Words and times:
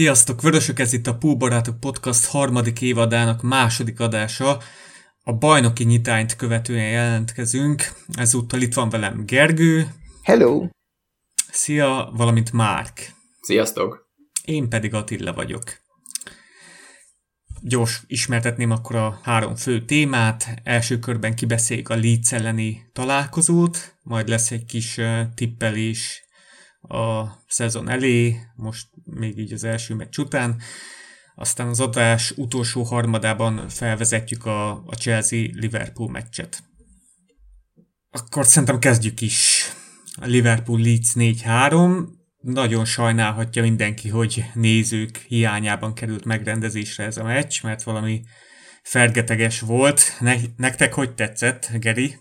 Sziasztok, 0.00 0.42
Vörösök, 0.42 0.78
ez 0.78 0.92
itt 0.92 1.06
a 1.06 1.16
Póbarátok 1.16 1.80
Podcast 1.80 2.26
harmadik 2.26 2.80
évadának 2.80 3.42
második 3.42 4.00
adása. 4.00 4.58
A 5.22 5.32
bajnoki 5.32 5.84
nyitányt 5.84 6.36
követően 6.36 6.88
jelentkezünk. 6.88 7.82
Ezúttal 8.12 8.60
itt 8.60 8.74
van 8.74 8.88
velem 8.88 9.24
Gergő. 9.26 9.88
Hello! 10.22 10.66
Szia, 11.50 12.12
valamint 12.16 12.52
Márk. 12.52 13.14
Sziasztok! 13.40 14.08
Én 14.44 14.68
pedig 14.68 14.94
Attila 14.94 15.32
vagyok. 15.32 15.62
Gyors 17.62 18.02
ismertetném 18.06 18.70
akkor 18.70 18.96
a 18.96 19.20
három 19.22 19.54
fő 19.54 19.84
témát. 19.84 20.60
Első 20.64 20.98
körben 20.98 21.34
kibeszéljük 21.34 21.88
a 21.88 21.96
Leeds 21.96 22.32
elleni 22.32 22.90
találkozót, 22.92 23.96
majd 24.02 24.28
lesz 24.28 24.50
egy 24.50 24.64
kis 24.64 25.00
tippelés 25.34 26.28
a 26.80 27.24
szezon 27.46 27.88
elé, 27.88 28.36
most 28.56 28.86
még 29.04 29.38
így 29.38 29.52
az 29.52 29.64
első 29.64 29.94
meccs 29.94 30.18
után. 30.18 30.60
Aztán 31.34 31.68
az 31.68 31.80
adás 31.80 32.30
utolsó 32.36 32.82
harmadában 32.82 33.68
felvezetjük 33.68 34.46
a, 34.46 34.70
a 34.70 34.94
Chelsea-Liverpool 34.98 36.10
meccset. 36.10 36.62
Akkor 38.10 38.46
szerintem 38.46 38.78
kezdjük 38.78 39.20
is. 39.20 39.64
A 40.20 40.26
Liverpool 40.26 40.80
Leeds 40.80 41.12
4-3. 41.14 42.06
Nagyon 42.40 42.84
sajnálhatja 42.84 43.62
mindenki, 43.62 44.08
hogy 44.08 44.44
nézők 44.54 45.16
hiányában 45.16 45.94
került 45.94 46.24
megrendezésre 46.24 47.04
ez 47.04 47.16
a 47.16 47.24
meccs, 47.24 47.62
mert 47.62 47.82
valami 47.82 48.22
fergeteges 48.82 49.60
volt. 49.60 50.02
Ne, 50.20 50.36
nektek 50.56 50.94
hogy 50.94 51.14
tetszett, 51.14 51.70
Geri? 51.78 52.16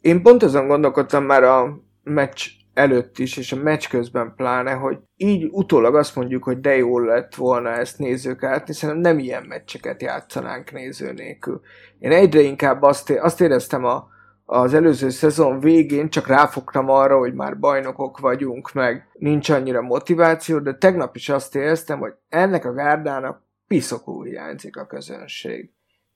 Én 0.00 0.22
pont 0.22 0.42
azon 0.42 0.66
gondolkodtam 0.66 1.24
már 1.24 1.42
a 1.42 1.82
meccs 2.02 2.46
előtt 2.74 3.18
is, 3.18 3.36
és 3.36 3.52
a 3.52 3.56
meccs 3.56 3.88
közben 3.88 4.32
pláne, 4.36 4.72
hogy 4.72 4.98
így 5.16 5.48
utólag 5.50 5.94
azt 5.94 6.16
mondjuk, 6.16 6.44
hogy 6.44 6.60
de 6.60 6.76
jól 6.76 7.04
lett 7.04 7.34
volna 7.34 7.70
ezt 7.70 7.98
nézők 7.98 8.42
át, 8.42 8.66
hiszen 8.66 8.96
nem 8.96 9.18
ilyen 9.18 9.44
meccseket 9.48 10.02
játszanánk 10.02 10.72
néző 10.72 11.12
nélkül. 11.12 11.60
Én 11.98 12.10
egyre 12.10 12.40
inkább 12.40 12.82
azt, 12.82 13.10
azt 13.10 13.40
éreztem 13.40 13.84
a, 13.84 14.08
az 14.44 14.74
előző 14.74 15.10
szezon 15.10 15.60
végén, 15.60 16.10
csak 16.10 16.26
ráfogtam 16.26 16.88
arra, 16.88 17.18
hogy 17.18 17.34
már 17.34 17.58
bajnokok 17.58 18.18
vagyunk, 18.18 18.72
meg 18.72 19.08
nincs 19.12 19.50
annyira 19.50 19.82
motiváció, 19.82 20.58
de 20.58 20.74
tegnap 20.74 21.16
is 21.16 21.28
azt 21.28 21.56
éreztem, 21.56 21.98
hogy 21.98 22.14
ennek 22.28 22.64
a 22.64 22.72
gárdának 22.72 23.42
piszokul 23.66 24.24
hiányzik 24.24 24.76
a 24.76 24.86
közönség. 24.86 25.70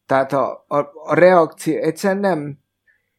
Tehát 0.07 0.33
a, 0.33 0.65
a, 0.69 0.79
a 1.05 1.15
reakció 1.15 1.77
egyszerűen 1.77 2.21
nem 2.21 2.59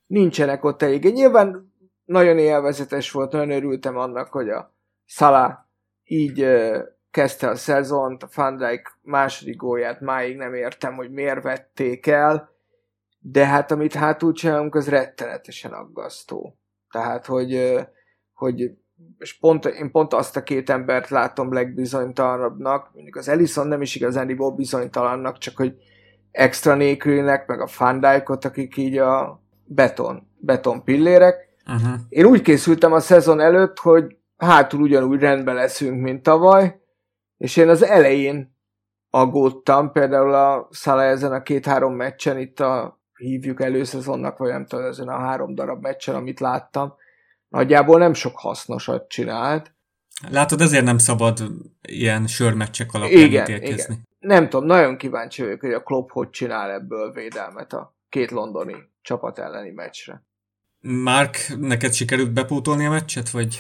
nincsenek 0.08 0.64
ott 0.64 0.82
elég. 0.82 1.14
Nyilván 1.14 1.74
nagyon 2.08 2.38
élvezetes 2.38 3.12
volt, 3.12 3.32
nagyon 3.32 3.52
örültem 3.52 3.98
annak, 3.98 4.32
hogy 4.32 4.50
a 4.50 4.76
Salah 5.06 5.58
így 6.04 6.48
kezdte 7.12 7.50
a 7.50 7.56
szezont, 7.56 8.24
a 8.24 8.30
Van 8.36 8.58
Dijk 8.58 8.98
második 9.02 9.56
gólját 9.56 10.00
máig 10.00 10.38
nem 10.38 10.54
értem, 10.54 10.96
hogy 10.96 11.12
miért 11.12 11.44
vették 11.44 12.08
el, 12.08 12.50
de 13.20 13.46
hát 13.46 13.72
amit 13.72 13.94
hátul 13.94 14.34
csinálunk, 14.34 14.76
az 14.76 14.90
rettenetesen 14.90 15.72
aggasztó. 15.72 16.58
Tehát, 16.92 17.26
hogy, 17.26 17.80
hogy 18.34 18.72
és 19.18 19.38
pont, 19.40 19.66
én 19.66 19.92
pont 19.92 20.14
azt 20.14 20.38
a 20.38 20.44
két 20.44 20.70
embert 20.70 21.10
látom 21.10 21.54
legbizonytalanabbnak, 21.54 22.94
mondjuk 22.94 23.16
az 23.16 23.28
Ellison 23.28 23.68
nem 23.68 23.82
is 23.82 23.96
igazán 23.96 24.56
bizonytalannak, 24.56 25.38
csak 25.38 25.58
hogy 25.58 25.76
extra 26.32 26.76
nélkülinek, 26.76 27.48
meg 27.48 27.62
a 27.62 27.68
Van 27.78 28.04
akik 28.28 28.78
így 28.78 28.98
a 28.98 29.42
beton, 29.66 30.28
beton 30.38 30.84
pillérek, 30.84 31.47
Uh-huh. 31.68 32.00
Én 32.10 32.26
úgy 32.26 32.42
készültem 32.42 32.94
a 32.94 33.00
szezon 33.00 33.40
előtt, 33.40 33.80
hogy 33.80 34.16
hátul 34.38 34.82
ugyanúgy 34.82 35.20
rendben 35.20 35.56
leszünk, 35.56 36.02
mint 36.02 36.24
tavaly, 36.24 36.82
és 37.38 37.58
én 37.58 37.70
az 37.70 37.84
elején 37.84 38.56
aggódtam, 39.10 39.92
például 39.92 40.34
a 40.34 40.68
Szala 40.72 41.04
ezen 41.04 41.32
a 41.32 41.42
két-három 41.42 41.94
meccsen, 41.94 42.38
itt 42.40 42.60
a 42.60 43.02
hívjuk 43.16 43.62
előszezonnak, 43.62 44.38
vagy 44.38 44.50
nem 44.50 44.66
tudom, 44.66 44.86
ezen 44.86 45.08
a 45.08 45.20
három 45.20 45.56
darab 45.56 45.82
meccsen, 45.82 46.16
amit 46.16 46.40
láttam, 46.40 46.94
nagyjából 47.48 48.00
nem 48.00 48.14
sok 48.14 48.40
hasznosat 48.40 49.08
csinált. 49.08 49.76
Látod, 50.30 50.62
ezért 50.62 50.84
nem 50.84 50.98
szabad 50.98 51.40
ilyen 51.82 52.28
sörmeccsek 52.28 52.94
alapján 52.94 53.22
igen, 53.22 53.62
igen. 53.64 54.06
Nem 54.20 54.50
tudom, 54.50 54.66
nagyon 54.66 54.98
kíváncsi 54.98 55.42
vagyok, 55.42 55.60
hogy 55.60 55.74
a 55.74 55.84
Klopp 55.84 56.10
hogy 56.10 56.30
csinál 56.30 56.72
ebből 56.72 57.12
védelmet 57.12 57.74
a 57.74 57.96
két 58.10 58.32
londoni 58.32 58.76
csapat 59.02 59.40
elleni 59.40 59.72
meccsre. 59.72 60.27
Márk, 60.90 61.38
neked 61.60 61.94
sikerült 61.94 62.34
bepótolni 62.34 62.86
a 62.86 62.90
meccset, 62.90 63.30
vagy 63.30 63.60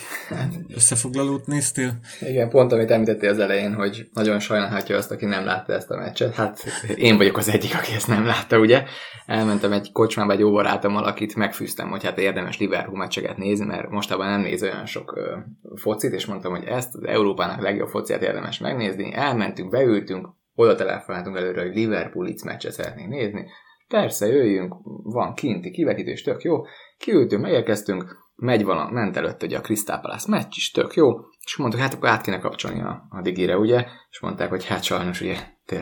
összefoglalót 0.75 1.47
néztél? 1.47 1.99
Igen, 2.19 2.49
pont 2.49 2.71
amit 2.71 2.91
említettél 2.91 3.29
az 3.29 3.39
elején, 3.39 3.73
hogy 3.73 4.09
nagyon 4.13 4.39
sajnálhatja 4.39 4.97
azt, 4.97 5.11
aki 5.11 5.25
nem 5.25 5.45
látta 5.45 5.73
ezt 5.73 5.91
a 5.91 5.97
meccset. 5.97 6.35
Hát 6.35 6.63
én 6.95 7.17
vagyok 7.17 7.37
az 7.37 7.49
egyik, 7.49 7.75
aki 7.75 7.93
ezt 7.93 8.07
nem 8.07 8.25
látta, 8.25 8.59
ugye? 8.59 8.83
Elmentem 9.25 9.71
egy 9.71 9.91
kocsmába 9.91 10.31
egy 10.31 10.39
jó 10.39 10.51
barátommal, 10.51 11.03
akit 11.03 11.35
megfűztem, 11.35 11.89
hogy 11.89 12.03
hát 12.03 12.17
érdemes 12.17 12.57
Liverpool 12.57 12.97
meccseket 12.97 13.37
nézni, 13.37 13.65
mert 13.65 13.89
mostában 13.89 14.27
nem 14.27 14.41
néz 14.41 14.63
olyan 14.63 14.85
sok 14.85 15.13
ö, 15.15 15.37
focit, 15.75 16.13
és 16.13 16.25
mondtam, 16.25 16.51
hogy 16.51 16.63
ezt 16.63 16.95
az 16.95 17.03
Európának 17.03 17.61
legjobb 17.61 17.89
fociát 17.89 18.21
érdemes 18.21 18.59
megnézni. 18.59 19.13
Elmentünk, 19.13 19.69
beültünk, 19.69 20.27
oda 20.55 20.75
telefonáltunk 20.75 21.37
előre, 21.37 21.61
hogy 21.61 21.75
Liverpool 21.75 22.27
itt 22.27 22.43
meccset 22.43 22.71
szeretnénk 22.71 23.09
nézni. 23.09 23.45
Persze, 23.87 24.27
jöjjünk, 24.27 24.75
van 25.03 25.33
kinti 25.33 25.71
kivetítés, 25.71 26.21
tök 26.21 26.41
jó. 26.41 26.65
Kiültünk, 26.97 27.41
megérkeztünk, 27.41 28.17
megy 28.35 28.63
vala, 28.63 28.89
ment 28.91 29.17
előtt 29.17 29.43
ugye 29.43 29.57
a 29.57 29.61
Crystal 29.61 29.99
Palace 29.99 30.25
meccs 30.29 30.55
is, 30.55 30.71
tök 30.71 30.93
jó, 30.93 31.13
és 31.45 31.55
mondtuk, 31.55 31.81
hát 31.81 31.93
akkor 31.93 32.09
át 32.09 32.21
kéne 32.21 32.39
kapcsolni 32.39 32.81
a, 32.81 33.07
a 33.09 33.21
digire, 33.21 33.57
ugye, 33.57 33.85
és 34.09 34.19
mondták, 34.19 34.49
hogy 34.49 34.65
hát 34.65 34.83
sajnos 34.83 35.21
ugye 35.21 35.37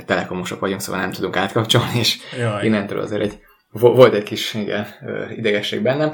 telekomosok 0.05 0.59
vagyunk, 0.59 0.81
szóval 0.81 1.01
nem 1.01 1.11
tudunk 1.11 1.35
átkapcsolni, 1.35 1.97
és 1.97 2.17
Jaj. 2.38 2.66
innentől 2.66 2.99
azért 2.99 3.21
egy, 3.21 3.39
volt 3.71 4.13
egy 4.13 4.23
kis 4.23 4.53
igen, 4.53 4.85
idegesség 5.35 5.81
bennem, 5.81 6.13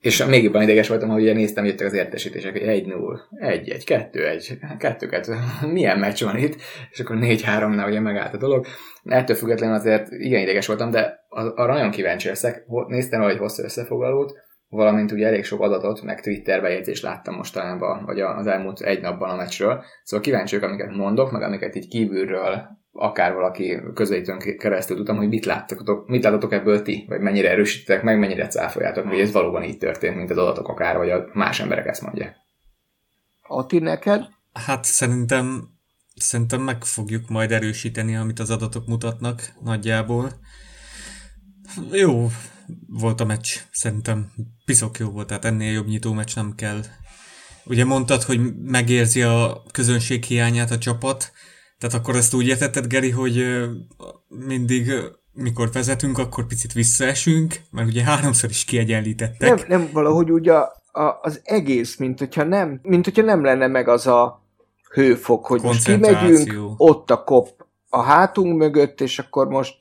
és 0.00 0.24
még 0.24 0.42
jobban 0.42 0.62
ideges 0.62 0.88
voltam, 0.88 1.08
hogy 1.08 1.22
ugye 1.22 1.32
néztem, 1.32 1.64
jöttek 1.64 1.86
az 1.86 1.92
értesítések, 1.92 2.52
hogy 2.52 2.62
1-0, 2.62 3.18
1-1, 3.40 4.08
2-1, 4.12 4.58
2-2, 4.78 5.72
milyen 5.72 5.98
meccs 5.98 6.24
van 6.24 6.36
itt, 6.36 6.56
és 6.90 7.00
akkor 7.00 7.16
4-3-nál 7.20 7.86
ugye 7.86 8.00
megállt 8.00 8.34
a 8.34 8.38
dolog. 8.38 8.66
Ettől 9.04 9.36
függetlenül 9.36 9.74
azért 9.74 10.10
igen 10.10 10.40
ideges 10.40 10.66
voltam, 10.66 10.90
de 10.90 11.26
arra 11.28 11.72
nagyon 11.72 11.90
kíváncsi 11.90 12.28
leszek. 12.28 12.64
Néztem 12.86 13.22
egy 13.22 13.38
hosszú 13.38 13.62
összefoglalót, 13.62 14.32
valamint 14.68 15.12
ugye 15.12 15.26
elég 15.26 15.44
sok 15.44 15.60
adatot, 15.60 16.02
meg 16.02 16.20
Twitter 16.20 16.60
bejegyzést 16.60 17.02
láttam 17.02 17.34
mostanában, 17.34 18.04
vagy 18.04 18.20
az 18.20 18.46
elmúlt 18.46 18.80
egy 18.80 19.00
napban 19.00 19.30
a 19.30 19.36
meccsről. 19.36 19.84
Szóval 20.02 20.24
kíváncsi 20.24 20.54
vagyok, 20.54 20.70
amiket 20.70 20.96
mondok, 20.96 21.30
meg 21.30 21.42
amiket 21.42 21.74
így 21.74 21.88
kívülről 21.88 22.77
akár 22.92 23.34
valaki 23.34 23.80
közelítőn 23.94 24.58
keresztül 24.58 24.96
tudtam, 24.96 25.16
hogy 25.16 25.28
mit 25.28 25.44
láttatok, 25.44 26.08
mit 26.08 26.22
láttatok 26.22 26.52
ebből 26.52 26.82
ti, 26.82 27.04
vagy 27.08 27.20
mennyire 27.20 27.50
erősítitek 27.50 28.02
meg, 28.02 28.18
mennyire 28.18 28.46
cáfoljátok, 28.46 29.06
hogy 29.06 29.20
ez 29.20 29.32
valóban 29.32 29.62
így 29.62 29.78
történt, 29.78 30.16
mint 30.16 30.30
az 30.30 30.36
adatok 30.36 30.68
akár, 30.68 30.96
vagy 30.96 31.10
a 31.10 31.28
más 31.32 31.60
emberek 31.60 31.86
ezt 31.86 32.02
mondják. 32.02 32.36
Ati, 33.42 33.78
neked? 33.78 34.28
Hát 34.52 34.84
szerintem, 34.84 35.68
szerintem 36.14 36.60
meg 36.62 36.84
fogjuk 36.84 37.28
majd 37.28 37.52
erősíteni, 37.52 38.16
amit 38.16 38.38
az 38.38 38.50
adatok 38.50 38.86
mutatnak 38.86 39.42
nagyjából. 39.62 40.30
Jó 41.92 42.28
volt 42.86 43.20
a 43.20 43.24
meccs, 43.24 43.56
szerintem 43.70 44.32
piszok 44.64 44.98
jó 44.98 45.10
volt, 45.10 45.26
tehát 45.26 45.44
ennél 45.44 45.72
jobb 45.72 45.86
nyitó 45.86 46.12
meccs 46.12 46.34
nem 46.34 46.54
kell. 46.54 46.80
Ugye 47.64 47.84
mondtad, 47.84 48.22
hogy 48.22 48.54
megérzi 48.62 49.22
a 49.22 49.62
közönség 49.72 50.24
hiányát 50.24 50.70
a 50.70 50.78
csapat, 50.78 51.32
tehát 51.78 51.94
akkor 51.94 52.16
ezt 52.16 52.34
úgy 52.34 52.46
értetted, 52.46 52.86
Geri, 52.86 53.10
hogy 53.10 53.44
mindig 54.28 54.92
mikor 55.32 55.72
vezetünk, 55.72 56.18
akkor 56.18 56.46
picit 56.46 56.72
visszaesünk, 56.72 57.54
mert 57.70 57.88
ugye 57.88 58.02
háromszor 58.02 58.50
is 58.50 58.64
kiegyenlítettek. 58.64 59.68
Nem, 59.68 59.80
nem 59.80 59.90
valahogy 59.92 60.30
ugye 60.30 60.52
a, 60.52 60.72
a, 60.92 61.18
az 61.22 61.40
egész, 61.44 61.96
mint 61.96 62.18
hogyha 62.18 62.44
nem, 62.44 62.80
mint 62.82 63.04
hogyha 63.04 63.22
nem 63.22 63.44
lenne 63.44 63.66
meg 63.66 63.88
az 63.88 64.06
a 64.06 64.42
hőfok, 64.92 65.46
hogy 65.46 65.62
most 65.62 65.84
kimegyünk, 65.84 66.54
ott 66.76 67.10
a 67.10 67.24
kop 67.24 67.66
a 67.88 68.02
hátunk 68.02 68.56
mögött, 68.56 69.00
és 69.00 69.18
akkor 69.18 69.48
most, 69.48 69.74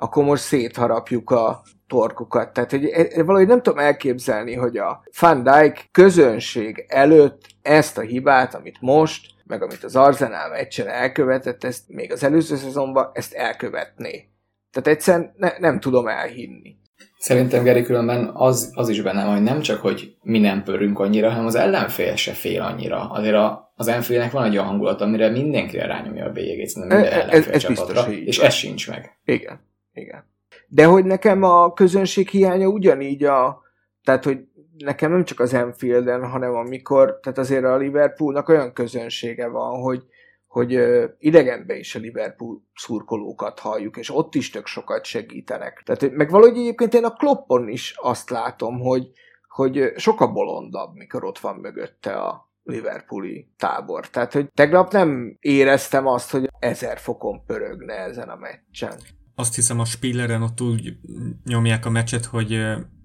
akkor 0.00 0.24
most 0.24 0.42
szétharapjuk 0.42 1.30
a 1.30 1.62
torkukat. 1.86 2.52
Tehát 2.52 2.70
hogy 2.70 2.84
e, 2.84 3.06
e, 3.10 3.22
valahogy 3.22 3.46
nem 3.46 3.62
tudom 3.62 3.78
elképzelni, 3.78 4.54
hogy 4.54 4.76
a 4.76 5.02
Van 5.20 5.42
Dijk 5.42 5.88
közönség 5.92 6.84
előtt 6.88 7.40
ezt 7.62 7.98
a 7.98 8.00
hibát, 8.00 8.54
amit 8.54 8.76
most 8.80 9.26
meg 9.48 9.62
amit 9.62 9.84
az 9.84 9.96
Arsenal 9.96 10.48
meccsen 10.48 10.88
elkövetett, 10.88 11.64
ezt 11.64 11.82
még 11.86 12.12
az 12.12 12.24
előző 12.24 12.56
szezonban 12.56 13.10
ezt 13.12 13.34
elkövetné. 13.34 14.28
Tehát 14.70 14.88
egyszerűen 14.88 15.34
ne, 15.36 15.50
nem 15.58 15.80
tudom 15.80 16.08
elhinni. 16.08 16.76
Szerintem 17.18 17.62
Geri 17.62 17.82
különben 17.82 18.30
az, 18.34 18.70
az 18.74 18.88
is 18.88 19.02
benne 19.02 19.22
hogy 19.22 19.42
nem 19.42 19.60
csak, 19.60 19.80
hogy 19.80 20.16
mi 20.22 20.38
nem 20.38 20.62
pörünk 20.62 20.98
annyira, 20.98 21.30
hanem 21.30 21.46
az 21.46 21.54
ellenfél 21.54 22.16
se 22.16 22.32
fél 22.32 22.62
annyira. 22.62 23.10
Azért 23.10 23.34
a, 23.34 23.72
az 23.76 23.88
ellenfélnek 23.88 24.30
van 24.30 24.44
egy 24.44 24.52
olyan 24.52 24.66
hangulat, 24.66 25.00
amire 25.00 25.28
mindenkire 25.28 25.86
rányomja 25.86 26.24
a 26.24 26.30
bélyegét, 26.30 26.74
minden 26.74 27.04
e, 27.04 27.26
ez, 27.30 27.46
ez 27.46 27.64
biztos, 27.64 28.06
és 28.06 28.38
ez 28.38 28.54
sincs 28.54 28.88
meg. 28.88 29.18
Igen, 29.24 29.67
igen. 29.98 30.24
De 30.68 30.84
hogy 30.84 31.04
nekem 31.04 31.42
a 31.42 31.72
közönség 31.72 32.28
hiánya 32.28 32.66
ugyanígy 32.66 33.24
a, 33.24 33.62
tehát 34.02 34.24
hogy 34.24 34.38
nekem 34.76 35.10
nem 35.10 35.24
csak 35.24 35.40
az 35.40 35.54
Enfielden, 35.54 36.28
hanem 36.28 36.54
amikor, 36.54 37.18
tehát 37.22 37.38
azért 37.38 37.64
a 37.64 37.76
Liverpoolnak 37.76 38.48
olyan 38.48 38.72
közönsége 38.72 39.48
van, 39.48 39.80
hogy, 39.80 40.04
hogy 40.46 40.80
idegenbe 41.18 41.76
is 41.76 41.94
a 41.94 41.98
Liverpool 41.98 42.62
szurkolókat 42.74 43.58
halljuk, 43.58 43.96
és 43.96 44.14
ott 44.14 44.34
is 44.34 44.50
tök 44.50 44.66
sokat 44.66 45.04
segítenek. 45.04 45.82
Tehát 45.84 46.14
meg 46.14 46.30
valahogy 46.30 46.58
egyébként 46.58 46.94
én 46.94 47.04
a 47.04 47.12
Kloppon 47.12 47.68
is 47.68 47.94
azt 47.96 48.30
látom, 48.30 48.80
hogy, 48.80 49.10
hogy 49.48 49.92
sokkal 49.96 50.28
bolondabb, 50.28 50.94
mikor 50.94 51.24
ott 51.24 51.38
van 51.38 51.56
mögötte 51.56 52.12
a 52.12 52.48
Liverpooli 52.62 53.48
tábor. 53.56 54.08
Tehát, 54.08 54.32
hogy 54.32 54.52
tegnap 54.52 54.92
nem 54.92 55.36
éreztem 55.40 56.06
azt, 56.06 56.30
hogy 56.30 56.48
ezer 56.58 56.98
fokon 56.98 57.44
pörögne 57.46 57.94
ezen 57.94 58.28
a 58.28 58.36
meccsen. 58.36 58.98
Azt 59.38 59.54
hiszem 59.54 59.80
a 59.80 59.84
Spilleren 59.84 60.42
ott 60.42 60.60
úgy 60.60 60.96
nyomják 61.44 61.86
a 61.86 61.90
meccset, 61.90 62.24
hogy 62.24 62.60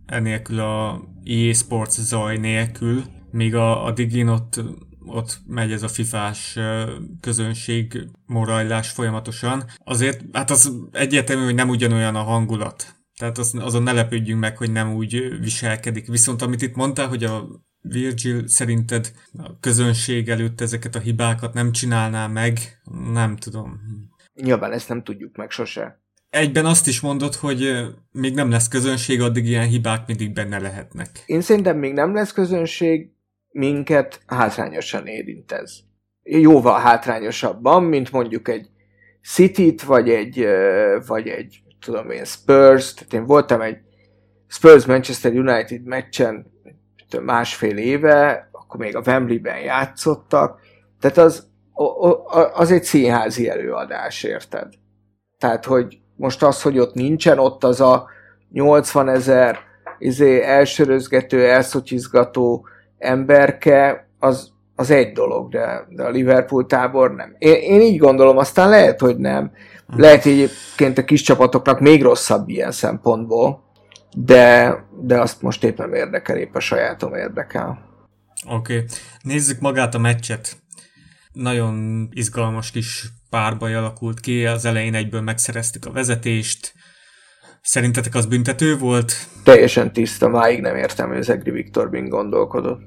enélkül 0.05 0.59
a 0.59 1.01
EA 1.23 1.53
Sports 1.53 1.91
zaj 1.91 2.37
nélkül, 2.37 3.03
míg 3.31 3.55
a, 3.55 3.85
a 3.85 3.91
Digin 3.91 4.27
ott 4.27 4.61
ott 5.05 5.41
megy 5.47 5.71
ez 5.71 5.83
a 5.83 5.87
fifás 5.87 6.59
közönség 7.19 8.09
morajlás 8.25 8.89
folyamatosan. 8.89 9.63
Azért, 9.77 10.23
hát 10.31 10.49
az 10.49 10.71
egyértelmű, 10.91 11.43
hogy 11.43 11.55
nem 11.55 11.69
ugyanolyan 11.69 12.15
a 12.15 12.23
hangulat. 12.23 12.95
Tehát 13.17 13.37
az, 13.37 13.55
azon 13.59 13.83
ne 13.83 13.91
lepődjünk 13.91 14.39
meg, 14.39 14.57
hogy 14.57 14.71
nem 14.71 14.93
úgy 14.93 15.39
viselkedik. 15.39 16.07
Viszont 16.07 16.41
amit 16.41 16.61
itt 16.61 16.75
mondtál, 16.75 17.07
hogy 17.07 17.23
a 17.23 17.47
Virgil 17.81 18.47
szerinted 18.47 19.11
a 19.37 19.59
közönség 19.59 20.29
előtt 20.29 20.61
ezeket 20.61 20.95
a 20.95 20.99
hibákat 20.99 21.53
nem 21.53 21.71
csinálná 21.71 22.27
meg, 22.27 22.81
nem 23.11 23.35
tudom. 23.35 23.79
Nyilván 24.33 24.71
ezt 24.71 24.89
nem 24.89 25.03
tudjuk 25.03 25.35
meg 25.35 25.49
sose. 25.49 26.02
Egyben 26.33 26.65
azt 26.65 26.87
is 26.87 27.01
mondod, 27.01 27.35
hogy 27.35 27.87
még 28.11 28.33
nem 28.33 28.49
lesz 28.49 28.67
közönség, 28.67 29.21
addig 29.21 29.45
ilyen 29.45 29.67
hibák 29.67 30.07
mindig 30.07 30.33
benne 30.33 30.59
lehetnek. 30.59 31.09
Én 31.25 31.41
szerintem 31.41 31.77
még 31.77 31.93
nem 31.93 32.13
lesz 32.13 32.31
közönség, 32.31 33.09
minket 33.49 34.21
hátrányosan 34.25 35.07
érint 35.07 35.51
ez. 35.51 35.73
Jóval 36.23 36.79
hátrányosabban, 36.79 37.83
mint 37.83 38.11
mondjuk 38.11 38.47
egy 38.47 38.69
City-t, 39.23 39.83
vagy 39.83 40.09
egy, 40.09 40.47
vagy 41.07 41.27
egy 41.27 41.63
tudom 41.79 42.09
én, 42.09 42.25
Spurs, 42.25 42.93
tehát 42.93 43.13
én 43.13 43.25
voltam 43.25 43.61
egy 43.61 43.77
Spurs-Manchester 44.47 45.31
United 45.33 45.83
meccsen 45.83 46.51
másfél 47.21 47.77
éve, 47.77 48.49
akkor 48.51 48.79
még 48.79 48.95
a 48.95 49.03
Wembley-ben 49.05 49.59
játszottak, 49.59 50.59
tehát 50.99 51.17
az, 51.17 51.47
az 52.53 52.71
egy 52.71 52.83
színházi 52.83 53.49
előadás, 53.49 54.23
érted? 54.23 54.73
Tehát, 55.37 55.65
hogy 55.65 56.02
most 56.15 56.43
az, 56.43 56.61
hogy 56.61 56.79
ott 56.79 56.93
nincsen 56.93 57.39
ott 57.39 57.63
az 57.63 57.81
a 57.81 58.07
80 58.51 59.09
ezer 59.09 59.59
izé, 59.99 60.43
elsörözgető, 60.43 61.49
elszotyizgató 61.49 62.67
emberke, 62.97 64.07
az, 64.19 64.51
az 64.75 64.91
egy 64.91 65.11
dolog, 65.11 65.49
de, 65.49 65.87
de 65.89 66.03
a 66.03 66.09
Liverpool 66.09 66.65
tábor 66.65 67.15
nem. 67.15 67.35
Én, 67.37 67.55
én 67.55 67.81
így 67.81 67.97
gondolom, 67.97 68.37
aztán 68.37 68.69
lehet, 68.69 68.99
hogy 68.99 69.17
nem. 69.17 69.51
Lehet 69.87 70.25
egyébként 70.25 70.97
a 70.97 71.03
kis 71.03 71.21
csapatoknak 71.21 71.79
még 71.79 72.01
rosszabb 72.01 72.49
ilyen 72.49 72.71
szempontból, 72.71 73.63
de, 74.15 74.75
de 75.01 75.19
azt 75.19 75.41
most 75.41 75.63
éppen 75.63 75.89
nem 75.89 75.97
érdekel, 75.97 76.37
épp 76.37 76.55
a 76.55 76.59
sajátom 76.59 77.13
érdekel. 77.13 77.79
Oké, 78.49 78.75
okay. 78.75 78.85
nézzük 79.21 79.59
magát 79.59 79.95
a 79.95 79.99
meccset. 79.99 80.57
Nagyon 81.31 82.07
izgalmas 82.11 82.71
kis 82.71 83.09
párbaj 83.33 83.75
alakult 83.75 84.19
ki, 84.19 84.45
az 84.45 84.65
elején 84.65 84.93
egyből 84.93 85.21
megszereztük 85.21 85.85
a 85.85 85.91
vezetést. 85.91 86.73
Szerintetek 87.61 88.15
az 88.15 88.25
büntető 88.25 88.77
volt? 88.77 89.13
Teljesen 89.43 89.93
tiszta, 89.93 90.27
máig 90.27 90.61
nem 90.61 90.75
értem, 90.75 91.07
hogy 91.07 91.17
az 91.17 91.29
Egri 91.29 91.51
Viktor 91.51 91.89
bin 91.89 92.09
gondolkodott. 92.09 92.81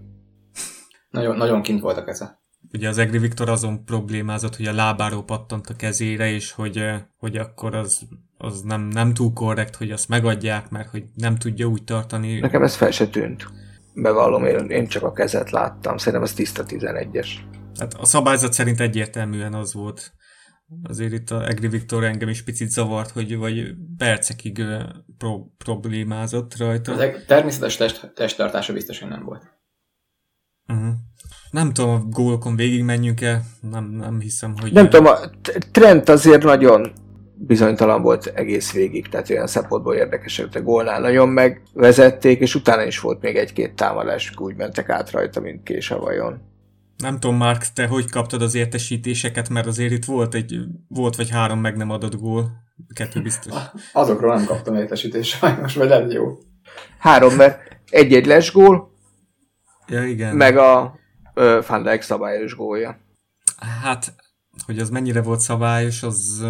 Nagyon, 1.10 1.37
nagyon 1.37 1.62
kint 1.62 1.81
volt 1.81 1.96
a 1.96 2.04
keze. 2.04 2.40
Ugye 2.72 2.88
az 2.88 2.98
Egri 2.98 3.19
Viktor 3.19 3.48
azon 3.48 3.84
problémázott, 3.84 4.56
hogy 4.56 4.66
a 4.66 4.72
lábáról 4.72 5.25
pattant 5.25 5.66
a 5.66 5.76
kezére, 5.76 6.31
és 6.31 6.52
hogy, 6.52 6.84
hogy 7.19 7.37
akkor 7.37 7.75
az, 7.75 8.00
az 8.37 8.60
nem, 8.60 8.81
nem 8.81 9.14
túl 9.14 9.32
korrekt, 9.32 9.76
hogy 9.76 9.90
azt 9.90 10.08
megadják, 10.08 10.70
mert 10.70 10.90
hogy 10.90 11.04
nem 11.14 11.37
tudja 11.37 11.66
úgy 11.66 11.84
tartani. 11.84 12.38
Nekem 12.38 12.62
ez 12.62 12.76
fel 12.76 12.90
se 12.90 13.08
tűnt. 13.08 13.46
Bevallom, 13.94 14.44
én, 14.44 14.70
én 14.70 14.87
csak 14.87 15.02
a 15.02 15.12
kezet 15.12 15.50
láttam. 15.50 15.96
Szerintem 15.96 16.22
az 16.22 16.32
tiszta 16.32 16.64
11-es. 16.69 17.28
Hát 17.78 17.94
a 17.94 18.04
szabályzat 18.04 18.52
szerint 18.52 18.81
egyértelműen 18.81 19.54
az 19.54 19.75
volt. 19.75 20.14
Azért 20.82 21.12
itt 21.12 21.30
a 21.30 21.48
Egri 21.48 21.68
Viktor 21.68 22.04
engem 22.04 22.28
is 22.28 22.42
picit 22.42 22.70
zavart, 22.70 23.10
hogy 23.10 23.36
vagy 23.36 23.74
percekig 23.96 24.62
pro- 25.18 25.46
problémázott 25.58 26.56
rajta. 26.56 26.92
Az 26.92 27.24
természetes 27.26 27.76
test, 27.76 28.12
testtartása 28.14 28.72
biztos, 28.72 29.00
hogy 29.00 29.08
nem 29.08 29.24
volt. 29.24 29.54
Uh-huh. 30.68 30.94
Nem 31.50 31.72
tudom, 31.72 31.90
a 31.90 32.04
gólokon 32.04 32.56
végig 32.56 32.82
menjünk 32.82 33.20
el, 33.20 33.42
nem, 33.60 33.84
nem 33.84 34.20
hiszem, 34.20 34.54
hogy... 34.60 34.72
Nem 34.72 34.88
tudom, 34.88 35.06
a 35.06 35.18
trend 35.72 36.08
azért 36.08 36.42
nagyon 36.42 36.92
bizonytalan 37.34 38.02
volt 38.02 38.26
egész 38.26 38.72
végig, 38.72 39.08
tehát 39.08 39.30
olyan 39.30 39.46
szempontból 39.46 39.94
érdekes, 39.94 40.36
hogy 40.36 40.56
a 40.56 40.62
gólnál 40.62 41.00
nagyon 41.00 41.28
megvezették, 41.28 42.40
és 42.40 42.54
utána 42.54 42.84
is 42.84 43.00
volt 43.00 43.20
még 43.20 43.36
egy-két 43.36 43.74
támadás, 43.74 44.32
úgy 44.36 44.54
mentek 44.54 44.88
át 44.88 45.10
rajta, 45.10 45.40
mint 45.40 45.62
kés 45.62 45.90
a 45.90 45.98
vajon. 45.98 46.54
Nem 46.96 47.20
tudom, 47.20 47.37
Mark, 47.37 47.72
te 47.72 47.87
hogy 47.87 48.10
kaptad 48.10 48.43
az 48.43 48.54
értesítéseket, 48.54 49.48
mert 49.48 49.66
azért 49.66 49.93
itt 49.93 50.04
volt 50.04 50.34
egy, 50.34 50.60
volt 50.88 51.16
vagy 51.16 51.31
három 51.31 51.60
meg 51.60 51.76
nem 51.76 51.90
adott 51.90 52.16
gól. 52.16 52.50
Kettő 52.94 53.22
biztos. 53.22 53.52
Azokról 53.93 54.34
nem 54.37 54.44
kaptam 54.44 54.75
értesítést 54.75 55.38
sajnos, 55.38 55.75
vagy 55.75 55.88
lehet 55.88 56.12
jó. 56.12 56.38
Három, 56.98 57.34
mert 57.34 57.58
egy-egy 57.90 58.26
lesgól, 58.26 58.94
Ja, 59.88 60.04
igen. 60.04 60.37
Meg 60.37 60.56
a 60.56 60.98
ö, 61.34 61.60
Van 61.66 61.82
Dijk 61.82 62.02
szabályos 62.02 62.54
gólja. 62.54 62.99
Hát, 63.82 64.14
hogy 64.66 64.78
az 64.78 64.90
mennyire 64.90 65.22
volt 65.22 65.40
szabályos, 65.40 66.02
az 66.02 66.44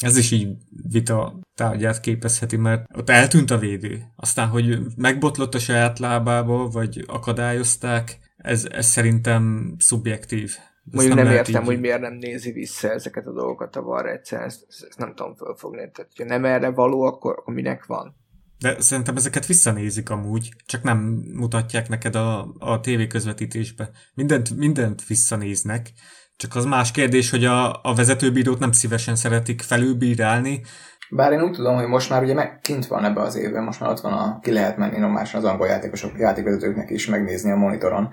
ez 0.00 0.16
is 0.16 0.30
így 0.30 0.56
vita 0.90 1.38
tárgyát 1.54 2.00
képezheti, 2.00 2.56
mert 2.56 2.84
ott 2.96 3.10
eltűnt 3.10 3.50
a 3.50 3.58
védő. 3.58 4.02
Aztán, 4.16 4.48
hogy 4.48 4.78
megbotlott 4.96 5.54
a 5.54 5.58
saját 5.58 5.98
lábába, 5.98 6.68
vagy 6.68 7.04
akadályozták, 7.06 8.18
ez, 8.42 8.66
ez 8.70 8.86
szerintem 8.86 9.74
szubjektív. 9.78 10.44
Ezt 10.44 10.94
Mondjuk 10.94 11.16
nem, 11.16 11.24
nem 11.24 11.34
értem, 11.34 11.62
így... 11.62 11.68
hogy 11.68 11.80
miért 11.80 12.00
nem 12.00 12.14
nézi 12.14 12.52
vissza 12.52 12.90
ezeket 12.90 13.26
a 13.26 13.32
dolgokat 13.32 13.76
a 13.76 13.82
VAR 13.82 14.06
egyszer, 14.06 14.42
ezt, 14.42 14.64
ezt 14.68 14.98
nem 14.98 15.14
tudom 15.14 15.34
fölfogni. 15.34 15.90
Tehát, 15.92 16.10
ha 16.16 16.24
nem 16.24 16.44
erre 16.44 16.70
való, 16.70 17.02
akkor, 17.02 17.38
akkor 17.38 17.54
minek 17.54 17.86
van? 17.86 18.16
De 18.58 18.80
szerintem 18.80 19.16
ezeket 19.16 19.46
visszanézik 19.46 20.10
amúgy, 20.10 20.54
csak 20.66 20.82
nem 20.82 20.98
mutatják 21.34 21.88
neked 21.88 22.14
a, 22.14 22.54
a 22.58 22.80
tévé 22.80 23.06
közvetítésbe. 23.06 23.90
Mindent, 24.14 24.56
mindent 24.56 25.06
visszanéznek, 25.06 25.92
csak 26.36 26.54
az 26.54 26.64
más 26.64 26.90
kérdés, 26.90 27.30
hogy 27.30 27.44
a, 27.44 27.82
a 27.82 27.94
vezetőbírót 27.94 28.58
nem 28.58 28.72
szívesen 28.72 29.16
szeretik 29.16 29.62
felülbírálni. 29.62 30.62
Bár 31.10 31.32
én 31.32 31.42
úgy 31.42 31.52
tudom, 31.52 31.74
hogy 31.74 31.86
most 31.86 32.10
már 32.10 32.22
ugye 32.22 32.34
meg 32.34 32.58
kint 32.62 32.86
van 32.86 33.04
ebbe 33.04 33.20
az 33.20 33.36
évben, 33.36 33.64
most 33.64 33.80
már 33.80 33.90
ott 33.90 34.00
van, 34.00 34.12
a, 34.12 34.38
ki 34.42 34.52
lehet 34.52 34.76
menni 34.76 34.98
normálisan 34.98 35.40
az 35.40 35.50
angol 35.50 35.66
játékosok, 35.66 36.18
játékvezetőknek 36.18 36.90
is 36.90 37.06
megnézni 37.06 37.50
a 37.50 37.56
monitoron 37.56 38.08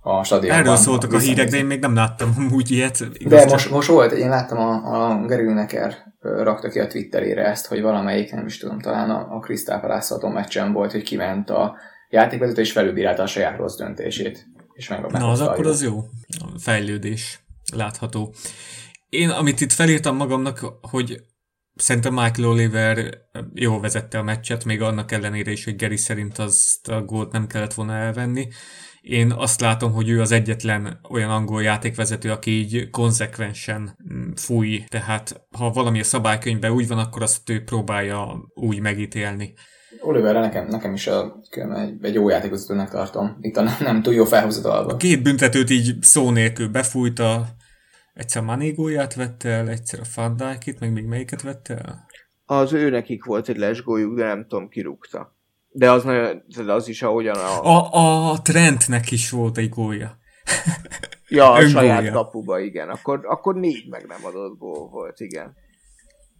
a 0.00 0.24
stadionban. 0.24 0.60
Erről 0.60 0.76
szóltak 0.76 1.12
a, 1.12 1.16
a 1.16 1.18
hírek, 1.18 1.48
de 1.48 1.56
én 1.56 1.66
még 1.66 1.80
nem 1.80 1.94
láttam 1.94 2.34
úgy 2.52 2.70
ilyet. 2.70 3.26
De 3.28 3.44
most, 3.44 3.70
most 3.70 3.88
volt, 3.88 4.12
én 4.12 4.28
láttam 4.28 4.58
a, 4.58 4.72
a 4.72 5.26
Gary 5.26 5.42
Lineker 5.42 5.94
rakta 6.20 6.68
ki 6.68 6.78
a 6.78 6.86
Twitterére 6.86 7.44
ezt, 7.44 7.66
hogy 7.66 7.82
valamelyik, 7.82 8.32
nem 8.32 8.46
is 8.46 8.58
tudom, 8.58 8.80
talán 8.80 9.10
a, 9.10 9.36
a 9.36 9.38
Crystal 9.38 9.80
Palace 9.80 10.28
meccsen 10.28 10.72
volt, 10.72 10.92
hogy 10.92 11.02
kiment 11.02 11.50
a 11.50 11.76
játékvezető 12.08 12.60
és 12.60 12.72
felülbírálta 12.72 13.22
a 13.22 13.26
saját 13.26 13.56
rossz 13.56 13.76
döntését. 13.76 14.46
És 14.72 14.88
Na, 14.88 15.30
az 15.30 15.40
akkor 15.40 15.66
az 15.66 15.82
jó. 15.82 15.98
A 16.38 16.58
fejlődés 16.58 17.44
látható. 17.74 18.34
Én, 19.08 19.28
amit 19.28 19.60
itt 19.60 19.72
felírtam 19.72 20.16
magamnak, 20.16 20.60
hogy 20.80 21.20
szerintem 21.74 22.12
Michael 22.12 22.48
Oliver 22.48 23.18
jól 23.54 23.80
vezette 23.80 24.18
a 24.18 24.22
meccset, 24.22 24.64
még 24.64 24.82
annak 24.82 25.12
ellenére 25.12 25.50
is, 25.50 25.64
hogy 25.64 25.76
Gary 25.76 25.96
szerint 25.96 26.38
azt 26.38 26.88
a 26.88 27.02
gólt 27.02 27.32
nem 27.32 27.46
kellett 27.46 27.74
volna 27.74 27.94
elvenni. 27.94 28.48
Én 29.00 29.32
azt 29.32 29.60
látom, 29.60 29.92
hogy 29.92 30.08
ő 30.08 30.20
az 30.20 30.32
egyetlen 30.32 31.00
olyan 31.10 31.30
angol 31.30 31.62
játékvezető, 31.62 32.30
aki 32.30 32.50
így 32.50 32.90
konzekvensen 32.90 33.96
mm, 34.12 34.30
fúj, 34.36 34.84
tehát 34.88 35.46
ha 35.56 35.70
valami 35.70 36.00
a 36.00 36.04
szabálykönyvben 36.04 36.70
úgy 36.70 36.88
van, 36.88 36.98
akkor 36.98 37.22
azt 37.22 37.50
ő 37.50 37.64
próbálja 37.64 38.50
úgy 38.54 38.80
megítélni. 38.80 39.54
Oliverre 40.00 40.40
nekem, 40.40 40.66
nekem 40.66 40.92
is 40.92 41.06
a, 41.06 41.36
egy, 41.50 41.94
egy 42.02 42.14
jó 42.14 42.28
játékvezetőnek 42.28 42.90
tartom. 42.90 43.36
Itt 43.40 43.56
a 43.56 43.62
nem, 43.62 43.76
nem 43.80 44.02
túl 44.02 44.14
jó 44.14 44.24
felhúzott 44.24 44.64
A 44.64 44.96
két 44.96 45.22
büntetőt 45.22 45.70
így 45.70 46.02
szó 46.02 46.30
nélkül 46.30 46.68
befújta, 46.68 47.46
egyszer 48.14 48.42
Manégóját 48.42 49.14
vette 49.14 49.48
el, 49.48 49.68
egyszer 49.68 50.00
a 50.00 50.04
Fandákit, 50.04 50.80
meg 50.80 50.92
még 50.92 51.04
melyiket 51.04 51.42
vette 51.42 51.76
el? 51.76 52.06
Az 52.44 52.72
ő 52.72 52.90
nekik 52.90 53.24
volt 53.24 53.48
egy 53.48 53.56
lesgójuk, 53.56 54.16
de 54.16 54.24
nem 54.24 54.46
tudom, 54.48 54.68
kirúgta. 54.68 55.36
De 55.68 55.90
az, 55.90 56.04
nagyon, 56.04 56.42
de 56.64 56.72
az 56.72 56.88
is 56.88 57.02
ahogyan 57.02 57.36
a... 57.36 57.64
A, 57.64 58.30
a 58.30 58.42
Trentnek 58.42 59.10
is 59.10 59.30
volt 59.30 59.58
egy 59.58 59.68
gólja. 59.68 60.18
ja, 61.28 61.50
a 61.52 61.68
saját 61.68 62.10
kapuba, 62.10 62.60
igen. 62.60 62.88
Akkor, 62.88 63.20
akkor 63.26 63.54
négy 63.54 63.88
meg 63.88 64.06
nem 64.06 64.24
adott 64.24 64.58
gól 64.58 64.88
volt, 64.88 65.20
igen. 65.20 65.54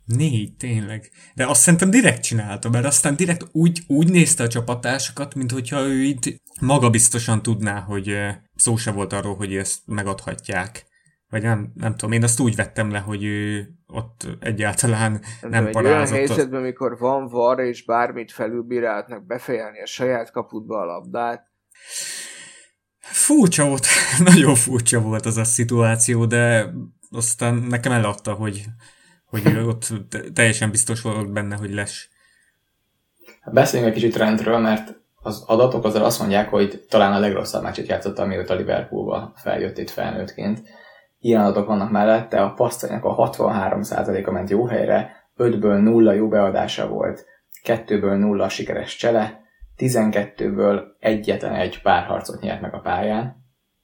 Négy, 0.05 0.57
tényleg. 0.57 1.11
De 1.35 1.47
azt 1.47 1.61
szerintem 1.61 1.91
direkt 1.91 2.23
csinálta, 2.23 2.71
mert 2.71 2.85
aztán 2.85 3.17
direkt 3.17 3.49
úgy, 3.53 3.81
úgy 3.87 4.11
nézte 4.11 4.43
a 4.43 4.49
csapatásokat, 4.49 5.35
mint 5.35 5.51
hogyha 5.51 5.81
ő 5.81 6.03
itt 6.03 6.41
magabiztosan 6.61 7.43
tudná, 7.43 7.81
hogy 7.81 8.17
szó 8.55 8.77
se 8.77 8.91
volt 8.91 9.13
arról, 9.13 9.37
hogy 9.37 9.57
ezt 9.57 9.81
megadhatják. 9.87 10.87
Vagy 11.35 11.43
nem, 11.43 11.73
nem 11.75 11.97
tudom, 11.97 12.13
én 12.13 12.23
azt 12.23 12.41
úgy 12.41 12.57
vettem 12.57 12.91
le, 12.91 12.99
hogy 12.99 13.25
ő 13.25 13.69
ott 13.87 14.27
egyáltalán 14.41 15.21
nem, 15.41 15.51
nem 15.51 15.71
parázott. 15.71 16.17
Olyan 16.17 16.27
helyzetben, 16.29 16.61
amikor 16.61 16.99
van 16.99 17.29
var 17.29 17.59
és 17.59 17.85
bármit 17.85 18.33
felülbíráltnak 18.33 19.27
befejelni 19.27 19.83
a 19.83 19.87
saját 19.87 20.31
kaputba 20.31 20.81
a 20.81 20.85
labdát. 20.85 21.51
Furcsa 22.99 23.69
volt, 23.69 23.87
nagyon 24.33 24.55
furcsa 24.55 25.01
volt 25.01 25.27
az 25.27 25.37
a 25.37 25.45
szituáció, 25.45 26.25
de 26.25 26.71
aztán 27.11 27.55
nekem 27.55 27.93
eladta, 27.93 28.33
hogy, 28.33 28.65
hogy 29.25 29.57
ott 29.57 29.93
teljesen 30.35 30.71
biztos 30.71 31.01
volt 31.01 31.33
benne, 31.33 31.57
hogy 31.57 31.73
lesz. 31.73 32.09
Beszéljünk 33.53 33.95
egy 33.95 34.01
kicsit 34.01 34.17
rendről, 34.17 34.59
mert 34.59 35.01
az 35.23 35.45
adatok 35.47 35.85
azért 35.85 36.05
azt 36.05 36.19
mondják, 36.19 36.49
hogy 36.49 36.85
talán 36.89 37.13
a 37.13 37.19
legrosszabb 37.19 37.63
meccset 37.63 37.87
játszott, 37.87 38.19
amióta 38.19 38.55
Liverpoolba 38.55 39.33
feljött 39.37 39.79
itt 39.79 39.91
felnőttként. 39.91 40.63
Ilyen 41.25 41.41
adatok 41.41 41.67
vannak 41.67 41.91
mellette, 41.91 42.43
a 42.43 42.53
passzainak 42.53 43.05
a 43.05 43.31
63%-a 43.31 44.31
ment 44.31 44.51
jó 44.51 44.67
helyre, 44.67 45.11
5-ből 45.37 45.83
0 45.83 46.13
jó 46.13 46.29
beadása 46.29 46.89
volt, 46.89 47.25
2-ből 47.67 48.19
0 48.19 48.49
sikeres 48.49 48.97
csele, 48.97 49.41
12-ből 49.77 50.83
egyetlen 50.99 51.55
egy 51.55 51.83
párharcot 51.83 52.41
nyert 52.41 52.61
meg 52.61 52.75
a 52.75 52.81
pályán, 52.81 53.37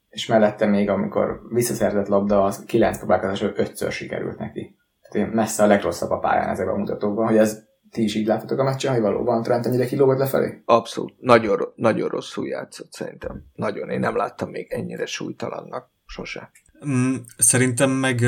és 0.08 0.26
mellette 0.26 0.66
még 0.66 0.88
amikor 0.88 1.40
visszaszerzett 1.48 2.08
labda, 2.08 2.44
az 2.44 2.64
9 2.64 2.98
próbálkozásról 2.98 3.52
5-ször 3.56 3.90
sikerült 3.90 4.38
neki. 4.38 4.76
Tehát 5.10 5.32
messze 5.32 5.62
a 5.62 5.66
legrosszabb 5.66 6.10
a 6.10 6.18
pályán 6.18 6.48
ezekben 6.48 6.74
a 6.74 6.78
mutatókban, 6.78 7.26
hogy 7.26 7.36
ez 7.36 7.62
ti 7.90 8.02
is 8.02 8.14
így 8.14 8.26
láttatok 8.26 8.58
a 8.58 8.64
meccsen, 8.64 8.92
hogy 8.92 9.02
valóban 9.02 9.42
Trent 9.42 9.66
ennyire 9.66 9.86
kilógott 9.86 10.18
lefelé? 10.18 10.62
Abszolút. 10.64 11.14
Nagyon, 11.18 11.72
nagyon 11.74 12.08
rosszul 12.08 12.46
játszott 12.46 12.92
szerintem. 12.92 13.44
Nagyon. 13.54 13.90
Én 13.90 14.00
nem 14.00 14.16
láttam 14.16 14.50
még 14.50 14.72
ennyire 14.72 15.06
súlytalannak 15.06 15.90
sose. 16.06 16.50
Mm, 16.86 17.14
szerintem 17.36 17.90
meg 17.90 18.22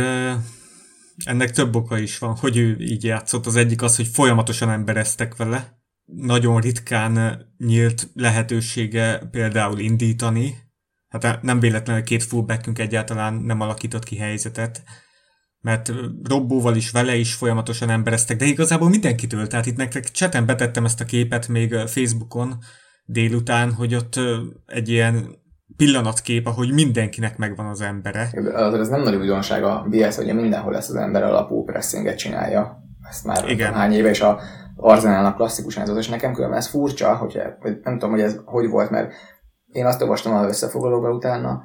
ennek 1.24 1.50
több 1.50 1.76
oka 1.76 1.98
is 1.98 2.18
van, 2.18 2.36
hogy 2.36 2.56
ő 2.56 2.76
így 2.78 3.04
játszott. 3.04 3.46
Az 3.46 3.56
egyik 3.56 3.82
az, 3.82 3.96
hogy 3.96 4.06
folyamatosan 4.06 4.70
embereztek 4.70 5.36
vele. 5.36 5.80
Nagyon 6.04 6.60
ritkán 6.60 7.44
nyílt 7.58 8.10
lehetősége 8.14 9.18
például 9.30 9.78
indítani. 9.78 10.54
Hát 11.08 11.42
nem 11.42 11.60
véletlenül 11.60 12.02
két 12.02 12.22
fullbackünk 12.22 12.78
egyáltalán 12.78 13.34
nem 13.34 13.60
alakított 13.60 14.04
ki 14.04 14.16
helyzetet 14.16 14.82
mert 15.62 15.92
Robbóval 16.22 16.76
is, 16.76 16.90
vele 16.90 17.16
is 17.16 17.34
folyamatosan 17.34 17.90
embereztek, 17.90 18.36
de 18.36 18.44
igazából 18.44 18.88
mindenkitől, 18.88 19.46
tehát 19.46 19.66
itt 19.66 19.76
nektek 19.76 20.10
cseten 20.10 20.46
betettem 20.46 20.84
ezt 20.84 21.00
a 21.00 21.04
képet 21.04 21.48
még 21.48 21.74
Facebookon 21.74 22.58
délután, 23.04 23.72
hogy 23.72 23.94
ott 23.94 24.20
egy 24.66 24.88
ilyen 24.88 25.41
pillanatkép, 25.76 26.46
ahogy 26.46 26.72
mindenkinek 26.72 27.36
megvan 27.36 27.66
az 27.66 27.80
embere. 27.80 28.28
Az, 28.54 28.74
ez 28.74 28.88
nem 28.88 29.02
nagy 29.02 29.14
újdonság 29.14 29.64
a 29.64 29.86
BS, 29.90 30.16
hogy 30.16 30.34
mindenhol 30.34 30.72
lesz 30.72 30.88
az 30.88 30.94
ember 30.94 31.22
alapú 31.22 31.64
pressinget 31.64 32.18
csinálja. 32.18 32.82
Ezt 33.08 33.24
már 33.24 33.48
Igen. 33.48 33.72
hány 33.72 33.92
éve, 33.92 34.08
és 34.08 34.20
a 34.20 34.40
Arzenálnak 34.76 35.36
klasszikus 35.36 35.76
ez, 35.76 35.96
és 35.96 36.08
nekem 36.08 36.32
különben 36.32 36.58
ez 36.58 36.66
furcsa, 36.66 37.14
hogy, 37.14 37.40
nem 37.82 37.98
tudom, 37.98 38.10
hogy 38.10 38.20
ez 38.20 38.40
hogy 38.44 38.68
volt, 38.68 38.90
mert 38.90 39.12
én 39.72 39.86
azt 39.86 40.02
olvastam 40.02 40.34
az 40.34 40.46
összefoglalóban 40.46 41.12
utána 41.12 41.62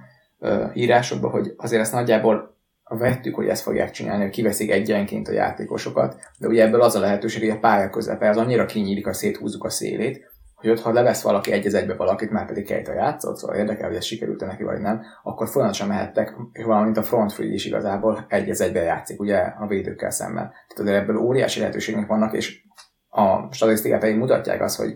írásokban, 0.73 1.31
hogy 1.31 1.53
azért 1.57 1.81
ezt 1.81 1.93
nagyjából 1.93 2.57
vettük, 2.83 3.35
hogy 3.35 3.47
ezt 3.47 3.61
fogják 3.61 3.91
csinálni, 3.91 4.23
hogy 4.23 4.31
kiveszik 4.31 4.71
egyenként 4.71 5.27
a 5.27 5.31
játékosokat, 5.31 6.15
de 6.37 6.47
ugye 6.47 6.63
ebből 6.63 6.81
az 6.81 6.95
a 6.95 6.99
lehetőség, 6.99 7.41
hogy 7.41 7.57
a 7.57 7.59
pálya 7.59 7.89
közepe 7.89 8.29
az 8.29 8.37
annyira 8.37 8.65
kinyílik, 8.65 9.05
hogy 9.05 9.13
széthúzzuk 9.13 9.63
a 9.63 9.69
szélét, 9.69 10.31
hogy 10.57 10.69
ott, 10.69 10.79
ha 10.79 10.93
levesz 10.93 11.21
valaki 11.21 11.51
egy 11.51 11.73
egybe 11.73 11.95
valakit, 11.95 12.31
már 12.31 12.45
pedig 12.45 12.65
Kejta 12.65 12.93
játszott, 12.93 13.37
szóval 13.37 13.55
érdekel, 13.55 13.87
hogy 13.87 13.95
ez 13.95 14.03
sikerült 14.03 14.45
neki 14.45 14.63
vagy 14.63 14.79
nem, 14.79 15.01
akkor 15.23 15.47
folyamatosan 15.47 15.87
mehettek, 15.87 16.33
valamint 16.65 16.97
a 16.97 17.03
front 17.03 17.33
free 17.33 17.53
is 17.53 17.65
igazából 17.65 18.25
egy 18.27 18.49
egybe 18.49 18.81
játszik, 18.81 19.19
ugye 19.19 19.37
a 19.37 19.67
védőkkel 19.67 20.09
szemben. 20.09 20.43
Tehát 20.43 20.79
azért 20.79 20.97
ebből 20.97 21.17
óriási 21.17 21.59
lehetőségek 21.59 22.07
vannak, 22.07 22.33
és 22.33 22.61
a 23.09 23.53
statisztikák 23.53 23.99
pedig 23.99 24.17
mutatják 24.17 24.61
azt, 24.61 24.77
hogy 24.77 24.93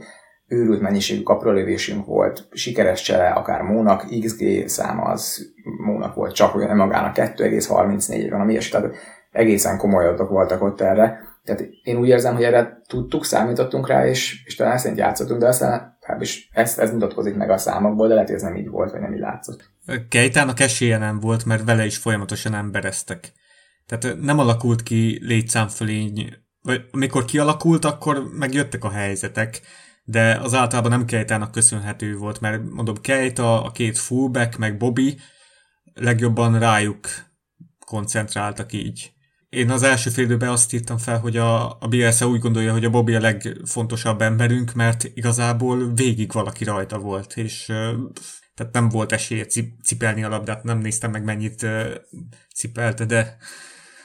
őrült 0.48 0.82
mennyiségű 0.82 1.24
kaprolövésünk 1.24 2.06
volt, 2.06 2.48
sikeres 2.51 3.01
csere, 3.01 3.30
akár 3.30 3.62
Mónak, 3.62 4.06
XG 4.22 4.68
száma 4.68 5.03
az 5.03 5.53
Mónak 5.86 6.15
volt 6.15 6.34
csak, 6.34 6.56
nem 6.56 6.77
magának 6.77 7.15
2,34 7.15 8.27
van, 8.30 8.41
ami 8.41 8.58
tehát 8.72 8.96
egészen 9.32 9.77
komoly 9.77 10.08
adatok 10.08 10.30
voltak 10.30 10.63
ott 10.63 10.82
erre. 10.82 11.31
Tehát 11.44 11.62
én 11.84 11.98
úgy 11.98 12.08
érzem, 12.08 12.34
hogy 12.34 12.44
erre 12.44 12.82
tudtuk, 12.88 13.26
számítottunk 13.26 13.88
rá, 13.88 14.08
és, 14.08 14.44
és 14.46 14.56
talán 14.56 14.78
szerint 14.78 15.00
játszottunk, 15.00 15.40
de 15.40 15.48
aztán 15.48 15.98
is 16.20 16.50
ez, 16.52 16.78
ez 16.78 16.92
mutatkozik 16.92 17.36
meg 17.36 17.50
a 17.50 17.58
számokból, 17.58 18.08
de 18.08 18.14
lehet, 18.14 18.28
hogy 18.28 18.38
ez 18.38 18.44
nem 18.44 18.56
így 18.56 18.70
volt, 18.70 18.92
vagy 18.92 19.02
nem 19.02 19.14
így 19.14 19.20
látszott. 19.20 19.70
Kejtának 20.10 20.60
esélye 20.60 20.98
nem 20.98 21.20
volt, 21.20 21.46
mert 21.46 21.64
vele 21.64 21.86
is 21.86 21.98
folyamatosan 21.98 22.54
embereztek. 22.54 23.32
Tehát 23.86 24.18
nem 24.22 24.40
alakult 24.40 24.84
ki 24.84 25.20
létszámfölény, 25.22 26.34
vagy 26.62 26.82
amikor 26.92 27.26
kialakult, 27.26 27.86
akkor 27.86 28.24
megjöttek 28.38 28.84
a 28.84 28.90
helyzetek 28.90 29.62
de 30.04 30.36
az 30.36 30.54
általában 30.54 30.92
nem 30.92 31.06
Kejtának 31.06 31.52
köszönhető 31.52 32.16
volt, 32.16 32.40
mert 32.40 32.64
mondom, 32.70 33.02
Kejta, 33.02 33.64
a 33.64 33.72
két 33.72 33.98
fullback, 33.98 34.58
meg 34.58 34.78
Bobby 34.78 35.18
legjobban 35.94 36.60
rájuk 36.60 37.08
koncentráltak 37.86 38.74
így. 38.74 39.12
Én 39.55 39.70
az 39.70 39.84
első 39.84 40.10
fél 40.10 40.50
azt 40.50 40.74
írtam 40.74 40.98
fel, 40.98 41.20
hogy 41.20 41.38
a, 41.38 41.70
a 41.79 41.88
Bielsa 41.89 42.27
úgy 42.27 42.39
gondolja, 42.39 42.72
hogy 42.72 42.86
a 42.86 42.89
Bobby 42.89 43.15
a 43.15 43.20
legfontosabb 43.20 44.22
emberünk, 44.22 44.74
mert 44.74 45.03
igazából 45.13 45.93
végig 45.93 46.31
valaki 46.31 46.63
rajta 46.63 46.98
volt, 46.98 47.38
és 47.38 47.65
tehát 48.55 48.74
nem 48.74 48.89
volt 48.89 49.12
esélye 49.12 49.46
cipelni 49.84 50.24
a 50.24 50.29
labdát, 50.29 50.63
nem 50.63 50.77
néztem 50.77 51.12
meg 51.12 51.24
mennyit 51.24 51.67
cipelte, 52.55 53.05
de 53.05 53.38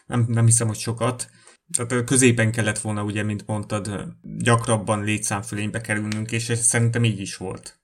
nem, 0.06 0.24
nem 0.28 0.44
hiszem, 0.44 0.66
hogy 0.66 0.76
sokat. 0.76 1.28
Tehát 1.76 2.04
középen 2.04 2.52
kellett 2.52 2.78
volna, 2.78 3.02
ugye, 3.02 3.22
mint 3.22 3.46
mondtad, 3.46 4.06
gyakrabban 4.22 5.04
létszámfölénybe 5.04 5.80
kerülnünk, 5.80 6.32
és 6.32 6.48
ez 6.48 6.60
szerintem 6.60 7.04
így 7.04 7.20
is 7.20 7.36
volt. 7.36 7.78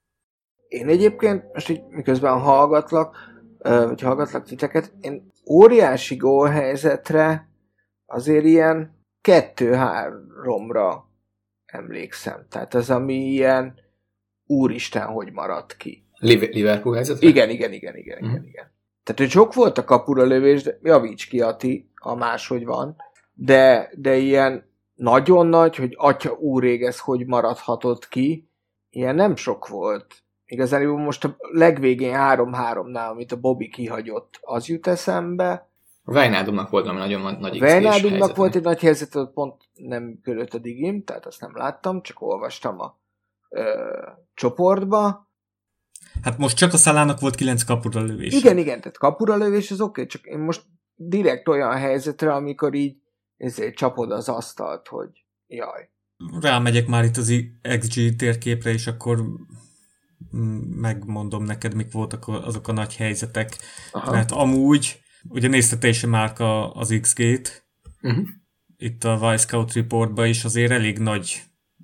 Én 0.68 0.88
egyébként, 0.88 1.44
most 1.52 1.68
így 1.68 1.82
miközben 1.88 2.38
hallgatlak, 2.38 3.16
vagy 3.58 4.00
hallgatlak 4.00 4.44
titeket, 4.44 4.92
én 5.00 5.32
óriási 5.46 6.16
gólhelyzetre 6.16 7.50
azért 8.12 8.44
ilyen 8.44 9.04
kettő-háromra 9.20 11.10
emlékszem. 11.66 12.46
Tehát 12.48 12.74
az, 12.74 12.90
ami 12.90 13.14
ilyen 13.14 13.74
úristen, 14.46 15.06
hogy 15.06 15.32
maradt 15.32 15.76
ki. 15.76 16.04
Liverpool 16.18 16.94
helyzetre? 16.94 17.28
Igen, 17.28 17.50
igen, 17.50 17.72
igen, 17.72 17.96
igen, 17.96 18.18
mm. 18.24 18.28
igen, 18.28 18.44
igen. 18.44 18.72
Tehát, 19.02 19.20
hogy 19.20 19.30
sok 19.30 19.54
volt 19.54 19.78
a 19.78 19.84
kapura 19.84 20.24
lövés, 20.24 20.62
de 20.62 20.78
javíts 20.82 21.28
ki, 21.28 21.40
Ati, 21.40 21.90
a 21.94 22.14
máshogy 22.14 22.64
van 22.64 22.96
de, 23.34 23.90
de 23.96 24.16
ilyen 24.16 24.70
nagyon 24.94 25.46
nagy, 25.46 25.76
hogy 25.76 25.94
atya 25.96 26.32
úrég 26.32 26.82
ez 26.82 27.00
hogy 27.00 27.26
maradhatott 27.26 28.08
ki, 28.08 28.48
ilyen 28.90 29.14
nem 29.14 29.36
sok 29.36 29.68
volt. 29.68 30.22
Igazán 30.44 30.86
most 30.86 31.24
a 31.24 31.36
legvégén 31.38 32.14
3-3-nál, 32.16 33.10
amit 33.10 33.32
a 33.32 33.40
Bobby 33.40 33.68
kihagyott, 33.68 34.38
az 34.40 34.66
jut 34.66 34.86
eszembe. 34.86 35.70
A 36.04 36.12
Vejnádumnak 36.12 36.70
volt 36.70 36.84
valami 36.84 37.00
nagyon 37.00 37.38
nagy 37.40 37.58
Vejnádumnak 37.58 38.36
volt 38.36 38.54
egy 38.54 38.62
nagy 38.62 38.80
helyzet, 38.80 39.30
pont 39.34 39.62
nem 39.72 40.02
működött 40.02 40.54
a 40.54 40.58
digim, 40.58 41.04
tehát 41.04 41.26
azt 41.26 41.40
nem 41.40 41.56
láttam, 41.56 42.02
csak 42.02 42.20
olvastam 42.20 42.80
a 42.80 43.00
ö, 43.48 43.88
csoportba. 44.34 45.30
Hát 46.22 46.38
most 46.38 46.56
csak 46.56 46.72
a 46.72 46.76
Szalának 46.76 47.20
volt 47.20 47.34
9 47.34 47.62
kapura 47.62 48.00
lövés. 48.00 48.34
Igen, 48.34 48.58
igen, 48.58 48.80
tehát 48.80 48.98
kapura 48.98 49.36
lövés 49.36 49.70
az 49.70 49.80
oké, 49.80 49.90
okay, 49.90 50.06
csak 50.06 50.24
én 50.24 50.38
most 50.38 50.62
direkt 50.94 51.48
olyan 51.48 51.76
helyzetre, 51.76 52.32
amikor 52.32 52.74
így 52.74 52.96
ezért 53.36 53.74
csapod 53.74 54.10
az 54.10 54.28
asztalt, 54.28 54.88
hogy 54.88 55.24
jaj. 55.46 55.90
Rámegyek 56.40 56.86
már 56.86 57.04
itt 57.04 57.16
az 57.16 57.32
XG 57.78 58.16
térképre, 58.16 58.70
és 58.70 58.86
akkor 58.86 59.24
megmondom 60.76 61.44
neked, 61.44 61.74
mik 61.74 61.92
voltak 61.92 62.28
azok 62.28 62.68
a 62.68 62.72
nagy 62.72 62.96
helyzetek. 62.96 63.56
Aha. 63.92 64.10
Mert 64.10 64.30
amúgy, 64.30 65.00
ugye 65.28 65.48
nézte 65.48 65.78
te 65.78 65.88
is 65.88 66.06
már 66.06 66.32
az 66.72 66.98
XG-t, 67.00 67.66
uh-huh. 68.02 68.26
itt 68.76 69.04
a 69.04 69.30
Vice 69.30 69.64
Reportban 69.74 70.26
is 70.26 70.44
azért 70.44 70.70
elég 70.70 70.98
nagy. 70.98 71.42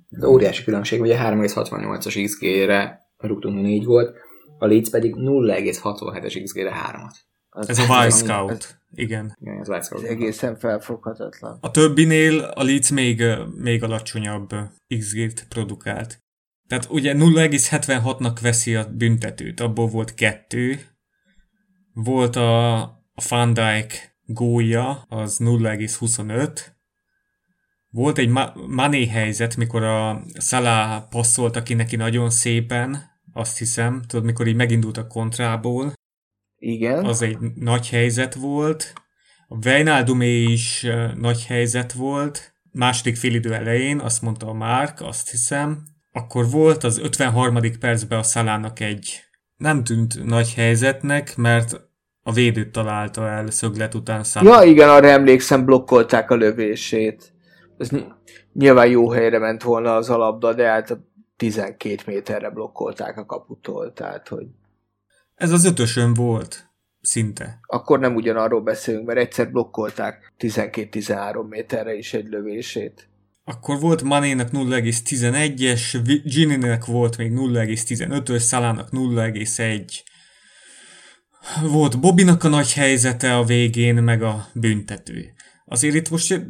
De 0.09 0.27
óriási 0.27 0.63
különbség, 0.63 1.01
ugye 1.01 1.17
3,68-as 1.17 2.23
XG-re 2.25 3.11
rúgtunk 3.17 3.61
4 3.61 3.85
volt, 3.85 4.17
a 4.57 4.65
Leeds 4.65 4.89
pedig 4.89 5.15
0,67-es 5.15 6.41
XG-re 6.43 6.71
3-at. 6.91 7.15
Az 7.49 7.69
ez 7.69 7.79
a 7.79 8.05
Y-Scout. 8.05 8.51
Ez, 8.51 8.77
igen. 8.91 9.37
Igen, 9.39 9.59
ez, 9.59 9.69
ez 9.69 10.01
egészen 10.01 10.55
felfoghatatlan. 10.55 11.57
A 11.61 11.71
többinél 11.71 12.39
a 12.39 12.63
Leeds 12.63 12.91
még, 12.91 13.23
még 13.55 13.83
alacsonyabb 13.83 14.49
XG-t 14.87 15.45
produkált. 15.49 16.19
Tehát 16.67 16.87
ugye 16.89 17.13
0,76-nak 17.13 18.37
veszi 18.41 18.75
a 18.75 18.89
büntetőt, 18.93 19.59
abból 19.59 19.87
volt 19.87 20.13
kettő. 20.13 20.79
Volt 21.93 22.35
a, 22.35 22.81
a 23.19 23.25
Van 23.29 23.53
Dijk 23.53 24.17
gólya, 24.25 25.05
az 25.09 25.37
0,25. 25.39 26.65
Volt 27.89 28.17
egy 28.17 28.29
Mané 28.67 29.05
helyzet, 29.05 29.55
mikor 29.55 29.83
a 29.83 30.23
Salah 30.39 31.09
passzolt 31.09 31.63
ki 31.63 31.73
neki 31.73 31.95
nagyon 31.95 32.29
szépen, 32.29 33.03
azt 33.33 33.57
hiszem, 33.57 34.01
tudod, 34.07 34.25
mikor 34.25 34.47
így 34.47 34.55
megindult 34.55 34.97
a 34.97 35.07
kontrából, 35.07 35.93
Igen. 36.55 37.05
Az 37.05 37.21
egy 37.21 37.37
nagy 37.55 37.89
helyzet 37.89 38.33
volt. 38.33 38.93
A 39.47 39.67
Wijnaldumé 39.67 40.41
is 40.41 40.87
nagy 41.15 41.45
helyzet 41.45 41.93
volt. 41.93 42.53
Második 42.71 43.15
félidő 43.15 43.53
elején, 43.53 43.99
azt 43.99 44.21
mondta 44.21 44.47
a 44.47 44.53
Márk, 44.53 45.01
azt 45.01 45.29
hiszem. 45.29 45.83
Akkor 46.11 46.49
volt 46.49 46.83
az 46.83 46.97
53. 46.97 47.59
percben 47.79 48.19
a 48.19 48.23
Szalának 48.23 48.79
egy 48.79 49.23
nem 49.55 49.83
tűnt 49.83 50.23
nagy 50.23 50.53
helyzetnek, 50.53 51.35
mert 51.35 51.88
a 52.29 52.31
védőt 52.31 52.71
találta 52.71 53.27
el 53.27 53.49
szöglet 53.49 53.93
után 53.93 54.23
Szalá. 54.23 54.61
Ja 54.61 54.69
igen, 54.69 54.89
arra 54.89 55.07
emlékszem, 55.07 55.65
blokkolták 55.65 56.31
a 56.31 56.35
lövését. 56.35 57.33
Ez 57.77 57.89
nyilván 58.53 58.87
jó 58.87 59.09
helyre 59.09 59.39
ment 59.39 59.63
volna 59.63 59.95
az 59.95 60.09
alapda, 60.09 60.53
de 60.53 60.67
hát 60.67 60.97
12 61.37 61.95
méterre 62.05 62.49
blokkolták 62.49 63.17
a 63.17 63.25
kaputól, 63.25 63.93
tehát 63.93 64.27
hogy... 64.27 64.45
Ez 65.35 65.51
az 65.51 65.65
ötösön 65.65 66.13
volt, 66.13 66.69
szinte. 67.01 67.59
Akkor 67.67 67.99
nem 67.99 68.15
ugyanarról 68.15 68.61
beszélünk, 68.61 69.05
mert 69.05 69.19
egyszer 69.19 69.51
blokkolták 69.51 70.33
12-13 70.39 71.47
méterre 71.49 71.93
is 71.93 72.13
egy 72.13 72.27
lövését. 72.27 73.09
Akkor 73.43 73.79
volt 73.79 74.03
Manének 74.03 74.49
0,11-es, 74.51 76.19
Gininek 76.23 76.85
volt 76.85 77.17
még 77.17 77.31
0,15-ös, 77.31 78.37
Szalának 78.37 78.89
0,1. 78.91 80.07
Volt 81.61 81.99
Bobinak 81.99 82.43
a 82.43 82.47
nagy 82.47 82.73
helyzete 82.73 83.35
a 83.35 83.43
végén, 83.43 83.95
meg 83.95 84.23
a 84.23 84.45
büntető. 84.53 85.33
Azért 85.65 85.95
itt 85.95 86.09
most 86.09 86.41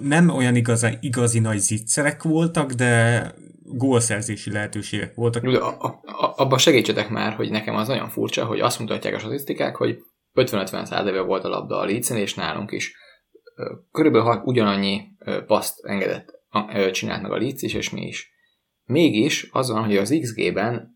nem 0.00 0.28
olyan 0.28 0.56
igazi, 0.56 0.98
igazi 1.00 1.38
nagy 1.38 1.58
zicserek 1.58 2.22
voltak, 2.22 2.72
de 2.72 3.34
gólszerzési 3.62 4.52
lehetőségek 4.52 5.14
voltak. 5.14 5.42
De 5.42 5.58
a, 5.58 6.00
a, 6.36 6.58
segítsetek 6.58 7.08
már, 7.08 7.32
hogy 7.32 7.50
nekem 7.50 7.74
az 7.74 7.88
nagyon 7.88 8.08
furcsa, 8.08 8.44
hogy 8.44 8.60
azt 8.60 8.78
mutatják 8.78 9.14
a 9.14 9.18
statisztikák, 9.18 9.76
hogy 9.76 9.98
50-50 10.34 10.84
százaléka 10.84 11.24
volt 11.24 11.44
a 11.44 11.48
labda 11.48 11.78
a 11.78 11.84
Leedsen, 11.84 12.16
és 12.16 12.34
nálunk 12.34 12.72
is. 12.72 12.96
Körülbelül 13.92 14.40
ugyanannyi 14.44 15.00
paszt 15.46 15.84
engedett, 15.84 16.32
csinált 16.92 17.22
meg 17.22 17.30
a 17.30 17.36
Leeds 17.36 17.62
is, 17.62 17.74
és 17.74 17.90
mi 17.90 18.06
is. 18.06 18.30
Mégis 18.84 19.48
az 19.50 19.70
van, 19.70 19.84
hogy 19.84 19.96
az 19.96 20.18
XG-ben 20.20 20.91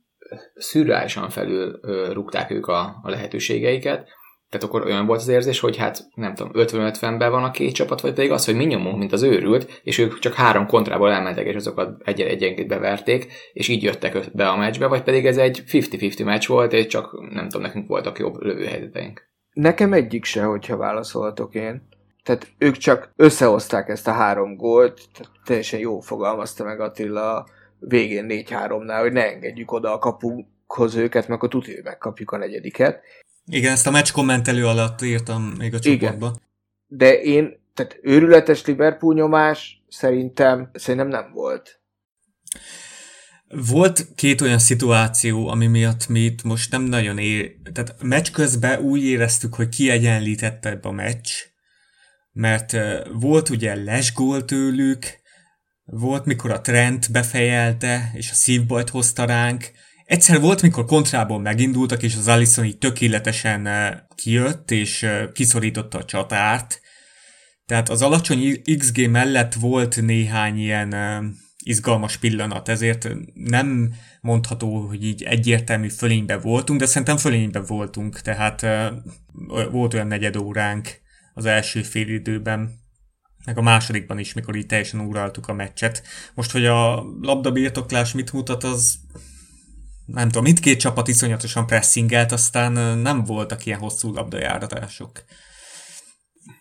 szürreálisan 0.55 1.29
felül 1.29 1.81
rúgták 2.13 2.51
ők 2.51 2.67
a, 2.67 3.01
a 3.03 3.11
lehetőségeiket, 3.11 4.09
tehát 4.49 4.67
akkor 4.67 4.85
olyan 4.85 5.07
volt 5.07 5.21
az 5.21 5.29
érzés, 5.29 5.61
hogy 5.61 5.77
hát 5.77 6.09
nem 6.15 6.35
tudom, 6.35 6.53
50-50-ben 6.55 7.31
van 7.31 7.45
a 7.45 7.51
két 7.51 7.75
csapat, 7.75 8.01
vagy 8.01 8.13
pedig 8.13 8.31
az, 8.31 8.45
hogy 8.45 8.55
mi 8.55 8.65
nyomunk, 8.65 8.99
mint 8.99 9.13
az 9.13 9.23
őrült, 9.23 9.81
és 9.83 9.99
ők 9.99 10.19
csak 10.19 10.35
három 10.35 10.67
kontrából 10.67 11.13
elmentek, 11.13 11.47
és 11.47 11.55
azokat 11.55 12.03
egy 12.05 12.21
egyenként 12.21 12.69
beverték, 12.69 13.33
és 13.53 13.69
így 13.69 13.83
jöttek 13.83 14.31
be 14.33 14.49
a 14.49 14.57
meccsbe, 14.57 14.87
vagy 14.87 15.03
pedig 15.03 15.27
ez 15.27 15.37
egy 15.37 15.63
50-50 15.67 16.25
meccs 16.25 16.47
volt, 16.47 16.73
és 16.73 16.87
csak 16.87 17.31
nem 17.31 17.49
tudom, 17.49 17.63
nekünk 17.63 17.89
voltak 17.89 18.19
jobb 18.19 18.43
lövőhelyzeteink. 18.43 19.29
Nekem 19.53 19.93
egyik 19.93 20.25
se, 20.25 20.43
hogyha 20.43 20.77
válaszolhatok 20.77 21.55
én. 21.55 21.89
Tehát 22.23 22.47
ők 22.59 22.77
csak 22.77 23.13
összehozták 23.17 23.89
ezt 23.89 24.09
a 24.09 24.13
három 24.13 24.57
gólt, 24.57 25.01
tehát 25.15 25.33
teljesen 25.45 25.81
jó 25.81 26.01
fogalmazta 26.01 26.65
meg 26.65 26.81
Attila 26.81 27.47
végén 27.79 28.27
4-3-nál, 28.29 28.99
hogy 29.01 29.13
ne 29.13 29.25
engedjük 29.25 29.73
oda 29.73 29.93
a 29.93 29.99
kapukhoz 29.99 30.95
őket, 30.95 31.29
mert 31.29 31.43
akkor 31.43 31.49
tuti, 31.49 31.81
megkapjuk 31.85 32.31
a 32.31 32.37
negyediket. 32.37 33.01
Igen, 33.47 33.73
ezt 33.73 33.87
a 33.87 33.91
meccs 33.91 34.11
kommentelő 34.13 34.67
alatt 34.67 35.03
írtam 35.03 35.43
még 35.43 35.75
a 35.75 35.79
csoportba. 35.79 36.27
Igen. 36.27 36.41
De 36.87 37.21
én, 37.21 37.61
tehát 37.75 37.99
őrületes 38.03 38.65
Liverpool 38.65 39.15
nyomás 39.15 39.83
szerintem, 39.89 40.71
szerintem 40.73 41.09
nem 41.09 41.33
volt. 41.33 41.81
Volt 43.49 44.07
két 44.15 44.41
olyan 44.41 44.59
szituáció, 44.59 45.49
ami 45.49 45.67
miatt 45.67 46.09
mi 46.09 46.21
itt 46.21 46.43
most 46.43 46.71
nem 46.71 46.83
nagyon 46.83 47.19
ér... 47.19 47.57
Tehát 47.73 48.03
meccs 48.03 48.31
közben 48.31 48.81
úgy 48.81 49.05
éreztük, 49.05 49.55
hogy 49.55 49.69
kiegyenlítette 49.69 50.79
a 50.83 50.91
meccs, 50.91 51.31
mert 52.33 52.77
volt 53.13 53.49
ugye 53.49 53.75
lesgól 53.75 54.45
tőlük, 54.45 55.21
volt 55.87 56.25
mikor 56.25 56.51
a 56.51 56.61
Trent 56.61 57.13
befejelte, 57.13 58.11
és 58.15 58.31
a 58.31 58.35
szívbajt 58.35 58.91
hozta 58.91 59.25
ránk, 59.25 59.71
Egyszer 60.07 60.41
volt, 60.41 60.63
mikor 60.63 60.85
kontrából 60.85 61.41
megindultak, 61.41 62.03
és 62.03 62.17
az 62.17 62.29
Allison 62.29 62.65
így 62.65 62.79
tökéletesen 62.79 63.69
kijött, 64.15 64.71
és 64.71 65.07
kiszorította 65.33 65.99
a 65.99 66.05
csatárt. 66.05 66.81
Tehát 67.65 67.89
az 67.89 68.03
alacsony 68.03 68.63
XG 68.79 69.11
mellett 69.11 69.55
volt 69.55 70.03
néhány 70.03 70.59
ilyen 70.59 70.95
izgalmas 71.65 72.17
pillanat, 72.17 72.69
ezért 72.69 73.09
nem 73.35 73.95
mondható, 74.21 74.87
hogy 74.87 75.05
így 75.05 75.23
egyértelmű 75.23 75.89
fölénybe 75.89 76.37
voltunk, 76.37 76.81
de 76.81 76.87
szerintem 76.87 77.17
fölénybe 77.17 77.61
voltunk, 77.61 78.21
tehát 78.21 78.67
volt 79.71 79.95
olyan 79.95 80.07
negyed 80.07 80.37
óránk 80.37 80.89
az 81.35 81.45
első 81.45 81.83
fél 81.83 82.09
időben, 82.09 82.85
meg 83.47 83.59
a 83.59 83.63
másodikban 83.63 84.19
is, 84.19 84.33
mikor 84.35 84.57
így 84.57 84.67
teljesen 84.67 85.01
uraltuk 85.01 85.49
a 85.49 85.53
meccset. 85.53 86.03
Most, 86.35 86.51
hogy 86.53 86.67
a 86.67 87.05
labdabirtoklás 87.21 88.13
mit 88.13 88.33
mutat, 88.33 88.65
az 88.65 88.95
nem 90.07 90.27
tudom, 90.27 90.43
mindkét 90.43 90.81
csapat 90.81 91.09
iszonyatosan 91.09 91.67
pressingelt, 91.67 92.33
aztán 92.33 92.99
nem 92.99 93.25
voltak 93.25 93.67
ilyen 93.67 93.79
hosszú 93.79 94.13
labdajáratások. 94.13 95.11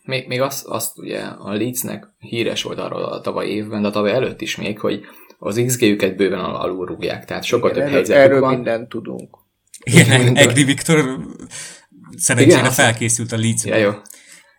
Még, 0.04 0.28
még 0.28 0.42
azt, 0.42 0.66
azt 0.66 0.98
ugye 0.98 1.22
a 1.22 1.54
Leedsnek 1.54 2.08
híres 2.18 2.64
volt 2.64 2.80
arról 2.80 3.04
a 3.04 3.22
tavaly 3.22 3.48
évben, 3.48 3.82
de 3.82 3.88
a 3.88 3.92
tavaly 3.92 4.12
előtt 4.12 4.42
is 4.42 4.56
még, 4.56 4.80
hogy 4.80 5.02
az 5.38 5.64
XG-üket 5.66 6.16
bőven 6.16 6.40
al- 6.40 6.64
alulrúgják, 6.64 7.26
tehát 7.26 7.44
sokkal 7.44 7.70
Igen, 7.70 7.82
több 7.82 7.88
erről, 7.88 7.98
helyzetük 7.98 8.24
erről 8.24 8.40
van. 8.40 8.54
mindent 8.54 8.90
tudunk. 8.90 9.38
Igen, 9.84 10.36
Egri 10.36 10.64
Viktor 10.64 11.20
szerencsére 12.18 12.60
Igen, 12.60 12.72
felkészült 12.72 13.32
a 13.32 13.38
Leeds. 13.38 13.66
Ja, 13.66 13.76
jó. 13.76 13.90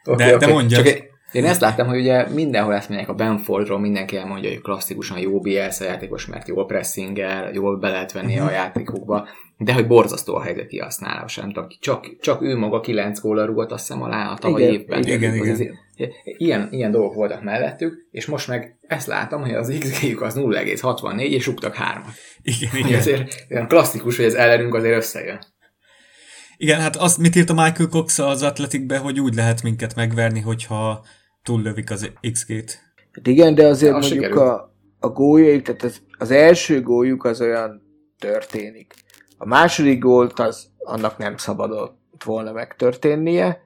Okay, 0.04 0.26
de, 0.26 0.34
okay. 0.34 0.46
de 0.46 0.52
mondja. 0.52 0.82
Csak 0.82 1.14
én 1.32 1.44
ezt 1.44 1.60
láttam, 1.60 1.86
hogy 1.86 1.98
ugye 1.98 2.28
mindenhol 2.28 2.74
ezt 2.74 2.88
mondják 2.88 3.10
a 3.10 3.14
Benfordról, 3.14 3.78
mindenki 3.78 4.16
elmondja, 4.16 4.50
hogy 4.50 4.60
klasszikusan 4.60 5.18
jó 5.18 5.40
BS 5.40 5.80
játékos, 5.80 6.26
mert 6.26 6.48
jól 6.48 6.66
pressingel, 6.66 7.52
jól 7.52 7.78
be 7.78 7.90
lehet 7.90 8.12
venni 8.12 8.38
a 8.38 8.50
játékokba, 8.50 9.28
de 9.58 9.72
hogy 9.72 9.86
borzasztó 9.86 10.34
a 10.34 10.42
helyzet 10.42 10.66
kihasználása, 10.66 11.40
nem 11.40 11.52
tudom, 11.52 11.68
csak, 11.80 12.18
csak 12.20 12.42
ő 12.42 12.56
maga 12.56 12.80
kilenc 12.80 13.20
góla 13.20 13.44
rúgott 13.44 13.72
azt 13.72 13.86
hiszem 13.86 14.02
alá 14.02 14.30
a 14.30 14.36
tavaly 14.36 14.62
igen, 14.62 14.74
évben. 14.74 15.02
Igen, 15.02 15.34
igen, 15.34 15.56
igen. 15.56 15.74
Ilyen, 16.22 16.68
ilyen 16.70 16.90
dolgok 16.90 17.14
voltak 17.14 17.42
mellettük, 17.42 18.06
és 18.10 18.26
most 18.26 18.48
meg 18.48 18.78
ezt 18.86 19.06
látom, 19.06 19.40
hogy 19.40 19.54
az 19.54 19.76
xg 19.78 20.22
az 20.22 20.34
0,64, 20.36 21.20
és 21.20 21.46
rúgtak 21.46 21.74
hármat. 21.74 22.12
Igen, 22.42 22.86
igen. 22.86 23.28
Olyan 23.50 23.68
klasszikus, 23.68 24.16
hogy 24.16 24.24
az 24.24 24.34
ellenünk 24.34 24.74
azért 24.74 24.96
összejön. 24.96 25.38
Igen, 26.56 26.80
hát 26.80 26.96
azt 26.96 27.18
mit 27.18 27.36
írt 27.36 27.50
a 27.50 27.54
Michael 27.54 27.88
Cox 27.88 28.18
az 28.18 28.42
atletikbe, 28.42 28.98
hogy 28.98 29.20
úgy 29.20 29.34
lehet 29.34 29.62
minket 29.62 29.94
megverni, 29.94 30.40
hogyha 30.40 31.04
túllövik 31.42 31.90
az 31.90 32.10
XG-t. 32.32 32.84
Hát 33.12 33.26
igen, 33.26 33.54
de 33.54 33.66
azért 33.66 33.92
de 33.92 33.98
mondjuk 33.98 34.34
a, 34.34 34.74
a 35.00 35.08
gólyaik, 35.08 35.62
tehát 35.62 35.82
az, 35.82 36.02
az 36.18 36.30
első 36.30 36.82
góljuk 36.82 37.24
az 37.24 37.40
olyan 37.40 37.82
történik. 38.18 38.94
A 39.38 39.46
második 39.46 39.98
gólt 39.98 40.38
az 40.38 40.70
annak 40.78 41.18
nem 41.18 41.36
szabadott 41.36 42.22
volna 42.24 42.52
megtörténnie. 42.52 43.64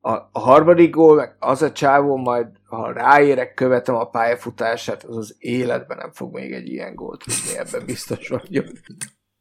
A, 0.00 0.10
a 0.10 0.38
harmadik 0.40 0.90
gól, 0.90 1.16
meg 1.16 1.36
az 1.38 1.62
a 1.62 1.72
csávó 1.72 2.16
majd, 2.16 2.46
ha 2.64 2.92
ráérek, 2.92 3.54
követem 3.54 3.94
a 3.94 4.08
pályafutását, 4.08 5.04
az 5.04 5.16
az 5.16 5.36
életben 5.38 5.96
nem 5.96 6.12
fog 6.12 6.34
még 6.34 6.52
egy 6.52 6.68
ilyen 6.68 6.94
gólt 6.94 7.24
tudni, 7.24 7.58
ebben 7.58 7.86
biztos 7.86 8.28
vagyok. 8.28 8.66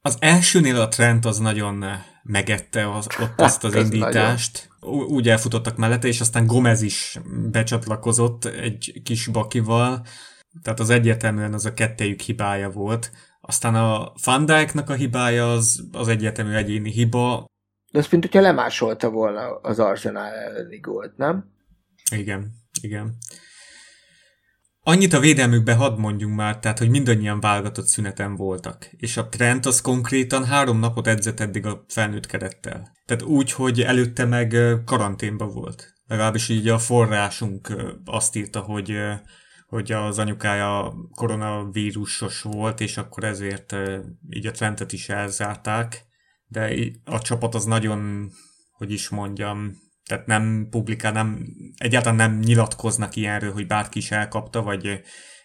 Az 0.06 0.18
elsőnél 0.20 0.82
a 0.82 0.88
trend 0.88 1.26
az 1.26 1.38
nagyon 1.38 1.86
megette 2.24 2.91
az, 2.96 3.08
ott 3.22 3.41
azt 3.41 3.63
az 3.63 3.76
indítást. 3.76 4.70
Nagyon. 4.80 5.06
Úgy 5.06 5.30
elfutottak 5.30 5.78
mellette, 5.78 6.08
és 6.08 6.22
aztán 6.22 6.46
Gomez 6.46 6.82
is 6.82 7.20
becsatlakozott 7.52 8.46
egy 8.46 9.02
kis 9.04 9.28
bakival, 9.28 10.06
tehát 10.62 10.80
az 10.80 10.89
egyértelműen 10.89 11.54
az 11.54 11.65
a 11.65 11.74
kettejük 11.74 12.20
hibája 12.20 12.70
volt. 12.70 13.12
Aztán 13.41 13.76
a 13.76 14.13
Van 14.24 14.50
a 14.86 14.94
hibája 14.94 15.52
az, 15.52 15.88
az 15.91 16.08
egyértelmű 16.08 16.54
egyéni 16.54 16.91
hiba. 16.91 17.46
De 17.91 18.00
azt, 18.00 18.12
mint 18.12 18.24
hogyha 18.24 18.41
lemásolta 18.41 19.10
volna 19.10 19.56
az 19.56 19.80
Arsenal 19.80 20.34
elleni 20.34 20.80
gólt, 20.80 21.18
nem? 21.18 21.52
Igen, 22.12 22.52
igen. 22.82 23.18
Annyit 24.88 25.13
a 25.13 25.19
védelmükbe 25.19 25.74
hadd 25.74 26.00
mondjunk 26.00 26.36
már, 26.36 26.60
tehát, 26.60 26.80
hogy 26.80 26.89
mindannyian 26.89 27.39
válogatott 27.39 27.88
szüneten 27.88 28.36
voltak, 28.36 28.89
és 28.98 29.17
a 29.17 29.28
Trent 29.28 29.65
az 29.65 29.82
konkrétan 29.82 30.45
három 30.45 30.80
napot 30.80 31.08
edzett 31.08 31.39
eddig 31.39 31.65
a 31.65 31.86
felnőtt 31.88 32.26
kerettel. 32.26 32.91
Tehát 33.06 33.24
úgy, 33.24 33.52
hogy 33.52 33.82
előtte 33.82 34.26
meg 34.26 34.56
karanténba 34.86 35.48
volt. 35.48 35.93
Legalábbis 36.08 36.50
így 36.50 36.67
a 36.67 36.80
forrásunk 36.80 37.76
azt 38.06 38.36
írta, 38.36 38.60
hogy 38.60 38.98
hogy 39.67 39.91
az 39.91 40.19
anyukája 40.19 40.93
koronavírusos 41.15 42.41
volt, 42.41 42.80
és 42.80 42.98
akkor 42.98 43.24
ezért 43.24 43.76
így 44.30 44.45
a 44.45 44.52
Trentet 44.52 44.93
is 44.93 45.10
elzárták, 45.10 46.06
de 46.48 46.76
a 47.04 47.21
csapat 47.21 47.56
az 47.56 47.65
nagyon, 47.65 48.30
hogy 48.71 48.91
is 48.91 49.10
mondjam, 49.10 49.71
tehát 50.06 50.26
nem 50.26 50.68
publikál, 50.70 51.12
nem, 51.12 51.46
egyáltalán 51.78 52.15
nem 52.15 52.39
nyilatkoznak 52.39 53.15
ilyenről, 53.15 53.52
hogy 53.54 53.68
bárki 53.68 53.98
is 53.98 54.12
elkapta, 54.12 54.62
vagy 54.62 55.02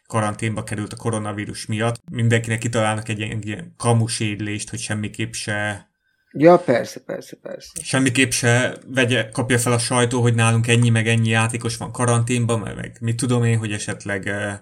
karanténba 0.06 0.62
került 0.62 0.92
a 0.92 0.96
koronavírus 0.96 1.66
miatt. 1.66 2.00
Mindenkinek 2.10 2.58
kitalálnak 2.58 3.08
egy 3.08 3.18
ilyen, 3.18 3.38
ilyen 3.42 3.74
kamusédlést, 3.76 4.70
hogy 4.70 4.78
semmiképp 4.78 5.32
se 5.32 5.88
Ja, 6.32 6.58
persze, 6.58 7.00
persze, 7.00 7.36
persze. 7.42 7.70
Semmiképp 7.82 8.30
se 8.30 8.76
vegye, 8.86 9.28
kapja 9.28 9.58
fel 9.58 9.72
a 9.72 9.78
sajtó, 9.78 10.20
hogy 10.20 10.34
nálunk 10.34 10.68
ennyi 10.68 10.88
meg 10.88 11.06
ennyi 11.06 11.28
játékos 11.28 11.76
van 11.76 11.92
karanténban, 11.92 12.60
meg, 12.60 12.74
meg 12.74 12.96
mit 13.00 13.16
tudom 13.16 13.44
én, 13.44 13.58
hogy 13.58 13.72
esetleg 13.72 14.26
eh, 14.26 14.58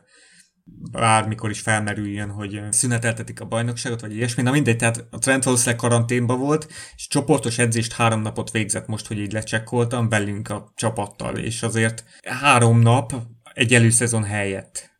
bármikor 0.90 1.50
is 1.50 1.60
felmerüljön, 1.60 2.30
hogy 2.30 2.60
szüneteltetik 2.70 3.40
a 3.40 3.44
bajnokságot, 3.44 4.00
vagy 4.00 4.14
ilyesmi. 4.16 4.42
Na 4.42 4.50
mindegy, 4.50 4.76
tehát 4.76 5.06
a 5.10 5.18
Trent 5.18 5.44
valószínűleg 5.44 5.80
karanténban 5.80 6.38
volt, 6.38 6.68
és 6.96 7.08
csoportos 7.08 7.58
edzést 7.58 7.92
három 7.92 8.20
napot 8.20 8.50
végzett 8.50 8.86
most, 8.86 9.06
hogy 9.06 9.18
így 9.18 9.32
lecsekkoltam 9.32 10.08
velünk 10.08 10.50
a 10.50 10.72
csapattal, 10.74 11.36
és 11.36 11.62
azért 11.62 12.04
három 12.22 12.80
nap 12.80 13.12
egy 13.54 13.74
előszezon 13.74 14.24
helyett. 14.24 14.90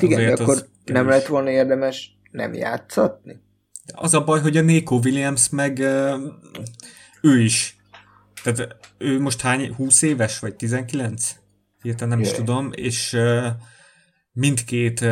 Igen, 0.00 0.34
de 0.34 0.42
akkor 0.42 0.66
nem 0.84 1.08
lett 1.08 1.26
volna 1.26 1.50
érdemes 1.50 2.18
nem 2.30 2.54
játszatni? 2.54 3.40
Az 3.94 4.14
a 4.14 4.24
baj, 4.24 4.40
hogy 4.40 4.56
a 4.56 4.62
Nico 4.62 4.96
Williams 4.96 5.48
meg 5.48 5.78
ő 7.20 7.40
is. 7.40 7.76
Tehát 8.42 8.76
ő 8.98 9.20
most 9.20 9.40
hány, 9.40 9.74
20 9.74 10.02
éves, 10.02 10.38
vagy 10.38 10.54
19? 10.54 11.36
Hirtelen 11.82 12.08
nem 12.08 12.20
Jaj. 12.20 12.30
is 12.30 12.36
tudom, 12.36 12.70
és 12.74 13.18
mindkét 14.32 15.04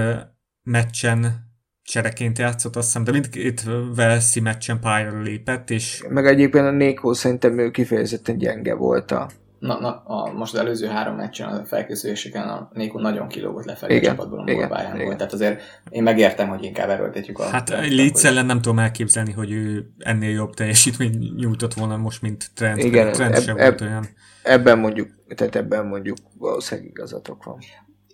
meccsen 0.62 1.48
csereként 1.82 2.38
játszott, 2.38 2.76
azt 2.76 2.86
hiszem, 2.86 3.04
de 3.04 3.10
mindkét 3.12 3.62
Velszi 3.94 4.40
meccsen 4.40 4.80
pályára 4.80 5.20
lépett, 5.20 5.70
és... 5.70 6.04
Meg 6.08 6.26
egyébként 6.26 6.64
a 6.64 6.70
Nékó 6.70 7.12
szerintem 7.12 7.58
ő 7.58 7.70
kifejezetten 7.70 8.38
gyenge 8.38 8.74
volt 8.74 9.10
a... 9.10 9.30
Na, 9.58 9.80
na 9.80 10.02
a, 10.04 10.32
most 10.32 10.54
az 10.54 10.60
előző 10.60 10.86
három 10.86 11.16
meccsen, 11.16 11.48
a 11.48 11.64
felkészüléseken 11.64 12.48
a 12.48 12.70
Nékó 12.72 12.98
nagyon 13.00 13.28
kilógott 13.28 13.64
lefelé 13.64 13.96
igen, 13.96 14.10
a 14.10 14.14
csapatból, 14.14 14.38
a 14.38 14.50
igen, 14.50 14.68
pályán 14.68 14.94
igen. 14.94 15.04
volt. 15.04 15.16
Tehát 15.16 15.32
azért 15.32 15.60
én 15.90 16.02
megértem, 16.02 16.48
hogy 16.48 16.64
inkább 16.64 16.88
erőltetjük 16.88 17.38
a... 17.38 17.44
Hát 17.44 17.68
Leeds 17.68 18.24
ellen 18.24 18.46
nem 18.46 18.60
tudom 18.60 18.78
elképzelni, 18.78 19.32
hogy 19.32 19.52
ő 19.52 19.92
ennél 19.98 20.30
jobb 20.30 20.54
teljesítmény 20.54 21.32
nyújtott 21.36 21.74
volna 21.74 21.96
most, 21.96 22.22
mint 22.22 22.50
Trent. 22.54 22.82
Igen, 22.82 23.12
Trent 23.12 23.36
eb, 23.36 23.42
sem 23.42 23.56
eb, 23.56 23.62
volt 23.62 23.80
olyan. 23.80 24.06
Ebben 24.42 24.78
mondjuk, 24.78 25.08
tehát 25.36 25.56
ebben 25.56 25.86
mondjuk 25.86 26.16
valószínűleg 26.38 26.90
igazatok 26.90 27.44
van 27.44 27.58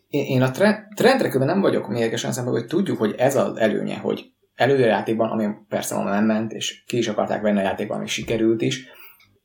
én, 0.08 0.42
a 0.42 0.50
trendre 0.94 1.44
nem 1.44 1.60
vagyok 1.60 1.88
mérgesen 1.88 2.32
szemben, 2.32 2.52
hogy 2.52 2.66
tudjuk, 2.66 2.98
hogy 2.98 3.14
ez 3.18 3.36
az 3.36 3.56
előnye, 3.56 3.96
hogy 3.96 4.24
előjátékban, 4.54 5.30
ami 5.30 5.46
persze 5.68 5.96
ma 5.96 6.10
nem 6.10 6.24
ment, 6.24 6.52
és 6.52 6.84
ki 6.86 6.98
is 6.98 7.08
akarták 7.08 7.42
venni 7.42 7.58
a 7.58 7.62
játékban, 7.62 7.96
ami 7.96 8.06
sikerült 8.06 8.62
is, 8.62 8.88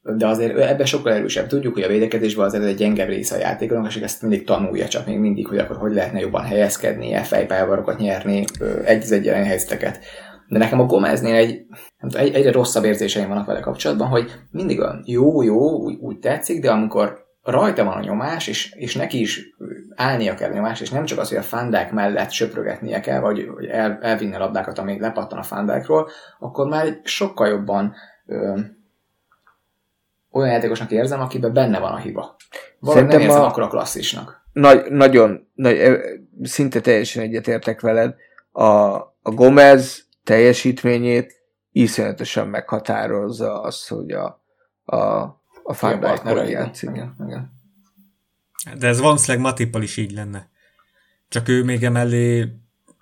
de 0.02 0.28
azért 0.28 0.58
ebben 0.58 0.86
sokkal 0.86 1.14
erősebb. 1.14 1.48
Tudjuk, 1.48 1.74
hogy 1.74 1.84
a 1.84 1.88
védekezésben 1.88 2.46
az 2.46 2.54
egy 2.54 2.76
gyengebb 2.76 3.08
része 3.08 3.36
a 3.36 3.40
játékonak, 3.40 3.96
és 3.96 4.02
ezt 4.02 4.22
mindig 4.22 4.46
tanulja, 4.46 4.88
csak 4.88 5.06
még 5.06 5.18
mindig, 5.18 5.48
hogy 5.48 5.58
akkor 5.58 5.78
hogy 5.78 5.94
lehetne 5.94 6.20
jobban 6.20 6.44
helyezkedni, 6.44 7.16
fejpályavarokat 7.24 8.00
nyerni, 8.00 8.44
egy 8.84 9.02
az 9.02 9.12
egyelen 9.12 9.44
helyzeteket. 9.44 10.00
De 10.48 10.58
nekem 10.58 10.80
a 10.80 10.86
Gomeznél 10.86 11.36
egy, 11.36 11.62
egy, 12.14 12.34
egyre 12.34 12.52
rosszabb 12.52 12.84
érzéseim 12.84 13.28
vannak 13.28 13.46
vele 13.46 13.60
kapcsolatban, 13.60 14.08
hogy 14.08 14.32
mindig 14.52 14.80
olyan 14.80 15.04
jó, 15.06 15.42
jó, 15.42 15.84
úgy, 15.84 15.98
úgy 16.00 16.20
tetszik, 16.20 16.62
de 16.62 16.72
amikor 16.72 17.20
rajta 17.44 17.84
van 17.84 17.98
a 17.98 18.02
nyomás, 18.02 18.48
és, 18.48 18.74
és 18.76 18.96
neki 18.96 19.20
is 19.20 19.56
állnia 19.96 20.36
kell 20.36 20.50
a 20.50 20.54
nyomás, 20.54 20.82
és 20.82 20.90
nem 20.90 21.06
csak 21.06 21.20
az, 21.20 21.30
hogy 21.30 21.38
a 21.38 21.42
fandák 21.42 21.92
mellett 21.92 22.32
söprögetnie 22.32 23.00
kell, 23.00 23.20
vagy, 23.20 23.48
vagy 23.48 23.66
el, 23.66 23.98
elvinni 24.02 24.36
a 24.36 24.40
labdákat, 24.40 24.78
amíg 24.78 25.00
lepattan 25.00 25.38
a 25.38 25.44
fandákról, 25.44 26.10
akkor 26.40 26.68
már 26.68 26.86
egy 26.86 27.00
sokkal 27.04 27.48
jobban 27.48 27.96
ö, 28.26 28.60
olyan 30.32 30.52
játékosnak 30.52 30.92
érzem, 30.92 31.20
akiben 31.20 31.54
benne 31.54 31.80
van 31.80 31.92
a 31.92 31.98
hiba. 31.98 32.36
Valahogy 32.80 33.08
nem 33.08 33.20
érzem 33.20 33.42
a... 33.42 33.48
akkor 33.48 33.64
a 33.64 33.68
klasszisnak. 33.68 34.46
Nagy, 34.54 34.92
nagyon, 34.92 35.48
nagy, 35.54 36.00
szinte 36.44 36.80
teljesen 36.80 37.24
egyetértek 37.24 37.82
veled. 37.82 38.16
A, 38.52 38.66
a 39.22 39.32
Gomez 39.34 40.08
teljesítményét 40.24 41.42
iszonyatosan 41.72 42.48
meghatározza 42.48 43.62
az, 43.62 43.88
hogy 43.88 44.12
a, 44.12 44.44
a 44.96 45.26
a 45.64 45.74
Far 45.74 46.48
játszik. 46.48 46.90
Igen, 46.90 47.16
igen. 47.28 47.52
De 48.78 48.88
ez 48.88 49.00
valószínűleg 49.00 49.46
Matippal 49.46 49.82
is 49.82 49.98
így 49.98 50.12
lenne. 50.12 50.50
Csak 51.30 51.48
ő 51.48 51.64
még 51.64 51.84
emellé 51.84 52.48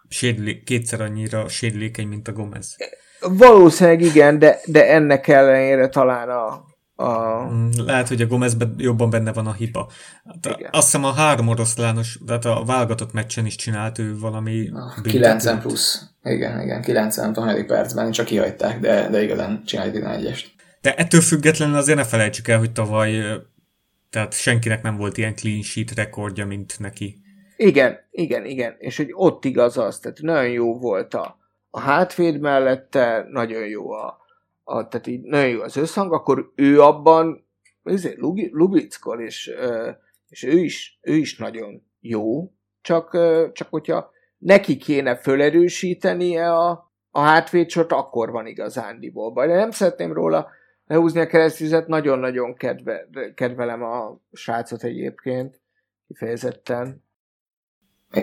sérlé, 0.10 0.64
kétszer 0.64 1.02
annyira 1.02 1.48
sérülékeny, 1.48 2.08
mint 2.08 2.28
a 2.28 2.34
Gomez. 2.34 2.76
Valószínűleg 3.20 4.02
igen, 4.02 4.40
de, 4.40 4.60
de 4.66 4.94
ennek 4.94 5.28
ellenére 5.28 5.88
talán 5.88 6.30
a, 6.30 6.66
a... 7.04 7.44
Mm, 7.52 7.70
lehet, 7.86 8.08
hogy 8.08 8.22
a 8.22 8.28
Gomezben 8.28 8.76
jobban 8.78 9.10
benne 9.10 9.34
van 9.34 9.48
a 9.48 9.54
hiba. 9.54 9.90
Hát 10.26 10.58
azt 10.72 10.86
hiszem 10.86 11.04
a 11.04 11.12
három 11.12 11.48
oroszlános, 11.48 12.20
tehát 12.26 12.46
a 12.46 12.64
válogatott 12.66 13.14
meccsen 13.14 13.46
is 13.46 13.56
csinált 13.56 14.00
ő 14.00 14.20
valami... 14.20 14.70
A 14.74 15.02
90 15.02 15.60
plusz. 15.60 16.10
Igen, 16.24 16.62
igen, 16.62 16.82
90 16.82 17.34
a 17.34 17.66
percben, 17.66 18.12
csak 18.12 18.26
kihagyták, 18.26 18.80
de, 18.80 19.10
de 19.10 19.24
igazán 19.24 19.64
csinált 19.66 19.96
11-est. 19.96 20.46
De 20.82 20.96
ettől 20.96 21.22
függetlenül 21.22 21.76
azért 21.76 21.98
ne 21.98 22.04
felejtsük 22.04 22.48
el, 22.48 22.58
hogy 22.58 22.72
tavaly 22.72 23.42
tehát 24.10 24.34
senkinek 24.34 24.82
nem 24.82 24.98
volt 24.98 25.18
ilyen 25.18 25.36
clean 25.36 25.62
sheet 25.62 25.92
rekordja, 25.92 26.46
mint 26.46 26.80
neki. 26.80 27.18
Igen, 27.58 28.00
igen, 28.12 28.46
igen. 28.46 28.76
És 28.78 28.98
hogy 28.98 29.10
ott 29.12 29.46
igaz 29.46 29.78
az, 29.78 30.00
tehát 30.00 30.22
nagyon 30.22 30.50
jó 30.52 30.78
volt 30.78 31.14
a, 31.14 31.38
a 31.70 31.80
hátvéd 31.80 32.40
mellette, 32.40 33.26
nagyon 33.30 33.68
jó 33.68 33.92
a, 33.92 34.18
a 34.64 34.88
tehát 34.88 35.08
így 35.08 35.22
nagyon 35.22 35.50
jó 35.50 35.62
az 35.62 35.78
összhang, 35.78 36.14
akkor 36.14 36.52
ő 36.56 36.82
abban 36.82 37.48
ezért 37.84 38.18
Lubickol, 38.52 39.22
és, 39.22 39.52
és 40.30 40.44
ő, 40.44 40.60
is, 40.60 41.00
ő 41.02 41.16
is 41.16 41.38
nagyon 41.38 41.84
jó, 42.00 42.52
csak, 42.82 43.18
csak 43.54 43.68
hogyha 43.70 44.12
neki 44.38 44.78
kéne 44.78 45.16
fölerősítenie 45.16 46.54
a, 46.54 46.92
a 47.12 47.20
hátvédsort, 47.20 47.92
akkor 47.92 48.32
van 48.32 48.46
igazándiból 48.46 49.32
baj. 49.32 49.48
De 49.48 49.56
nem 49.56 49.72
szeretném 49.72 50.14
róla 50.14 50.50
lehúzni 50.90 51.20
a 51.20 51.28
keresztüzet, 51.28 51.88
nagyon-nagyon 51.88 52.56
kedve, 52.56 53.08
kedvelem 53.36 53.84
a 53.84 54.20
srácot 54.32 54.84
egyébként, 54.84 55.62
kifejezetten. 56.08 57.04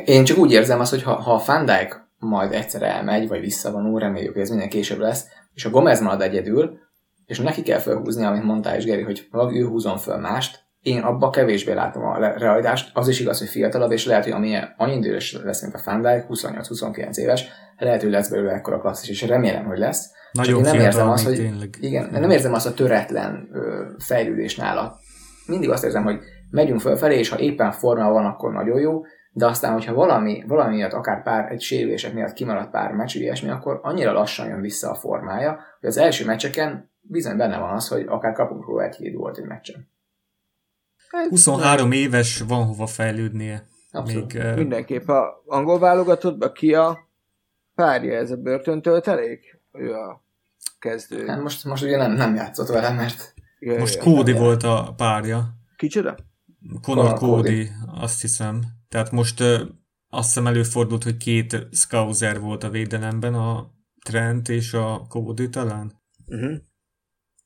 Én 0.05 0.25
csak 0.25 0.39
úgy 0.39 0.53
érzem 0.53 0.81
azt, 0.81 0.91
hogy 0.91 1.03
ha, 1.03 1.15
ha 1.15 1.35
a 1.35 1.39
Fandijk 1.39 2.01
majd 2.19 2.53
egyszer 2.53 2.83
elmegy, 2.83 3.29
vagy 3.29 3.41
visszavonul, 3.41 4.01
reméljük, 4.01 4.33
hogy 4.33 4.43
ez 4.43 4.49
minden 4.49 4.69
később 4.69 4.99
lesz, 4.99 5.27
és 5.55 5.65
a 5.65 5.71
Gomez 5.71 6.01
marad 6.01 6.21
egyedül, 6.23 6.79
és 7.27 7.39
neki 7.39 7.63
kell 7.63 7.79
felhúzni, 7.79 8.25
amit 8.25 8.43
mondtál 8.43 8.77
is, 8.77 8.85
Geri, 8.85 9.03
hogy 9.03 9.29
valaki 9.31 9.61
ő 9.61 9.67
húzon 9.67 9.99
föl 9.99 10.17
mást, 10.17 10.66
én 10.87 11.01
abba 11.01 11.31
kevésbé 11.31 11.73
látom 11.73 12.05
a 12.05 12.19
realitást. 12.19 12.91
Az 12.95 13.09
is 13.09 13.21
igaz, 13.21 13.39
hogy 13.39 13.49
fiatalabb, 13.49 13.91
és 13.91 14.07
lehet, 14.07 14.25
hogy 14.25 14.33
amilyen 14.33 14.75
annyi 14.77 14.97
idős 14.97 15.39
lesz, 15.45 15.63
mint 15.63 15.75
a 15.75 15.79
Fandijk, 15.79 16.27
28-29 16.29 17.17
éves, 17.17 17.49
lehet, 17.79 18.03
hogy 18.03 18.11
lesz 18.11 18.29
belőle 18.29 18.53
ekkora 18.53 18.81
klasszis, 18.81 19.09
és 19.09 19.29
remélem, 19.29 19.65
hogy 19.65 19.79
lesz. 19.79 20.11
Nagyon 20.33 20.61
nem 20.61 20.75
érzem 20.75 21.09
azt, 21.09 21.25
hogy, 21.25 21.35
tényleg. 21.35 21.75
Igen, 21.81 22.09
nem 22.11 22.31
érzem 22.31 22.53
azt 22.53 22.67
a 22.67 22.75
töretlen 22.75 23.49
ö, 23.53 23.85
fejlődés 23.99 24.57
nála. 24.57 24.99
Mindig 25.47 25.71
azt 25.71 25.85
érzem, 25.85 26.05
hogy 26.05 26.19
megyünk 26.51 26.81
fölfelé, 26.81 27.19
és 27.19 27.29
ha 27.29 27.39
éppen 27.39 27.73
forma 27.73 28.11
van, 28.11 28.25
akkor 28.25 28.53
nagyon 28.53 28.81
jó, 28.81 29.01
de 29.33 29.47
aztán, 29.47 29.73
hogyha 29.73 29.95
valami, 29.95 30.45
valami 30.47 30.77
miatt, 30.77 30.93
akár 30.93 31.23
pár, 31.23 31.53
egy 31.53 31.61
sérülések 31.61 32.13
miatt 32.13 32.33
kimaradt 32.33 32.71
pár 32.71 32.93
meccs, 32.93 33.17
ilyesmi, 33.17 33.51
akkor 33.51 33.81
annyira 33.83 34.13
lassan 34.13 34.49
jön 34.49 34.61
vissza 34.61 34.91
a 34.91 34.95
formája, 34.95 35.59
hogy 35.81 35.89
az 35.89 35.97
első 35.97 36.25
meccseken 36.25 36.91
bizony 37.01 37.37
benne 37.37 37.59
van 37.59 37.75
az, 37.75 37.89
hogy 37.89 38.05
akár 38.09 38.33
kapunk 38.33 38.67
róla 38.67 38.85
egy 38.85 38.97
hét 38.97 39.17
volt 39.17 39.39
egy 39.39 39.47
meccsen. 39.47 39.95
23 41.11 41.91
hát, 41.91 41.99
éves, 41.99 42.41
van 42.41 42.65
hova 42.65 42.87
fejlődnie. 42.87 43.69
Abszolút. 43.91 44.33
Még. 44.33 44.55
Mindenképp 44.55 45.09
a 45.09 45.43
angol 45.47 45.79
válogatottban 45.79 46.53
ki 46.53 46.75
a 46.75 46.99
párja 47.75 48.19
ez 48.19 48.31
a 48.31 48.37
börtöntöltelék? 48.37 49.61
Ő 49.73 49.93
a 49.93 50.25
kezdő. 50.79 51.27
Hát 51.27 51.43
most, 51.43 51.65
most 51.65 51.83
ugye 51.83 51.97
nem, 51.97 52.13
nem 52.13 52.35
játszott 52.35 52.69
vele, 52.69 52.91
mert... 52.91 53.35
Jaj, 53.59 53.79
most 53.79 53.99
Cody 53.99 54.33
volt 54.33 54.63
a 54.63 54.95
párja. 54.97 55.49
Kicsoda? 55.77 56.17
Conor 56.83 57.13
Cody, 57.13 57.69
azt 57.87 58.21
hiszem. 58.21 58.63
Tehát 58.89 59.11
most 59.11 59.41
uh, 59.41 59.61
azt 60.09 60.29
hiszem 60.29 60.47
előfordult, 60.47 61.03
hogy 61.03 61.17
két 61.17 61.67
Scouser 61.73 62.41
volt 62.41 62.65
a 62.65 62.71
védelemben, 62.71 63.35
a 63.35 63.71
Trent 64.05 64.49
és 64.49 64.73
a 64.73 65.07
Cody 65.09 65.49
talán. 65.49 65.93
Uh-huh. 66.27 66.57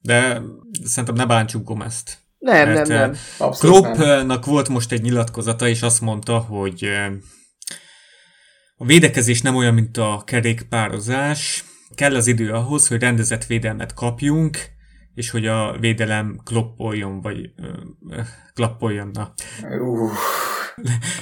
De 0.01 0.43
szerintem 0.85 1.15
ne 1.15 1.27
bántsuk 1.27 1.65
Gomezt. 1.65 2.19
Nem, 2.41 2.73
Mert 2.73 2.89
nem, 2.89 3.11
nem. 3.39 3.51
Kloppnak 3.51 4.47
volt 4.47 4.69
most 4.69 4.93
egy 4.93 5.03
nyilatkozata, 5.03 5.69
és 5.69 5.83
azt 5.83 6.01
mondta, 6.01 6.39
hogy 6.39 6.89
a 8.77 8.85
védekezés 8.85 9.43
nem 9.43 9.57
olyan, 9.57 9.75
mint 9.75 9.97
a 9.97 10.23
kerékpározás. 10.27 11.65
Kell 11.95 12.15
az 12.15 12.27
idő 12.27 12.51
ahhoz, 12.53 12.89
hogy 12.89 13.01
rendezett 13.01 13.47
védelmet 13.47 13.95
kapjunk, 13.95 14.59
és 15.15 15.31
hogy 15.31 15.47
a 15.47 15.77
védelem 15.81 16.41
kloppoljon, 16.45 17.21
vagy 17.21 17.51
ö, 17.57 18.21
klappoljon. 18.55 19.11
Na. 19.13 19.33
Uh. 19.63 20.11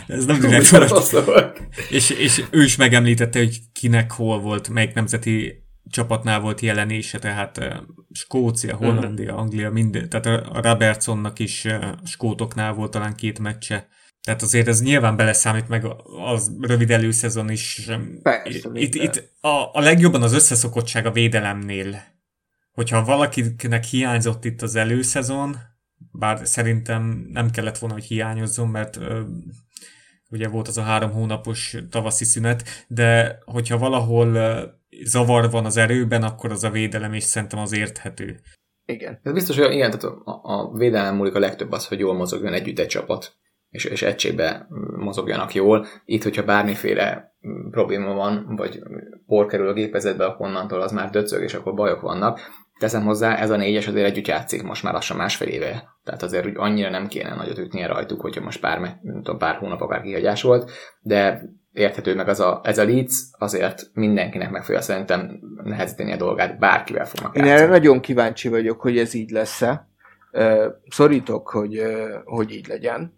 Ez 0.06 0.24
nem 0.24 0.40
direkt 0.40 0.68
volt. 0.68 1.62
És, 1.90 2.10
és 2.10 2.44
ő 2.50 2.62
is 2.62 2.76
megemlítette, 2.76 3.38
hogy 3.38 3.58
kinek 3.72 4.12
hol 4.12 4.40
volt, 4.40 4.68
melyik 4.68 4.94
nemzeti 4.94 5.67
csapatnál 5.90 6.40
volt 6.40 6.60
jelenése, 6.60 7.18
tehát 7.18 7.82
Skócia, 8.12 8.74
mhm. 8.74 8.84
Hollandia, 8.84 9.36
Anglia, 9.36 9.70
minden, 9.70 10.08
tehát 10.08 10.26
a 10.26 10.60
Robertsonnak 10.60 11.38
is 11.38 11.66
skótoknál 12.04 12.72
volt 12.72 12.90
talán 12.90 13.14
két 13.14 13.38
meccse. 13.38 13.88
Tehát 14.22 14.42
azért 14.42 14.68
ez 14.68 14.82
nyilván 14.82 15.16
beleszámít 15.16 15.68
meg 15.68 15.86
az 16.24 16.56
rövid 16.60 16.90
előszezon 16.90 17.50
is. 17.50 17.88
Persze, 18.22 18.70
itt, 18.72 18.94
itt 18.94 19.32
a, 19.40 19.70
a 19.72 19.80
legjobban 19.80 20.22
az 20.22 20.32
összeszokottság 20.32 21.06
a 21.06 21.12
védelemnél 21.12 22.16
hogyha 22.78 23.04
valakinek 23.04 23.84
hiányzott 23.84 24.44
itt 24.44 24.62
az 24.62 24.74
előszezon, 24.74 25.56
bár 26.12 26.40
szerintem 26.46 27.28
nem 27.32 27.50
kellett 27.50 27.78
volna, 27.78 27.94
hogy 27.94 28.04
hiányozzon, 28.04 28.68
mert 28.68 28.96
ö, 28.96 29.20
ugye 30.30 30.48
volt 30.48 30.68
az 30.68 30.78
a 30.78 30.82
három 30.82 31.10
hónapos 31.10 31.76
tavaszi 31.90 32.24
szünet, 32.24 32.84
de 32.88 33.38
hogyha 33.44 33.78
valahol 33.78 34.36
zavar 35.04 35.50
van 35.50 35.64
az 35.64 35.76
erőben, 35.76 36.22
akkor 36.22 36.50
az 36.50 36.64
a 36.64 36.70
védelem, 36.70 37.12
és 37.12 37.22
szerintem 37.22 37.58
az 37.58 37.72
érthető. 37.72 38.40
Igen. 38.84 39.20
Ez 39.22 39.32
biztos, 39.32 39.58
hogy 39.58 39.72
igen, 39.72 39.90
tehát 39.90 40.16
a, 40.24 40.40
a 40.42 40.76
védelem 40.76 41.16
múlik 41.16 41.34
a 41.34 41.38
legtöbb 41.38 41.72
az, 41.72 41.86
hogy 41.86 41.98
jól 41.98 42.14
mozogjon 42.14 42.52
együtt 42.52 42.78
egy 42.78 42.86
csapat, 42.86 43.32
és, 43.70 43.84
és 43.84 44.02
egységbe 44.02 44.66
mozogjanak 44.96 45.54
jól. 45.54 45.86
Itt, 46.04 46.22
hogyha 46.22 46.44
bármiféle 46.44 47.36
probléma 47.70 48.14
van, 48.14 48.56
vagy 48.56 48.82
por 49.26 49.46
kerül 49.46 49.68
a 49.68 49.72
gépezetbe, 49.72 50.24
akkor 50.24 50.46
onnantól 50.46 50.80
az 50.80 50.92
már 50.92 51.10
döcög, 51.10 51.42
és 51.42 51.54
akkor 51.54 51.74
bajok 51.74 52.00
vannak. 52.00 52.40
Teszem 52.78 53.04
hozzá, 53.04 53.36
ez 53.36 53.50
a 53.50 53.56
négyes 53.56 53.86
azért 53.86 54.06
együtt 54.06 54.26
játszik 54.26 54.62
most 54.62 54.82
már 54.82 54.92
lassan 54.92 55.16
másfél 55.16 55.48
éve. 55.48 55.98
Tehát 56.04 56.22
azért 56.22 56.46
úgy 56.46 56.56
annyira 56.56 56.90
nem 56.90 57.06
kéne 57.06 57.34
nagyot 57.34 57.58
ütnie 57.58 57.86
rajtuk, 57.86 58.20
hogyha 58.20 58.44
most 58.44 58.60
pár, 58.60 58.98
tudom, 59.02 59.38
pár 59.38 59.56
hónap 59.56 59.80
akár 59.80 60.02
kihagyás 60.02 60.42
volt, 60.42 60.70
de 61.00 61.42
érthető 61.72 62.14
meg 62.14 62.28
az 62.28 62.40
a, 62.40 62.60
ez 62.64 62.78
a 62.78 62.84
Leeds, 62.84 63.14
azért 63.38 63.90
mindenkinek 63.92 64.50
meg 64.50 64.64
fogja 64.64 64.80
szerintem 64.80 65.40
nehezíteni 65.64 66.12
a 66.12 66.16
dolgát, 66.16 66.58
bárkivel 66.58 67.06
fognak 67.06 67.36
Én 67.36 67.44
játszani. 67.44 67.62
erre 67.62 67.70
nagyon 67.72 68.00
kíváncsi 68.00 68.48
vagyok, 68.48 68.80
hogy 68.80 68.98
ez 68.98 69.14
így 69.14 69.30
lesz-e. 69.30 69.88
Szorítok, 70.88 71.48
hogy, 71.48 71.82
hogy 72.24 72.52
így 72.54 72.66
legyen. 72.66 73.16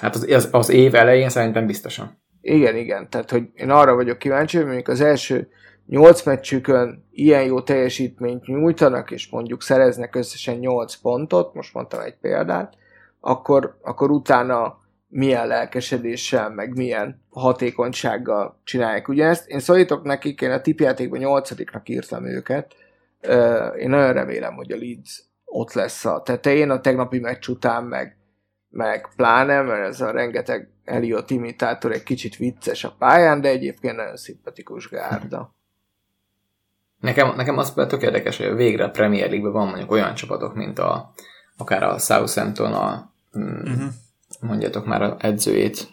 Hát 0.00 0.14
az, 0.14 0.30
az, 0.30 0.48
az 0.52 0.68
év 0.68 0.94
elején 0.94 1.28
szerintem 1.28 1.66
biztosan. 1.66 2.20
Igen, 2.40 2.76
igen. 2.76 3.10
Tehát, 3.10 3.30
hogy 3.30 3.48
én 3.54 3.70
arra 3.70 3.94
vagyok 3.94 4.18
kíváncsi, 4.18 4.56
hogy 4.56 4.66
mondjuk 4.66 4.88
az 4.88 5.00
első 5.00 5.48
nyolc 5.86 6.22
meccsükön 6.22 7.08
ilyen 7.10 7.44
jó 7.44 7.60
teljesítményt 7.60 8.46
nyújtanak, 8.46 9.10
és 9.10 9.30
mondjuk 9.30 9.62
szereznek 9.62 10.14
összesen 10.14 10.56
8 10.56 10.94
pontot, 10.94 11.54
most 11.54 11.74
mondtam 11.74 12.00
egy 12.00 12.16
példát, 12.20 12.74
akkor, 13.20 13.78
akkor 13.82 14.10
utána 14.10 14.80
milyen 15.14 15.46
lelkesedéssel, 15.46 16.50
meg 16.50 16.76
milyen 16.76 17.22
hatékonysággal 17.30 18.60
csinálják 18.64 19.08
ugyanezt. 19.08 19.48
Én 19.48 19.60
szólítok 19.60 20.02
nekik, 20.02 20.40
én 20.40 20.50
a 20.50 20.60
tipjátékban 20.60 21.18
nyolcadiknak 21.18 21.88
írtam 21.88 22.24
őket. 22.24 22.74
Én 23.78 23.88
nagyon 23.88 24.12
remélem, 24.12 24.54
hogy 24.54 24.72
a 24.72 24.76
Leeds 24.76 25.22
ott 25.44 25.72
lesz 25.72 26.04
a 26.04 26.22
tetején, 26.22 26.70
a 26.70 26.80
tegnapi 26.80 27.18
meccs 27.18 27.48
után 27.48 27.84
meg, 27.84 28.16
meg 28.68 29.08
pláne, 29.16 29.62
mert 29.62 29.86
ez 29.86 30.00
a 30.00 30.10
rengeteg 30.10 30.68
Elliot 30.84 31.30
imitátor 31.30 31.92
egy 31.92 32.02
kicsit 32.02 32.36
vicces 32.36 32.84
a 32.84 32.94
pályán, 32.98 33.40
de 33.40 33.48
egyébként 33.48 33.96
nagyon 33.96 34.16
szimpatikus 34.16 34.88
gárda. 34.88 35.54
Nekem, 37.00 37.34
nekem 37.36 37.58
az 37.58 37.74
például 37.74 37.98
tök 37.98 38.02
érdekes, 38.02 38.36
hogy 38.36 38.54
végre 38.54 38.84
a 38.84 38.90
Premier 38.90 39.28
League-ben 39.28 39.52
van 39.52 39.68
mondjuk 39.68 39.90
olyan 39.90 40.14
csapatok, 40.14 40.54
mint 40.54 40.78
a, 40.78 41.12
akár 41.56 41.82
a 41.82 41.98
Southampton, 41.98 42.72
a, 42.72 43.12
mm, 43.38 43.60
Uh-huh. 43.64 43.90
Mondjátok 44.42 44.86
már 44.86 45.02
a 45.02 45.16
edzőjét. 45.18 45.88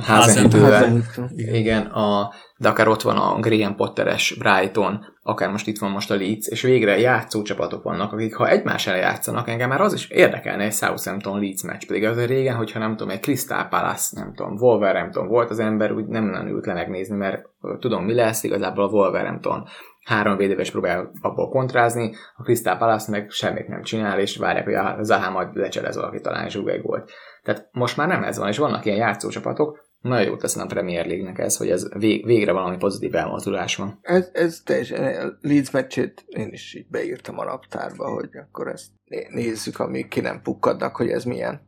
Hazenhüttl. 0.00 1.22
Igen. 1.34 1.54
Igen, 1.54 1.82
a, 1.82 2.32
de 2.56 2.68
akár 2.68 2.88
ott 2.88 3.02
van 3.02 3.16
a 3.16 3.40
Graham 3.40 3.76
Potteres 3.76 4.36
Brighton, 4.38 5.04
akár 5.22 5.50
most 5.50 5.66
itt 5.66 5.78
van 5.78 5.90
most 5.90 6.10
a 6.10 6.14
Leeds, 6.14 6.46
és 6.48 6.62
végre 6.62 6.98
játszó 6.98 7.42
csapatok 7.42 7.82
vannak, 7.82 8.12
akik 8.12 8.34
ha 8.34 8.48
egymás 8.48 8.86
ellen 8.86 9.00
játszanak, 9.00 9.48
engem 9.48 9.68
már 9.68 9.80
az 9.80 9.92
is 9.92 10.08
érdekelne 10.08 10.64
egy 10.64 10.72
Southampton 10.72 11.40
Leeds 11.40 11.62
meccs, 11.62 11.86
pedig 11.86 12.04
azért 12.04 12.28
régen, 12.28 12.56
hogyha 12.56 12.78
nem 12.78 12.96
tudom, 12.96 13.12
egy 13.12 13.20
Crystal 13.20 13.68
Palace, 13.68 14.20
nem 14.20 14.34
tudom, 14.34 14.56
Wolverhampton 14.56 15.28
volt 15.28 15.50
az 15.50 15.58
ember, 15.58 15.92
úgy 15.92 16.06
nem 16.06 16.24
nagyon 16.24 16.48
ült 16.48 16.66
le 16.66 16.72
megnézni, 16.72 17.16
mert 17.16 17.42
tudom 17.78 18.04
mi 18.04 18.14
lesz, 18.14 18.42
igazából 18.42 18.84
a 18.84 18.90
Wolverhampton 18.90 19.68
három 20.04 20.36
védővel 20.36 20.62
is 20.62 20.70
próbál 20.70 21.10
abból 21.20 21.48
kontrázni, 21.48 22.14
a 22.36 22.42
Crystal 22.42 22.76
Palace 22.76 23.10
meg 23.10 23.30
semmit 23.30 23.68
nem 23.68 23.82
csinál, 23.82 24.20
és 24.20 24.36
várják, 24.36 24.64
hogy 24.64 24.74
a 24.74 24.96
Zaha 25.02 25.30
majd 25.30 25.56
lecselez 25.56 25.96
valaki 25.96 26.20
talán 26.20 26.44
egy 26.44 26.82
gólt. 26.82 27.10
Tehát 27.42 27.68
most 27.72 27.96
már 27.96 28.08
nem 28.08 28.22
ez 28.22 28.38
van, 28.38 28.48
és 28.48 28.58
vannak 28.58 28.84
ilyen 28.84 28.96
játszócsapatok, 28.96 29.90
nagyon 30.02 30.26
jót 30.26 30.40
teszem 30.40 30.62
a 30.62 30.66
Premier 30.66 31.06
League-nek 31.06 31.38
ez, 31.38 31.56
hogy 31.56 31.70
ez 31.70 31.88
vég, 31.98 32.26
végre 32.26 32.52
valami 32.52 32.76
pozitív 32.76 33.14
elmozdulás 33.14 33.76
van. 33.76 33.98
Ez, 34.02 34.30
ez 34.32 34.60
teljesen, 34.64 35.28
a 35.28 35.32
Leeds 35.40 35.70
meccsét 35.70 36.24
én 36.26 36.52
is 36.52 36.74
így 36.74 36.88
beírtam 36.88 37.38
a 37.38 37.44
naptárba, 37.44 38.10
hogy 38.10 38.28
akkor 38.36 38.68
ezt 38.68 38.88
né- 39.04 39.30
nézzük, 39.30 39.78
amíg 39.78 40.08
ki 40.08 40.20
nem 40.20 40.42
pukkadnak, 40.42 40.96
hogy 40.96 41.08
ez 41.08 41.24
milyen. 41.24 41.60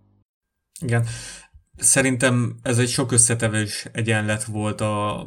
Igen. 0.81 1.05
Szerintem 1.77 2.55
ez 2.63 2.79
egy 2.79 2.89
sok 2.89 3.13
összetevős 3.13 3.89
egyenlet 3.93 4.45
volt 4.45 4.81
a 4.81 5.27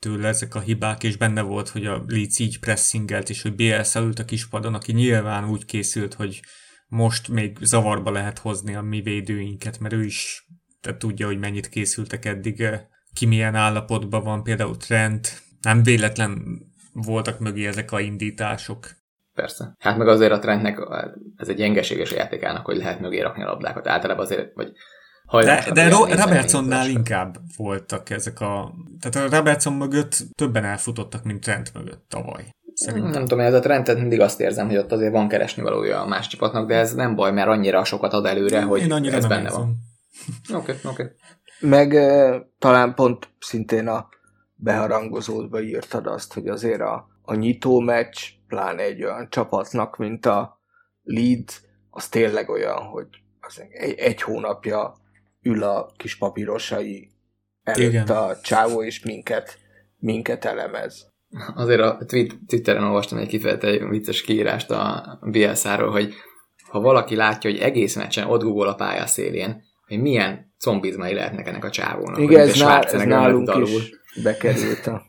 védelemtől 0.00 0.26
ezek 0.26 0.54
a 0.54 0.60
hibák, 0.60 1.02
és 1.02 1.16
benne 1.16 1.42
volt, 1.42 1.68
hogy 1.68 1.86
a 1.86 2.04
Leeds 2.06 2.38
így 2.38 2.60
pressingelt, 2.60 3.28
és 3.28 3.42
hogy 3.42 3.54
BS 3.54 3.94
ült 3.94 4.18
a 4.18 4.24
kispadon, 4.24 4.74
aki 4.74 4.92
nyilván 4.92 5.48
úgy 5.48 5.64
készült, 5.64 6.14
hogy 6.14 6.40
most 6.88 7.28
még 7.28 7.56
zavarba 7.60 8.10
lehet 8.10 8.38
hozni 8.38 8.74
a 8.74 8.82
mi 8.82 9.00
védőinket, 9.00 9.78
mert 9.78 9.94
ő 9.94 10.04
is 10.04 10.46
tehát 10.80 10.98
tudja, 10.98 11.26
hogy 11.26 11.38
mennyit 11.38 11.68
készültek 11.68 12.24
eddig, 12.24 12.60
eh, 12.60 12.80
ki 13.12 13.26
milyen 13.26 13.54
állapotban 13.54 14.22
van, 14.22 14.42
például 14.42 14.76
Trent, 14.76 15.42
nem 15.60 15.82
véletlen 15.82 16.42
voltak 16.92 17.38
mögé 17.38 17.66
ezek 17.66 17.92
a 17.92 18.00
indítások. 18.00 18.96
Persze. 19.34 19.74
Hát 19.78 19.96
meg 19.96 20.08
azért 20.08 20.32
a 20.32 20.38
trendnek 20.38 20.78
ez 21.36 21.48
egy 21.48 21.56
gyengeséges 21.56 22.10
játékának, 22.10 22.66
hogy 22.66 22.76
lehet 22.76 23.00
mögé 23.00 23.20
rakni 23.20 23.42
a 23.42 23.46
labdákat. 23.46 23.86
Általában 23.86 24.24
azért, 24.24 24.54
vagy 24.54 24.72
De, 25.30 25.36
hajlamosak 25.36 25.72
de 25.72 25.86
ilyen 25.86 25.98
Ro- 25.98 26.14
Robertsonnál 26.14 26.88
inkább 26.88 27.38
voltak 27.56 28.10
ezek 28.10 28.40
a... 28.40 28.74
Tehát 29.00 29.32
a 29.32 29.36
Robertson 29.36 29.72
mögött 29.72 30.16
többen 30.34 30.64
elfutottak, 30.64 31.24
mint 31.24 31.40
Trent 31.40 31.74
mögött 31.74 32.04
tavaly. 32.08 32.44
Szerintem. 32.74 33.10
Nem 33.10 33.22
tudom, 33.22 33.40
ez 33.40 33.54
a 33.54 33.60
trendet 33.60 33.98
mindig 33.98 34.20
azt 34.20 34.40
érzem, 34.40 34.66
hogy 34.66 34.76
ott 34.76 34.92
azért 34.92 35.12
van 35.12 35.28
keresni 35.28 35.62
valója 35.62 36.00
a 36.00 36.06
más 36.06 36.26
csapatnak, 36.26 36.68
de 36.68 36.74
ez 36.74 36.94
nem 36.94 37.14
baj, 37.14 37.32
mert 37.32 37.48
annyira 37.48 37.84
sokat 37.84 38.12
ad 38.12 38.24
előre, 38.26 38.62
hogy 38.62 38.80
Én 38.80 38.92
annyira 38.92 39.16
ez 39.16 39.20
nem 39.20 39.28
benne 39.28 39.42
érzem. 39.42 39.60
van. 39.60 39.76
Oké, 40.60 40.72
okay, 40.72 40.90
oké. 40.92 41.02
Okay. 41.02 41.14
Meg 41.60 41.94
talán 42.58 42.94
pont 42.94 43.28
szintén 43.38 43.88
a 43.88 44.08
beharangozódba 44.54 45.60
írtad 45.60 46.06
azt, 46.06 46.34
hogy 46.34 46.48
azért 46.48 46.80
a, 46.80 47.06
a 47.22 47.34
nyitó 47.34 47.80
meccs, 47.80 48.18
pláne 48.46 48.82
egy 48.82 49.04
olyan 49.04 49.26
csapatnak, 49.30 49.96
mint 49.96 50.26
a 50.26 50.60
Leeds, 51.02 51.60
az 51.90 52.08
tényleg 52.08 52.48
olyan, 52.48 52.82
hogy 52.82 53.06
az 53.40 53.62
egy, 53.70 53.98
egy 53.98 54.22
hónapja 54.22 54.94
ül 55.48 55.62
a 55.62 55.92
kis 55.96 56.16
papírosai 56.16 57.10
előtt 57.62 57.88
Igen. 57.88 58.06
a 58.06 58.40
csávó, 58.40 58.82
és 58.82 59.02
minket, 59.02 59.58
minket 59.98 60.44
elemez. 60.44 61.06
Azért 61.54 61.80
a 61.80 61.98
tweet, 62.06 62.38
Twitteren 62.46 62.84
olvastam 62.84 63.18
egy 63.18 63.28
kifejezetten 63.28 63.88
vicces 63.88 64.22
kiírást 64.22 64.70
a 64.70 65.18
Bielszáról, 65.22 65.90
hogy 65.90 66.14
ha 66.70 66.80
valaki 66.80 67.16
látja, 67.16 67.50
hogy 67.50 67.60
egész 67.60 67.96
meccsen 67.96 68.26
ott 68.26 68.42
gugol 68.42 68.68
a 68.68 68.74
pálya 68.74 69.06
szélén, 69.06 69.62
hogy 69.86 70.00
milyen 70.00 70.54
combizmai 70.58 71.14
lehetnek 71.14 71.46
ennek 71.46 71.64
a 71.64 71.70
csávónak. 71.70 72.18
Igen, 72.18 72.40
hogy 72.40 72.48
ez, 72.48 72.60
nál, 72.60 72.82
ez 72.82 73.02
nálunk 73.02 73.46
dalul. 73.46 73.68
is 73.68 73.90
bekerült 74.22 74.86
a... 74.86 75.02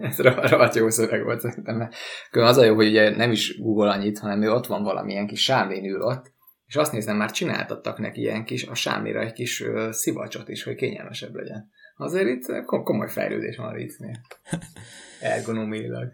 Ez 0.00 0.18
rohadt 0.18 0.74
jó 0.74 0.90
szöveg 0.90 1.24
volt 1.24 1.40
szerintem. 1.40 1.76
mert 1.76 1.94
az 2.32 2.56
a 2.56 2.64
jó, 2.64 2.74
hogy 2.74 2.88
ugye 2.88 3.16
nem 3.16 3.30
is 3.30 3.58
Google 3.58 3.90
annyit, 3.90 4.18
hanem 4.18 4.42
ő 4.42 4.50
ott 4.50 4.66
van 4.66 4.82
valamilyen 4.82 5.26
kis 5.26 5.42
sámlén 5.42 5.84
ül 5.84 6.00
ott, 6.00 6.32
és 6.70 6.76
azt 6.76 6.92
nézem, 6.92 7.16
már 7.16 7.30
csináltattak 7.30 7.98
neki 7.98 8.20
ilyen 8.20 8.44
kis, 8.44 8.64
a 8.64 8.74
sámlira 8.74 9.20
egy 9.20 9.32
kis 9.32 9.60
ö, 9.60 9.88
szivacsot 9.92 10.48
is, 10.48 10.62
hogy 10.62 10.74
kényelmesebb 10.74 11.34
legyen. 11.34 11.70
Azért 11.96 12.28
itt 12.28 12.64
kom- 12.64 12.84
komoly 12.84 13.08
fejlődés 13.08 13.56
van 13.56 13.68
a 13.68 13.72
Leedsnél. 13.72 14.20
Ergonomilag. 15.20 16.12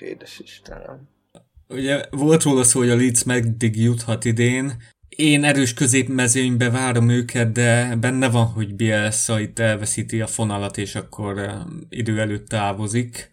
Édes 0.00 0.38
Istenem. 0.38 1.08
Ugye 1.68 2.02
volt 2.10 2.42
róla 2.42 2.62
szó, 2.62 2.80
hogy 2.80 2.90
a 2.90 2.96
Leeds 2.96 3.24
meddig 3.24 3.76
juthat 3.76 4.24
idén. 4.24 4.72
Én 5.08 5.44
erős 5.44 5.74
középmezőnybe 5.74 6.70
várom 6.70 7.08
őket, 7.08 7.52
de 7.52 7.96
benne 7.96 8.28
van, 8.28 8.46
hogy 8.46 8.74
Bielsa 8.74 9.40
itt 9.40 9.58
elveszíti 9.58 10.20
a 10.20 10.26
fonalat, 10.26 10.78
és 10.78 10.94
akkor 10.94 11.50
idő 11.88 12.20
előtt 12.20 12.48
távozik. 12.48 13.30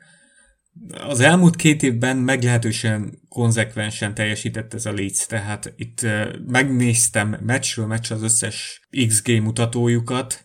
Az 1.08 1.20
elmúlt 1.20 1.56
két 1.56 1.84
évben 1.84 2.18
meglehetősen 2.18 3.21
konzekvensen 3.34 4.14
teljesített 4.14 4.74
ez 4.74 4.86
a 4.86 4.94
Leeds, 4.94 5.26
tehát 5.26 5.74
itt 5.76 6.06
megnéztem 6.48 7.38
meccsről 7.42 7.86
meccs 7.86 8.12
az 8.12 8.24
összes 8.24 8.88
XG 9.08 9.42
mutatójukat, 9.42 10.44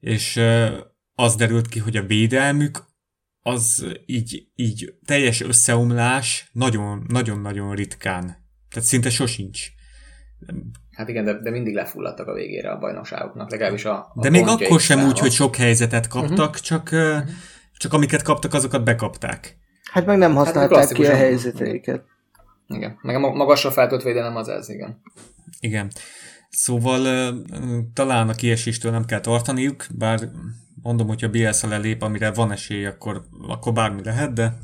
és 0.00 0.40
az 1.14 1.34
derült 1.34 1.68
ki, 1.68 1.78
hogy 1.78 1.96
a 1.96 2.02
védelmük 2.02 2.84
az 3.42 3.86
így, 4.06 4.48
így 4.54 4.94
teljes 5.04 5.40
összeomlás 5.40 6.50
nagyon, 6.52 7.04
nagyon-nagyon 7.08 7.74
ritkán. 7.74 8.24
Tehát 8.70 8.88
szinte 8.88 9.10
sosincs. 9.10 9.66
Hát 10.90 11.08
igen, 11.08 11.24
de, 11.24 11.38
de 11.38 11.50
mindig 11.50 11.74
lefulladtak 11.74 12.26
a 12.26 12.32
végére 12.34 12.70
a 12.70 12.78
bajnokságoknak, 12.78 13.50
legalábbis 13.50 13.84
a, 13.84 14.12
a 14.14 14.20
De 14.20 14.30
még 14.30 14.46
akkor 14.46 14.80
sem 14.80 15.06
úgy, 15.06 15.18
hogy 15.18 15.32
sok 15.32 15.56
helyzetet 15.56 16.08
kaptak, 16.08 16.48
uh-huh. 16.48 16.54
csak, 16.54 16.88
uh, 16.92 17.18
csak 17.76 17.92
amiket 17.92 18.22
kaptak, 18.22 18.54
azokat 18.54 18.84
bekapták. 18.84 19.58
Hát 19.90 20.06
meg 20.06 20.18
nem 20.18 20.34
használták 20.34 20.88
ki 20.88 21.06
a 21.06 21.16
helyzeteiket. 21.16 22.09
Igen, 22.74 22.98
meg 23.02 23.14
a 23.14 23.18
ma- 23.18 23.34
magasra 23.34 23.70
feltölt 23.70 24.02
védelem 24.02 24.36
az 24.36 24.48
ez, 24.48 24.68
igen. 24.68 25.00
Igen. 25.60 25.90
Szóval 26.50 27.32
talán 27.94 28.28
a 28.28 28.34
kieséstől 28.34 28.92
nem 28.92 29.04
kell 29.04 29.20
tartaniuk, 29.20 29.86
bár 29.98 30.20
mondom, 30.82 31.06
hogyha 31.06 31.28
Bielsa 31.28 31.68
lelép, 31.68 32.02
amire 32.02 32.30
van 32.30 32.52
esély, 32.52 32.86
akkor, 32.86 33.22
akkor 33.48 33.72
bármi 33.72 34.02
lehet, 34.04 34.32
de 34.32 34.58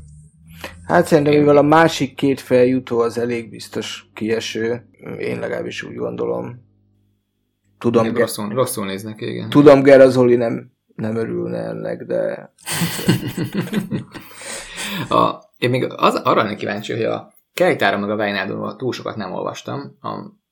Hát 0.85 1.07
szerintem, 1.07 1.33
mivel 1.33 1.57
a 1.57 1.61
másik 1.61 2.15
két 2.15 2.39
feljutó 2.39 2.99
az 2.99 3.17
elég 3.17 3.49
biztos 3.49 4.09
kieső, 4.13 4.89
én 5.19 5.39
legalábbis 5.39 5.83
úgy 5.83 5.95
gondolom. 5.95 6.65
Tudom, 7.77 8.03
Ge- 8.03 8.17
rosszul, 8.17 8.49
rosszul 8.49 8.85
néznek, 8.85 9.21
igen. 9.21 9.49
Tudom, 9.49 9.81
Gerazoli 9.81 10.35
nem, 10.35 10.71
nem 10.95 11.15
örülne 11.15 11.57
ennek, 11.57 12.03
de... 12.03 12.53
a, 15.17 15.43
én 15.57 15.69
még 15.69 15.93
az, 15.95 16.15
arra 16.15 16.43
lennék 16.43 16.57
kíváncsi, 16.57 16.93
hogy 16.93 17.03
a 17.03 17.33
Kejtára 17.57 17.97
meg 17.97 18.09
a 18.09 18.15
Vejnádonról 18.15 18.75
túl 18.75 18.93
sokat 18.93 19.15
nem 19.15 19.33
olvastam. 19.33 19.97
A, 19.99 20.09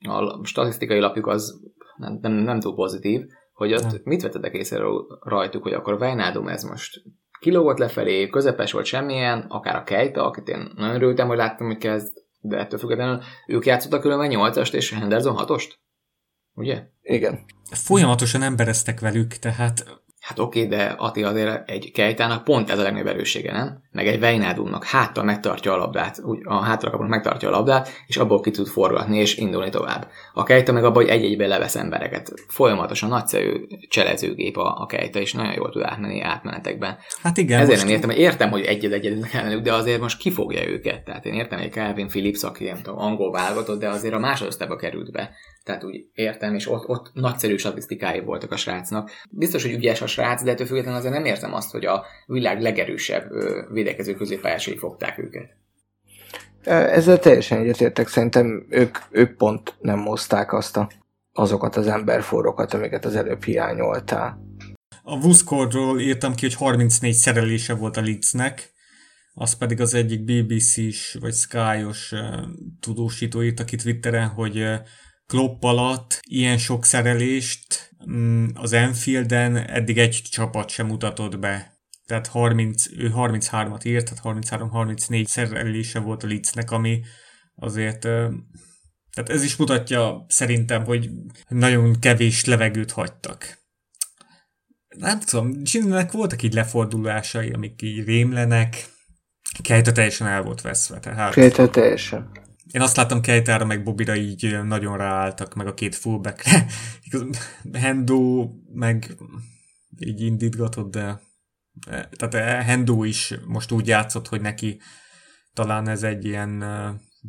a 0.10 0.40
statisztikai 0.44 1.00
lapjuk 1.00 1.28
az 1.28 1.60
nem, 1.98 2.18
nem, 2.22 2.32
nem 2.32 2.60
túl 2.60 2.76
pozitív, 2.76 3.22
hogy 3.54 3.74
ott 3.74 3.82
nem. 3.82 4.02
mit 4.04 4.22
vettetek 4.22 4.54
észre 4.54 4.84
rajtuk, 5.20 5.64
hogy 5.64 5.74
akkor 5.74 5.98
Vejnádom 5.98 6.48
ez 6.48 6.64
most 6.64 7.02
kilógott 7.40 7.78
lefelé, 7.78 8.28
közepes 8.28 8.72
volt 8.72 8.86
semmilyen, 8.86 9.46
akár 9.50 9.76
a 9.76 9.84
Kejta, 9.84 10.26
akit 10.26 10.48
én 10.48 10.72
nagyon 10.76 10.96
örültem, 10.96 11.28
hogy 11.28 11.38
láttam, 11.38 11.68
hogy 11.68 11.78
kezd, 11.78 12.18
de 12.40 12.58
ettől 12.58 12.80
függetlenül 12.80 13.22
ők 13.48 13.66
játszottak 13.66 14.02
különben 14.02 14.32
8-ast 14.34 14.74
és 14.74 14.94
Henderson 14.94 15.36
6-ost? 15.38 15.72
Ugye? 16.54 16.84
Igen. 17.02 17.46
Folyamatosan 17.72 18.42
embereztek 18.42 19.00
velük, 19.00 19.34
tehát 19.34 20.04
Hát 20.26 20.40
oké, 20.40 20.64
okay, 20.64 20.78
de 20.78 20.96
Ati 20.98 21.24
azért 21.24 21.70
egy 21.70 21.92
Kejtának 21.92 22.44
pont 22.44 22.70
ez 22.70 22.80
a 22.80 22.82
legnagyobb 22.82 23.08
erőssége, 23.08 23.52
nem? 23.52 23.84
Meg 23.92 24.08
egy 24.08 24.20
Vejnádumnak 24.20 24.84
háttal 24.84 25.24
megtartja 25.24 25.74
a 25.74 25.78
labdát, 25.78 26.20
úgy 26.24 26.40
a 26.44 26.54
hátrakapnak 26.54 27.10
megtartja 27.10 27.48
a 27.48 27.52
labdát, 27.52 27.90
és 28.08 28.18
abból 28.18 28.42
ki 28.42 28.52
tud 28.52 28.68
forgatni 28.68 29.18
és 29.18 29.38
indulni 29.38 29.70
tovább. 29.70 30.08
A 30.34 30.44
Kejta 30.44 30.72
meg 30.72 30.84
abban, 30.84 31.04
hogy 31.04 31.12
egy-egyben 31.12 31.48
levesz 31.48 31.76
embereket. 31.76 32.34
Folyamatosan 32.48 33.10
nagyszerű 33.10 33.68
cselezőgép 33.90 34.58
a, 34.58 34.82
a 34.82 34.86
Kejta, 34.86 35.20
és 35.20 35.34
nagyon 35.34 35.54
jól 35.54 35.70
tud 35.70 35.82
átmenni 35.82 36.22
átmenetekben. 36.22 36.98
Hát 37.22 37.38
igen. 37.38 37.60
Ezért 37.60 37.80
nem 37.80 37.90
értem, 37.90 38.10
hogy 38.10 38.20
értem, 38.20 38.50
hogy 38.50 38.64
egyed 38.64 38.94
egyedül 38.94 39.24
ellenük, 39.32 39.62
de 39.62 39.74
azért 39.74 40.02
most 40.02 40.18
kifogja 40.18 40.68
őket. 40.68 41.04
Tehát 41.04 41.26
én 41.26 41.34
értem, 41.34 41.60
hogy 41.60 41.72
Calvin 41.72 42.08
Phillips, 42.08 42.44
aki 42.44 42.64
nem 42.64 42.82
tudom, 42.82 43.00
angol 43.00 43.32
válogatott, 43.32 43.80
de 43.80 43.90
azért 43.90 44.14
a 44.14 44.20
másodosztályba 44.20 44.76
került 44.76 45.12
be 45.12 45.32
tehát 45.66 45.84
úgy 45.84 46.06
értem, 46.14 46.56
és 46.56 46.70
ott, 46.70 46.88
ott 46.88 47.12
nagyszerű 47.14 47.58
statisztikái 47.58 48.20
voltak 48.20 48.52
a 48.52 48.56
srácnak. 48.56 49.12
Biztos, 49.30 49.64
hogy 49.64 49.74
ügyes 49.74 50.02
a 50.02 50.08
srác, 50.08 50.44
de 50.44 50.52
ettől 50.52 50.68
függetlenül 50.68 51.00
azért 51.00 51.14
nem 51.14 51.26
értem 51.26 51.54
azt, 51.54 51.72
hogy 51.72 51.86
a 51.86 52.06
világ 52.26 52.62
legerősebb 52.62 53.32
védekező 53.72 54.14
középpályásai 54.14 54.78
fogták 54.78 55.18
őket. 55.18 55.50
Ezzel 56.64 57.20
teljesen 57.20 57.60
egyetértek, 57.60 58.08
szerintem 58.08 58.66
ők, 58.70 58.98
ők 59.10 59.38
pont 59.38 59.76
nem 59.80 60.00
mozták 60.00 60.54
azt 60.54 60.78
a, 60.78 60.90
azokat 61.34 61.76
az 61.76 61.88
emberforrokat, 61.88 62.74
amiket 62.74 63.06
az 63.06 63.16
előbb 63.16 63.44
hiányoltál. 63.44 64.40
A 65.04 65.20
Vuszkorról 65.20 66.00
írtam 66.00 66.36
ki, 66.36 66.46
hogy 66.46 66.56
34 66.56 67.14
szerelése 67.14 67.74
volt 67.74 67.98
a 67.98 68.02
Leedsnek, 68.02 68.74
az 69.34 69.54
pedig 69.58 69.82
az 69.82 69.94
egyik 69.94 70.24
BBC-s 70.24 71.18
vagy 71.20 71.34
Sky-os 71.34 72.12
uh, 72.12 72.20
tudósító 72.80 73.44
írt 73.44 73.60
a 73.60 73.64
Twitteren, 73.64 74.28
hogy 74.28 74.58
uh, 74.58 74.76
Klopp 75.28 75.64
alatt 75.64 76.20
ilyen 76.30 76.58
sok 76.58 76.86
szerelést 76.86 77.96
mm, 78.10 78.46
az 78.54 78.74
Enfielden 78.74 79.58
eddig 79.58 79.98
egy 79.98 80.22
csapat 80.30 80.70
sem 80.70 80.88
mutatott 80.88 81.40
be. 81.40 81.74
Tehát 82.06 82.28
30, 82.28 82.86
ő 82.98 83.12
33-at 83.16 83.86
írt, 83.86 84.14
tehát 84.14 84.44
33-34 84.46 85.26
szerelése 85.26 86.00
volt 86.00 86.24
a 86.24 86.28
Leedsnek, 86.28 86.72
ami 86.72 87.02
azért 87.56 88.08
tehát 89.16 89.30
ez 89.30 89.44
is 89.44 89.56
mutatja 89.56 90.26
szerintem, 90.28 90.86
hogy 90.86 91.10
nagyon 91.48 92.00
kevés 92.00 92.46
levegőt 92.46 92.92
hagytak. 92.92 93.58
Nem 94.98 95.20
tudom, 95.20 95.64
Ginnek 95.64 96.12
voltak 96.12 96.44
így 96.44 96.54
lefordulásai, 96.54 97.52
amik 97.52 97.82
így 97.82 98.06
rémlenek. 98.06 98.86
Kejta 99.62 99.92
teljesen 99.92 100.28
el 100.28 100.42
volt 100.42 100.62
veszve. 100.62 101.00
Tehát... 101.00 101.34
Kejta 101.34 101.70
teljesen. 101.70 102.32
Én 102.72 102.82
azt 102.82 102.96
láttam 102.96 103.22
Kejtára 103.22 103.66
meg 103.66 103.84
Bobira 103.84 104.16
így 104.16 104.58
nagyon 104.64 104.98
ráálltak, 104.98 105.54
meg 105.54 105.68
a 105.68 105.74
két 105.74 105.96
fullbackre. 105.96 106.66
Hendo 107.74 108.50
meg 108.74 109.16
így 110.00 110.22
indítgatott, 110.22 110.92
de 110.92 111.22
tehát 112.18 112.64
Hendo 112.64 113.04
is 113.04 113.34
most 113.48 113.72
úgy 113.72 113.88
játszott, 113.88 114.28
hogy 114.28 114.42
neki 114.42 114.82
talán 115.54 115.88
ez 115.88 116.04
egy 116.04 116.26
ilyen 116.26 116.64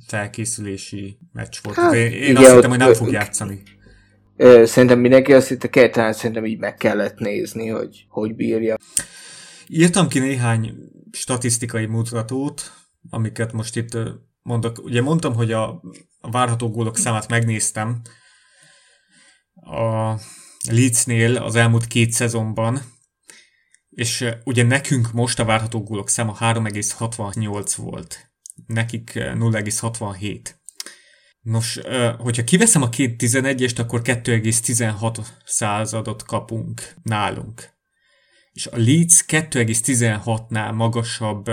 felkészülési 0.06 1.18
meccs 1.32 1.58
volt. 1.62 1.76
Hát, 1.76 1.94
én, 1.94 2.12
én 2.12 2.30
igen, 2.30 2.36
azt 2.36 2.54
hittem, 2.54 2.70
hogy 2.70 2.78
nem 2.78 2.94
fog 2.94 3.10
játszani. 3.10 3.62
Szerintem 4.64 4.98
mindenki 4.98 5.32
azt 5.32 5.48
hitte, 5.48 5.68
Kejtán 5.68 6.12
szerintem 6.12 6.44
így 6.44 6.58
meg 6.58 6.74
kellett 6.74 7.18
nézni, 7.18 7.68
hogy 7.68 8.06
hogy 8.08 8.34
bírja. 8.34 8.76
Írtam 9.68 10.08
ki 10.08 10.18
néhány 10.18 10.74
statisztikai 11.12 11.86
mutatót, 11.86 12.72
amiket 13.10 13.52
most 13.52 13.76
itt 13.76 13.98
mondok, 14.46 14.78
ugye 14.84 15.02
mondtam, 15.02 15.34
hogy 15.34 15.52
a, 15.52 15.82
várható 16.20 16.70
gólok 16.70 16.96
számát 16.96 17.28
megnéztem 17.28 18.00
a 19.54 20.14
Leedsnél 20.70 21.36
az 21.36 21.54
elmúlt 21.54 21.86
két 21.86 22.12
szezonban, 22.12 22.82
és 23.90 24.24
ugye 24.44 24.62
nekünk 24.62 25.12
most 25.12 25.38
a 25.38 25.44
várható 25.44 25.82
gólok 25.82 26.08
száma 26.08 26.36
3,68 26.40 27.72
volt, 27.76 28.30
nekik 28.66 29.12
0,67. 29.14 30.40
Nos, 31.40 31.80
hogyha 32.18 32.44
kiveszem 32.44 32.82
a 32.82 32.88
két 32.88 33.22
11-est, 33.22 33.78
akkor 33.78 34.00
2,16 34.04 35.26
századot 35.44 36.22
kapunk 36.22 36.94
nálunk. 37.02 37.74
És 38.52 38.66
a 38.66 38.76
Leeds 38.76 39.24
2,16-nál 39.28 40.74
magasabb 40.74 41.50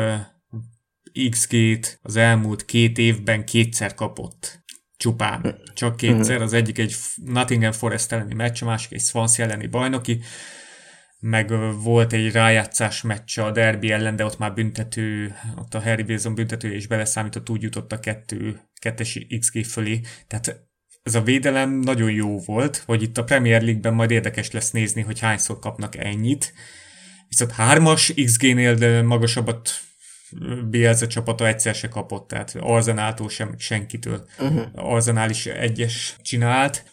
XG-t 1.30 2.00
az 2.02 2.16
elmúlt 2.16 2.66
két 2.66 2.98
évben 2.98 3.46
kétszer 3.46 3.94
kapott. 3.94 4.62
Csupán. 4.98 5.62
Csak 5.74 5.96
kétszer. 5.96 6.42
Az 6.42 6.54
egyik 6.54 6.78
egy 6.78 6.96
Nottingham 7.16 7.72
Forest 7.72 8.12
elleni 8.12 8.34
meccs, 8.34 8.64
a 8.64 8.66
másik 8.66 8.92
egy 8.92 9.02
Swansea 9.02 9.46
elleni 9.46 9.68
bajnoki 9.68 10.22
meg 11.26 11.54
volt 11.82 12.14
egy 12.14 12.32
rájátszás 12.32 13.02
meccs 13.02 13.40
a 13.40 13.52
derbi 13.52 13.92
ellen, 13.92 14.16
de 14.16 14.26
ott 14.26 14.38
már 14.38 14.54
büntető, 14.54 15.36
ott 15.56 15.74
a 15.74 15.82
Harry 15.82 16.04
Wilson 16.08 16.36
büntető 16.36 16.74
és 16.74 16.88
beleszámított, 16.88 17.50
úgy 17.50 17.62
jutott 17.62 17.92
a 17.92 18.00
kettő, 18.00 18.60
kettes 18.80 19.20
XG 19.40 19.66
fölé. 19.66 20.02
Tehát 20.28 20.68
ez 21.04 21.16
a 21.16 21.22
védelem 21.22 21.72
nagyon 21.72 22.12
jó 22.12 22.40
volt, 22.40 22.84
hogy 22.86 23.02
itt 23.02 23.18
a 23.18 23.24
Premier 23.24 23.62
League-ben 23.62 23.94
majd 23.94 24.12
érdekes 24.12 24.52
lesz 24.52 24.72
nézni, 24.72 25.02
hogy 25.02 25.20
hányszor 25.20 25.60
kapnak 25.60 25.96
ennyit. 25.96 26.54
Viszont 27.28 27.52
hármas 27.52 28.14
XG-nél 28.26 29.04
magasabbat 29.04 29.70
Bielsa 30.70 31.08
csapata 31.08 31.48
egyszer 31.48 31.76
se 31.76 31.88
kapott, 31.88 32.28
tehát 32.28 32.56
Arzenáltól 32.60 33.30
sem, 33.30 33.56
senkitől. 33.58 34.28
Uh-huh. 34.40 34.66
Arzenál 34.74 35.30
is 35.30 35.46
egyes 35.46 36.16
csinált. 36.22 36.84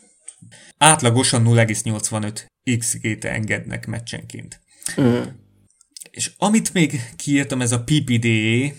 Átlagosan 0.78 1.44
0,85 1.44 2.40
XG-t 2.78 3.24
engednek 3.24 3.86
meccsenként. 3.86 4.60
Uh-huh. 4.96 5.26
És 6.10 6.30
amit 6.38 6.72
még 6.72 7.00
kiírtam, 7.16 7.60
ez 7.60 7.72
a 7.72 7.84
PPDE, 7.84 8.74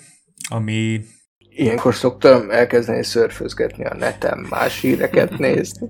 ami 0.50 1.06
Ilyenkor 1.56 1.96
szoktam 1.96 2.50
elkezdeni 2.50 3.04
szörfözgetni 3.04 3.86
a 3.86 3.96
neten, 3.96 4.48
más 4.50 4.82
híreket 4.82 5.38
nézni. 5.38 5.90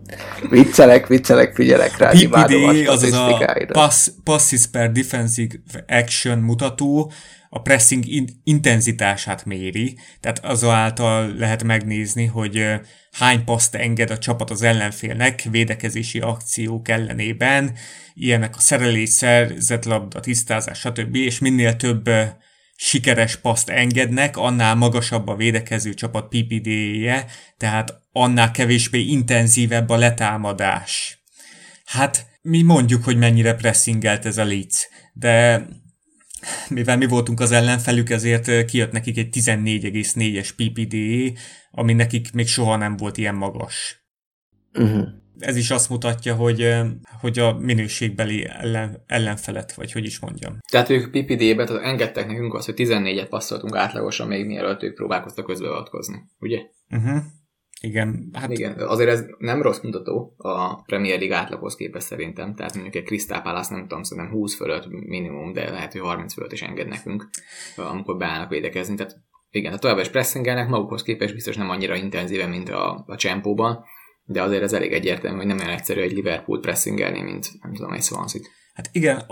Viccelek, 0.50 1.08
viccelek, 1.08 1.56
figyelek 1.56 1.98
rá, 1.98 2.10
PPD, 2.10 2.88
az 2.88 3.04
az 3.04 3.14
a 3.14 3.66
pass, 3.72 4.08
passes 4.24 4.68
per 4.68 4.92
defensive 4.92 5.56
action 5.88 6.38
mutató, 6.38 7.12
a 7.54 7.62
pressing 7.62 8.04
intenzitását 8.44 9.46
méri, 9.46 9.98
tehát 10.20 10.46
azáltal 10.46 11.34
lehet 11.38 11.64
megnézni, 11.64 12.26
hogy 12.26 12.66
hány 13.12 13.44
paszt 13.44 13.76
enged 13.76 14.10
a 14.10 14.18
csapat 14.18 14.50
az 14.50 14.62
ellenfélnek 14.62 15.42
védekezési 15.52 16.20
akciók 16.20 16.90
ellenében, 16.90 17.74
ilyenek 18.14 18.56
a 18.56 18.60
szerelés, 18.60 19.10
szerzett 19.10 19.86
labda, 19.86 20.20
tisztázás, 20.20 20.80
stb. 20.80 21.16
és 21.16 21.40
minél 21.40 21.76
több 21.76 22.10
sikeres 22.84 23.36
paszt 23.36 23.70
engednek, 23.70 24.38
annál 24.38 24.76
magasabb 24.76 25.28
a 25.28 25.36
védekező 25.36 25.94
csapat 25.94 26.28
PPD-je, 26.28 27.26
tehát 27.58 27.94
annál 28.12 28.52
kevésbé 28.52 29.00
intenzívebb 29.00 29.90
a 29.90 29.98
letámadás. 29.98 31.22
Hát 31.86 32.26
mi 32.42 32.62
mondjuk, 32.62 33.04
hogy 33.04 33.18
mennyire 33.18 33.54
pressingelt 33.54 34.26
ez 34.26 34.38
a 34.38 34.44
Leeds, 34.44 34.88
de 35.14 35.66
mivel 36.70 36.98
mi 36.98 37.06
voltunk 37.06 37.40
az 37.40 37.52
ellenfelük, 37.52 38.10
ezért 38.10 38.66
kijött 38.66 38.92
nekik 38.92 39.18
egy 39.18 39.30
14,4-es 39.32 40.50
PPD, 40.56 40.96
ami 41.72 41.94
nekik 41.94 42.32
még 42.34 42.48
soha 42.48 42.76
nem 42.76 42.98
volt 42.98 43.18
ilyen 43.18 43.36
magas. 43.36 44.06
Uh-huh. 44.74 45.08
Ez 45.42 45.56
is 45.56 45.72
azt 45.72 45.90
mutatja, 45.90 46.36
hogy, 46.36 46.76
hogy 47.20 47.40
a 47.40 47.54
minőségbeli 47.54 48.46
ellen, 48.48 49.04
ellenfelet, 49.08 49.74
vagy 49.74 49.92
hogy 49.92 50.06
is 50.06 50.20
mondjam. 50.20 50.58
Tehát 50.72 50.90
ők 50.90 51.10
PPD-be 51.12 51.66
tehát 51.66 51.84
engedtek 51.84 52.28
nekünk 52.28 52.54
azt, 52.54 52.66
hogy 52.66 52.76
14-et 52.78 53.28
passzoltunk 53.30 53.76
átlagosan, 53.76 54.28
még 54.28 54.46
mielőtt 54.46 54.84
ők 54.84 54.96
próbálkoztak 54.96 55.46
közbeavatkozni, 55.46 56.22
ugye? 56.40 56.60
Uh-huh. 56.90 57.24
Igen, 57.84 58.30
hát... 58.34 58.52
Igen, 58.52 58.80
azért 58.80 59.10
ez 59.10 59.26
nem 59.38 59.62
rossz 59.62 59.80
mutató 59.80 60.36
a 60.38 60.82
Premier 60.82 61.20
League 61.20 61.38
átlaghoz 61.38 61.76
képest 61.76 62.06
szerintem, 62.06 62.56
tehát 62.56 62.74
mondjuk 62.74 62.96
egy 62.96 63.04
Crystal 63.04 63.42
Palace 63.42 63.74
nem 63.74 63.88
tudom, 63.88 64.04
szerintem 64.04 64.34
20 64.34 64.56
fölött 64.56 64.88
minimum, 64.90 65.54
de 65.54 65.70
lehet, 65.70 65.92
hogy 65.92 66.02
30 66.02 66.34
fölött 66.34 66.52
is 66.52 66.62
enged 66.62 66.88
nekünk, 66.88 67.30
amikor 67.76 68.18
beállnak 68.18 68.50
védekezni, 68.50 68.96
tehát 68.96 69.20
igen, 69.50 69.74
a 69.74 69.78
továbbá 69.78 70.02
is 70.02 70.10
pressingelnek, 70.10 70.68
magukhoz 70.68 71.04
képest 71.04 71.34
biztos 71.34 71.56
nem 71.56 71.70
annyira 71.70 71.96
intenzíven, 71.96 72.50
mint 72.50 72.70
a, 72.70 73.04
a 73.08 73.16
csempóban, 73.16 73.84
de 74.32 74.42
azért 74.42 74.64
ez 74.64 74.74
elég 74.74 74.94
egyértelmű, 74.94 75.38
hogy 75.38 75.46
nem 75.46 75.58
olyan 75.58 75.70
egyszerű 75.70 76.02
egy 76.02 76.12
Liverpool 76.12 76.60
pressingelni, 76.60 77.22
mint 77.22 77.50
nem 77.62 77.74
tudom, 77.74 77.94
egy 77.94 78.04
swansea 78.04 78.42
Hát 78.74 78.90
igen, 78.92 79.26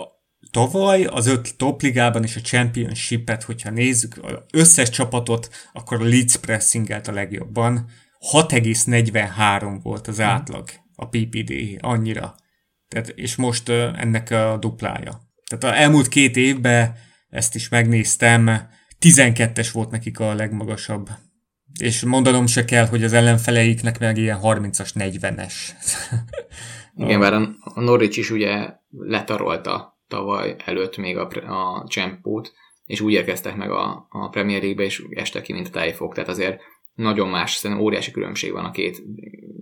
tavaly 0.51 1.05
az 1.05 1.27
öt 1.27 1.57
topligában 1.57 2.23
és 2.23 2.35
a 2.35 2.41
championship-et, 2.41 3.43
hogyha 3.43 3.69
nézzük 3.69 4.19
az 4.21 4.33
összes 4.53 4.89
csapatot, 4.89 5.49
akkor 5.73 6.01
a 6.01 6.05
Leeds 6.05 6.35
pressingelt 6.35 7.07
a 7.07 7.11
legjobban. 7.11 7.89
6,43 8.31 9.79
volt 9.83 10.07
az 10.07 10.17
mhm. 10.17 10.27
átlag 10.27 10.69
a 10.95 11.07
PPD, 11.07 11.53
annyira. 11.79 12.35
Tehát, 12.87 13.09
és 13.09 13.35
most 13.35 13.69
ennek 13.69 14.31
a 14.31 14.57
duplája. 14.59 15.21
Tehát 15.49 15.63
az 15.63 15.83
elmúlt 15.83 16.07
két 16.07 16.35
évben 16.35 16.95
ezt 17.29 17.55
is 17.55 17.69
megnéztem, 17.69 18.69
12-es 18.99 19.69
volt 19.71 19.89
nekik 19.89 20.19
a 20.19 20.33
legmagasabb. 20.33 21.09
És 21.79 22.03
mondanom 22.03 22.47
se 22.47 22.65
kell, 22.65 22.85
hogy 22.85 23.03
az 23.03 23.13
ellenfeleiknek 23.13 23.99
meg 23.99 24.17
ilyen 24.17 24.39
30-as, 24.43 24.89
40-es. 24.93 25.53
Igen, 26.95 27.19
bár 27.19 27.33
a 27.33 27.81
Norwich 27.81 28.17
is 28.17 28.31
ugye 28.31 28.69
letarolta 28.89 29.99
tavaly 30.07 30.55
előtt 30.65 30.97
még 30.97 31.17
a, 31.17 31.27
a 31.47 31.87
csempót, 31.87 32.53
és 32.85 33.01
úgy 33.01 33.13
érkeztek 33.13 33.55
meg 33.55 33.71
a, 33.71 34.07
a 34.09 34.29
Premier 34.29 34.59
League-be, 34.61 34.83
és 34.83 35.03
estek 35.09 35.41
ki, 35.41 35.53
mint 35.53 35.67
a 35.67 35.71
tájfog. 35.71 36.13
Tehát 36.13 36.29
azért 36.29 36.61
nagyon 36.93 37.27
más, 37.27 37.51
szerintem 37.51 37.85
óriási 37.85 38.11
különbség 38.11 38.51
van 38.51 38.65
a 38.65 38.71
két 38.71 39.01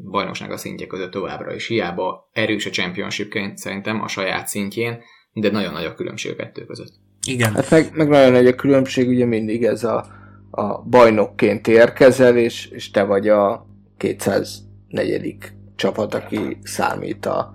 bajnokság 0.04 0.52
a 0.52 0.58
szintje 0.58 0.88
között 0.88 1.12
továbbra 1.12 1.54
is. 1.54 1.68
Hiába 1.68 2.30
erős 2.34 2.66
a 2.66 2.70
championshipként 2.70 3.58
szerintem 3.58 4.02
a 4.02 4.08
saját 4.08 4.48
szintjén, 4.48 5.02
de 5.34 5.52
nagyon 5.52 5.74
nagy 5.74 5.86
a 5.86 5.94
különbség 5.94 6.32
a 6.32 6.36
kettő 6.36 6.66
között. 6.66 6.94
Igen. 7.28 7.54
Hát 7.54 7.70
meg, 7.70 7.90
meg 7.94 8.08
nagyon 8.08 8.32
nagy 8.32 8.48
a 8.48 8.56
különbség, 8.56 9.08
ugye 9.08 9.26
mindig 9.26 9.64
ez 9.64 9.84
a, 9.84 10.17
a 10.52 10.82
bajnokként 10.82 11.68
érkezel, 11.68 12.38
és, 12.38 12.68
és 12.68 12.92
te 12.92 13.04
vagy 13.04 13.28
a 13.28 13.66
204. 13.98 15.38
csapat, 15.76 16.14
aki 16.14 16.58
számít 16.64 17.26
a 17.26 17.54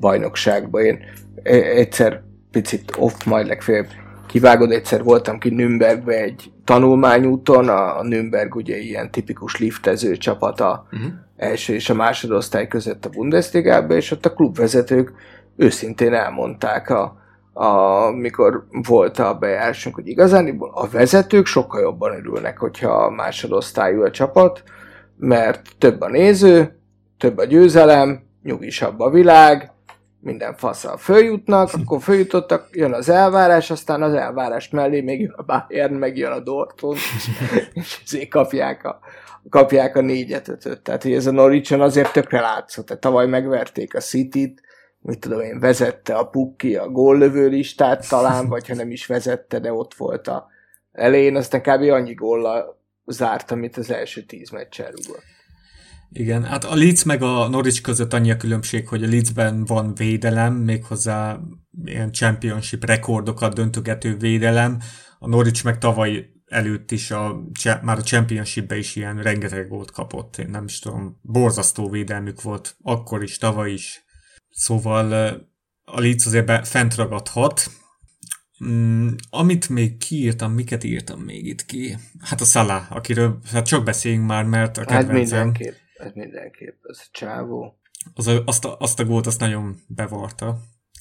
bajnokságba. 0.00 0.80
Én 0.80 0.98
egyszer 1.42 2.22
picit 2.50 2.92
off, 2.98 3.24
majd 3.24 3.46
legfeljebb 3.46 3.86
kivágod, 4.26 4.70
egyszer 4.70 5.02
voltam 5.02 5.38
ki 5.38 5.48
Nürnbergbe 5.48 6.14
egy 6.14 6.52
tanulmányúton, 6.64 7.68
a, 7.68 8.02
Nürnberg 8.02 8.54
ugye 8.54 8.76
ilyen 8.76 9.10
tipikus 9.10 9.58
liftező 9.58 10.16
csapata 10.16 10.86
uh-huh. 10.92 11.12
első 11.36 11.74
és 11.74 11.90
a 11.90 11.94
másodosztály 11.94 12.68
között 12.68 13.04
a 13.04 13.08
Bundesliga-be, 13.08 13.94
és 13.94 14.10
ott 14.10 14.26
a 14.26 14.32
klubvezetők 14.32 15.12
őszintén 15.56 16.12
elmondták 16.12 16.90
a, 16.90 17.21
a, 17.52 18.10
mikor 18.10 18.66
volt 18.88 19.18
a 19.18 19.34
bejársunk, 19.34 19.94
hogy 19.94 20.08
igazán 20.08 20.58
a 20.58 20.88
vezetők 20.88 21.46
sokkal 21.46 21.80
jobban 21.80 22.16
örülnek, 22.16 22.58
hogyha 22.58 23.10
másodosztályú 23.10 24.02
a 24.02 24.10
csapat, 24.10 24.62
mert 25.16 25.68
több 25.78 26.00
a 26.00 26.08
néző, 26.08 26.78
több 27.18 27.38
a 27.38 27.44
győzelem, 27.44 28.22
nyugisabb 28.42 29.00
a 29.00 29.10
világ, 29.10 29.72
minden 30.20 30.56
faszal 30.56 30.96
följutnak, 30.96 31.70
akkor 31.72 32.02
följutottak, 32.02 32.68
jön 32.72 32.92
az 32.92 33.08
elvárás, 33.08 33.70
aztán 33.70 34.02
az 34.02 34.14
elvárás 34.14 34.70
mellé 34.70 35.00
még 35.00 35.20
jön 35.20 35.34
a 35.36 35.42
Bayern, 35.42 35.94
meg 35.94 36.16
jön 36.16 36.32
a 36.32 36.40
Dortmund, 36.40 36.96
és 37.72 38.00
ezért 38.04 38.28
kapják 38.28 38.84
a, 38.84 38.98
kapják 39.48 39.96
a 39.96 40.00
négyet, 40.00 40.48
ötöt. 40.48 40.80
Tehát, 40.80 41.02
hogy 41.02 41.12
ez 41.12 41.26
a 41.26 41.30
Norwich 41.30 41.80
azért 41.80 42.12
tökre 42.12 42.40
látszott. 42.40 42.86
Tehát 42.86 43.02
tavaly 43.02 43.26
megverték 43.26 43.94
a 43.94 44.00
City-t, 44.00 44.62
mit 45.02 45.18
tudom 45.18 45.40
én, 45.40 45.60
vezette 45.60 46.14
a 46.14 46.24
Pukki 46.24 46.76
a 46.76 46.88
góllövő 46.88 47.48
listát 47.48 48.08
talán, 48.08 48.48
vagy 48.48 48.68
ha 48.68 48.74
nem 48.74 48.90
is 48.90 49.06
vezette, 49.06 49.58
de 49.58 49.72
ott 49.72 49.94
volt 49.94 50.28
a 50.28 50.46
elején, 50.92 51.36
aztán 51.36 51.62
kb. 51.62 51.90
annyi 51.90 52.14
góllal 52.14 52.80
zárt, 53.06 53.50
amit 53.50 53.76
az 53.76 53.90
első 53.90 54.22
tíz 54.22 54.50
meccsen 54.50 54.86
rúgott. 54.86 55.24
Igen, 56.12 56.44
hát 56.44 56.64
a 56.64 56.74
Leeds 56.74 57.04
meg 57.04 57.22
a 57.22 57.48
Norwich 57.48 57.82
között 57.82 58.12
annyi 58.12 58.30
a 58.30 58.36
különbség, 58.36 58.88
hogy 58.88 59.02
a 59.02 59.08
Leedsben 59.08 59.64
van 59.64 59.94
védelem, 59.94 60.54
méghozzá 60.54 61.40
ilyen 61.84 62.12
championship 62.12 62.84
rekordokat 62.84 63.54
döntögető 63.54 64.16
védelem, 64.16 64.78
a 65.18 65.28
Norwich 65.28 65.64
meg 65.64 65.78
tavaly 65.78 66.26
előtt 66.46 66.90
is 66.90 67.10
a, 67.10 67.42
már 67.82 67.98
a 67.98 68.02
championshipbe 68.02 68.76
is 68.76 68.96
ilyen 68.96 69.22
rengeteg 69.22 69.68
volt 69.68 69.90
kapott, 69.90 70.38
én 70.38 70.48
nem 70.48 70.64
is 70.64 70.78
tudom, 70.78 71.18
borzasztó 71.22 71.88
védelmük 71.88 72.42
volt, 72.42 72.76
akkor 72.82 73.22
is, 73.22 73.38
tavaly 73.38 73.72
is. 73.72 74.04
Szóval 74.52 75.12
a 75.84 76.00
Leeds 76.00 76.26
azért 76.26 76.46
be, 76.46 76.62
fent 76.62 76.94
ragadhat. 76.94 77.62
Mm, 78.64 79.08
amit 79.30 79.68
még 79.68 79.96
kiírtam, 79.96 80.52
miket 80.52 80.84
írtam 80.84 81.20
még 81.20 81.46
itt 81.46 81.64
ki? 81.64 81.96
Hát 82.20 82.40
a 82.40 82.44
Salah, 82.44 82.92
akiről 82.96 83.38
hát 83.52 83.66
csak 83.66 83.84
beszéljünk 83.84 84.26
már, 84.26 84.44
mert 84.44 84.76
a 84.76 84.80
hát 84.80 84.88
kedvencem... 84.88 85.38
Hát 85.38 85.46
mindenképp 85.46 85.82
ez 86.02 86.12
mindenképp, 86.14 86.84
ez 86.84 87.08
csávó. 87.10 87.78
Az 88.14 88.26
a, 88.26 88.42
azt, 88.46 88.64
a, 88.64 88.76
azt 88.78 89.00
a 89.00 89.04
gólt 89.04 89.26
azt 89.26 89.40
nagyon 89.40 89.76
bevarta. 89.86 90.58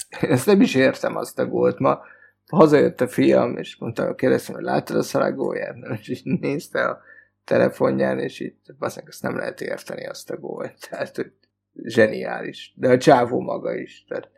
Ezt 0.09 0.45
nem 0.45 0.61
is 0.61 0.75
értem 0.75 1.15
azt 1.15 1.39
a 1.39 1.45
gólt. 1.45 1.79
Ma 1.79 2.01
hazajött 2.47 3.01
a 3.01 3.07
fiam, 3.07 3.57
és 3.57 3.75
mondta, 3.79 4.15
kérdeztem, 4.15 4.55
hogy 4.55 4.63
láttad 4.63 4.97
a 4.97 5.03
szalagóját? 5.03 5.75
És 5.99 6.09
így 6.09 6.39
nézte 6.39 6.85
a 6.85 7.01
telefonján, 7.43 8.19
és 8.19 8.53
bazdmeg, 8.79 9.07
azt 9.07 9.21
nem 9.21 9.35
lehet 9.35 9.61
érteni 9.61 10.07
azt 10.07 10.29
a 10.29 10.37
gólt. 10.37 10.89
Tehát, 10.89 11.15
hogy 11.15 11.31
zseniális. 11.73 12.73
De 12.75 12.89
a 12.89 12.97
csávó 12.97 13.41
maga 13.41 13.75
is. 13.75 14.05
Tehát 14.07 14.29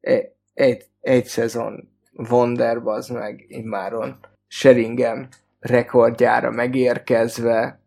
egy, 0.00 0.26
egy, 0.52 0.84
egy 1.00 1.24
szezon 1.24 1.88
Wonder, 2.30 2.76
az 2.76 3.08
meg 3.08 3.44
immáron 3.48 4.18
Sheringham 4.46 5.28
rekordjára 5.58 6.50
megérkezve, 6.50 7.80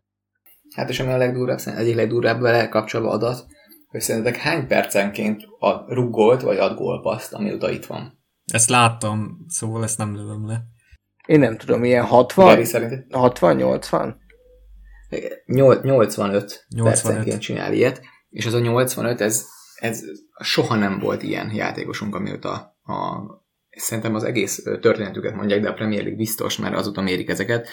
Hát 0.74 0.88
és 0.88 1.00
ami 1.00 1.12
a 1.12 1.16
legdurvább, 1.16 1.58
egyik 1.64 1.94
legdurvább 1.94 2.40
vele 2.40 2.68
kapcsolva 2.68 3.10
adat, 3.10 3.46
hogy 3.88 4.00
szerintetek 4.00 4.40
hány 4.40 4.66
percenként 4.66 5.46
ad 5.58 5.92
ruggolt 5.92 6.42
vagy 6.42 6.58
ad 6.58 6.76
gólpaszt, 6.76 7.32
ami 7.32 7.52
oda 7.52 7.70
itt 7.70 7.86
van? 7.86 8.22
Ezt 8.52 8.68
láttam, 8.68 9.44
szóval 9.48 9.82
ezt 9.82 9.98
nem 9.98 10.14
lövöm 10.14 10.46
le. 10.46 10.62
Én 11.26 11.38
nem 11.38 11.56
tudom, 11.56 11.84
ilyen 11.84 12.04
60? 12.04 12.58
60-80? 12.60 14.14
85, 15.42 15.82
85 15.82 16.66
percenként 16.82 17.40
csinál 17.40 17.72
ilyet, 17.72 18.00
és 18.34 18.46
az 18.46 18.54
a 18.54 18.58
85, 18.58 19.20
ez, 19.20 19.46
ez 19.74 20.02
soha 20.40 20.74
nem 20.74 20.98
volt 20.98 21.22
ilyen 21.22 21.54
játékosunk, 21.54 22.14
amióta 22.14 22.50
a 22.84 23.22
szerintem 23.70 24.14
az 24.14 24.24
egész 24.24 24.62
történetüket 24.80 25.34
mondják, 25.34 25.60
de 25.60 25.68
a 25.68 25.72
Premier 25.72 26.00
League 26.00 26.18
biztos, 26.18 26.58
mert 26.58 26.74
azóta 26.74 27.00
mérik 27.00 27.28
ezeket 27.28 27.68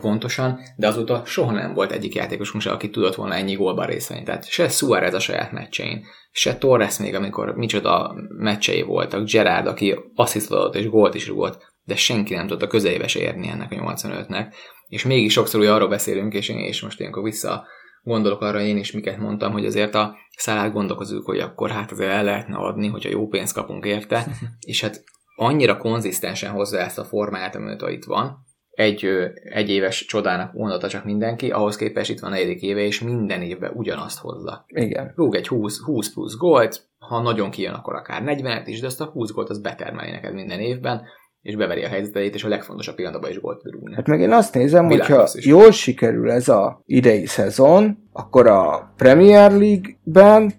pontosan, 0.00 0.58
de 0.76 0.86
azóta 0.86 1.22
soha 1.24 1.52
nem 1.52 1.74
volt 1.74 1.92
egyik 1.92 2.14
játékosunk 2.14 2.62
se, 2.62 2.70
aki 2.70 2.90
tudott 2.90 3.14
volna 3.14 3.34
ennyi 3.34 3.54
gólban 3.54 3.86
részt 3.86 4.24
Tehát 4.24 4.48
se 4.48 4.68
Suarez 4.68 5.14
a 5.14 5.18
saját 5.18 5.52
meccsein, 5.52 6.04
se 6.30 6.58
Torres 6.58 6.98
még, 6.98 7.14
amikor 7.14 7.54
micsoda 7.56 8.14
meccsei 8.38 8.82
voltak, 8.82 9.30
Gerard, 9.30 9.66
aki 9.66 9.98
asszisztot 10.14 10.74
és 10.74 10.88
gólt 10.88 11.14
is 11.14 11.28
rúgott, 11.28 11.72
de 11.84 11.96
senki 11.96 12.34
nem 12.34 12.46
tudta 12.46 12.66
közelébe 12.66 13.06
se 13.06 13.20
érni 13.20 13.48
ennek 13.48 13.72
a 13.72 13.94
85-nek. 13.94 14.54
És 14.88 15.04
mégis 15.04 15.32
sokszor 15.32 15.60
ugye 15.60 15.72
arról 15.72 15.88
beszélünk, 15.88 16.34
és 16.34 16.48
én 16.48 16.58
és 16.58 16.82
most 16.82 17.00
ilyenkor 17.00 17.22
vissza 17.22 17.66
gondolok 18.02 18.40
arra 18.40 18.60
én 18.60 18.76
is, 18.76 18.92
miket 18.92 19.18
mondtam, 19.18 19.52
hogy 19.52 19.66
azért 19.66 19.94
a 19.94 20.16
szállát 20.36 20.72
gondolkozunk, 20.72 21.24
hogy 21.24 21.38
akkor 21.38 21.70
hát 21.70 21.90
azért 21.90 22.10
el 22.10 22.24
lehetne 22.24 22.56
adni, 22.56 22.88
hogyha 22.88 23.10
jó 23.10 23.28
pénzt 23.28 23.54
kapunk 23.54 23.84
érte, 23.84 24.26
és 24.60 24.80
hát 24.80 25.04
annyira 25.36 25.76
konzisztensen 25.76 26.50
hozza 26.50 26.78
ezt 26.78 26.98
a 26.98 27.04
formáját, 27.04 27.54
amit 27.54 27.82
itt 27.82 28.04
van, 28.04 28.50
egy, 28.70 29.08
egy 29.44 29.70
éves 29.70 30.04
csodának 30.04 30.52
mondata 30.52 30.88
csak 30.88 31.04
mindenki, 31.04 31.50
ahhoz 31.50 31.76
képest 31.76 32.10
itt 32.10 32.20
van 32.20 32.30
negyedik 32.30 32.62
éve, 32.62 32.80
és 32.80 33.00
minden 33.00 33.42
évben 33.42 33.72
ugyanazt 33.74 34.18
hozza. 34.18 34.64
Igen. 34.66 35.12
Rúg 35.16 35.34
egy 35.34 35.48
20, 35.48 35.78
20 35.78 36.12
plusz 36.12 36.36
gólt, 36.36 36.90
ha 36.98 37.22
nagyon 37.22 37.50
kijön, 37.50 37.74
akkor 37.74 37.94
akár 37.94 38.22
40 38.22 38.66
is, 38.66 38.80
de 38.80 38.86
azt 38.86 39.00
a 39.00 39.04
20 39.04 39.30
gólt 39.30 39.50
az 39.50 39.60
betermeli 39.60 40.10
neked 40.10 40.34
minden 40.34 40.60
évben, 40.60 41.02
és 41.42 41.56
beveri 41.56 41.84
a 41.84 41.88
helyzeteit, 41.88 42.34
és 42.34 42.44
a 42.44 42.48
legfontosabb 42.48 42.94
pillanatban 42.94 43.30
is 43.30 43.40
gólt 43.40 43.62
rúgni. 43.62 43.94
Hát 43.94 44.06
meg 44.06 44.20
én 44.20 44.32
azt 44.32 44.54
nézem, 44.54 44.86
hogy 44.86 45.06
ha 45.06 45.28
jól 45.32 45.70
sikerül 45.70 46.30
ez 46.30 46.48
a 46.48 46.82
idei 46.86 47.26
szezon, 47.26 48.08
akkor 48.12 48.46
a 48.46 48.92
Premier 48.96 49.50
League-ben 49.50 50.52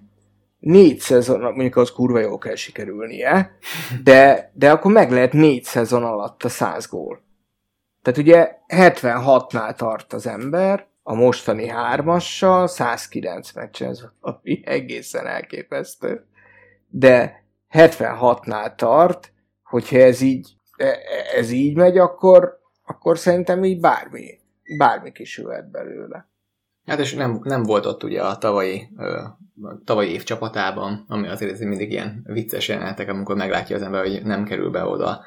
négy 0.60 1.00
szezon, 1.00 1.40
mondjuk 1.40 1.76
az 1.76 1.92
kurva 1.92 2.20
jól 2.20 2.38
kell 2.38 2.56
sikerülnie, 2.56 3.58
de, 4.04 4.52
de 4.54 4.72
akkor 4.72 4.92
meg 4.92 5.12
lehet 5.12 5.34
négy 5.34 5.64
szezon 5.64 6.04
alatt 6.04 6.44
a 6.44 6.50
100 6.50 6.88
gól. 6.88 7.22
Tehát 8.02 8.20
ugye 8.20 8.52
76-nál 8.68 9.76
tart 9.76 10.14
az 10.14 10.28
ember, 10.28 10.88
a 11.04 11.14
mostani 11.14 11.68
hármassal, 11.68 12.68
109 12.68 13.52
meccsen, 13.54 13.90
ez 13.90 14.04
ami 14.20 14.62
egészen 14.66 15.28
elképesztő. 15.28 16.26
De 16.90 17.44
76-nál 17.72 18.76
tart, 18.76 19.32
hogyha 19.64 19.98
ez 19.98 20.22
így, 20.22 20.54
ez 21.36 21.52
így 21.52 21.76
megy, 21.76 21.98
akkor, 21.98 22.60
akkor 22.86 23.18
szerintem 23.18 23.64
így 23.64 23.80
bármi, 23.80 24.40
bármi 24.78 25.12
kisülhet 25.12 25.72
belőle. 25.72 26.28
Hát 26.86 27.00
és 27.00 27.14
nem, 27.14 27.40
nem 27.44 27.64
volt 27.64 27.86
ott 27.86 28.04
ugye 28.04 28.22
a 28.22 28.38
tavalyi, 28.38 28.90
a 29.62 29.84
tavalyi 29.86 30.12
év 30.12 30.24
csapatában, 30.24 31.06
ami 31.08 31.28
azért 31.28 31.60
mindig 31.60 31.92
ilyen 31.92 32.24
vicces 32.26 32.68
jelenetek, 32.68 33.10
amikor 33.10 33.36
meglátja 33.36 33.76
az 33.76 33.82
ember, 33.82 34.02
hogy 34.02 34.22
nem 34.24 34.44
kerül 34.44 34.70
be 34.70 34.86
oda 34.86 35.22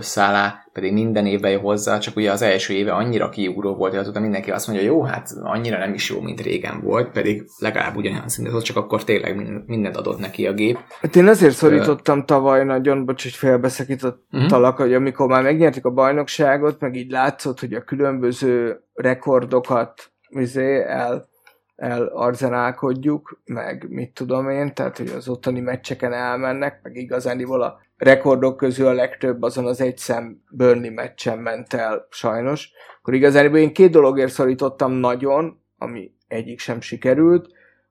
Szálá 0.00 0.66
pedig 0.72 0.92
minden 0.92 1.26
évben 1.26 1.50
jó 1.50 1.60
hozzá, 1.60 1.98
csak 1.98 2.16
ugye 2.16 2.30
az 2.30 2.42
első 2.42 2.74
éve 2.74 2.92
annyira 2.92 3.28
kiugró 3.28 3.74
volt, 3.74 3.90
hogy 3.90 4.00
azóta 4.00 4.20
mindenki 4.20 4.50
azt 4.50 4.66
mondja, 4.66 4.84
jó, 4.84 5.02
hát 5.02 5.30
annyira 5.42 5.78
nem 5.78 5.94
is 5.94 6.10
jó, 6.10 6.20
mint 6.20 6.40
régen 6.40 6.80
volt, 6.80 7.10
pedig 7.10 7.44
legalább 7.58 7.96
ugyanolyan 7.96 8.28
szinten 8.28 8.60
csak 8.60 8.76
akkor 8.76 9.04
tényleg 9.04 9.62
mindent 9.66 9.96
adott 9.96 10.18
neki 10.18 10.46
a 10.46 10.52
gép. 10.52 10.78
Hát 11.00 11.16
én 11.16 11.28
azért 11.28 11.54
szorítottam 11.54 12.18
uh, 12.18 12.24
tavaly 12.24 12.64
nagyon, 12.64 13.04
bocs, 13.04 13.22
hogy 13.22 13.32
félbeszakítottalak, 13.32 14.72
uh-huh. 14.72 14.86
hogy 14.86 14.94
amikor 14.94 15.26
már 15.26 15.42
megnyertük 15.42 15.84
a 15.84 15.90
bajnokságot, 15.90 16.80
meg 16.80 16.94
így 16.94 17.10
látszott, 17.10 17.60
hogy 17.60 17.72
a 17.72 17.84
különböző 17.84 18.80
rekordokat 18.94 20.12
izé, 20.28 20.82
el 20.82 21.30
elarzenálkodjuk, 21.76 23.40
meg 23.44 23.86
mit 23.88 24.14
tudom 24.14 24.50
én, 24.50 24.74
tehát 24.74 24.96
hogy 24.96 25.12
az 25.16 25.28
ottani 25.28 25.60
meccseken 25.60 26.12
elmennek, 26.12 26.80
meg 26.82 26.96
igazániból 26.96 27.62
a 27.62 27.80
rekordok 28.02 28.56
közül 28.56 28.86
a 28.86 28.92
legtöbb 28.92 29.42
azon 29.42 29.66
az 29.66 29.80
egy 29.80 29.98
szem 29.98 30.42
Burnley 30.50 30.92
meccsen 30.92 31.38
ment 31.38 31.74
el 31.74 32.06
sajnos. 32.10 32.70
Akkor 32.98 33.14
igazániból 33.14 33.58
én 33.58 33.72
két 33.72 33.90
dologért 33.90 34.32
szorítottam 34.32 34.92
nagyon, 34.92 35.60
ami 35.78 36.14
egyik 36.28 36.58
sem 36.58 36.80
sikerült, 36.80 37.48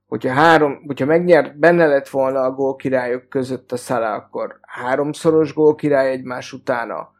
hogyha, 0.08 0.34
három, 0.34 0.84
hogyha 0.86 1.06
megnyert, 1.06 1.60
benne 1.60 1.88
lett 1.88 2.10
volna 2.10 2.40
a 2.40 2.52
gólkirályok 2.52 3.30
között 3.30 3.72
a 3.72 3.78
Szala, 3.78 4.14
akkor 4.14 4.60
háromszoros 4.62 5.54
gólkirály 5.54 6.12
egymás 6.12 6.54
utána 6.54 7.12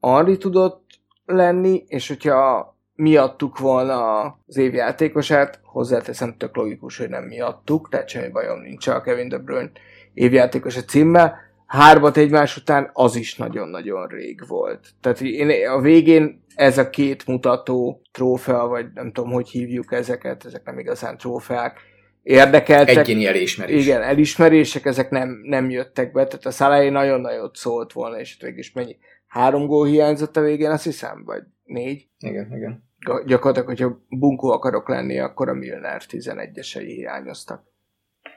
Henri 0.00 0.36
tudott 0.36 0.84
lenni, 1.24 1.84
és 1.86 2.08
hogyha 2.08 2.76
miattuk 2.94 3.58
volna 3.58 4.22
az 4.46 4.56
évjátékosát, 4.56 5.60
hozzáteszem 5.62 6.36
tök 6.36 6.56
logikus, 6.56 6.98
hogy 6.98 7.08
nem 7.08 7.24
miattuk, 7.24 7.88
tehát 7.88 8.08
semmi 8.08 8.28
bajom 8.28 8.60
nincs 8.60 8.86
a 8.86 9.00
Kevin 9.00 9.28
De 9.28 9.38
Bruyne 9.38 9.70
évjátékos 10.14 10.76
a 10.76 10.82
címmel, 10.82 11.47
hármat 11.68 12.16
egymás 12.16 12.56
után 12.56 12.90
az 12.92 13.16
is 13.16 13.36
nagyon-nagyon 13.36 14.06
rég 14.06 14.46
volt. 14.46 14.88
Tehát 15.00 15.20
én 15.20 15.68
a 15.68 15.80
végén 15.80 16.44
ez 16.54 16.78
a 16.78 16.90
két 16.90 17.26
mutató 17.26 18.02
trófea, 18.12 18.66
vagy 18.66 18.86
nem 18.94 19.12
tudom, 19.12 19.30
hogy 19.30 19.48
hívjuk 19.48 19.92
ezeket, 19.92 20.44
ezek 20.44 20.64
nem 20.64 20.78
igazán 20.78 21.16
trófeák, 21.16 21.80
érdekeltek. 22.22 22.96
Egyéni 22.96 23.26
elismerés. 23.26 23.84
Igen, 23.84 24.02
elismerések, 24.02 24.84
ezek 24.84 25.10
nem, 25.10 25.40
nem 25.42 25.70
jöttek 25.70 26.12
be, 26.12 26.26
tehát 26.26 26.46
a 26.46 26.50
Szalai 26.50 26.88
nagyon 26.88 27.20
nagyot 27.20 27.56
szólt 27.56 27.92
volna, 27.92 28.18
és 28.18 28.36
végig 28.40 28.70
mennyi? 28.74 28.96
Három 29.26 29.66
gól 29.66 29.86
hiányzott 29.86 30.36
a 30.36 30.40
végén, 30.40 30.70
azt 30.70 30.84
hiszem, 30.84 31.24
vagy 31.24 31.42
négy? 31.64 32.08
Igen, 32.18 32.52
igen 32.56 32.86
gyakorlatilag, 33.26 33.68
hogyha 33.68 34.04
bunkó 34.08 34.50
akarok 34.50 34.88
lenni, 34.88 35.18
akkor 35.18 35.48
a 35.48 35.54
Milner 35.54 36.02
11-esei 36.08 36.84
hiányoztak. 36.86 37.64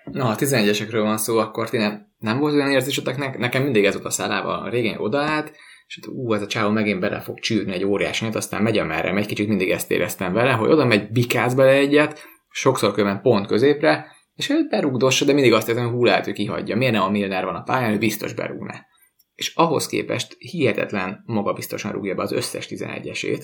Na, 0.04 0.26
ha 0.26 0.36
11-esekről 0.38 1.02
van 1.02 1.18
szó, 1.18 1.38
akkor 1.38 1.70
ti 1.70 1.78
nem, 1.78 2.08
nem 2.18 2.40
volt 2.40 2.54
olyan 2.54 2.72
érzésetek, 2.72 3.18
ne, 3.18 3.30
nekem 3.38 3.64
mindig 3.64 3.86
ez 3.86 3.94
volt 3.94 4.06
a 4.06 4.10
szállával, 4.10 4.70
régen 4.70 5.00
odaállt, 5.00 5.52
és 5.88 6.00
hát 6.02 6.14
ú, 6.16 6.34
ez 6.34 6.42
a 6.42 6.48
csávó 6.48 6.70
megint 6.70 7.00
bele 7.00 7.20
fog 7.20 7.40
csűrni 7.40 7.74
egy 7.74 7.84
óriás 7.84 8.22
nyit, 8.22 8.36
aztán 8.36 8.62
megy 8.62 8.78
amerre, 8.78 9.16
egy 9.16 9.26
kicsit 9.26 9.48
mindig 9.48 9.70
ezt 9.70 9.92
éreztem 9.92 10.34
vele, 10.34 10.52
hogy 10.52 10.70
oda 10.70 10.86
megy, 10.86 11.12
bikáz 11.12 11.54
bele 11.54 11.72
egyet, 11.72 12.24
sokszor 12.50 12.94
köven 12.94 13.22
pont 13.22 13.48
középre, 13.48 14.12
és 14.36 14.50
ő 14.50 14.68
berúgdossa, 14.70 15.26
de 15.26 15.34
mindig 15.34 15.54
azt 15.54 15.70
érzem, 15.70 15.94
hogy 15.94 16.08
lehet, 16.08 16.26
hogy 16.26 16.34
kihagyja. 16.34 16.76
Miért 16.76 16.94
nem 16.94 17.02
a 17.02 17.10
Milner 17.10 17.46
van 17.46 17.56
a 17.56 17.62
pályán, 17.62 17.94
ő 17.94 17.98
biztos 17.98 18.34
berúgne. 18.34 18.86
És 19.36 19.56
ahhoz 19.56 19.88
képest 19.88 20.36
hihetetlen 20.38 21.24
magabiztosan 21.26 21.92
rúgja 21.92 22.16
be 22.16 22.22
az 22.22 22.32
összes 22.32 22.68
11-esét, 22.70 23.44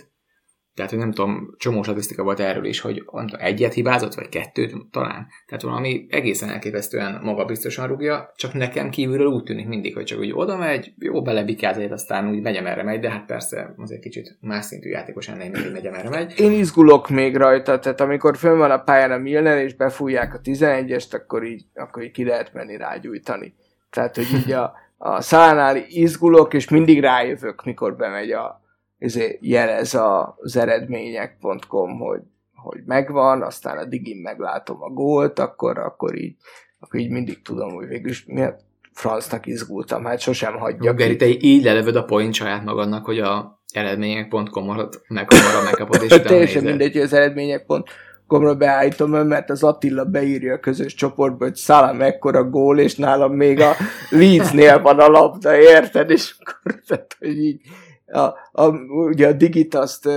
tehát, 0.77 0.91
hogy 0.91 1.01
nem 1.01 1.11
tudom, 1.11 1.53
csomó 1.57 1.83
statisztika 1.83 2.23
volt 2.23 2.39
erről 2.39 2.65
is, 2.65 2.79
hogy 2.79 3.03
tudom, 3.05 3.37
egyet 3.39 3.73
hibázott, 3.73 4.13
vagy 4.13 4.29
kettőt 4.29 4.75
talán. 4.91 5.27
Tehát 5.47 5.63
valami 5.63 6.05
egészen 6.09 6.49
elképesztően 6.49 7.19
magabiztosan 7.23 7.87
rúgja, 7.87 8.31
csak 8.35 8.53
nekem 8.53 8.89
kívülről 8.89 9.27
úgy 9.27 9.43
tűnik 9.43 9.67
mindig, 9.67 9.95
hogy 9.95 10.03
csak 10.03 10.19
úgy 10.19 10.31
oda 10.33 10.57
megy, 10.57 10.93
jó 10.97 11.21
belebikáz 11.21 11.91
aztán 11.91 12.29
úgy 12.29 12.41
megy, 12.41 12.55
erre 12.55 12.83
megy, 12.83 12.99
de 12.99 13.09
hát 13.09 13.25
persze 13.25 13.73
az 13.77 13.91
egy 13.91 13.99
kicsit 13.99 14.37
más 14.41 14.65
szintű 14.65 14.89
játékos 14.89 15.27
ennél 15.27 15.49
mindig 15.49 15.71
megy, 15.71 15.85
erre 15.85 16.09
megy. 16.09 16.39
Én 16.39 16.51
izgulok 16.51 17.09
még 17.09 17.35
rajta, 17.35 17.79
tehát 17.79 18.01
amikor 18.01 18.37
fönn 18.37 18.57
van 18.57 18.71
a 18.71 18.83
pályán 18.83 19.11
a 19.11 19.17
Milner, 19.17 19.57
és 19.57 19.75
befújják 19.75 20.33
a 20.33 20.39
11-est, 20.43 21.13
akkor 21.13 21.43
így, 21.43 21.65
akkor 21.73 22.03
így 22.03 22.11
ki 22.11 22.23
lehet 22.23 22.53
menni 22.53 22.77
rágyújtani. 22.77 23.53
Tehát, 23.89 24.15
hogy 24.15 24.27
így 24.37 24.51
a, 24.51 24.73
a 24.97 25.21
szálánál 25.21 25.77
izgulok, 25.87 26.53
és 26.53 26.69
mindig 26.69 26.99
rájövök, 26.99 27.63
mikor 27.63 27.95
bemegy 27.95 28.31
a, 28.31 28.65
izé, 28.99 29.37
jelez 29.41 29.97
az 30.35 30.57
eredmények.com, 30.57 31.99
hogy, 31.99 32.21
hogy 32.53 32.81
megvan, 32.85 33.41
aztán 33.41 33.77
a 33.77 33.85
digin 33.85 34.17
meglátom 34.17 34.81
a 34.81 34.89
gólt, 34.89 35.39
akkor, 35.39 35.77
akkor 35.77 36.17
így, 36.17 36.35
akkor 36.79 36.99
így 36.99 37.09
mindig 37.09 37.41
tudom, 37.41 37.73
hogy 37.73 37.87
végül 37.87 38.09
is 38.09 38.25
miért 38.25 38.59
francnak 38.97 39.45
izgultam, 39.45 40.03
hát 40.03 40.19
sosem 40.19 40.57
hagyja 40.57 40.93
Geri, 40.93 41.15
te 41.15 41.25
így 41.27 41.63
lelövöd 41.63 41.95
a 41.95 42.03
point 42.03 42.33
saját 42.33 42.63
magadnak, 42.63 43.05
hogy 43.05 43.19
a 43.19 43.61
eredmények.com-ot 43.73 45.01
meg 45.07 45.31
hamarabb 45.31 45.63
megkapod, 45.63 46.03
és 46.03 46.21
Teljesen 46.21 46.63
mindegy, 46.63 46.91
hogy 46.91 47.01
az 47.01 47.13
eredmények.com-ra 47.13 48.55
beállítom, 48.55 49.11
mert 49.11 49.49
az 49.49 49.63
Attila 49.63 50.05
beírja 50.05 50.53
a 50.53 50.59
közös 50.59 50.93
csoportba, 50.93 51.45
hogy 51.45 51.55
Szala 51.55 51.93
mekkora 51.93 52.43
gól, 52.43 52.79
és 52.79 52.95
nálam 52.95 53.33
még 53.33 53.59
a 53.59 53.75
Leedsnél 54.09 54.81
van 54.81 54.99
a 54.99 55.07
labda, 55.07 55.57
érted? 55.57 56.09
És 56.09 56.35
akkor, 56.39 56.81
tehát, 56.87 57.15
hogy 57.19 57.37
így, 57.37 57.61
a, 58.07 58.33
a, 58.51 58.67
ugye 58.87 59.27
a 59.27 59.33
Digitaszt 59.33 60.09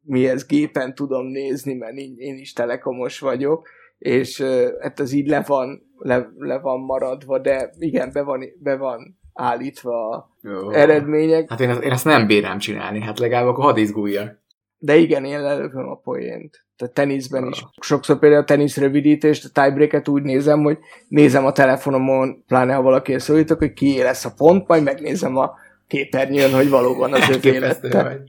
mi 0.00 0.28
ez 0.28 0.46
gépen 0.46 0.94
tudom 0.94 1.26
nézni, 1.26 1.74
mert 1.74 1.96
én, 1.96 2.14
én 2.16 2.36
is 2.36 2.52
telekomos 2.52 3.18
vagyok, 3.18 3.68
és 3.98 4.40
hát 4.80 5.00
az 5.00 5.12
így 5.12 5.28
le 5.28 5.42
van, 5.46 5.82
le, 5.98 6.28
le 6.38 6.58
van 6.58 6.80
maradva, 6.80 7.38
de 7.38 7.70
igen, 7.78 8.10
be 8.12 8.22
van, 8.22 8.44
be 8.58 8.76
van 8.76 9.18
állítva 9.32 10.08
a 10.08 10.30
Jó. 10.42 10.70
eredmények. 10.70 11.48
Hát 11.48 11.60
én, 11.60 11.70
én 11.70 11.90
ezt 11.90 12.04
nem 12.04 12.26
bírám 12.26 12.58
csinálni, 12.58 13.00
hát 13.00 13.18
legalább 13.18 13.46
akkor 13.46 13.64
hadd 13.64 13.76
izguljak. 13.76 14.44
De 14.78 14.96
igen, 14.96 15.24
én 15.24 15.40
lelövöm 15.40 15.88
a 15.88 15.94
poént. 15.96 16.64
Tehát 16.76 16.94
teniszben 16.94 17.42
Jó. 17.42 17.48
is. 17.48 17.64
Sokszor 17.80 18.18
például 18.18 18.42
a 18.42 18.44
tenisz 18.44 18.76
rövidítést, 18.76 19.44
a 19.44 19.60
tiebreaket 19.60 20.08
úgy 20.08 20.22
nézem, 20.22 20.62
hogy 20.62 20.78
nézem 21.08 21.46
a 21.46 21.52
telefonomon, 21.52 22.44
pláne 22.46 22.74
ha 22.74 22.82
valaki 22.82 23.18
szólítok, 23.18 23.58
hogy 23.58 23.72
ki 23.72 24.02
lesz 24.02 24.24
a 24.24 24.32
pont, 24.36 24.68
majd 24.68 24.82
megnézem 24.82 25.36
a 25.36 25.54
képernyőn, 25.88 26.52
hogy 26.52 26.68
valóban 26.68 27.12
az 27.12 27.28
ő 27.28 27.50
élete. 27.50 28.18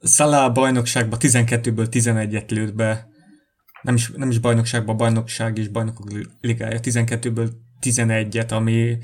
Szalá 0.00 0.44
a 0.44 0.52
bajnokságban 0.52 1.18
12-ből 1.22 1.86
11-et 1.90 2.50
lőtt 2.50 2.74
be, 2.74 3.08
nem 3.82 3.94
is, 3.94 4.10
nem 4.16 4.30
is 4.30 4.38
bajnokságban, 4.38 4.94
a 4.94 4.98
bajnokság 4.98 5.58
és 5.58 5.68
bajnokok 5.68 6.06
ligája. 6.40 6.78
12-ből 6.82 7.48
11-et, 7.80 8.52
ami 8.52 8.98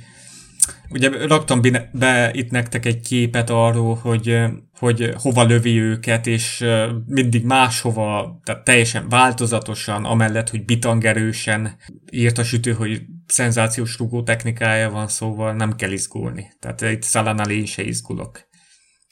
ugye 0.90 1.26
raktam 1.26 1.60
be 1.92 2.30
itt 2.32 2.50
nektek 2.50 2.86
egy 2.86 3.00
képet 3.00 3.50
arról, 3.50 3.94
hogy, 3.94 4.38
hogy 4.78 5.14
hova 5.16 5.44
lövi 5.44 5.80
őket, 5.80 6.26
és 6.26 6.64
mindig 7.06 7.44
máshova, 7.44 8.40
tehát 8.44 8.64
teljesen 8.64 9.08
változatosan, 9.08 10.04
amellett, 10.04 10.50
hogy 10.50 10.64
bitangerősen 10.64 11.76
írt 12.10 12.38
a 12.38 12.44
sütő, 12.44 12.72
hogy 12.72 13.02
szenzációs 13.32 13.98
rugó 13.98 14.22
technikája 14.22 14.90
van, 14.90 15.08
szóval 15.08 15.52
nem 15.52 15.76
kell 15.76 15.90
izgulni. 15.90 16.52
Tehát 16.58 16.80
itt 16.80 17.02
Szalánál 17.02 17.50
én 17.50 17.64
se 17.64 17.82
izgulok. 17.82 18.40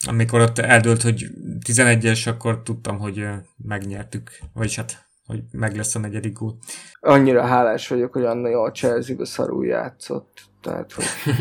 Amikor 0.07 0.41
ott 0.41 0.59
eldőlt, 0.59 1.03
hogy 1.03 1.27
11-es, 1.67 2.29
akkor 2.29 2.63
tudtam, 2.63 2.99
hogy 2.99 3.27
megnyertük. 3.57 4.31
Vagyis 4.53 4.77
hát, 4.77 5.09
hogy 5.27 5.43
meg 5.51 5.77
lesz 5.77 5.95
a 5.95 5.99
negyedik 5.99 6.33
gól. 6.33 6.59
Annyira 7.01 7.43
hálás 7.43 7.89
vagyok, 7.89 8.13
hogy 8.13 8.25
Anna 8.25 8.63
a 8.63 8.71
Chelsea-be 8.71 9.25
szarul 9.25 9.67
játszott. 9.67 10.43
Tehát, 10.61 10.93
hogy... 10.93 11.05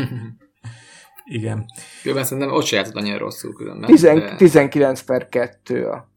Igen. 1.24 1.64
Jó, 2.02 2.22
szerintem 2.22 2.52
ott 2.52 2.64
se 2.64 2.76
játszott 2.76 2.94
annyira 2.94 3.18
rosszul 3.18 3.52
különben. 3.52 3.90
Tizen- 3.90 4.18
de... 4.18 4.36
19 4.36 5.02
per 5.02 5.28
2 5.28 5.86
a 5.86 6.08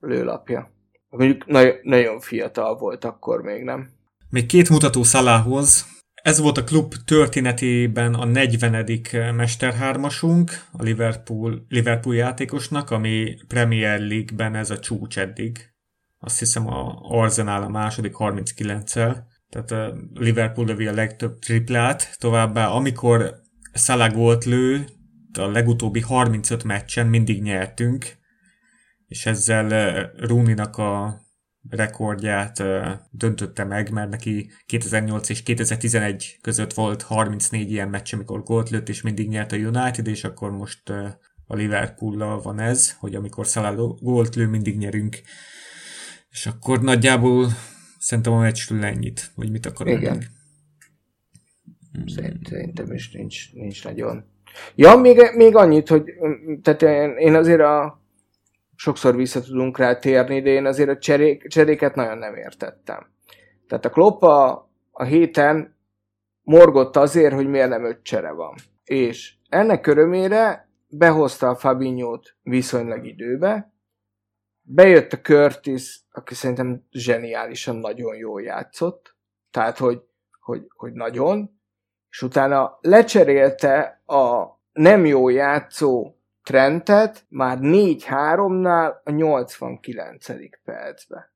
lőlapja. 0.00 0.70
Mondjuk 1.08 1.46
nagyon, 1.46 1.74
nagyon 1.82 2.20
fiatal 2.20 2.76
volt 2.76 3.04
akkor 3.04 3.42
még, 3.42 3.62
nem? 3.62 3.90
Még 4.30 4.46
két 4.46 4.68
mutató 4.68 5.02
Szalához. 5.02 5.86
Ez 6.22 6.38
volt 6.38 6.58
a 6.58 6.64
klub 6.64 6.94
történetében 7.04 8.14
a 8.14 8.24
40. 8.24 9.34
mesterhármasunk 9.34 10.50
a 10.72 10.82
Liverpool, 10.82 11.64
Liverpool 11.68 12.14
játékosnak, 12.14 12.90
ami 12.90 13.36
Premier 13.48 14.00
League-ben 14.00 14.54
ez 14.54 14.70
a 14.70 14.78
csúcs 14.78 15.18
eddig. 15.18 15.58
Azt 16.18 16.38
hiszem 16.38 16.66
a 16.66 17.00
Arsenal 17.02 17.62
a 17.62 17.68
második 17.68 18.14
39-el, 18.18 19.16
tehát 19.48 19.70
a 19.70 19.96
Liverpool 20.14 20.66
lövi 20.66 20.86
a 20.86 20.92
legtöbb 20.92 21.38
triplát, 21.38 22.16
továbbá 22.18 22.66
amikor 22.66 23.34
Salah 23.72 24.12
gólt 24.12 24.44
lő, 24.44 24.84
a 25.38 25.46
legutóbbi 25.46 26.00
35 26.00 26.64
meccsen 26.64 27.06
mindig 27.06 27.42
nyertünk, 27.42 28.06
és 29.06 29.26
ezzel 29.26 30.10
Rúninak 30.16 30.76
a 30.76 31.20
rekordját 31.68 32.62
döntötte 33.10 33.64
meg, 33.64 33.90
mert 33.90 34.10
neki 34.10 34.50
2008 34.66 35.28
és 35.28 35.42
2011 35.42 36.38
között 36.40 36.72
volt 36.72 37.02
34 37.02 37.70
ilyen 37.70 37.88
meccs, 37.88 38.14
amikor 38.14 38.42
gólt 38.42 38.70
lőtt, 38.70 38.88
és 38.88 39.02
mindig 39.02 39.28
nyert 39.28 39.52
a 39.52 39.56
United, 39.56 40.06
és 40.06 40.24
akkor 40.24 40.50
most 40.50 40.90
a 41.46 41.54
liverpool 41.54 42.40
van 42.40 42.60
ez, 42.60 42.92
hogy 42.98 43.14
amikor 43.14 43.46
Salah 43.46 43.96
gólt 44.00 44.34
lő, 44.34 44.46
mindig 44.46 44.78
nyerünk. 44.78 45.20
És 46.30 46.46
akkor 46.46 46.80
nagyjából 46.82 47.48
szerintem 47.98 48.32
a 48.32 48.38
meccsről 48.38 48.84
ennyit, 48.84 49.30
hogy 49.34 49.50
mit 49.50 49.66
akar 49.66 49.88
Igen. 49.88 50.24
Szerintem 52.06 52.92
is 52.92 53.10
nincs, 53.10 53.52
nincs 53.52 53.84
nagyon. 53.84 54.24
Ja, 54.74 54.96
még, 54.96 55.18
még 55.36 55.56
annyit, 55.56 55.88
hogy 55.88 56.04
tehát 56.62 56.82
én 57.18 57.34
azért 57.34 57.60
a 57.60 57.99
sokszor 58.80 59.16
vissza 59.16 59.40
tudunk 59.40 59.78
rá 59.78 59.98
térni, 59.98 60.40
de 60.40 60.50
én 60.50 60.66
azért 60.66 60.88
a 60.88 60.98
cserék, 60.98 61.46
cseréket 61.48 61.94
nagyon 61.94 62.18
nem 62.18 62.34
értettem. 62.34 63.06
Tehát 63.68 63.84
a 63.84 63.90
Klopp 63.90 64.22
a, 64.22 64.70
a 64.90 65.04
héten 65.04 65.76
morgott 66.42 66.96
azért, 66.96 67.34
hogy 67.34 67.48
miért 67.48 67.68
nem 67.68 67.84
öt 67.84 68.02
csere 68.02 68.30
van. 68.30 68.54
És 68.84 69.34
ennek 69.48 69.86
örömére 69.86 70.68
behozta 70.88 71.48
a 71.48 71.54
Fabinho-t 71.54 72.36
viszonylag 72.42 73.06
időbe, 73.06 73.72
bejött 74.62 75.12
a 75.12 75.20
Curtis, 75.20 76.00
aki 76.10 76.34
szerintem 76.34 76.86
zseniálisan 76.90 77.76
nagyon 77.76 78.16
jól 78.16 78.42
játszott, 78.42 79.16
tehát 79.50 79.78
hogy, 79.78 80.02
hogy, 80.40 80.66
hogy 80.68 80.92
nagyon, 80.92 81.60
és 82.10 82.22
utána 82.22 82.78
lecserélte 82.80 84.02
a 84.06 84.46
nem 84.72 85.06
jó 85.06 85.28
játszó 85.28 86.14
Trentet 86.50 87.24
már 87.28 87.58
4-3-nál 87.60 89.02
a 89.04 89.10
89. 89.10 90.26
percbe. 90.64 91.32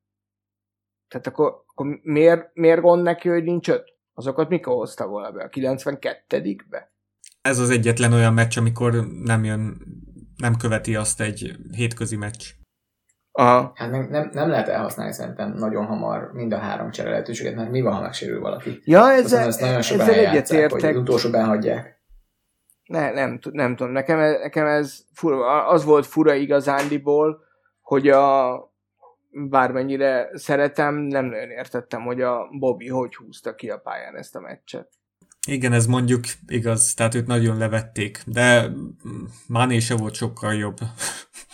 Tehát 1.07 1.27
akkor, 1.27 1.63
akkor 1.65 1.99
miért, 2.01 2.49
miért 2.53 2.81
gond 2.81 3.03
neki, 3.03 3.29
hogy 3.29 3.43
nincs 3.43 3.69
öt? 3.69 3.83
Azokat 4.13 4.49
mikor 4.49 4.73
hozta 4.73 5.07
volna 5.07 5.31
be? 5.31 5.43
A 5.43 5.49
92-be? 5.49 6.93
Ez 7.41 7.59
az 7.59 7.69
egyetlen 7.69 8.13
olyan 8.13 8.33
meccs, 8.33 8.57
amikor 8.57 9.07
nem 9.23 9.43
jön, 9.43 9.77
nem 10.37 10.55
követi 10.55 10.95
azt 10.95 11.21
egy 11.21 11.55
hétközi 11.71 12.15
meccs. 12.15 12.45
Aha. 13.31 13.71
Hát 13.75 13.91
nem, 13.91 14.07
nem, 14.09 14.29
nem 14.33 14.49
lehet 14.49 14.67
elhasználni 14.67 15.13
szerintem 15.13 15.53
nagyon 15.53 15.85
hamar 15.85 16.31
mind 16.33 16.53
a 16.53 16.57
három 16.57 16.91
csere 16.91 17.09
lehetőséget, 17.09 17.55
mert 17.55 17.71
mi 17.71 17.81
van, 17.81 17.93
ha 17.93 18.01
megsérül 18.01 18.39
valaki? 18.39 18.81
Ja, 18.83 19.11
ezzel, 19.11 19.47
ezt 19.47 19.59
nagyon 19.59 19.81
sokan 19.81 20.09
ezzel 20.09 20.25
egyetértek. 20.25 20.81
Hogy 20.81 20.95
utolsóban 20.95 21.45
hagyják. 21.45 21.94
Ne, 22.85 23.11
nem, 23.11 23.39
nem 23.51 23.75
tudom, 23.75 23.91
nekem, 23.91 24.19
nekem 24.19 24.65
ez 24.65 25.05
fura, 25.13 25.67
az 25.67 25.83
volt 25.83 26.05
fura 26.05 26.33
igazándiból, 26.33 27.43
hogy 27.81 28.09
a 28.09 28.59
bármennyire 29.31 30.29
szeretem, 30.33 30.95
nem 30.95 31.25
nagyon 31.25 31.49
értettem, 31.49 32.01
hogy 32.01 32.21
a 32.21 32.47
Bobby 32.59 32.87
hogy 32.87 33.15
húzta 33.15 33.55
ki 33.55 33.69
a 33.69 33.77
pályán 33.77 34.17
ezt 34.17 34.35
a 34.35 34.39
meccset. 34.39 34.89
Igen, 35.47 35.73
ez 35.73 35.85
mondjuk 35.85 36.23
igaz, 36.47 36.93
tehát 36.93 37.15
őt 37.15 37.27
nagyon 37.27 37.57
levették, 37.57 38.21
de 38.25 38.71
Mané 39.47 39.79
se 39.79 39.95
volt 39.95 40.13
sokkal 40.13 40.53
jobb. 40.53 40.77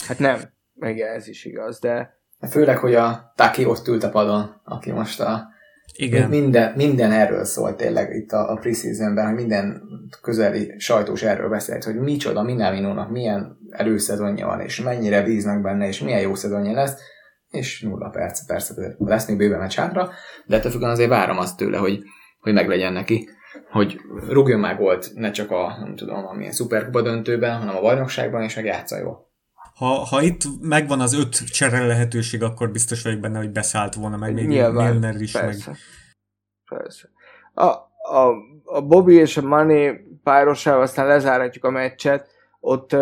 Hát 0.08 0.20
nem, 0.20 0.40
igen, 0.80 1.16
ez 1.16 1.28
is 1.28 1.46
igaz, 1.46 1.80
de... 1.80 2.20
Főleg, 2.50 2.78
hogy 2.78 2.96
a 2.96 3.34
Taki 3.36 3.66
ott 3.66 3.88
ült 3.88 4.04
a 4.04 4.10
padon, 4.10 4.62
aki 4.64 4.92
most 4.92 5.20
a... 5.20 5.48
Igen. 5.96 6.30
Minden, 6.30 6.74
minden 6.76 7.12
erről 7.12 7.44
szólt 7.44 7.78
tényleg 7.78 8.16
itt 8.16 8.32
a, 8.32 8.52
a 8.52 8.56
preseasonben, 8.56 9.26
hogy 9.26 9.36
minden 9.36 9.82
közeli 10.22 10.74
sajtós 10.78 11.24
erről 11.24 11.50
beszélt, 11.50 11.84
hogy 11.84 11.96
micsoda 11.96 12.44
Minamino-nak 12.44 13.12
milyen 13.12 13.58
előszezonja 13.70 14.46
van, 14.46 14.60
és 14.60 14.82
mennyire 14.82 15.22
bíznak 15.24 15.62
benne, 15.62 15.88
és 15.88 16.02
milyen 16.02 16.22
jó 16.22 16.36
szezonja 16.36 16.74
lesz, 16.74 17.00
és 17.50 17.82
nulla 17.82 18.10
perc, 18.10 18.46
persze 18.46 18.96
lesz 18.98 19.28
még 19.28 19.38
bőven 19.38 19.60
meccs 19.60 19.76
hátra, 19.76 20.10
de 20.46 20.56
ettől 20.56 20.72
függően 20.72 20.92
azért 20.92 21.10
várom 21.10 21.38
azt 21.38 21.58
tőle, 21.58 21.78
hogy, 21.78 22.04
hogy 22.40 22.54
meglegyen 22.54 22.94
neki 22.94 23.30
hogy 23.72 24.00
rúgjon 24.30 24.60
már 24.60 24.78
gólt 24.78 25.12
ne 25.14 25.32
csak 25.32 25.52
a, 25.52 25.78
nem 25.80 25.96
tudom, 25.96 26.26
amilyen 26.26 26.52
szuperkupa 26.52 27.02
döntőben, 27.02 27.58
hanem 27.58 27.76
a 27.76 27.82
bajnokságban, 27.82 28.44
és 28.44 28.56
meg 28.56 28.66
játsza 28.66 28.98
jól. 28.98 29.31
Ha, 29.76 29.86
ha 29.86 30.22
itt 30.22 30.42
megvan 30.62 31.00
az 31.00 31.14
öt 31.14 31.52
csere 31.52 31.86
lehetőség, 31.86 32.44
akkor 32.44 32.72
biztos 32.72 33.04
vagyok 33.04 33.20
benne, 33.20 33.38
hogy 33.38 33.52
beszállt 33.52 33.96
volna, 33.96 34.18
meg 34.18 34.34
még 34.34 34.48
Nyilván, 34.48 34.92
Milner 34.92 35.22
is. 35.22 35.32
Persze. 35.32 35.70
Meg... 35.70 35.80
persze. 36.80 37.10
A, 37.54 37.66
a, 38.18 38.34
a 38.64 38.82
Bobby 38.82 39.16
és 39.16 39.38
a 39.38 39.42
Money 39.42 39.92
párosával 40.24 40.82
aztán 40.82 41.08
lezáratjuk 41.08 41.64
a 41.64 41.70
meccset, 41.70 42.30
ott, 42.60 42.94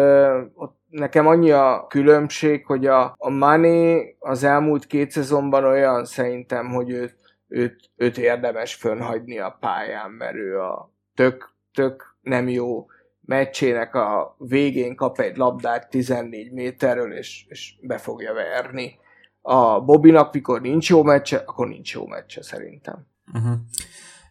ott 0.53 0.79
nekem 0.89 1.27
annyi 1.27 1.51
a 1.51 1.85
különbség, 1.89 2.65
hogy 2.65 2.85
a, 2.85 3.15
a 3.17 3.29
Money 3.29 4.15
az 4.19 4.43
elmúlt 4.43 4.85
két 4.85 5.11
szezonban 5.11 5.63
olyan 5.63 6.05
szerintem, 6.05 6.69
hogy 6.69 6.89
őt, 6.89 7.15
őt, 7.47 7.89
őt 7.95 8.17
érdemes 8.17 8.75
fönhagyni 8.75 9.39
a 9.39 9.57
pályán, 9.59 10.11
mert 10.11 10.35
ő 10.35 10.59
a 10.61 10.91
tök, 11.15 11.53
tök 11.73 12.15
nem 12.21 12.47
jó 12.47 12.85
meccsének 13.29 13.95
a 13.95 14.35
végén 14.37 14.95
kap 14.95 15.19
egy 15.19 15.37
labdát 15.37 15.89
14 15.89 16.51
méterről, 16.51 17.13
és, 17.13 17.45
és 17.47 17.73
be 17.81 17.97
fogja 17.97 18.33
verni. 18.33 18.97
A 19.41 19.81
Bobinak, 19.81 20.33
mikor 20.33 20.61
nincs 20.61 20.89
jó 20.89 21.03
meccse, 21.03 21.37
akkor 21.37 21.67
nincs 21.67 21.93
jó 21.93 22.07
meccse 22.07 22.43
szerintem. 22.43 23.07
Uh-huh. 23.33 23.53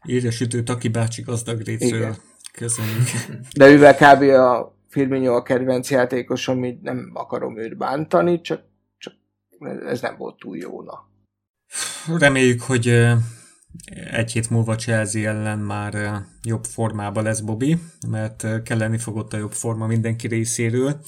Írja 0.07 0.30
sütő 0.30 0.62
Taki 0.62 0.88
bácsi 0.88 1.22
gazdag 1.22 1.61
részről. 1.61 2.14
Köszönjük. 2.53 3.07
De 3.57 3.70
mivel 3.70 3.94
kb. 3.94 4.22
a 4.22 4.76
Firmino 4.88 5.34
a 5.34 5.42
kedvenc 5.42 5.90
játékosom, 5.90 6.64
így 6.64 6.80
nem 6.80 7.11
akarom 7.14 7.59
őt 7.59 7.76
bántani, 7.76 8.40
csak, 8.40 8.62
csak 8.99 9.14
ez 9.86 10.01
nem 10.01 10.16
volt 10.16 10.38
túl 10.38 10.57
jóna. 10.57 11.09
Reméljük, 12.18 12.61
hogy 12.61 13.14
egy 14.10 14.32
hét 14.32 14.50
múlva 14.50 14.76
Chelsea 14.76 15.28
ellen 15.28 15.58
már 15.58 16.22
jobb 16.42 16.64
formában 16.64 17.24
lesz 17.24 17.40
Bobby, 17.40 17.78
mert 18.08 18.62
kelleni 18.62 18.98
fogott 18.98 19.32
a 19.32 19.36
jobb 19.36 19.52
forma 19.52 19.86
mindenki 19.86 20.26
részéről. 20.26 21.04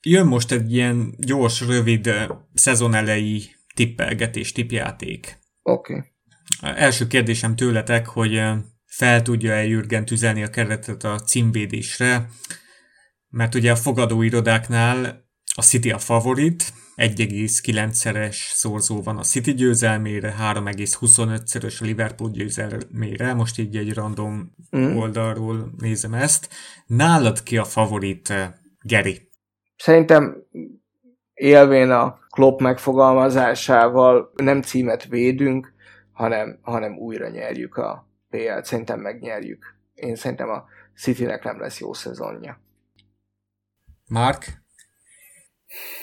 Jön 0.00 0.26
most 0.26 0.52
egy 0.52 0.72
ilyen 0.72 1.14
gyors, 1.18 1.60
rövid 1.60 2.10
szezon 2.54 2.94
elejé 2.94 3.42
tippelgetés, 3.74 4.52
tippjáték. 4.52 5.38
Oké. 5.62 5.94
Okay. 5.94 6.10
Első 6.60 7.06
kérdésem 7.06 7.56
tőletek, 7.56 8.06
hogy 8.06 8.42
fel 8.84 9.22
tudja-e 9.22 9.64
Jürgen 9.64 10.04
tüzelni 10.04 10.42
a 10.42 10.50
keretet 10.50 11.04
a 11.04 11.20
címvédésre, 11.20 12.28
mert 13.28 13.54
ugye 13.54 13.70
a 13.70 13.76
fogadóirodáknál 13.76 15.24
a 15.54 15.62
City 15.62 15.90
a 15.90 15.98
favorit, 15.98 16.72
1,9-szeres 16.96 18.36
szorzó 18.52 19.02
van 19.02 19.16
a 19.16 19.22
City 19.22 19.54
győzelmére, 19.54 20.34
3,25-szeres 20.40 21.80
a 21.80 21.84
Liverpool 21.84 22.30
győzelmére, 22.30 23.34
most 23.34 23.58
így 23.58 23.76
egy 23.76 23.94
random 23.94 24.54
mm. 24.76 24.96
oldalról 24.96 25.70
nézem 25.78 26.14
ezt. 26.14 26.48
Nálad 26.86 27.42
ki 27.42 27.56
a 27.56 27.64
favorit, 27.64 28.30
eh, 28.30 28.52
Geri? 28.80 29.30
Szerintem 29.76 30.36
élvén 31.34 31.90
a 31.90 32.18
Klopp 32.28 32.60
megfogalmazásával 32.60 34.32
nem 34.34 34.62
címet 34.62 35.04
védünk, 35.04 35.72
hanem, 36.12 36.58
hanem 36.62 36.98
újra 36.98 37.28
nyerjük 37.28 37.76
a 37.76 38.08
PL-t. 38.30 38.64
Szerintem 38.64 39.00
megnyerjük. 39.00 39.64
Én 39.94 40.14
szerintem 40.14 40.48
a 40.48 40.64
Citynek 40.94 41.44
nem 41.44 41.60
lesz 41.60 41.80
jó 41.80 41.92
szezonja. 41.92 42.60
Mark? 44.08 44.64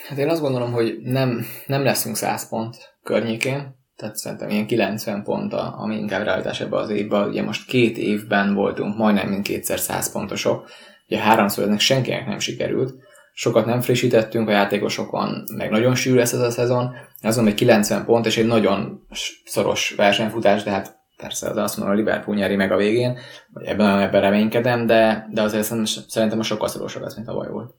Hát 0.07 0.17
én 0.17 0.29
azt 0.29 0.41
gondolom, 0.41 0.71
hogy 0.71 0.97
nem, 1.03 1.45
nem 1.65 1.83
leszünk 1.83 2.15
100 2.15 2.49
pont 2.49 2.75
környékén, 3.03 3.75
tehát 3.95 4.15
szerintem 4.15 4.49
ilyen 4.49 4.67
90 4.67 5.23
pont, 5.23 5.53
a, 5.53 5.75
ami 5.77 5.95
inkább 5.95 6.23
realitás 6.23 6.61
ebbe 6.61 6.77
az 6.77 6.89
évben. 6.89 7.27
Ugye 7.27 7.43
most 7.43 7.65
két 7.65 7.97
évben 7.97 8.53
voltunk 8.53 8.97
majdnem 8.97 9.29
mindkétszer 9.29 9.79
100 9.79 10.11
pontosok, 10.11 10.69
ugye 11.07 11.19
háromszor 11.19 11.63
ennek 11.63 11.79
senkinek 11.79 12.27
nem 12.27 12.39
sikerült, 12.39 12.93
sokat 13.33 13.65
nem 13.65 13.81
frissítettünk 13.81 14.47
a 14.47 14.51
játékosokon, 14.51 15.43
meg 15.55 15.69
nagyon 15.69 15.95
sűrű 15.95 16.17
lesz 16.17 16.33
ez 16.33 16.39
a 16.39 16.51
szezon, 16.51 16.95
azon 17.21 17.43
hogy 17.43 17.53
90 17.53 18.05
pont, 18.05 18.25
és 18.25 18.37
egy 18.37 18.45
nagyon 18.45 19.07
szoros 19.45 19.93
versenyfutás, 19.97 20.63
de 20.63 20.71
hát 20.71 20.97
persze 21.17 21.49
az 21.49 21.57
azt 21.57 21.77
mondom, 21.77 21.95
hogy 21.95 22.05
Liverpool 22.05 22.37
nyeri 22.37 22.55
meg 22.55 22.71
a 22.71 22.77
végén, 22.77 23.17
vagy 23.53 23.65
ebben, 23.65 23.99
ebben 23.99 24.21
reménykedem, 24.21 24.85
de, 24.85 25.27
de 25.31 25.41
azért 25.41 25.63
szerintem 26.07 26.39
a 26.39 26.43
sokkal 26.43 26.67
szorosabb 26.67 27.01
lesz, 27.01 27.15
mint 27.15 27.27
a 27.27 27.33
baj 27.33 27.49
volt. 27.49 27.73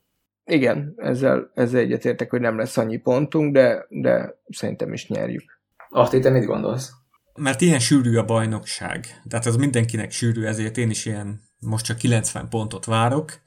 Igen, 0.45 0.95
ezzel, 0.97 1.51
ezzel 1.55 1.81
egyetértek, 1.81 2.31
hogy 2.31 2.41
nem 2.41 2.59
lesz 2.59 2.77
annyi 2.77 2.97
pontunk, 2.97 3.53
de, 3.53 3.87
de 3.89 4.35
szerintem 4.49 4.93
is 4.93 5.09
nyerjük. 5.09 5.61
Ahti, 5.89 6.19
te 6.19 6.31
mit 6.31 6.45
gondolsz? 6.45 6.93
Mert 7.35 7.61
ilyen 7.61 7.79
sűrű 7.79 8.17
a 8.17 8.25
bajnokság. 8.25 9.07
Tehát 9.29 9.47
az 9.47 9.57
mindenkinek 9.57 10.11
sűrű, 10.11 10.45
ezért 10.45 10.77
én 10.77 10.91
is 10.91 11.07
ilyen 11.07 11.41
most 11.59 11.85
csak 11.85 11.97
90 11.97 12.49
pontot 12.49 12.85
várok, 12.85 13.41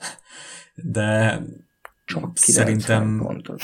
de 0.75 1.41
csak 2.05 2.37
szerintem 2.37 3.19
pontot. 3.23 3.61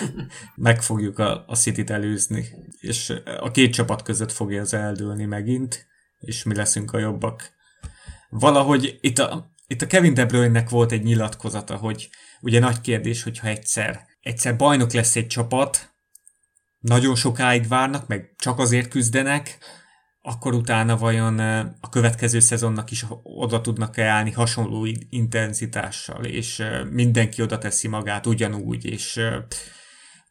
meg 0.54 0.82
fogjuk 0.82 1.18
a, 1.18 1.44
a 1.46 1.56
City-t 1.56 1.90
előzni, 1.90 2.44
és 2.80 3.12
a 3.40 3.50
két 3.50 3.72
csapat 3.72 4.02
között 4.02 4.32
fogja 4.32 4.60
ez 4.60 4.72
eldőlni 4.72 5.24
megint, 5.24 5.86
és 6.18 6.42
mi 6.42 6.54
leszünk 6.54 6.92
a 6.92 6.98
jobbak. 6.98 7.50
Valahogy 8.30 8.98
itt 9.00 9.18
a, 9.18 9.50
itt 9.66 9.82
a 9.82 9.86
Kevin 9.86 10.14
De 10.14 10.26
Bruyne-nek 10.26 10.68
volt 10.70 10.92
egy 10.92 11.02
nyilatkozata, 11.02 11.76
hogy 11.76 12.08
ugye 12.40 12.58
nagy 12.58 12.80
kérdés, 12.80 13.22
hogyha 13.22 13.48
egyszer, 13.48 14.06
egyszer 14.20 14.56
bajnok 14.56 14.92
lesz 14.92 15.16
egy 15.16 15.26
csapat, 15.26 15.92
nagyon 16.78 17.14
sokáig 17.14 17.68
várnak, 17.68 18.06
meg 18.06 18.34
csak 18.38 18.58
azért 18.58 18.88
küzdenek, 18.88 19.58
akkor 20.22 20.54
utána 20.54 20.96
vajon 20.96 21.38
a 21.80 21.88
következő 21.90 22.38
szezonnak 22.38 22.90
is 22.90 23.04
oda 23.22 23.60
tudnak-e 23.60 24.06
állni 24.06 24.30
hasonló 24.30 24.86
intenzitással, 25.10 26.24
és 26.24 26.62
mindenki 26.90 27.42
oda 27.42 27.58
teszi 27.58 27.88
magát 27.88 28.26
ugyanúgy, 28.26 28.84
és 28.84 29.20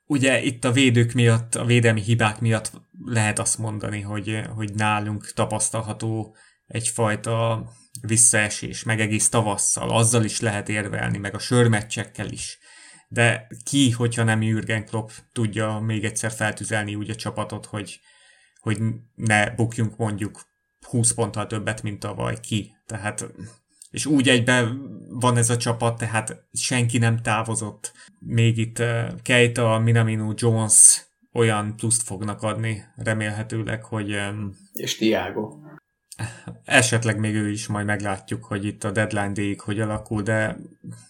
ugye 0.05 0.41
itt 0.41 0.66
a 0.66 0.72
védők 0.72 1.14
miatt, 1.14 1.55
a 1.55 1.66
védelmi 1.66 2.01
hibák 2.01 2.39
miatt 2.39 2.72
lehet 3.05 3.39
azt 3.39 3.58
mondani, 3.58 4.01
hogy, 4.01 4.41
hogy 4.55 4.74
nálunk 4.74 5.32
tapasztalható 5.34 6.36
egyfajta 6.68 7.65
visszaesés, 8.01 8.84
meg 8.84 8.99
egész 8.99 9.30
tavasszal, 9.30 9.89
azzal 9.89 10.24
is 10.24 10.39
lehet 10.39 10.70
érvelni, 10.70 11.18
meg 11.18 11.36
a 11.36 11.39
sörmeccsekkel 11.39 12.30
is. 12.30 12.57
De 13.07 13.47
ki, 13.63 13.91
hogyha 13.91 14.24
nem 14.24 14.41
Jürgen 14.41 14.86
Klopp 14.86 15.09
tudja 15.32 15.80
még 15.80 16.03
egyszer 16.03 16.32
feltüzelni 16.32 16.95
úgy 16.95 17.09
a 17.09 17.15
csapatot, 17.15 17.65
hogy, 17.65 17.99
hogy 18.59 18.78
ne 19.15 19.49
bukjunk 19.49 19.97
mondjuk 19.97 20.41
20 20.88 21.13
ponttal 21.13 21.47
többet, 21.47 21.84
mint 21.84 21.99
tavaly 21.99 22.39
ki. 22.39 22.72
Tehát, 22.86 23.28
és 23.91 24.05
úgy 24.05 24.30
egyben 24.30 24.89
van 25.09 25.38
ez 25.38 25.49
a 25.49 25.57
csapat, 25.57 25.97
tehát 25.97 26.47
senki 26.53 26.97
nem 26.97 27.22
távozott. 27.22 27.91
Még 28.20 28.57
itt 28.57 28.80
uh, 28.80 29.22
Keita, 29.22 29.80
Minamino, 29.80 30.34
Jones 30.36 31.05
olyan 31.34 31.76
pluszt 31.76 32.01
fognak 32.01 32.41
adni, 32.41 32.84
remélhetőleg, 32.95 33.84
hogy... 33.84 34.15
És 34.74 34.97
Tiago. 34.97 35.55
Esetleg 36.65 37.20
még 37.20 37.36
ő 37.36 37.49
is, 37.49 37.68
majd 37.68 37.86
meglátjuk, 37.86 38.43
hogy 38.43 38.65
itt 38.65 38.84
a 38.84 38.91
deadline 38.91 39.32
day 39.32 39.57
hogy 39.63 39.80
alakul, 39.80 40.22
de 40.22 40.57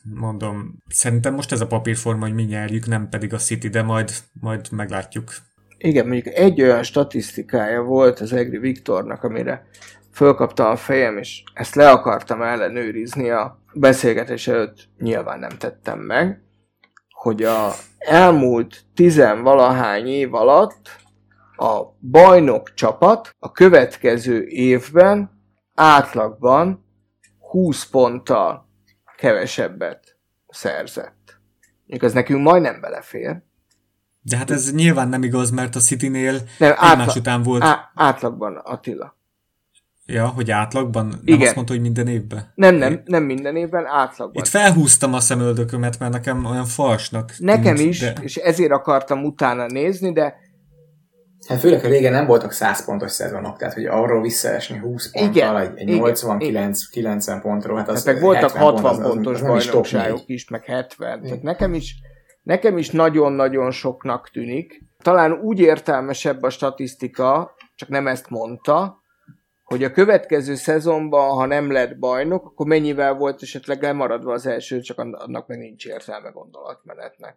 mondom, 0.04 0.84
szerintem 0.88 1.34
most 1.34 1.52
ez 1.52 1.62
a 1.62 1.68
papírforma, 1.68 2.26
hogy 2.26 2.34
mi 2.34 2.44
nyerjük, 2.44 2.88
nem 2.88 3.10
pedig 3.10 3.34
a 3.34 3.38
City, 3.38 3.70
de 3.70 3.82
majd, 3.82 4.12
majd 4.42 4.72
meglátjuk. 4.72 5.32
Igen, 5.78 6.08
mondjuk 6.08 6.36
egy 6.36 6.62
olyan 6.62 6.84
statisztikája 6.84 7.82
volt 7.82 8.20
az 8.20 8.34
Egri 8.34 8.58
Viktornak, 8.58 9.24
amire 9.24 9.68
fölkapta 10.14 10.70
a 10.70 10.76
fejem, 10.76 11.18
és 11.18 11.44
ezt 11.54 11.76
le 11.76 11.90
akartam 11.90 12.42
ellenőrizni 12.42 13.30
a 13.30 13.62
beszélgetés 13.74 14.48
előtt, 14.48 14.90
nyilván 15.00 15.40
nem 15.40 15.58
tettem 15.58 16.00
meg, 16.00 16.42
hogy 17.10 17.44
a 17.44 17.72
elmúlt 17.98 18.84
tizenvalahány 18.96 20.08
év 20.08 20.34
alatt 20.34 20.96
a 21.58 21.98
bajnok 22.00 22.74
csapat 22.74 23.36
a 23.40 23.52
következő 23.52 24.46
évben 24.48 25.42
átlagban 25.76 26.86
20 27.40 27.86
ponttal 27.86 28.70
kevesebbet 29.18 30.18
szerzett. 30.48 31.40
Még 31.86 32.04
az 32.04 32.14
nekünk 32.14 32.42
majdnem 32.42 32.82
belefér. 32.82 33.42
De 34.22 34.38
hát 34.38 34.52
ez 34.52 34.74
nyilván 34.74 35.10
nem 35.10 35.24
igaz, 35.24 35.50
mert 35.50 35.76
a 35.76 35.80
City-nél 35.80 36.42
nem, 36.58 36.74
átla- 36.76 37.16
után 37.16 37.44
volt... 37.44 37.64
Á- 37.64 37.92
átlagban, 37.96 38.56
Attila. 38.56 39.16
Ja, 40.06 40.28
hogy 40.28 40.52
átlagban? 40.52 41.06
Nem 41.06 41.20
Igen. 41.24 41.42
azt 41.42 41.56
mondta, 41.56 41.74
hogy 41.74 41.82
minden 41.82 42.08
évben? 42.08 42.52
Nem, 42.56 42.76
nem, 42.76 43.02
nem 43.06 43.24
minden 43.24 43.56
évben, 43.56 43.86
átlagban. 43.86 44.44
Itt 44.44 44.50
felhúztam 44.50 45.14
a 45.14 45.20
szemöldökömet, 45.20 46.00
mert 46.00 46.12
nekem 46.12 46.46
olyan 46.46 46.66
falsnak 46.66 47.34
Nekem 47.38 47.76
tűnt, 47.76 47.90
is, 47.90 48.00
de... 48.00 48.14
és 48.22 48.36
ezért 48.36 48.72
akartam 48.72 49.24
utána 49.24 49.66
nézni, 49.66 50.14
de 50.14 50.36
Hát 51.48 51.60
főleg, 51.60 51.82
hogy 51.82 51.90
régen 51.90 52.12
nem 52.12 52.26
voltak 52.26 52.52
100 52.52 52.86
pontos 52.86 53.12
szezonok, 53.12 53.58
tehát 53.58 53.74
hogy 53.74 53.86
arról 53.86 54.22
visszaesni 54.22 54.78
20 54.78 55.12
ponttal, 55.12 55.62
egy, 55.62 55.72
egy 55.76 55.88
89-90 55.90 57.40
pontról, 57.42 57.78
hát 57.78 57.90
az 57.90 58.06
hát 58.06 58.14
meg 58.14 58.22
voltak 58.24 58.50
60 58.52 58.82
pont, 58.82 58.86
az, 58.86 59.12
pontos 59.12 59.42
az, 59.42 59.48
bajnokságok 59.48 60.24
is, 60.26 60.50
meg 60.50 60.66
70. 60.66 61.22
Tehát 61.22 61.42
nekem 61.42 61.74
is, 61.74 61.96
nekem 62.44 62.78
is 62.78 62.90
nagyon-nagyon 62.90 63.72
soknak 63.72 64.30
tűnik. 64.30 64.84
Talán 65.04 65.32
úgy 65.32 65.60
értelmesebb 65.60 66.44
a 66.44 66.50
statisztika, 66.50 67.56
csak 67.76 67.90
nem 67.90 68.08
ezt 68.08 68.30
mondta, 68.30 69.02
hogy 69.64 69.84
a 69.84 69.92
következő 69.92 70.56
szezonban, 70.56 71.30
ha 71.30 71.46
nem 71.46 71.72
lett 71.72 71.98
bajnok, 71.98 72.46
akkor 72.46 72.66
mennyivel 72.66 73.14
volt 73.14 73.42
esetleg 73.42 73.82
lemaradva 73.82 74.34
az 74.34 74.46
első, 74.46 74.80
csak 74.80 75.00
annak 75.00 75.48
meg 75.48 75.58
nincs 75.58 75.86
értelme 75.86 76.30
gondolatmenetnek. 76.30 77.36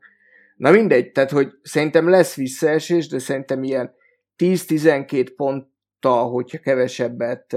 Na 0.57 0.71
mindegy, 0.71 1.13
tehát 1.13 1.31
hogy 1.31 1.49
szerintem 1.63 2.09
lesz 2.09 2.35
visszaesés, 2.35 3.09
de 3.09 3.19
szerintem 3.19 3.63
ilyen 3.63 3.99
10-12 4.41 5.33
ponttal, 5.37 6.31
hogyha 6.31 6.59
kevesebbet 6.59 7.57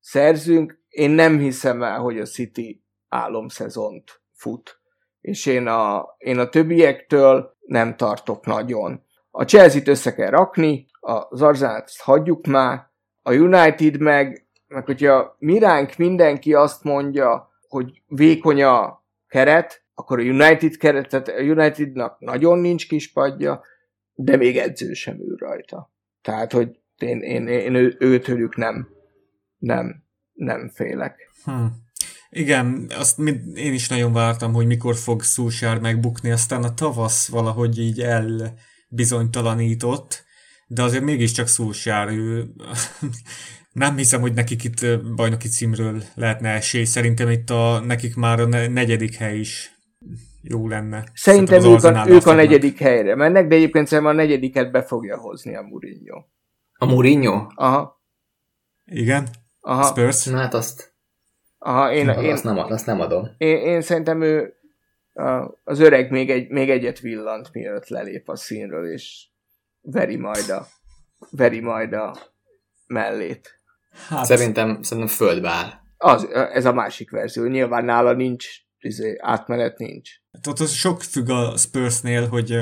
szerzünk, 0.00 0.82
én 0.88 1.10
nem 1.10 1.38
hiszem 1.38 1.82
el, 1.82 1.98
hogy 1.98 2.18
a 2.18 2.24
City 2.24 2.84
álomszezont 3.08 4.22
fut. 4.32 4.80
És 5.20 5.46
én 5.46 5.66
a, 5.66 6.14
én 6.18 6.38
a 6.38 6.48
többiektől 6.48 7.56
nem 7.60 7.96
tartok 7.96 8.46
nagyon. 8.46 9.02
A 9.30 9.44
Chelsea-t 9.44 9.88
össze 9.88 10.14
kell 10.14 10.30
rakni, 10.30 10.86
az 11.00 11.42
Arzenát 11.42 11.90
hagyjuk 11.96 12.46
már, 12.46 12.88
a 13.22 13.32
United 13.32 14.00
meg, 14.00 14.46
meg 14.66 14.84
hogyha 14.84 15.36
miránk 15.38 15.96
mindenki 15.96 16.54
azt 16.54 16.84
mondja, 16.84 17.50
hogy 17.68 18.02
vékony 18.06 18.62
a 18.62 19.04
keret, 19.28 19.84
akkor 19.94 20.18
a 20.18 20.22
United 20.22 20.76
keretet, 20.76 21.28
a 21.28 21.40
Unitednak 21.40 22.18
nagyon 22.18 22.58
nincs 22.58 22.88
kispadja, 22.88 23.62
de 24.24 24.36
még 24.36 24.56
edző 24.56 24.92
sem 24.92 25.20
ül 25.20 25.36
rajta. 25.36 25.92
Tehát, 26.22 26.52
hogy 26.52 26.78
én, 26.96 27.20
én, 27.20 27.46
én 27.46 27.74
ő, 27.74 27.96
őtőlük 27.98 28.56
nem, 28.56 28.88
nem, 29.58 30.04
nem 30.32 30.70
félek. 30.74 31.30
Hmm. 31.44 31.88
Igen, 32.30 32.90
azt 32.94 33.18
én 33.54 33.72
is 33.72 33.88
nagyon 33.88 34.12
vártam, 34.12 34.52
hogy 34.52 34.66
mikor 34.66 34.96
fog 34.96 35.22
Szúsár 35.22 35.78
megbukni, 35.78 36.30
aztán 36.30 36.62
a 36.62 36.74
tavasz 36.74 37.28
valahogy 37.28 37.78
így 37.78 38.00
elbizonytalanított, 38.00 40.24
de 40.66 40.82
azért 40.82 41.04
mégiscsak 41.04 41.46
Szúsár, 41.46 42.08
ő 42.08 42.50
nem 43.72 43.96
hiszem, 43.96 44.20
hogy 44.20 44.32
nekik 44.32 44.64
itt 44.64 45.02
bajnoki 45.14 45.48
címről 45.48 46.02
lehetne 46.14 46.48
esély. 46.48 46.84
Szerintem 46.84 47.30
itt 47.30 47.50
a, 47.50 47.80
nekik 47.80 48.14
már 48.14 48.40
a 48.40 48.46
negyedik 48.68 49.14
hely 49.14 49.38
is 49.38 49.79
jó 50.42 50.68
lenne. 50.68 51.04
Szerintem, 51.14 51.60
Szerintem 51.60 51.94
ők, 51.94 52.06
a, 52.06 52.10
ők 52.10 52.26
a 52.26 52.34
negyedik 52.34 52.78
helyre 52.78 53.14
mennek, 53.14 53.46
de 53.46 53.54
egyébként 53.54 53.86
szerintem 53.86 54.14
a 54.14 54.16
negyediket 54.16 54.70
be 54.70 54.82
fogja 54.82 55.18
hozni 55.18 55.56
a 55.56 55.62
Mourinho. 55.62 56.24
A 56.78 56.84
Mourinho? 56.84 57.46
Aha. 57.54 58.02
Igen? 58.84 59.28
Aha. 59.60 59.82
Spurs? 59.82 60.24
Na 60.24 60.36
hát 60.36 60.54
azt... 60.54 60.94
Aha, 61.58 61.92
én, 61.92 62.04
Na, 62.04 62.22
én, 62.22 62.32
azt, 62.32 62.44
nem, 62.44 62.58
azt 62.58 62.86
nem 62.86 63.00
adom. 63.00 63.28
Én, 63.36 63.56
én 63.56 63.80
szerintem 63.80 64.22
ő 64.22 64.54
az 65.64 65.78
öreg 65.78 66.10
még, 66.10 66.30
egy, 66.30 66.48
még 66.48 66.70
egyet 66.70 67.00
villant, 67.00 67.52
mielőtt 67.52 67.88
lelép 67.88 68.28
a 68.28 68.36
színről, 68.36 68.92
és 68.92 69.28
veri 69.80 70.16
majd 70.16 70.48
a, 70.48 70.66
veri 71.30 71.60
majd 71.60 71.92
a 71.92 72.16
mellét. 72.86 73.60
Hát, 74.08 74.24
szerintem, 74.24 74.82
szerintem 74.82 75.14
földbe 75.14 75.48
áll. 75.48 75.70
Az, 75.96 76.28
ez 76.32 76.64
a 76.64 76.72
másik 76.72 77.10
verzió. 77.10 77.44
Nyilván 77.44 77.84
nála 77.84 78.12
nincs 78.12 78.46
izé, 78.78 79.16
átmenet 79.20 79.78
nincs. 79.78 80.10
Hát 80.32 80.46
ott 80.46 80.58
az 80.58 80.72
sok 80.72 81.02
függ 81.02 81.28
a 81.28 81.56
Spursnél, 81.56 82.28
hogy 82.28 82.58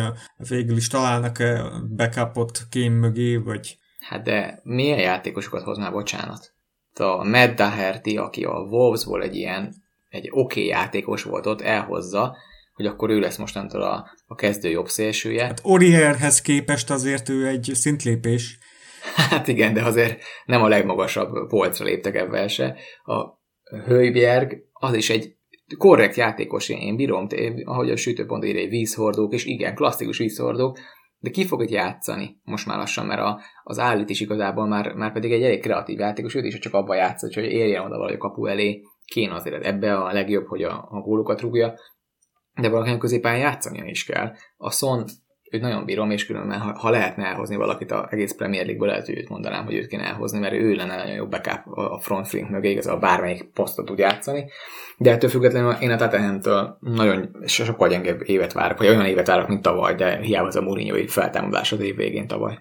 végül 0.48 0.76
is 0.76 0.88
találnak-e 0.88 1.62
backupot 1.96 2.60
kém 2.70 2.92
mögé, 2.92 3.36
vagy... 3.36 3.78
Hát 4.00 4.22
de 4.22 4.60
milyen 4.62 4.98
játékosokat 4.98 5.62
hoznál, 5.62 5.90
bocsánat? 5.90 6.52
A 6.94 7.24
Matt 7.24 7.54
Daherty, 7.54 8.16
aki 8.16 8.44
a 8.44 8.52
Wolvesból 8.52 9.22
egy 9.22 9.36
ilyen, 9.36 9.74
egy 10.08 10.28
oké 10.30 10.60
okay 10.60 10.66
játékos 10.66 11.22
volt 11.22 11.46
ott, 11.46 11.60
elhozza, 11.60 12.36
hogy 12.74 12.86
akkor 12.86 13.10
ő 13.10 13.18
lesz 13.18 13.36
mostantól 13.36 13.82
a, 13.82 14.10
a 14.26 14.34
kezdő 14.34 14.68
jobb 14.68 14.88
szélsője. 14.88 15.44
Hát 15.44 15.60
Orierhez 15.62 16.40
képest 16.40 16.90
azért 16.90 17.28
ő 17.28 17.46
egy 17.46 17.70
szintlépés. 17.74 18.58
Hát 19.30 19.48
igen, 19.48 19.74
de 19.74 19.82
azért 19.82 20.22
nem 20.44 20.62
a 20.62 20.68
legmagasabb 20.68 21.48
polcra 21.48 21.84
léptek 21.84 22.14
ebben 22.14 22.48
se. 22.48 22.76
A 23.04 23.38
Hölbjerg 23.84 24.56
az 24.72 24.94
is 24.94 25.10
egy 25.10 25.37
korrekt 25.76 26.16
játékos, 26.16 26.68
én 26.68 26.96
bírom, 26.96 27.26
ahogy 27.64 27.90
a 27.90 27.96
sütőpont 27.96 28.44
írja, 28.44 28.68
vízhordók, 28.68 29.32
és 29.32 29.44
igen, 29.44 29.74
klasszikus 29.74 30.18
vízhordók, 30.18 30.78
de 31.18 31.30
ki 31.30 31.46
fog 31.46 31.70
játszani 31.70 32.40
most 32.44 32.66
már 32.66 32.78
lassan, 32.78 33.06
mert 33.06 33.20
a, 33.20 33.40
az 33.62 33.78
állít 33.78 34.10
is 34.10 34.20
igazából 34.20 34.66
már, 34.66 34.94
már 34.94 35.12
pedig 35.12 35.32
egy 35.32 35.42
elég 35.42 35.60
kreatív 35.60 35.98
játékos, 35.98 36.34
őt 36.34 36.44
is 36.44 36.58
csak 36.58 36.74
abba 36.74 36.94
játszott, 36.94 37.34
hogy 37.34 37.44
érjen 37.44 37.82
oda 37.82 37.96
valahogy 37.96 38.14
a 38.14 38.18
kapu 38.18 38.46
elé, 38.46 38.82
kéne 39.04 39.34
azért 39.34 39.64
ebbe 39.64 39.96
a 39.96 40.12
legjobb, 40.12 40.46
hogy 40.46 40.62
a, 40.62 40.88
a 40.90 41.00
gólokat 41.00 41.40
rúgja, 41.40 41.74
de 42.60 42.68
valakinek 42.68 42.98
középen 42.98 43.38
játszania 43.38 43.84
is 43.84 44.04
kell. 44.04 44.32
A 44.56 44.70
Son 44.70 45.04
őt 45.50 45.60
nagyon 45.60 45.84
bírom, 45.84 46.10
és 46.10 46.26
különben, 46.26 46.58
ha, 46.58 46.78
ha 46.78 46.90
lehetne 46.90 47.24
elhozni 47.24 47.56
valakit 47.56 47.90
a 47.90 48.08
egész 48.10 48.32
Premier 48.32 48.64
League-ből, 48.64 48.88
lehet, 48.88 49.06
hogy 49.06 49.18
őt 49.18 49.28
mondanám, 49.28 49.64
hogy 49.64 49.74
őt 49.74 49.86
kéne 49.86 50.04
elhozni, 50.04 50.38
mert 50.38 50.54
ő 50.54 50.74
lenne 50.74 50.96
nagyon 50.96 51.14
jó 51.14 51.26
backup 51.26 51.76
a 51.76 51.98
front 52.00 52.50
mögé, 52.50 52.70
igazából 52.70 53.00
bármelyik 53.00 53.44
posztot 53.44 53.86
tud 53.86 53.98
játszani. 53.98 54.50
De 54.98 55.10
ettől 55.10 55.30
függetlenül 55.30 55.72
én 55.72 55.90
a 55.90 55.96
Tottenham-től 55.96 56.78
nagyon 56.80 57.36
sokkal 57.44 57.88
gyengebb 57.88 58.20
évet 58.24 58.52
várok, 58.52 58.78
vagy 58.78 58.88
olyan 58.88 59.06
évet 59.06 59.26
várok, 59.26 59.48
mint 59.48 59.62
tavaly, 59.62 59.94
de 59.94 60.16
hiába 60.16 60.46
az 60.46 60.56
a 60.56 60.62
Mourinho 60.62 61.06
feltámadás 61.06 61.72
az 61.72 61.80
év 61.80 61.96
végén 61.96 62.26
tavaly. 62.26 62.58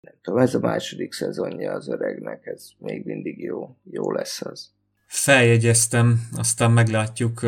Nem 0.00 0.14
tudom, 0.22 0.40
ez 0.40 0.54
a 0.54 0.58
második 0.58 1.12
szezonja 1.12 1.72
az 1.72 1.88
öregnek, 1.88 2.46
ez 2.46 2.68
még 2.78 3.04
mindig 3.04 3.42
jó, 3.42 3.76
jó 3.90 4.10
lesz 4.10 4.42
az. 4.42 4.70
Feljegyeztem, 5.06 6.20
aztán 6.36 6.70
meglátjuk 6.70 7.40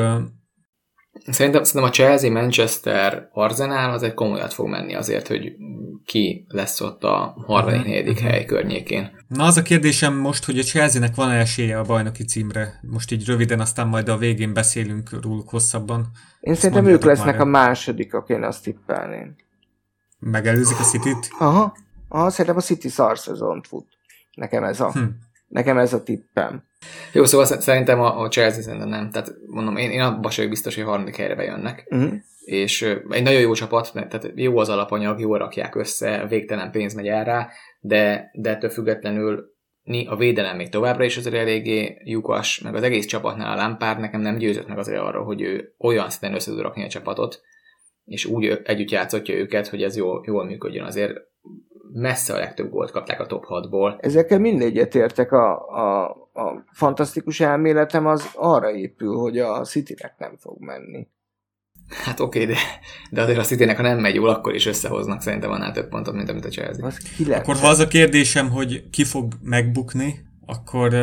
Szerintem, 1.32 1.64
szerintem 1.64 1.90
a 1.90 1.94
Chelsea, 1.94 2.30
Manchester, 2.30 3.28
Arsenal 3.32 3.90
az 3.90 4.02
egy 4.02 4.14
komolyat 4.14 4.52
fog 4.52 4.68
menni 4.68 4.94
azért, 4.94 5.28
hogy 5.28 5.52
ki 6.04 6.46
lesz 6.48 6.80
ott 6.80 7.04
a 7.04 7.36
harmadik, 7.46 7.80
mhm. 7.80 7.88
negyedik 7.88 8.16
uh-huh. 8.16 8.30
hely 8.30 8.44
környékén. 8.44 9.10
Na 9.28 9.44
az 9.44 9.56
a 9.56 9.62
kérdésem 9.62 10.14
most, 10.14 10.44
hogy 10.44 10.58
a 10.58 10.62
Chelsea-nek 10.62 11.14
van-e 11.14 11.38
esélye 11.38 11.78
a 11.78 11.82
bajnoki 11.82 12.24
címre? 12.24 12.80
Most 12.82 13.12
így 13.12 13.26
röviden, 13.26 13.60
aztán 13.60 13.86
majd 13.86 14.08
a 14.08 14.16
végén 14.16 14.52
beszélünk 14.52 15.22
róluk 15.22 15.48
hosszabban. 15.48 16.10
Én 16.40 16.52
azt 16.52 16.60
szerintem 16.60 16.86
ők 16.86 17.04
lesznek 17.04 17.40
a 17.40 17.44
másodikak, 17.44 18.28
én 18.28 18.42
azt 18.42 18.62
tippelném. 18.62 19.34
Megelőzik 20.18 20.78
a 20.78 20.82
City-t? 20.82 21.28
Aha, 21.38 21.76
aha, 22.08 22.30
szerintem 22.30 22.56
a 22.56 22.60
City 22.60 22.88
szar 22.88 23.18
szezont 23.18 23.66
fut. 23.66 23.86
Nekem 24.34 24.64
ez 24.64 24.80
a... 24.80 24.90
Hm. 24.92 25.04
Nekem 25.48 25.78
ez 25.78 25.92
a 25.92 26.02
tippem. 26.02 26.62
Jó, 27.12 27.24
szóval 27.24 27.46
szerintem 27.46 28.00
a, 28.00 28.20
a 28.20 28.28
Chelsea 28.28 28.62
szerintem 28.62 28.88
nem. 28.88 29.10
Tehát 29.10 29.34
mondom, 29.46 29.76
én, 29.76 29.90
én 29.90 30.00
abban 30.00 30.30
vagyok 30.36 30.50
biztos, 30.50 30.74
hogy 30.74 30.84
harmadik 30.84 31.16
helyre 31.16 31.34
bejönnek. 31.34 31.86
Uh-huh. 31.90 32.12
És 32.44 32.82
egy 33.10 33.22
nagyon 33.22 33.40
jó 33.40 33.52
csapat, 33.52 33.92
tehát 33.92 34.30
jó 34.34 34.58
az 34.58 34.68
alapanyag, 34.68 35.20
jól 35.20 35.38
rakják 35.38 35.74
össze, 35.74 36.26
végtelen 36.28 36.70
pénz 36.70 36.94
megy 36.94 37.08
el 37.08 37.24
rá, 37.24 37.48
de, 37.80 38.30
de 38.32 38.50
ettől 38.50 38.70
függetlenül 38.70 39.52
a 40.06 40.16
védelem 40.16 40.56
még 40.56 40.68
továbbra 40.68 41.04
is 41.04 41.16
azért 41.16 41.34
eléggé 41.34 42.00
lyukas, 42.04 42.60
meg 42.60 42.74
az 42.74 42.82
egész 42.82 43.06
csapatnál 43.06 43.58
a 43.58 43.62
Lampard 43.62 44.00
nekem 44.00 44.20
nem 44.20 44.36
győzött 44.36 44.68
meg 44.68 44.78
azért 44.78 45.00
arra, 45.00 45.22
hogy 45.22 45.40
ő 45.40 45.74
olyan 45.78 46.10
szinten 46.10 46.34
össze 46.34 46.50
tud 46.50 46.60
rakni 46.60 46.84
a 46.84 46.88
csapatot, 46.88 47.40
és 48.04 48.24
úgy 48.24 48.60
együtt 48.64 48.90
játszotja 48.90 49.34
őket, 49.34 49.68
hogy 49.68 49.82
ez 49.82 49.96
jól, 49.96 50.22
jól 50.26 50.44
működjön. 50.44 50.84
Azért 50.84 51.12
messze 51.94 52.34
a 52.34 52.38
legtöbb 52.38 52.70
gólt 52.70 52.90
kapták 52.90 53.20
a 53.20 53.26
top 53.26 53.44
6-ból. 53.48 53.96
Ezekkel 54.00 54.38
mindegyet 54.38 54.94
értek. 54.94 55.32
A, 55.32 55.68
a, 55.68 56.04
a 56.32 56.64
fantasztikus 56.72 57.40
elméletem 57.40 58.06
az 58.06 58.30
arra 58.34 58.70
épül, 58.70 59.16
hogy 59.16 59.38
a 59.38 59.64
Citynek 59.64 60.14
nem 60.18 60.36
fog 60.38 60.56
menni. 60.58 61.08
Hát 61.88 62.20
oké, 62.20 62.42
okay, 62.42 62.54
de, 62.54 62.60
de 63.10 63.22
azért 63.22 63.38
a 63.38 63.42
city 63.42 63.66
ha 63.66 63.82
nem 63.82 63.98
megy 63.98 64.14
jól, 64.14 64.28
akkor 64.28 64.54
is 64.54 64.66
összehoznak 64.66 65.20
szerintem 65.20 65.50
annál 65.50 65.72
több 65.72 65.88
pontot, 65.88 66.14
mint 66.14 66.28
amit 66.28 66.44
a 66.44 66.48
Chelsea. 66.48 66.86
Az 66.86 67.00
akkor 67.30 67.56
ha 67.56 67.68
az 67.68 67.78
a 67.78 67.88
kérdésem, 67.88 68.50
hogy 68.50 68.90
ki 68.90 69.04
fog 69.04 69.32
megbukni, 69.42 70.26
akkor 70.46 70.94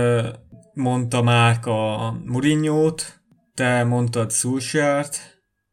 mondta 0.73 1.21
már 1.21 1.67
a 1.67 2.11
Mourinho-t, 2.25 3.21
te 3.55 3.83
mondtad 3.83 4.31
Solskjaert, 4.31 5.17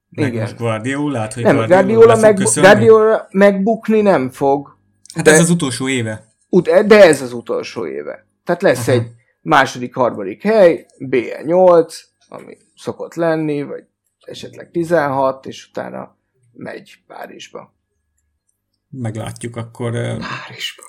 meg 0.08 0.28
Igen. 0.28 0.40
most 0.40 0.56
Guardiola, 0.56 1.28
hogy 1.34 1.42
nem, 1.42 1.56
Guardiola, 1.56 2.16
meg, 2.16 2.38
Guardiola 2.54 3.26
megbukni 3.30 4.00
nem 4.00 4.30
fog. 4.30 4.77
Hát 5.14 5.24
de, 5.24 5.30
ez 5.30 5.40
az 5.40 5.50
utolsó 5.50 5.88
éve. 5.88 6.32
Ut- 6.48 6.86
de 6.86 7.02
ez 7.02 7.22
az 7.22 7.32
utolsó 7.32 7.86
éve. 7.86 8.26
Tehát 8.44 8.62
lesz 8.62 8.88
Aha. 8.88 8.98
egy 8.98 9.06
második, 9.40 9.94
harmadik 9.94 10.42
hely, 10.42 10.86
BL8, 10.98 11.94
ami 12.28 12.56
szokott 12.76 13.14
lenni, 13.14 13.62
vagy 13.62 13.84
esetleg 14.20 14.70
16, 14.70 15.46
és 15.46 15.68
utána 15.68 16.16
megy 16.52 17.02
Párizsba. 17.06 17.74
Meglátjuk 18.88 19.56
akkor. 19.56 19.92
Párizsba. 19.92 20.82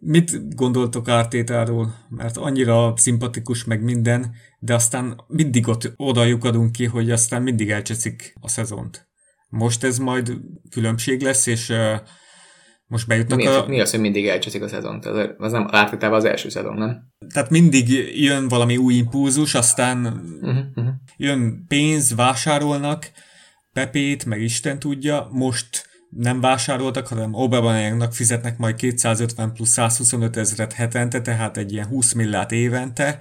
Mit 0.00 0.54
gondoltok 0.54 1.08
Ártétáról? 1.08 1.94
Mert 2.08 2.36
annyira 2.36 2.92
szimpatikus 2.96 3.64
meg 3.64 3.82
minden, 3.82 4.34
de 4.58 4.74
aztán 4.74 5.20
mindig 5.26 5.68
ott 5.68 5.92
oda 5.96 6.24
lyukadunk 6.24 6.72
ki, 6.72 6.84
hogy 6.84 7.10
aztán 7.10 7.42
mindig 7.42 7.70
elcseszik 7.70 8.34
a 8.40 8.48
szezont. 8.48 9.08
Most 9.48 9.84
ez 9.84 9.98
majd 9.98 10.32
különbség 10.70 11.22
lesz, 11.22 11.46
és 11.46 11.68
uh, 11.68 11.96
most 12.86 13.06
bejutnak 13.06 13.38
mi, 13.38 13.46
a... 13.46 13.64
Mi 13.68 13.80
az, 13.80 13.90
hogy 13.90 14.00
mindig 14.00 14.26
elcseszik 14.26 14.62
a 14.62 14.68
szezont? 14.68 15.06
Az, 15.06 15.28
az 15.38 15.52
nem 15.52 15.66
Ártétában 15.70 16.16
az 16.16 16.24
első 16.24 16.48
szezon, 16.48 16.76
nem? 16.76 17.12
Tehát 17.32 17.50
mindig 17.50 17.88
jön 18.22 18.48
valami 18.48 18.76
új 18.76 18.94
impulzus, 18.94 19.54
aztán 19.54 20.06
uh-huh, 20.06 20.64
uh-huh. 20.74 20.94
jön 21.16 21.64
pénz, 21.68 22.14
vásárolnak, 22.14 23.10
Pepét, 23.72 24.24
meg 24.24 24.40
Isten 24.40 24.78
tudja, 24.78 25.28
most 25.30 25.88
nem 26.10 26.40
vásároltak, 26.40 27.06
hanem 27.06 27.34
Aubameyangnak 27.34 28.12
fizetnek 28.12 28.58
majd 28.58 28.76
250 28.76 29.52
plusz 29.52 29.70
125 29.70 30.36
ezeret 30.36 30.72
hetente, 30.72 31.20
tehát 31.20 31.56
egy 31.56 31.72
ilyen 31.72 31.86
20 31.86 32.12
millát 32.12 32.52
évente, 32.52 33.18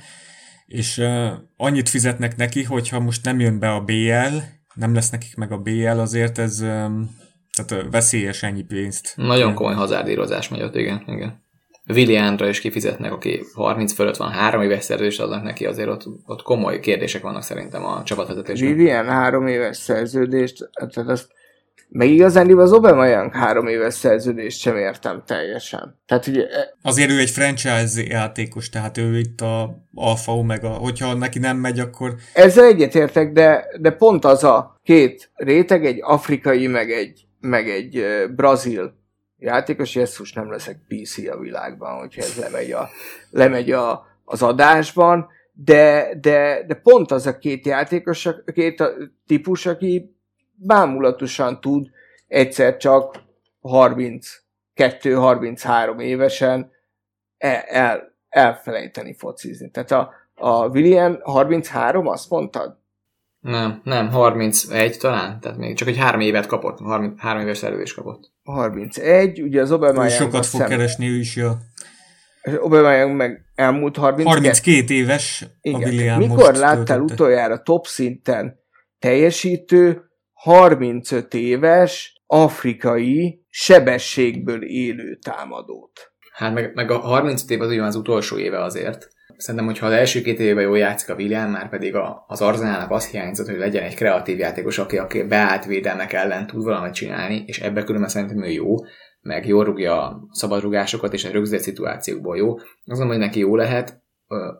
és 0.66 0.98
uh, 0.98 1.32
annyit 1.58 1.90
fizetnek 1.90 2.36
neki, 2.36 2.64
hogyha 2.64 3.00
most 3.00 3.26
nem 3.26 3.40
jön 3.40 3.60
be 3.60 3.74
a 3.74 3.82
BL, 3.82 4.38
nem 4.74 4.94
lesz 4.94 5.10
nekik 5.10 5.36
meg 5.36 5.52
a 5.52 5.58
BL, 5.58 5.88
azért 5.88 6.38
ez 6.38 6.62
um, 6.62 7.16
tehát 7.56 7.86
veszélyes 7.92 8.44
ennyi 8.44 8.64
pénzt. 8.64 9.14
Nagyon 9.16 9.54
komoly 9.54 9.74
hazárdírozás 9.74 10.50
megy 10.50 10.62
ott, 10.62 10.76
igen. 10.76 11.04
igen. 11.08 11.44
Williamra 11.88 12.48
is 12.48 12.60
kifizetnek, 12.60 13.12
aki 13.12 13.44
30 13.54 13.94
fölött 13.94 14.18
van, 14.18 14.32
három 14.32 14.62
éves 14.62 14.84
szerződést 14.84 15.22
adnak 15.22 15.44
neki, 15.44 15.66
azért 15.66 15.90
ott, 15.90 16.04
ott 16.26 16.42
komoly 16.42 16.80
kérdések 16.80 17.22
vannak 17.22 17.44
szerintem 17.44 17.86
a 17.86 18.04
csapatvezetésben. 18.04 18.70
William 18.70 19.08
három 19.08 19.48
éves 19.48 19.78
szerződést, 19.78 20.70
tehát 20.94 21.10
azt 21.10 21.28
meg 21.90 22.10
igazán 22.10 22.58
az 22.58 22.72
Aubameyang 22.72 23.34
három 23.34 23.68
éves 23.68 23.94
szerződést 23.94 24.60
sem 24.60 24.78
értem 24.78 25.24
teljesen. 25.26 26.00
Tehát 26.06 26.28
ugye... 26.28 26.48
Azért 26.82 27.10
ő 27.10 27.20
egy 27.20 27.30
franchise 27.30 28.04
játékos, 28.04 28.70
tehát 28.70 28.98
ő 28.98 29.18
itt 29.18 29.42
a 29.42 29.84
alfa 29.94 30.36
omega. 30.36 30.70
Hogyha 30.70 31.14
neki 31.14 31.40
nem 31.40 31.58
megy, 31.58 31.80
akkor... 31.80 32.16
Ezzel 32.34 32.66
egyetértek, 32.66 33.32
de, 33.32 33.66
de 33.80 33.92
pont 33.92 34.26
az 34.26 34.44
a 34.44 34.80
két 34.84 35.32
réteg, 35.36 35.86
egy 35.86 36.00
afrikai, 36.02 36.68
meg 36.68 36.92
egy, 36.92 37.25
meg 37.46 37.70
egy 37.70 38.06
brazil 38.36 38.94
játékos, 39.38 39.96
Jesus 39.96 40.34
nem 40.34 40.52
leszek 40.52 40.80
PC 40.88 41.18
a 41.18 41.38
világban, 41.38 42.00
hogyha 42.00 42.22
ez 42.22 42.38
lemegy, 42.38 42.72
a, 42.72 42.90
lemegy 43.30 43.72
a, 43.72 44.06
az 44.26 44.42
adásban, 44.42 45.28
de, 45.54 46.14
de, 46.22 46.64
de 46.68 46.76
pont 46.76 47.12
az 47.12 47.28
a 47.28 47.38
két 47.38 47.66
játékos, 47.66 48.30
két 48.54 48.84
típus, 49.28 49.66
aki 49.66 50.16
bámulatosan 50.56 51.62
tud 51.62 51.90
egyszer 52.28 52.78
csak 52.78 53.24
32-33 53.62 56.02
évesen 56.02 56.72
el, 57.38 57.62
el, 57.62 58.14
elfelejteni 58.30 59.14
focizni. 59.14 59.72
Tehát 59.72 59.92
a, 59.92 60.14
a 60.36 60.68
William 60.68 61.20
33, 61.22 62.08
azt 62.08 62.30
mondtad? 62.30 62.78
Nem, 63.46 63.82
nem, 63.84 64.10
31 64.10 64.98
talán, 64.98 65.40
tehát 65.40 65.58
még 65.58 65.76
csak 65.76 65.88
egy 65.88 65.98
három 65.98 66.20
évet 66.20 66.46
kapott, 66.46 66.80
30, 66.80 67.22
három 67.22 67.42
éves 67.42 67.58
szerződést 67.58 67.96
kapott. 67.96 68.32
31, 68.44 69.42
ugye 69.42 69.62
az 69.62 69.72
Obama 69.72 70.10
Sokat 70.10 70.46
fog 70.46 70.60
szem... 70.60 70.70
keresni 70.70 71.08
ő 71.08 71.18
is, 71.18 71.36
ja. 71.36 71.58
Obama 72.60 73.08
meg 73.08 73.46
elmúlt 73.56 73.98
32. 73.98 74.30
32 74.30 74.94
éves 74.94 75.46
Igen. 75.62 75.82
a 75.82 75.86
William 75.86 76.18
Mikor 76.18 76.38
most 76.38 76.58
láttál 76.58 76.86
töltötte. 76.86 77.14
utoljára 77.14 77.62
top 77.62 77.86
szinten 77.86 78.60
teljesítő 79.00 80.02
35 80.34 81.34
éves 81.34 82.22
afrikai 82.26 83.46
sebességből 83.50 84.64
élő 84.64 85.16
támadót? 85.16 86.12
Hát 86.34 86.54
meg, 86.54 86.72
meg 86.74 86.92
a 86.92 86.98
35 86.98 87.50
év 87.50 87.62
az 87.62 87.70
ugyan 87.70 87.86
az 87.86 87.96
utolsó 87.96 88.38
éve 88.38 88.64
azért. 88.64 89.14
Szerintem, 89.38 89.66
hogyha 89.66 89.86
az 89.86 89.92
első 89.92 90.22
két 90.22 90.40
évben 90.40 90.64
jól 90.64 90.78
játszik 90.78 91.10
a 91.10 91.16
William, 91.16 91.52
már 91.52 91.70
pedig 91.70 91.96
a, 91.96 92.26
az 92.28 92.42
Arzenálnak 92.42 92.92
az 92.92 93.08
hiányzott, 93.08 93.48
hogy 93.48 93.58
legyen 93.58 93.84
egy 93.84 93.96
kreatív 93.96 94.38
játékos, 94.38 94.78
aki, 94.78 94.98
aki 94.98 95.24
beállt 95.24 95.66
védelmek 95.66 96.14
ellen 96.14 96.48
tud 96.48 96.64
valamit 96.64 96.94
csinálni, 96.94 97.44
és 97.48 97.60
ebbe 97.60 97.84
különben 97.84 98.10
szerintem 98.10 98.44
ő 98.44 98.50
jó, 98.50 98.76
meg 99.22 99.48
jól 99.48 99.64
rúgja 99.64 100.02
a 100.02 100.28
szabadrugásokat, 100.32 101.14
és 101.14 101.26
a 101.26 101.32
rögzített 101.32 101.64
szituációkból 101.64 102.38
jó. 102.38 102.56
Azon, 102.86 103.08
hogy 103.08 103.18
neki 103.18 103.40
jó 103.40 103.56
lehet, 103.56 104.04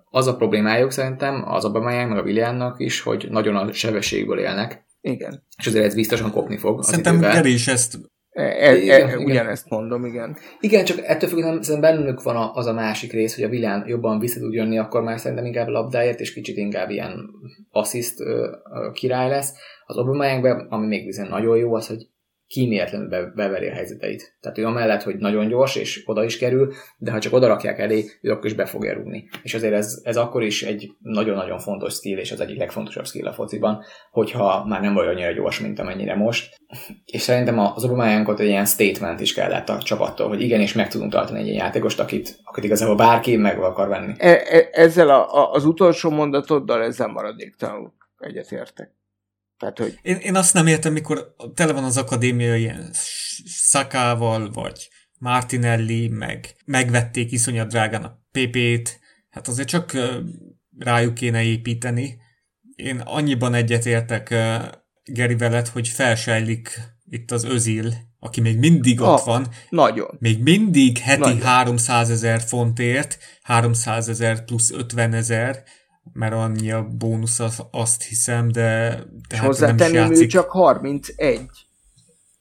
az 0.10 0.28
a 0.28 0.36
problémájuk 0.36 0.92
szerintem 0.92 1.44
az 1.48 1.66
Abamayang 1.66 2.10
meg 2.10 2.20
a 2.20 2.24
Williamnak 2.24 2.80
is, 2.80 3.02
hogy 3.02 3.28
nagyon 3.30 3.56
a 3.56 3.72
sebességből 3.72 4.40
élnek. 4.40 4.86
Igen. 5.02 5.44
És 5.58 5.68
azért 5.68 5.86
ez 5.86 5.96
biztosan 5.96 6.32
kopni 6.32 6.58
fog. 6.58 6.84
Szerintem 6.84 7.20
Geri 7.20 7.54
is 7.54 7.68
ezt 7.68 7.98
E, 8.36 8.44
e, 8.44 8.76
igen, 8.76 9.10
e, 9.10 9.18
ugyanezt 9.18 9.70
mondom, 9.70 10.06
igen. 10.06 10.38
Igen, 10.60 10.86
csak 10.86 10.98
ettől 11.04 11.30
függően 11.30 11.62
szerintem 11.62 11.96
bennük 11.96 12.24
van 12.24 12.52
az 12.54 12.66
a 12.66 12.74
másik 12.74 13.12
rész, 13.12 13.36
hogy 13.36 13.44
a 13.44 13.50
Vilán 13.50 13.84
jobban 13.88 14.20
vissza 14.20 14.40
tud 14.40 14.54
jönni, 14.54 14.78
akkor 14.78 15.02
már 15.02 15.20
szerintem 15.20 15.46
inkább 15.46 15.68
labdáért, 15.68 16.20
és 16.20 16.34
kicsit 16.34 16.58
inkább 16.58 16.90
ilyen 16.90 17.30
assziszt 17.72 18.24
király 18.94 19.30
lesz. 19.30 19.54
Az 19.86 19.98
Aubameyangben, 19.98 20.68
ami 20.70 20.88
még 20.88 21.06
viszont 21.06 21.30
nagyon 21.30 21.58
jó, 21.58 21.74
az, 21.74 21.88
hogy 21.88 22.08
kíméletlenül 22.48 23.08
be, 23.08 23.32
beveri 23.36 23.68
a 23.68 23.74
helyzeteit. 23.74 24.38
Tehát 24.42 24.58
ő 24.58 24.66
amellett, 24.66 25.04
hogy 25.04 25.16
nagyon 25.16 25.48
gyors, 25.48 25.76
és 25.76 26.04
oda 26.06 26.24
is 26.24 26.38
kerül, 26.38 26.74
de 26.98 27.12
ha 27.12 27.20
csak 27.20 27.34
oda 27.34 27.48
rakják 27.48 27.80
elé, 27.80 28.06
ő 28.22 28.32
akkor 28.32 28.46
is 28.46 28.54
be 28.54 28.66
fogja 28.66 28.94
rúgni. 28.94 29.30
És 29.44 29.54
azért 29.54 29.74
ez, 29.74 30.02
ez 30.04 30.18
akkor 30.18 30.44
is 30.44 30.64
egy 30.64 30.92
nagyon-nagyon 31.00 31.60
fontos 31.60 31.94
stíl, 31.94 32.18
és 32.18 32.32
az 32.32 32.40
egyik 32.40 32.58
legfontosabb 32.58 33.06
skill 33.06 33.28
a 33.28 33.34
fociban, 33.34 33.84
hogyha 34.12 34.66
már 34.66 34.82
nem 34.82 34.94
vagy 34.94 35.08
annyira 35.08 35.32
gyors, 35.32 35.60
mint 35.60 35.80
amennyire 35.80 36.16
most. 36.16 36.56
És 37.06 37.22
szerintem 37.22 37.60
az 37.60 37.84
Obamayánkot 37.84 38.40
egy 38.40 38.48
ilyen 38.48 38.66
statement 38.66 39.20
is 39.20 39.34
kellett 39.34 39.70
a 39.70 39.78
csapattól, 39.78 40.28
hogy 40.28 40.42
igenis 40.42 40.74
meg 40.74 40.88
tudunk 40.88 41.12
tartani 41.12 41.40
egy 41.40 41.48
ilyen 41.48 41.64
játékost, 41.64 42.00
akit, 42.00 42.40
akit 42.44 42.64
igazából 42.64 42.96
bárki 42.96 43.36
meg 43.36 43.60
akar 43.60 43.88
venni. 43.88 44.14
E, 44.18 44.30
e, 44.30 44.70
ezzel 44.72 45.10
a, 45.10 45.34
a, 45.34 45.52
az 45.52 45.66
utolsó 45.66 46.10
mondatoddal 46.10 46.84
ezzel 46.84 47.08
maradéktalanul 47.08 47.94
egyetértek. 48.18 48.92
Tehát, 49.58 49.78
hogy... 49.78 50.00
én, 50.02 50.16
én 50.16 50.36
azt 50.36 50.54
nem 50.54 50.68
értem, 50.68 50.94
mikor 50.94 51.36
tele 51.54 51.72
van 51.72 51.84
az 51.84 51.98
akadémia 51.98 52.56
ilyen 52.56 52.90
Szakával, 53.46 54.52
vagy 54.52 54.90
Martinelli, 55.20 56.08
meg 56.08 56.56
megvették 56.66 57.32
iszonyat 57.32 57.68
drágán 57.68 58.04
a 58.04 58.20
PP-t, 58.32 59.00
hát 59.30 59.48
azért 59.48 59.68
csak 59.68 59.98
rájuk 60.80 61.14
kéne 61.14 61.44
építeni. 61.44 62.18
Én 62.76 63.00
annyiban 63.00 63.54
egyetértek 63.54 64.36
Geri 65.04 65.36
veled, 65.36 65.68
hogy 65.68 65.88
felsejlik 65.88 66.80
itt 67.10 67.32
az 67.32 67.44
özil, 67.44 67.94
aki 68.20 68.42
még 68.42 68.58
mindig 68.58 69.02
ott 69.02 69.20
ah, 69.20 69.26
van. 69.26 69.48
Nagyon. 69.70 70.18
Még 70.20 70.42
mindig 70.42 70.98
heti 70.98 71.20
nagyon. 71.20 71.42
300 71.42 72.10
ezer 72.10 72.42
fontért, 72.42 73.18
300 73.42 74.10
ezer 74.10 74.46
plusz 74.46 74.72
50 74.72 75.14
ezer, 75.14 75.64
mert 76.14 76.34
annyi 76.34 76.72
a 76.72 76.88
bónusz 76.88 77.40
az, 77.40 77.64
azt 77.72 78.04
hiszem, 78.04 78.52
de 78.52 79.00
és 79.30 79.40
hozzátenném, 79.40 80.14
ő 80.14 80.26
csak 80.26 80.50
31. 80.50 81.46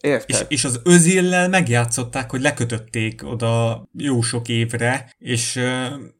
Érted? 0.00 0.30
És, 0.30 0.44
és 0.48 0.64
az 0.64 0.80
özillel 0.84 1.48
megjátszották, 1.48 2.30
hogy 2.30 2.40
lekötötték 2.40 3.24
oda 3.24 3.84
jó 3.92 4.20
sok 4.20 4.48
évre, 4.48 5.14
és 5.18 5.56
uh, 5.56 5.64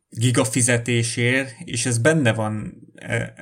gigafizetésért, 0.08 1.54
és 1.64 1.86
ez 1.86 1.98
benne 1.98 2.32
van 2.32 2.82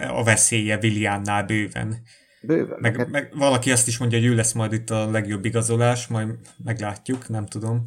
a 0.08 0.24
veszélye 0.24 0.78
Williamnál 0.82 1.44
bőven. 1.44 2.02
Bőven. 2.42 2.78
Meg, 2.80 2.96
meg, 2.96 3.10
meg 3.10 3.32
valaki 3.36 3.70
azt 3.70 3.88
is 3.88 3.98
mondja, 3.98 4.18
hogy 4.18 4.26
ő 4.26 4.34
lesz 4.34 4.52
majd 4.52 4.72
itt 4.72 4.90
a 4.90 5.10
legjobb 5.10 5.44
igazolás, 5.44 6.06
majd 6.06 6.28
meglátjuk, 6.64 7.28
nem 7.28 7.46
tudom. 7.46 7.84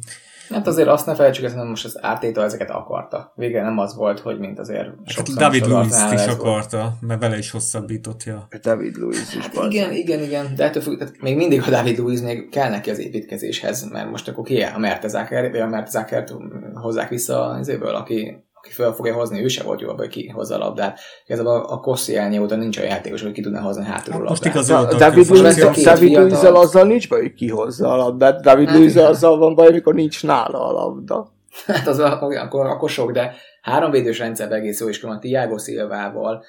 Hát 0.48 0.66
azért 0.66 0.88
azt 0.88 1.06
ne 1.06 1.14
felejtsük, 1.14 1.50
hogy 1.50 1.68
most 1.68 1.84
az 1.84 1.98
ártétől 2.00 2.44
ezeket 2.44 2.70
akarta. 2.70 3.32
Végre 3.34 3.62
nem 3.62 3.78
az 3.78 3.94
volt, 3.94 4.20
hogy 4.20 4.38
mint 4.38 4.58
azért 4.58 4.88
hát 5.16 5.28
David 5.28 5.66
Lewis 5.66 6.12
is 6.12 6.26
akarta, 6.26 6.92
mert 7.00 7.20
vele 7.20 7.38
is 7.38 7.50
hosszabbítottja. 7.50 8.48
David 8.62 8.96
Lewis 8.96 9.34
is. 9.34 9.46
Hát 9.46 9.72
igen, 9.72 9.92
igen, 9.92 10.22
igen, 10.22 10.52
de 10.56 10.64
ettől 10.64 10.82
függ, 10.82 10.98
tehát 10.98 11.20
még 11.20 11.36
mindig 11.36 11.62
a 11.66 11.70
David 11.70 11.98
Lewis 11.98 12.20
még 12.20 12.48
kell 12.48 12.70
neki 12.70 12.90
az 12.90 12.98
építkezéshez, 12.98 13.90
mert 13.90 14.10
most 14.10 14.28
akkor 14.28 14.44
ki 14.44 14.62
a 14.62 14.78
Mertezáker, 14.78 15.50
vagy 15.50 15.60
a 15.60 15.66
Mertezákert 15.66 16.34
hozzák 16.74 17.08
vissza 17.08 17.44
az 17.44 17.68
évből, 17.68 17.94
aki 17.94 18.45
aki 18.66 18.74
fel 18.74 18.92
fogja 18.92 19.14
hozni, 19.14 19.42
ő 19.42 19.48
se 19.48 19.62
volt 19.62 19.80
jó 19.80 19.92
hogy 19.96 20.08
ki 20.08 20.28
hozza 20.28 20.54
a 20.54 20.58
labdát. 20.58 20.98
Igazából 21.26 21.52
a, 21.52 21.72
a 21.72 21.80
Kossi 21.80 22.38
óta 22.38 22.56
nincs 22.56 22.78
olyan 22.78 22.90
játékos, 22.90 23.22
hogy 23.22 23.32
ki 23.32 23.42
tudna 23.42 23.60
hozni 23.60 23.84
hátulról 23.84 24.22
labdát. 24.22 24.28
Most 24.28 24.54
igazoltak. 24.54 24.98
David 24.98 25.28
luiz 25.28 26.44
azzal 26.44 26.84
nincs 26.84 27.08
baj, 27.08 27.20
hogy 27.20 27.34
kihozza 27.34 27.92
a 27.92 27.96
labdát. 27.96 28.40
David 28.40 28.68
hát, 28.68 28.76
luiz 28.76 28.96
azzal 28.96 29.38
van 29.38 29.54
baj, 29.54 29.66
amikor 29.66 29.94
nincs 29.94 30.24
nála 30.24 30.68
a 30.68 30.72
labda. 30.72 31.34
Hát 31.66 31.86
az 31.86 31.98
akkor, 31.98 32.66
akkor 32.66 32.90
sok, 32.90 33.12
de 33.12 33.34
három 33.62 33.90
védős 33.90 34.18
rendszerben 34.18 34.58
egész 34.58 34.80
jó, 34.80 34.88
és 34.88 35.02
a 35.02 35.18
Tiago 35.18 35.58
Silvával 35.58 36.44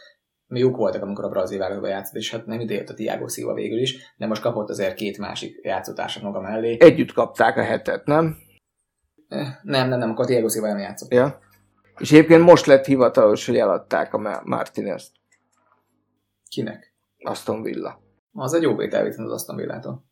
mi 0.47 0.59
jók 0.59 0.75
voltak, 0.75 1.01
amikor 1.01 1.25
a 1.25 1.29
brazil 1.29 1.57
válogatóban 1.57 1.89
játszott, 1.89 2.15
és 2.15 2.31
hát 2.31 2.45
nem 2.45 2.59
ide 2.59 2.73
jött 2.73 2.89
a 2.89 2.93
Tiago 2.93 3.27
Silva 3.27 3.53
végül 3.53 3.79
is, 3.79 4.13
de 4.17 4.27
most 4.27 4.41
kapott 4.41 4.69
azért 4.69 4.93
két 4.93 5.17
másik 5.17 5.59
játszótársak 5.63 6.23
maga 6.23 6.41
mellé. 6.41 6.77
Együtt 6.79 7.11
kapták 7.11 7.57
a 7.57 7.61
hetet, 7.61 8.05
nem? 8.05 8.35
Eh, 9.27 9.47
nem, 9.61 9.89
nem, 9.89 9.99
nem, 9.99 10.09
akkor 10.09 10.25
Tiago 10.25 10.49
Silva 10.49 10.67
nem 10.67 10.79
játszott. 10.79 11.13
Ja. 11.13 11.39
És 11.97 12.11
egyébként 12.11 12.43
most 12.43 12.65
lett 12.65 12.85
hivatalos, 12.85 13.45
hogy 13.45 13.57
eladták 13.57 14.13
a 14.13 14.41
Martinez-t. 14.43 15.11
Kinek? 16.49 16.93
Aston 17.19 17.61
Villa. 17.61 18.01
Az 18.33 18.53
egy 18.53 18.61
jó 18.61 18.75
vétel 18.75 19.05
az 19.05 19.31
Aston 19.31 19.55
Villától. 19.55 20.05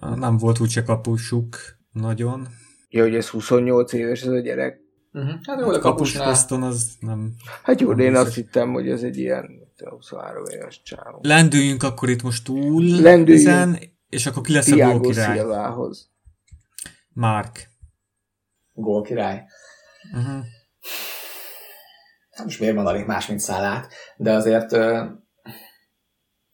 Nem 0.00 0.36
volt 0.36 0.60
úgyse 0.60 0.82
kapusuk 0.82 1.56
nagyon. 1.92 2.48
Ja, 2.88 3.02
hogy 3.02 3.14
ez 3.14 3.28
28 3.28 3.92
éves 3.92 4.22
ez 4.22 4.32
a 4.32 4.38
gyerek. 4.38 4.80
Uh-huh. 5.12 5.30
Hát 5.30 5.60
hát 5.60 5.74
a 5.74 5.78
kapus 5.78 6.16
poszton 6.16 6.62
az 6.62 6.96
nem... 7.00 7.34
Hát 7.62 7.80
jó, 7.80 7.94
de 7.94 8.02
én 8.02 8.16
azt 8.16 8.34
hittem, 8.34 8.72
hogy 8.72 8.88
ez 8.88 9.02
egy 9.02 9.16
ilyen 9.16 9.48
23 9.88 10.44
éves 10.44 10.82
csávó. 10.82 11.18
Lendüljünk 11.22 11.82
akkor 11.82 12.08
itt 12.08 12.22
most 12.22 12.44
túl 12.44 12.82
Lendüljünk. 12.84 13.48
Ezen, 13.48 13.78
és 14.08 14.26
akkor 14.26 14.42
ki 14.42 14.52
lesz 14.52 14.70
a 14.70 14.76
gólkirály? 14.76 15.36
Szilvához. 15.36 16.10
Mark. 17.12 17.68
Gólkirály. 18.72 19.44
Uh-huh 20.12 20.44
hát 22.40 22.48
most 22.48 22.60
miért 22.60 22.74
mondanék 22.74 23.06
más, 23.06 23.26
mint 23.26 23.40
szállát, 23.40 23.88
de 24.16 24.32
azért 24.32 24.70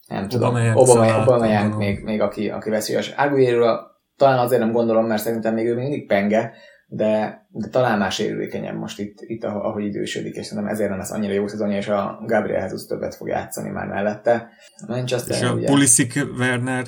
nem 0.06 0.28
tudom, 0.28 0.54
Obama, 0.74 1.76
még, 1.76 2.02
még 2.02 2.20
aki, 2.20 2.48
aki 2.48 2.70
veszélyes. 2.70 3.08
Aguero 3.16 3.76
talán 4.16 4.38
azért 4.38 4.60
nem 4.60 4.72
gondolom, 4.72 5.06
mert 5.06 5.22
szerintem 5.22 5.54
még 5.54 5.66
ő 5.66 5.74
mindig 5.74 6.06
penge, 6.06 6.52
de, 6.86 7.40
de 7.48 7.68
talán 7.68 7.98
már 7.98 8.12
sérülékenyebb 8.12 8.76
most 8.76 8.98
itt, 8.98 9.18
itt, 9.20 9.44
ahogy 9.44 9.84
idősödik, 9.84 10.34
és 10.34 10.46
szerintem 10.46 10.72
ezért 10.72 10.88
nem 10.88 10.98
lesz 10.98 11.10
annyira 11.10 11.32
jó 11.32 11.46
szezonja, 11.46 11.76
és 11.76 11.88
a 11.88 12.22
Gabriel 12.26 12.62
Jesus 12.62 12.86
többet 12.86 13.14
fog 13.14 13.28
játszani 13.28 13.70
már 13.70 13.86
mellette. 13.86 14.48
Manchester, 14.86 15.36
és 15.36 15.42
a 15.42 15.52
ugye, 15.52 15.66
Pulisic 15.66 16.16
Werner 16.16 16.84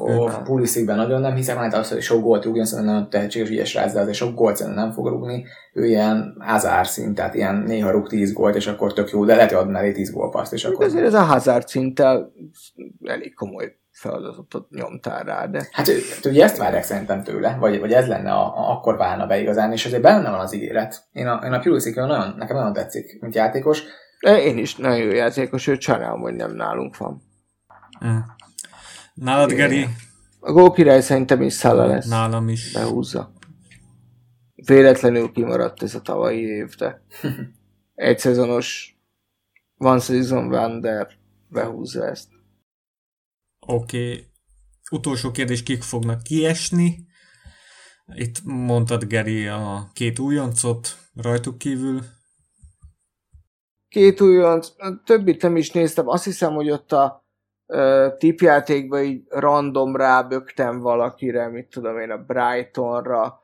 Ó, 0.00 0.28
Puliszikben 0.44 0.96
nagyon 0.96 1.20
nem 1.20 1.34
hiszem, 1.34 1.56
hát 1.56 1.74
az, 1.74 1.88
hogy 1.88 2.00
sok 2.00 2.22
gólt 2.22 2.44
rúgjon, 2.44 2.64
szerintem 2.64 2.94
nagyon 2.94 3.10
tehetséges, 3.10 3.48
ügyes 3.48 3.74
rá, 3.74 3.86
de 3.86 4.00
azért 4.00 4.16
sok 4.16 4.34
gólt 4.34 4.56
szerintem 4.56 4.84
nem 4.84 4.92
fog 4.92 5.06
rúgni. 5.08 5.44
Ő 5.72 5.86
ilyen 5.86 6.36
Hazard 6.38 6.88
szint, 6.88 7.14
tehát 7.14 7.34
ilyen 7.34 7.54
néha 7.54 7.90
rúg 7.90 8.08
10 8.08 8.32
gólt, 8.32 8.54
és 8.54 8.66
akkor 8.66 8.92
tök 8.92 9.10
jó, 9.10 9.24
de 9.24 9.34
lehet, 9.34 9.50
hogy 9.50 9.62
ad 9.64 9.70
mellé 9.70 9.92
10 9.92 10.12
gólpaszt, 10.12 10.52
és 10.52 10.64
akkor... 10.64 10.84
Azért 10.84 11.04
ez 11.04 11.14
a 11.14 11.22
Hazard 11.22 11.68
szinttel 11.68 12.32
elég 13.04 13.34
komoly 13.34 13.76
feladatot 13.92 14.70
nyomtál 14.70 15.22
rá, 15.22 15.46
de... 15.46 15.58
Hát, 15.72 15.88
hát 15.88 16.24
ugye 16.24 16.44
ezt 16.44 16.56
várják 16.56 16.82
szerintem 16.82 17.22
tőle, 17.22 17.56
vagy, 17.60 17.80
vagy 17.80 17.92
ez 17.92 18.06
lenne, 18.06 18.32
a, 18.32 18.58
a, 18.58 18.70
akkor 18.70 18.96
válna 18.96 19.26
be 19.26 19.40
igazán, 19.40 19.72
és 19.72 19.86
azért 19.86 20.02
benne 20.02 20.30
van 20.30 20.40
az 20.40 20.54
ígéret. 20.54 21.06
Én 21.12 21.26
a, 21.26 21.40
én 21.44 21.52
a 21.52 21.58
Pulisic 21.58 21.96
nagyon, 21.96 22.34
nekem 22.38 22.56
nagyon 22.56 22.72
tetszik, 22.72 23.20
mint 23.20 23.34
játékos. 23.34 23.82
Én 24.20 24.58
is 24.58 24.76
nagyon 24.76 24.98
jó 24.98 25.10
játékos, 25.10 25.66
őt 25.66 25.80
sajnálom, 25.80 26.20
hogy 26.20 26.34
nem 26.34 26.54
nálunk 26.54 26.96
van. 26.96 27.22
Mm. 28.06 28.16
Nálad, 29.16 29.52
Geri? 29.52 29.86
A 30.40 30.52
gól 30.52 30.72
király 30.72 31.00
szerintem 31.00 31.42
is 31.42 31.52
Szala 31.52 31.86
lesz. 31.86 32.08
Nálam 32.08 32.48
is. 32.48 32.72
Behúzza. 32.72 33.32
Véletlenül 34.54 35.32
kimaradt 35.32 35.82
ez 35.82 35.94
a 35.94 36.00
tavalyi 36.00 36.40
év, 36.40 36.74
de 36.74 37.02
egy 37.94 38.18
szezonos 38.18 38.98
One 39.76 40.00
Season 40.00 40.46
Wonder 40.46 41.08
behúzza 41.48 42.06
ezt. 42.06 42.28
Oké. 43.66 44.12
Okay. 44.12 44.26
Utolsó 44.90 45.30
kérdés, 45.30 45.62
kik 45.62 45.82
fognak 45.82 46.22
kiesni? 46.22 47.06
Itt 48.14 48.42
mondtad, 48.44 49.04
Geri, 49.04 49.46
a 49.46 49.90
két 49.92 50.18
újoncot 50.18 50.96
rajtuk 51.14 51.58
kívül. 51.58 52.00
Két 53.88 54.20
újonc, 54.20 54.68
többit 55.04 55.42
nem 55.42 55.56
is 55.56 55.70
néztem. 55.70 56.08
Azt 56.08 56.24
hiszem, 56.24 56.52
hogy 56.54 56.70
ott 56.70 56.92
a 56.92 57.25
tipjátékban 58.18 59.02
így 59.02 59.22
random 59.28 59.96
rábögtem 59.96 60.78
valakire, 60.78 61.48
mit 61.48 61.68
tudom 61.68 61.98
én, 61.98 62.10
a 62.10 62.16
Brightonra. 62.16 63.40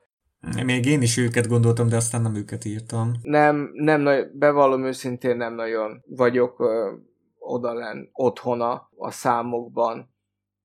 Még 0.65 0.87
én 0.87 1.03
is 1.03 1.17
őket 1.17 1.49
gondoltam, 1.49 1.89
de 1.89 1.97
aztán 1.97 2.23
nem 2.23 2.35
őket 2.35 2.65
írtam. 2.65 3.13
Nem, 3.23 3.71
nem 3.73 4.09
bevallom 4.33 4.85
őszintén 4.85 5.37
nem 5.37 5.55
nagyon 5.55 6.03
vagyok 6.07 6.61
ö, 6.61 6.93
odalen 7.39 8.09
otthona 8.13 8.91
a 8.97 9.11
számokban. 9.11 10.11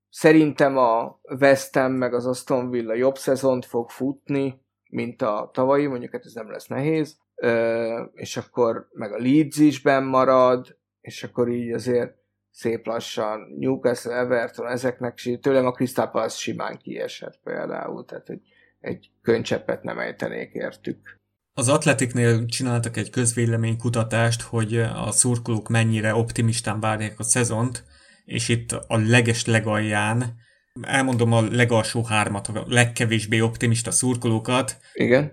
Szerintem 0.10 0.78
a 0.78 1.20
West 1.40 1.76
Ham 1.76 1.92
meg 1.92 2.14
az 2.14 2.26
Aston 2.26 2.70
Villa 2.70 2.94
jobb 2.94 3.18
szezont 3.18 3.66
fog 3.66 3.90
futni, 3.90 4.62
mint 4.90 5.22
a 5.22 5.50
tavalyi, 5.54 5.86
mondjuk 5.86 6.12
hát 6.12 6.26
ez 6.26 6.34
nem 6.34 6.52
lesz 6.52 6.68
nehéz, 6.68 7.18
ö, 7.36 8.04
és 8.14 8.38
akkor 8.38 8.88
meg 8.92 9.14
a 9.14 9.18
Leeds 9.18 9.58
is 9.58 9.82
benn 9.82 10.04
marad, 10.04 10.78
és 11.02 11.24
akkor 11.24 11.50
így 11.50 11.72
azért 11.72 12.17
szép 12.58 12.86
lassan, 12.86 13.40
Newcastle, 13.60 14.16
Everton, 14.16 14.68
ezeknek 14.68 15.38
tőlem 15.42 15.66
a 15.66 15.72
Crystal 15.72 16.10
Palace 16.10 16.38
simán 16.38 16.78
kiesett 16.78 17.40
például, 17.44 18.06
tehát 18.06 18.28
hogy 18.28 18.40
egy 18.80 19.10
könycseppet 19.22 19.84
nem 19.84 20.00
ejtenék 20.00 20.54
értük. 20.54 21.20
Az 21.54 21.70
Atletiknél 21.70 22.46
csináltak 22.46 22.98
egy 22.98 23.10
közvéleménykutatást, 23.10 24.42
hogy 24.42 24.78
a 24.78 25.12
szurkolók 25.12 25.70
mennyire 25.70 26.16
optimistán 26.16 26.80
várják 26.80 27.20
a 27.20 27.24
szezont, 27.24 27.84
és 28.26 28.50
itt 28.50 28.72
a 28.72 28.98
leges 28.98 29.46
legalján, 29.46 30.36
elmondom 30.82 31.32
a 31.32 31.42
legalsó 31.42 32.04
hármat, 32.04 32.48
a 32.48 32.64
legkevésbé 32.68 33.40
optimista 33.40 33.92
szurkolókat. 33.92 34.78
Igen. 34.94 35.32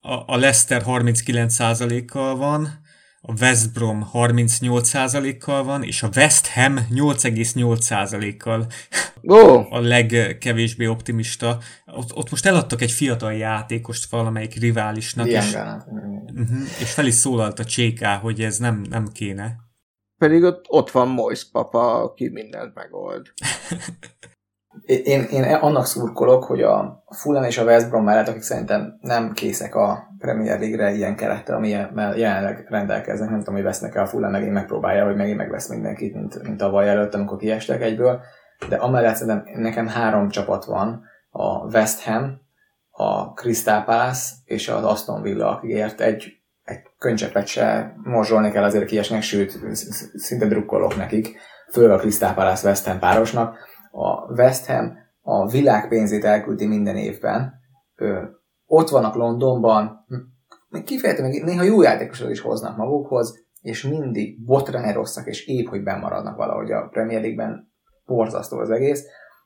A, 0.00 0.34
a 0.34 0.36
Leicester 0.36 0.82
39%-kal 0.86 2.36
van, 2.36 2.84
a 3.28 3.32
West 3.40 3.72
Brom 3.72 4.10
38%-kal 4.12 5.64
van, 5.64 5.82
és 5.82 6.02
a 6.02 6.08
West 6.16 6.46
Ham 6.46 6.78
8,8%-kal 6.94 8.66
oh. 9.22 9.72
a 9.72 9.80
legkevésbé 9.80 10.86
optimista. 10.86 11.58
Ott, 11.86 12.16
ott 12.16 12.30
most 12.30 12.46
eladtak 12.46 12.80
egy 12.80 12.90
fiatal 12.90 13.32
játékost 13.32 14.10
valamelyik 14.10 14.54
riválisnak, 14.54 15.26
és, 15.26 15.54
uh-huh, 15.54 16.60
és 16.80 16.92
fel 16.92 17.06
is 17.06 17.14
szólalt 17.14 17.58
a 17.58 17.64
Cséká, 17.64 18.16
hogy 18.16 18.40
ez 18.40 18.58
nem, 18.58 18.84
nem 18.90 19.06
kéne. 19.12 19.56
Pedig 20.18 20.42
ott, 20.42 20.64
ott 20.68 20.90
van 20.90 21.08
Mois 21.08 21.50
papa, 21.50 22.02
aki 22.02 22.28
mindent 22.28 22.74
megold. 22.74 23.26
én, 24.84 25.22
én 25.22 25.42
annak 25.42 25.86
szurkolok, 25.86 26.44
hogy 26.44 26.62
a 26.62 27.04
Fulham 27.10 27.44
és 27.44 27.58
a 27.58 27.64
West 27.64 27.88
Brom 27.88 28.04
mellett, 28.04 28.28
akik 28.28 28.42
szerintem 28.42 28.98
nem 29.00 29.32
készek 29.32 29.74
a 29.74 30.15
Premier 30.26 30.58
League-re 30.58 30.92
ilyen 30.92 31.16
kerettel, 31.16 31.56
ami 31.56 31.68
jelenleg 32.14 32.66
rendelkeznek, 32.68 33.30
nem 33.30 33.38
tudom, 33.38 33.54
hogy 33.54 33.62
vesznek 33.62 33.94
el 33.94 34.02
a 34.02 34.06
Fulham, 34.06 34.30
megint 34.30 34.52
megpróbálja, 34.52 35.04
hogy 35.04 35.16
megint 35.16 35.36
megvesz 35.36 35.68
mindenkit, 35.68 36.14
mint, 36.14 36.42
mint 36.42 36.56
tavaly 36.56 36.88
előtt, 36.88 37.14
amikor 37.14 37.38
kiestek 37.38 37.82
egyből, 37.82 38.20
de 38.68 38.76
amellett 38.76 39.14
szerintem 39.14 39.60
nekem 39.60 39.86
három 39.86 40.28
csapat 40.28 40.64
van, 40.64 41.04
a 41.30 41.64
West 41.64 42.02
Ham, 42.04 42.40
a 42.90 43.32
Crystal 43.32 43.84
Palace 43.84 44.34
és 44.44 44.68
az 44.68 44.84
Aston 44.84 45.22
Villa, 45.22 45.50
akikért 45.50 46.00
egy, 46.00 46.32
egy 46.62 46.80
könycsepet 46.98 47.46
se 47.46 47.94
morzsolni 48.02 48.50
kell 48.50 48.64
azért 48.64 48.84
kiesnek, 48.84 49.22
sőt, 49.22 49.58
szinte 50.14 50.46
drukkolok 50.46 50.96
nekik, 50.96 51.38
főleg 51.72 51.90
a 51.90 51.98
Crystal 51.98 52.34
Palace 52.34 52.68
West 52.68 52.86
Ham 52.86 52.98
párosnak, 52.98 53.58
a 53.90 54.32
West 54.32 54.66
Ham 54.66 55.04
a 55.22 55.48
világ 55.48 55.88
pénzét 55.88 56.24
elküldi 56.24 56.66
minden 56.66 56.96
évben, 56.96 57.54
ott 58.66 58.88
vannak 58.88 59.14
Londonban, 59.14 60.06
még 60.68 60.84
kifejezetten 60.84 61.30
még 61.30 61.44
néha 61.44 61.62
jó 61.62 61.82
játékosok 61.82 62.30
is 62.30 62.40
hoznak 62.40 62.76
magukhoz, 62.76 63.44
és 63.60 63.82
mindig 63.82 64.44
botrány 64.44 64.92
rosszak, 64.92 65.26
és 65.26 65.46
épp, 65.46 65.66
hogy 65.66 65.82
bemaradnak 65.82 66.36
valahogy 66.36 66.70
a 66.70 66.88
Premier 66.90 67.20
League-ben, 67.20 67.72
borzasztó 68.06 68.58
az 68.58 68.70
egész. 68.70 69.04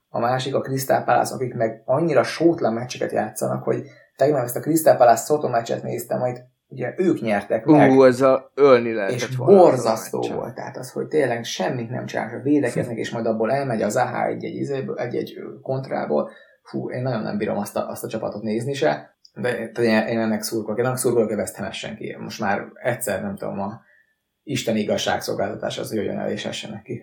A 0.08 0.18
másik 0.18 0.54
a 0.54 0.60
Crystal 0.60 1.04
Palace, 1.04 1.34
akik 1.34 1.54
meg 1.54 1.82
annyira 1.84 2.22
sótlan 2.22 2.72
meccseket 2.72 3.12
játszanak, 3.12 3.62
hogy 3.62 3.82
tegnap 4.16 4.42
ezt 4.42 4.56
a 4.56 4.60
Crystal 4.60 4.96
Palace 4.96 5.24
Soto 5.24 5.48
meccset 5.48 5.82
néztem, 5.82 6.18
majd 6.18 6.44
ugye 6.68 6.94
ők 6.96 7.20
nyertek 7.20 7.64
meg. 7.64 7.90
Ú, 7.90 8.04
ez 8.04 8.20
a 8.20 8.50
ölni 8.54 8.92
lehetett 8.92 9.16
és 9.16 9.36
borzasztó 9.36 10.20
volt. 10.20 10.54
Tehát 10.54 10.76
az, 10.76 10.92
hogy 10.92 11.06
tényleg 11.06 11.44
semmit 11.44 11.90
nem 11.90 12.06
csinálnak, 12.06 12.42
védekeznek, 12.42 12.96
és 12.96 13.10
majd 13.10 13.26
abból 13.26 13.52
elmegy 13.52 13.82
az 13.82 13.96
AH 13.96 14.26
egy-egy, 14.26 14.70
egy-egy 14.96 15.34
kontrából. 15.62 16.30
Fú, 16.62 16.90
én 16.90 17.02
nagyon 17.02 17.22
nem 17.22 17.38
bírom 17.38 17.56
azt 17.56 17.76
a, 17.76 17.88
azt 17.88 18.04
a 18.04 18.08
csapatot 18.08 18.42
nézni 18.42 18.72
se, 18.72 19.09
de 19.34 19.68
én, 19.82 20.18
ennek 20.18 20.42
szurkolok. 20.42 20.78
Én 20.78 20.84
ennek 20.84 20.96
szurkolok, 20.96 21.28
hogy 21.28 21.38
West 21.38 21.54
Ham 21.54 21.66
essen 21.66 21.96
ki. 21.96 22.16
Most 22.18 22.40
már 22.40 22.66
egyszer, 22.74 23.22
nem 23.22 23.36
tudom, 23.36 23.60
a 23.60 23.80
Isten 24.42 24.76
igazságszolgáltatás 24.76 25.78
az 25.78 25.94
jöjjön 25.94 26.18
el 26.18 26.30
és 26.30 26.44
essenek 26.44 26.82
ki. 26.82 27.02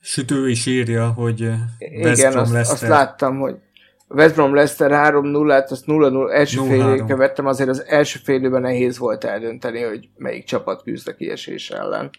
Sütő 0.00 0.48
is 0.48 0.66
írja, 0.66 1.08
hogy 1.08 1.42
eh, 1.42 1.58
West 2.02 2.18
Igen, 2.18 2.32
Brom 2.32 2.54
azt, 2.54 2.72
azt 2.72 2.88
láttam, 2.88 3.38
hogy 3.38 3.56
West 4.08 4.34
Brom 4.34 4.54
Leicester 4.54 4.90
3-0-át, 4.90 5.70
azt 5.70 5.84
0-0 5.86 6.32
első 6.32 6.60
0-3. 6.60 6.66
fél 6.66 6.92
időt 6.92 7.06
követtem, 7.06 7.46
azért 7.46 7.68
az 7.68 7.84
első 7.86 8.18
fél 8.24 8.36
időben 8.36 8.60
nehéz 8.60 8.98
volt 8.98 9.24
eldönteni, 9.24 9.82
hogy 9.82 10.08
melyik 10.16 10.44
csapat 10.44 10.82
küzd 10.82 11.08
a 11.08 11.14
kiesés 11.14 11.70
ellen. 11.70 12.10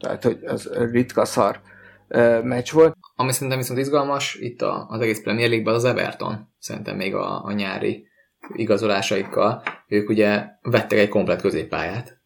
Tehát, 0.00 0.22
hogy 0.22 0.38
az 0.44 0.70
ritka 0.72 1.24
szar 1.24 1.60
uh, 2.08 2.42
meccs 2.42 2.70
volt. 2.70 2.96
Ami 3.16 3.32
szerintem 3.32 3.58
viszont 3.58 3.78
izgalmas, 3.78 4.34
itt 4.34 4.62
a, 4.62 4.86
az 4.88 5.00
egész 5.00 5.22
Premier 5.22 5.48
League-ben 5.48 5.74
az 5.74 5.84
Everton, 5.84 6.54
szerintem 6.58 6.96
még 6.96 7.14
a, 7.14 7.44
a 7.44 7.52
nyári 7.52 8.06
igazolásaikkal. 8.54 9.62
Ők 9.88 10.08
ugye 10.08 10.44
vettek 10.62 10.98
egy 10.98 11.08
komplet 11.08 11.40
középpályát, 11.40 12.20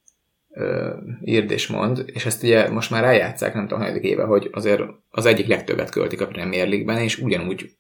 írd 1.25 1.51
és 1.51 1.67
mond, 1.67 2.03
és 2.07 2.27
ezt 2.27 2.43
ugye 2.43 2.71
most 2.71 2.91
már 2.91 3.05
eljátszák, 3.05 3.55
nem 3.55 3.63
tudom, 3.63 3.83
hanyadik 3.83 4.05
éve, 4.05 4.25
hogy 4.25 4.51
azért 4.53 4.83
az 5.11 5.27
egyik 5.27 5.47
legtöbbet 5.47 5.91
költik 5.91 6.21
a 6.21 6.27
Premier 6.27 6.69
League-ben, 6.69 6.99
és 6.99 7.19
ugyanúgy 7.19 7.71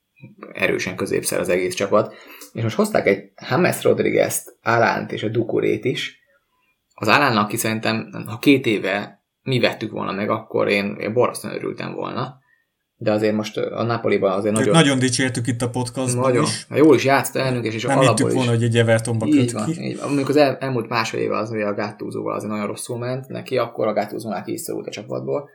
erősen 0.52 0.96
középszer 0.96 1.40
az 1.40 1.48
egész 1.48 1.74
csapat. 1.74 2.14
És 2.52 2.62
most 2.62 2.76
hozták 2.76 3.06
egy 3.06 3.30
James 3.50 3.82
Rodriguez-t, 3.82 4.56
Alánt 4.62 5.12
és 5.12 5.22
a 5.22 5.28
Dukurét 5.28 5.84
is. 5.84 6.18
Az 6.94 7.08
Alánnak, 7.08 7.44
aki 7.44 7.56
szerintem, 7.56 8.10
ha 8.26 8.38
két 8.38 8.66
éve 8.66 9.24
mi 9.42 9.60
vettük 9.60 9.90
volna 9.90 10.12
meg, 10.12 10.30
akkor 10.30 10.68
én, 10.68 10.96
én 11.00 11.12
borzasztóan 11.12 11.54
örültem 11.54 11.92
volna. 11.92 12.38
De 12.98 13.12
azért 13.12 13.34
most 13.34 13.56
a 13.56 13.82
Napoliban 13.82 14.32
azért 14.32 14.54
Nagyon, 14.54 14.68
nagyon, 14.72 14.82
nagyon 14.86 14.98
dicsértük 14.98 15.46
itt 15.46 15.62
a 15.62 15.70
podcastban 15.70 16.24
nagyon 16.24 16.42
is. 16.42 16.66
jól 16.74 16.94
is 16.94 17.04
játszott 17.04 17.42
elnök, 17.42 17.64
és, 17.64 17.74
és 17.74 17.84
Nem 17.84 17.98
alapból 17.98 18.28
is. 18.28 18.34
volna, 18.34 18.50
hogy 18.50 18.62
egy 18.62 18.76
Evertonba 18.76 19.26
Így 19.26 19.36
köt 19.36 19.52
van, 19.52 19.64
ki. 19.64 19.82
így 19.82 19.98
van. 19.98 20.08
Amikor 20.10 20.30
az 20.30 20.36
el, 20.36 20.56
elmúlt 20.60 20.88
másfél 20.88 21.20
éve 21.20 21.36
az, 21.36 21.48
hogy 21.48 21.60
a 21.60 21.74
Gattuso-val 21.74 22.34
azért 22.34 22.50
nagyon 22.50 22.66
rosszul 22.66 22.98
ment 22.98 23.28
neki, 23.28 23.58
akkor 23.58 23.86
a 23.86 23.92
Gattuso-nál 23.92 24.42
ki 24.44 24.52
is 24.52 24.60
szorult 24.60 24.86
a 24.86 24.90
csapatból. 24.90 25.48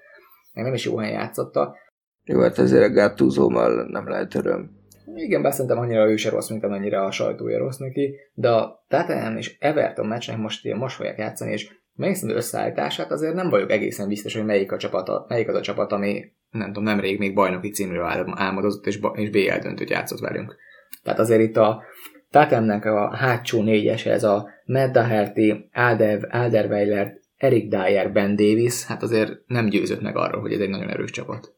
Meg 0.54 0.64
nem 0.66 0.74
is 0.74 0.86
jó 0.86 0.98
helyen 0.98 1.20
játszotta. 1.20 1.76
Jó, 2.24 2.40
hát 2.42 2.60
ezért 2.60 2.84
a 2.84 2.94
Gattuso-mal 2.94 3.88
nem 3.90 4.10
lehet 4.10 4.36
öröm. 4.36 4.80
Igen, 5.16 5.42
bár 5.42 5.52
szerintem 5.54 5.78
annyira 5.80 6.10
ő 6.10 6.16
se 6.16 6.30
rossz, 6.30 6.50
mint 6.50 6.64
amennyire 6.64 7.04
a 7.04 7.12
sajtója 7.12 7.58
rossz 7.58 7.78
neki, 7.78 8.16
de 8.34 8.50
a 8.50 8.86
Tottenham 8.88 9.38
és 9.38 9.58
Everton 9.60 10.06
meccsnek 10.06 10.38
most, 10.38 10.66
ilyen 10.66 10.78
most 10.78 10.96
fogják 10.96 11.18
játszani, 11.18 11.52
és 11.52 11.70
az 11.98 12.24
összeállítását, 12.24 13.12
azért 13.12 13.34
nem 13.34 13.50
vagyok 13.50 13.72
egészen 13.72 14.08
biztos, 14.08 14.34
hogy 14.34 14.46
melyik, 14.46 14.72
a 14.72 14.78
csapat, 14.78 15.30
melyik 15.30 15.48
az 15.48 15.56
a 15.56 15.62
csapat, 15.62 15.92
ami 15.92 16.32
nem 16.52 16.68
tudom, 16.68 16.84
nemrég 16.84 17.20
még 17.20 17.34
bajnoki 17.34 17.70
címről 17.70 18.04
ál- 18.04 18.34
álmodozott, 18.36 18.88
és, 18.88 19.00
és 19.14 19.30
BL 19.30 19.58
döntőt 19.62 19.90
játszott 19.90 20.20
velünk. 20.20 20.56
Tehát 21.04 21.20
azért 21.20 21.42
itt 21.42 21.58
a 21.58 21.84
Tottenhamnek 22.30 22.86
a 22.86 23.16
hátsó 23.16 23.62
négyes, 23.62 24.06
ez 24.06 24.24
a 24.24 24.50
Matt 24.66 24.92
Doherty, 24.92 25.70
Alder, 25.74 26.28
Alderweiler, 26.30 27.20
Eric 27.38 27.70
Dyer, 27.70 28.12
Ben 28.12 28.36
Davis, 28.36 28.86
hát 28.86 29.04
azért 29.04 29.32
nem 29.48 29.70
győzött 29.70 30.02
meg 30.02 30.18
arról, 30.18 30.42
hogy 30.42 30.54
ez 30.54 30.60
egy 30.60 30.70
nagyon 30.70 30.90
erős 30.90 31.12
csapat. 31.12 31.54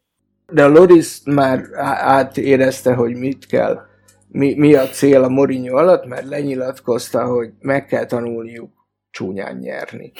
De 0.52 0.64
a 0.64 0.68
Loris 0.68 1.22
már 1.26 1.64
átérezte, 1.98 2.94
hogy 2.94 3.16
mit 3.16 3.46
kell, 3.46 3.80
mi, 4.28 4.56
mi 4.58 4.76
a 4.76 4.84
cél 4.84 5.24
a 5.24 5.30
Mourinho 5.30 5.78
alatt, 5.78 6.06
mert 6.06 6.28
lenyilatkozta, 6.28 7.26
hogy 7.26 7.50
meg 7.60 7.86
kell 7.86 8.06
tanulniuk 8.06 8.83
csúnyán 9.14 9.58
nyerni. 9.58 10.12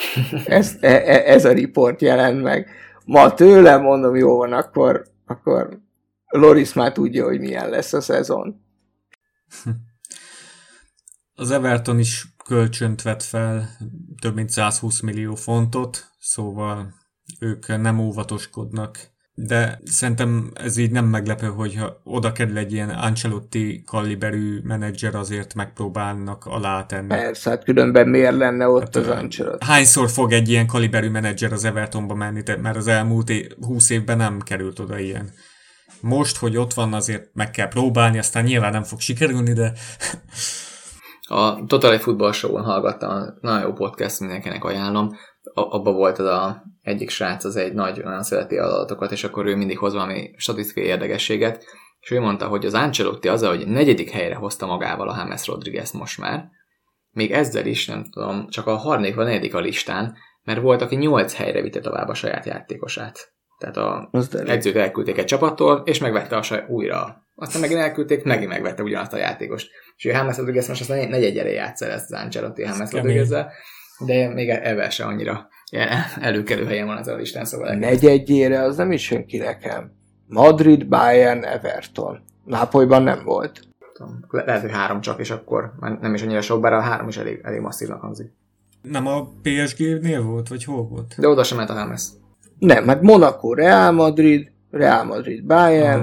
Ez, 0.46 0.76
e, 0.80 0.88
e, 0.88 1.32
ez 1.32 1.44
a 1.44 1.52
riport 1.52 2.00
jelent 2.00 2.42
meg. 2.42 2.70
Ma 3.04 3.34
tőlem 3.34 3.82
mondom, 3.82 4.16
jó 4.16 4.36
van, 4.36 4.52
akkor, 4.52 5.06
akkor 5.26 5.80
Loris 6.26 6.72
már 6.72 6.92
tudja, 6.92 7.24
hogy 7.24 7.40
milyen 7.40 7.68
lesz 7.68 7.92
a 7.92 8.00
szezon. 8.00 8.62
Az 11.36 11.50
Everton 11.50 11.98
is 11.98 12.34
kölcsönt 12.44 13.02
vett 13.02 13.22
fel, 13.22 13.76
több 14.20 14.34
mint 14.34 14.50
120 14.50 15.00
millió 15.00 15.34
fontot, 15.34 16.10
szóval 16.18 16.94
ők 17.38 17.66
nem 17.66 17.98
óvatoskodnak. 17.98 19.13
De 19.36 19.80
szerintem 19.84 20.50
ez 20.54 20.76
így 20.76 20.90
nem 20.90 21.04
meglepő, 21.04 21.46
hogyha 21.46 22.00
oda 22.04 22.32
kerül 22.32 22.58
egy 22.58 22.72
ilyen 22.72 22.88
Ancelotti 22.88 23.82
kaliberű 23.86 24.60
menedzser, 24.62 25.14
azért 25.14 25.54
megpróbálnak 25.54 26.46
alátenni. 26.46 27.08
Persze, 27.08 27.50
hát 27.50 27.64
különben 27.64 28.08
miért 28.08 28.36
lenne 28.36 28.68
ott 28.68 28.80
Hát, 28.82 28.96
az 28.96 29.08
Ancelotti? 29.08 29.64
Hányszor 29.66 30.10
fog 30.10 30.32
egy 30.32 30.48
ilyen 30.48 30.66
kaliberű 30.66 31.08
menedzser 31.08 31.52
az 31.52 31.64
Evertonba 31.64 32.14
menni, 32.14 32.42
te- 32.42 32.56
mert 32.56 32.76
az 32.76 32.86
elmúlt 32.86 33.30
é- 33.30 33.56
20 33.60 33.90
évben 33.90 34.16
nem 34.16 34.40
került 34.40 34.78
oda 34.78 34.98
ilyen. 34.98 35.30
Most, 36.00 36.36
hogy 36.36 36.56
ott 36.56 36.74
van, 36.74 36.92
azért 36.92 37.28
meg 37.32 37.50
kell 37.50 37.68
próbálni, 37.68 38.18
aztán 38.18 38.44
nyilván 38.44 38.72
nem 38.72 38.82
fog 38.82 39.00
sikerülni, 39.00 39.52
de 39.52 39.72
A 41.28 41.64
Total 41.66 41.98
Football 41.98 42.32
Show-on 42.32 42.62
hallgattam, 42.64 43.34
nagyon 43.40 43.60
jó 43.60 43.72
podcast, 43.72 44.20
mindenkinek 44.20 44.64
ajánlom. 44.64 45.10
A- 45.54 45.74
abba 45.76 45.92
volt 45.92 46.18
az 46.18 46.26
a 46.26 46.62
egyik 46.84 47.10
srác, 47.10 47.44
az 47.44 47.56
egy 47.56 47.72
nagy, 47.72 48.04
nagyon 48.04 48.22
szereti 48.22 48.56
adatokat, 48.56 49.12
és 49.12 49.24
akkor 49.24 49.46
ő 49.46 49.56
mindig 49.56 49.78
hoz 49.78 49.92
valami 49.92 50.30
statisztikai 50.36 50.84
érdekességet, 50.84 51.64
és 52.00 52.10
ő 52.10 52.20
mondta, 52.20 52.46
hogy 52.46 52.66
az 52.66 52.74
Ancelotti 52.74 53.28
az, 53.28 53.44
hogy 53.44 53.66
negyedik 53.66 54.10
helyre 54.10 54.34
hozta 54.34 54.66
magával 54.66 55.08
a 55.08 55.16
James 55.16 55.46
Rodriguez 55.46 55.92
most 55.92 56.18
már, 56.18 56.48
még 57.10 57.32
ezzel 57.32 57.66
is, 57.66 57.86
nem 57.86 58.04
tudom, 58.10 58.48
csak 58.48 58.66
a 58.66 58.76
harmadik 58.76 59.14
vagy 59.14 59.26
negyedik 59.26 59.54
a 59.54 59.60
listán, 59.60 60.16
mert 60.42 60.60
volt, 60.60 60.82
aki 60.82 60.96
nyolc 60.96 61.34
helyre 61.34 61.62
vitte 61.62 61.80
tovább 61.80 62.08
a 62.08 62.14
saját 62.14 62.46
játékosát. 62.46 63.32
Tehát 63.58 63.76
a 63.76 64.10
edzőt 64.46 64.76
elküldték 64.76 65.18
egy 65.18 65.24
csapattól, 65.24 65.82
és 65.84 65.98
megvette 65.98 66.36
a 66.36 66.42
saj 66.42 66.64
újra. 66.68 67.26
Aztán 67.34 67.60
megint 67.60 67.80
elküldték, 67.80 68.24
megint 68.24 68.48
megvette 68.48 68.82
ugyanazt 68.82 69.12
a 69.12 69.16
játékost. 69.16 69.70
És 69.96 70.04
ő 70.04 70.10
James 70.10 70.36
Rodriguez 70.36 70.68
most 70.68 70.80
aztán 70.80 71.08
negy 71.08 71.24
egyre 71.24 71.50
játsza 71.50 71.86
ezt 71.86 72.12
az 72.12 72.20
Ancelotti 72.20 72.62
James 72.62 72.90
kemény. 72.90 73.16
rodriguez 73.16 73.46
de 73.98 74.28
még 74.28 74.48
ebben 74.48 74.90
se 74.90 75.04
annyira 75.04 75.48
előkelő 76.20 76.64
helyen 76.64 76.86
van 76.86 76.96
az 76.96 77.08
a 77.08 77.14
listán, 77.16 77.44
szóval. 77.44 77.74
Negyedjére 77.74 78.62
az 78.62 78.76
nem 78.76 78.92
is 78.92 79.10
jön 79.10 79.26
ki 79.26 79.36
nekem. 79.38 79.92
Madrid, 80.28 80.86
Bayern, 80.88 81.44
Everton. 81.44 82.20
Nápolyban 82.44 83.02
nem 83.02 83.24
volt. 83.24 83.60
tudom, 83.94 84.24
le- 84.28 84.44
lehet, 84.44 84.60
hogy 84.60 84.70
három 84.70 85.00
csak, 85.00 85.20
és 85.20 85.30
akkor 85.30 85.72
már 85.80 85.98
nem 86.00 86.14
is 86.14 86.22
annyira 86.22 86.40
sok, 86.40 86.60
bár 86.60 86.72
a 86.72 86.80
három 86.80 87.08
is 87.08 87.16
elég, 87.16 87.40
elég 87.42 87.60
masszívnak 87.60 88.00
hangzik. 88.00 88.32
nem 88.82 89.06
a 89.06 89.28
PSG-nél 89.42 90.22
volt, 90.22 90.48
vagy 90.48 90.64
hol 90.64 90.86
volt? 90.88 91.14
De 91.18 91.28
oda 91.28 91.42
sem 91.44 91.56
ment 91.56 91.70
a 91.70 91.74
James. 91.74 92.02
Nem, 92.58 92.86
hát 92.86 93.02
Monaco, 93.02 93.54
Real 93.54 93.92
Madrid, 93.92 94.50
Real 94.70 95.04
Madrid, 95.04 95.44
Bayern, 95.44 96.00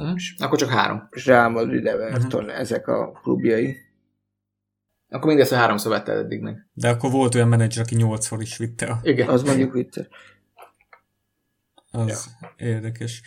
Ah, 0.00 0.06
Hm? 0.06 0.44
Akkor 0.44 0.58
csak 0.58 0.68
három. 0.68 1.08
Real 1.24 1.48
Madrid, 1.48 1.86
Everton, 1.86 2.50
ezek 2.50 2.88
a 2.88 3.10
klubjai. 3.22 3.76
Akkor 5.08 5.26
mindezt 5.28 5.52
a 5.52 5.56
háromszor 5.56 5.92
vette 5.92 6.12
eddig 6.12 6.40
meg. 6.40 6.66
De 6.72 6.88
akkor 6.88 7.10
volt 7.10 7.34
olyan 7.34 7.48
menedzser, 7.48 7.82
aki 7.82 7.94
nyolcszor 7.94 8.40
is 8.42 8.56
vitte. 8.56 8.86
a- 8.86 9.00
Igen. 9.02 9.28
Az 9.28 9.42
mondjuk 9.42 9.72
vicces. 9.72 10.06
Az 11.90 12.30
ja. 12.40 12.52
érdekes. 12.56 13.22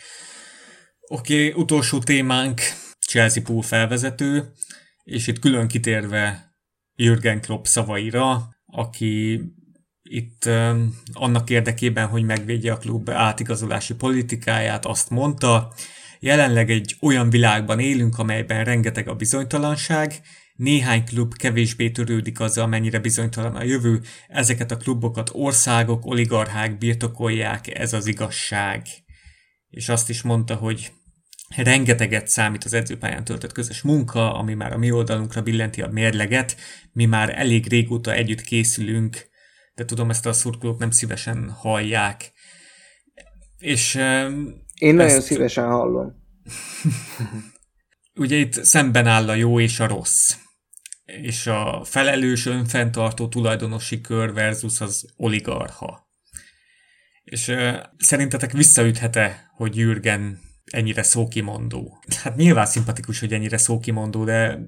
Oké, 1.00 1.48
okay, 1.48 1.62
utolsó 1.62 1.98
témánk 1.98 2.60
Chelsea 3.06 3.42
Pool 3.42 3.62
felvezető, 3.62 4.52
és 5.04 5.26
itt 5.26 5.38
külön 5.38 5.68
kitérve 5.68 6.54
Jürgen 6.94 7.40
Klopp 7.40 7.64
szavaira, 7.64 8.48
aki 8.66 9.42
itt 10.02 10.44
um, 10.46 11.00
annak 11.12 11.50
érdekében, 11.50 12.06
hogy 12.06 12.24
megvédje 12.24 12.72
a 12.72 12.76
klub 12.76 13.10
átigazolási 13.10 13.94
politikáját, 13.94 14.86
azt 14.86 15.10
mondta, 15.10 15.72
jelenleg 16.20 16.70
egy 16.70 16.96
olyan 17.00 17.30
világban 17.30 17.78
élünk, 17.78 18.18
amelyben 18.18 18.64
rengeteg 18.64 19.08
a 19.08 19.14
bizonytalanság, 19.14 20.20
néhány 20.62 21.04
klub 21.04 21.36
kevésbé 21.36 21.90
törődik 21.90 22.40
azzal, 22.40 22.66
mennyire 22.66 22.98
bizonytalan 22.98 23.56
a 23.56 23.62
jövő, 23.62 24.00
ezeket 24.28 24.70
a 24.70 24.76
klubokat 24.76 25.30
országok, 25.32 26.06
oligarchák 26.06 26.78
birtokolják, 26.78 27.78
ez 27.78 27.92
az 27.92 28.06
igazság. 28.06 28.86
És 29.70 29.88
azt 29.88 30.08
is 30.08 30.22
mondta, 30.22 30.54
hogy 30.54 30.92
rengeteget 31.56 32.28
számít 32.28 32.64
az 32.64 32.72
edzőpályán 32.72 33.24
töltött 33.24 33.52
közös 33.52 33.82
munka, 33.82 34.34
ami 34.34 34.54
már 34.54 34.72
a 34.72 34.78
mi 34.78 34.90
oldalunkra 34.90 35.42
billenti 35.42 35.82
a 35.82 35.88
mérleget, 35.88 36.56
mi 36.92 37.04
már 37.04 37.38
elég 37.38 37.68
régóta 37.68 38.12
együtt 38.12 38.40
készülünk, 38.40 39.30
de 39.74 39.84
tudom, 39.84 40.10
ezt 40.10 40.26
a 40.26 40.32
szurkolók 40.32 40.78
nem 40.78 40.90
szívesen 40.90 41.50
hallják. 41.50 42.32
És 43.58 43.94
Én 44.74 44.94
nagyon 44.94 45.16
Ezt- 45.16 45.26
szívesen 45.26 45.66
hallom. 45.66 46.12
ugye 48.14 48.36
itt 48.36 48.52
szemben 48.52 49.06
áll 49.06 49.28
a 49.28 49.34
jó 49.34 49.60
és 49.60 49.80
a 49.80 49.86
rossz. 49.86 50.34
És 51.20 51.46
a 51.46 51.84
felelős 51.84 52.46
önfenntartó 52.46 53.28
tulajdonosi 53.28 54.00
kör 54.00 54.32
versus 54.32 54.80
az 54.80 55.06
oligarha. 55.16 56.08
És 57.24 57.48
uh, 57.48 57.76
szerintetek 57.98 58.52
visszaüthet-e, 58.52 59.50
hogy 59.56 59.76
Jürgen 59.76 60.40
ennyire 60.64 61.02
szókimondó. 61.02 62.02
Hát 62.22 62.36
nyilván 62.36 62.66
szimpatikus, 62.66 63.20
hogy 63.20 63.32
ennyire 63.32 63.56
szókimondó, 63.56 64.24
de 64.24 64.58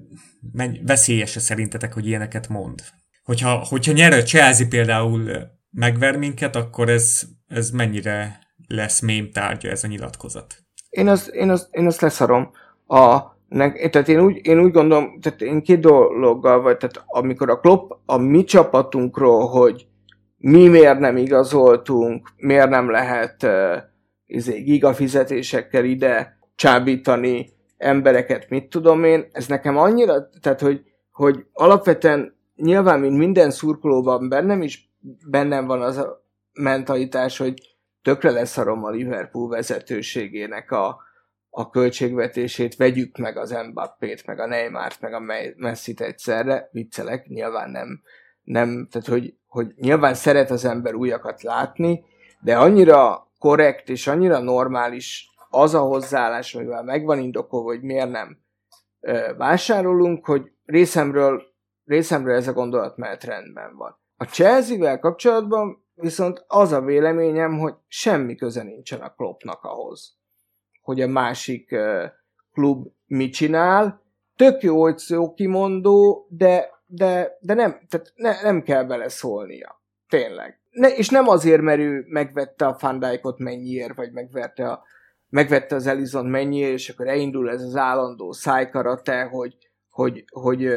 veszélyes 0.81 1.35
-e 1.35 1.39
szerintetek, 1.39 1.93
hogy 1.93 2.07
ilyeneket 2.07 2.47
mond? 2.47 2.83
Hogyha, 3.23 3.55
hogyha 3.55 3.91
nyer 3.91 4.13
a 4.13 4.23
Chelsea 4.23 4.67
például 4.67 5.51
megver 5.71 6.17
minket, 6.17 6.55
akkor 6.55 6.89
ez, 6.89 7.21
ez 7.47 7.69
mennyire 7.69 8.39
lesz 8.67 8.99
mém 8.99 9.31
tárgya 9.31 9.69
ez 9.69 9.83
a 9.83 9.87
nyilatkozat? 9.87 10.55
Én 10.89 11.07
azt, 11.07 11.27
én 11.27 11.49
azt, 11.49 11.67
én 11.71 11.85
azt 11.85 12.01
leszarom. 12.01 12.51
A, 12.85 13.19
ne, 13.47 13.71
tehát 13.71 14.07
én 14.07 14.19
úgy, 14.19 14.47
én 14.47 14.59
úgy 14.59 14.71
gondolom, 14.71 15.19
tehát 15.19 15.41
én 15.41 15.61
két 15.61 15.79
dologgal 15.79 16.61
vagy, 16.61 16.77
tehát 16.77 17.03
amikor 17.05 17.49
a 17.49 17.59
Klopp 17.59 17.91
a 18.05 18.17
mi 18.17 18.43
csapatunkról, 18.43 19.47
hogy 19.47 19.87
mi 20.37 20.67
miért 20.67 20.99
nem 20.99 21.17
igazoltunk, 21.17 22.29
miért 22.37 22.69
nem 22.69 22.89
lehet 22.89 23.43
uh, 23.43 23.75
izé, 24.25 24.61
gigafizetésekkel 24.61 25.85
ide 25.85 26.37
csábítani 26.55 27.49
embereket, 27.77 28.49
mit 28.49 28.69
tudom 28.69 29.03
én, 29.03 29.27
ez 29.31 29.47
nekem 29.47 29.77
annyira, 29.77 30.29
tehát 30.41 30.61
hogy, 30.61 30.81
hogy 31.11 31.45
alapvetően 31.53 32.35
nyilván, 32.55 32.99
mint 32.99 33.17
minden 33.17 33.51
szurkolóban 33.51 34.29
bennem 34.29 34.61
is 34.61 34.93
bennem 35.29 35.65
van 35.65 35.81
az 35.81 35.97
a 35.97 36.25
mentalitás, 36.53 37.37
hogy 37.37 37.53
tökre 38.01 38.31
leszarom 38.31 38.83
a 38.83 38.89
Liverpool 38.89 39.49
vezetőségének 39.49 40.71
a, 40.71 41.01
a 41.57 41.69
költségvetését, 41.69 42.75
vegyük 42.75 43.17
meg 43.17 43.37
az 43.37 43.55
Mbappét, 43.71 44.25
meg 44.25 44.39
a 44.39 44.45
Neymart, 44.45 45.01
meg 45.01 45.13
a 45.13 45.23
Messi-t 45.55 46.01
egyszerre, 46.01 46.69
viccelek, 46.71 47.27
nyilván 47.27 47.69
nem, 47.69 48.01
nem 48.43 48.87
tehát 48.91 49.07
hogy, 49.07 49.33
hogy 49.47 49.73
nyilván 49.75 50.13
szeret 50.13 50.51
az 50.51 50.65
ember 50.65 50.93
újakat 50.93 51.41
látni, 51.41 52.05
de 52.39 52.57
annyira 52.57 53.27
korrekt 53.39 53.89
és 53.89 54.07
annyira 54.07 54.39
normális 54.39 55.29
az 55.49 55.73
a 55.73 55.79
hozzáállás, 55.79 56.55
amivel 56.55 56.83
megvan 56.83 57.19
indokolva, 57.19 57.69
hogy 57.69 57.81
miért 57.81 58.11
nem 58.11 58.37
vásárolunk, 59.37 60.25
hogy 60.25 60.51
részemről, 60.65 61.43
részemről 61.85 62.35
ez 62.35 62.47
a 62.47 62.53
gondolat 62.53 62.97
mert 62.97 63.23
rendben 63.23 63.75
van. 63.75 63.99
A 64.17 64.23
Chelsea-vel 64.23 64.99
kapcsolatban 64.99 65.85
viszont 65.93 66.43
az 66.47 66.71
a 66.71 66.81
véleményem, 66.81 67.57
hogy 67.57 67.73
semmi 67.87 68.35
köze 68.35 68.63
nincsen 68.63 69.01
a 69.01 69.13
Kloppnak 69.13 69.63
ahhoz, 69.63 70.17
hogy 70.85 71.01
a 71.01 71.07
másik 71.07 71.75
klub 72.53 72.87
mit 73.05 73.33
csinál. 73.33 74.01
Tök 74.35 74.61
jó, 74.61 74.81
hogy 74.81 74.97
szó 74.97 75.33
kimondó, 75.33 76.27
de, 76.29 76.69
de, 76.85 77.37
de 77.39 77.53
nem, 77.53 77.79
tehát 77.89 78.11
ne, 78.15 78.41
nem 78.41 78.61
kell 78.61 78.83
beleszólnia. 78.83 79.81
Tényleg. 80.07 80.59
Ne, 80.71 80.87
és 80.87 81.09
nem 81.09 81.27
azért, 81.27 81.61
mert 81.61 81.79
ő 81.79 82.05
megvette 82.07 82.65
a 82.65 82.73
Fandijkot 82.73 83.39
mennyiért, 83.39 83.95
vagy 83.95 84.11
megverte, 84.11 84.69
a, 84.69 84.83
megvette 85.29 85.75
az 85.75 85.87
Elizon 85.87 86.25
mennyiért, 86.25 86.73
és 86.73 86.89
akkor 86.89 87.07
elindul 87.07 87.49
ez 87.49 87.61
az 87.61 87.75
állandó 87.75 88.31
szájkarate, 88.31 89.23
hogy, 89.23 89.57
hogy, 89.89 90.25
hogy, 90.31 90.69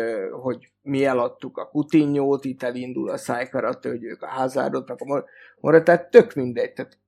hogy, 0.43 0.73
mi 0.83 1.05
eladtuk 1.05 1.59
a 1.59 1.69
Kutinyót, 1.69 2.45
itt 2.45 2.63
elindul 2.63 3.11
a 3.11 3.17
szájkarate, 3.17 3.89
hogy 3.89 4.05
ők 4.05 4.23
a 4.23 4.27
házárot, 4.27 4.89
meg 4.89 5.25
a 5.61 5.83
tehát 5.83 6.11
tök 6.11 6.35
mindegy. 6.35 6.73
Tehát 6.73 6.99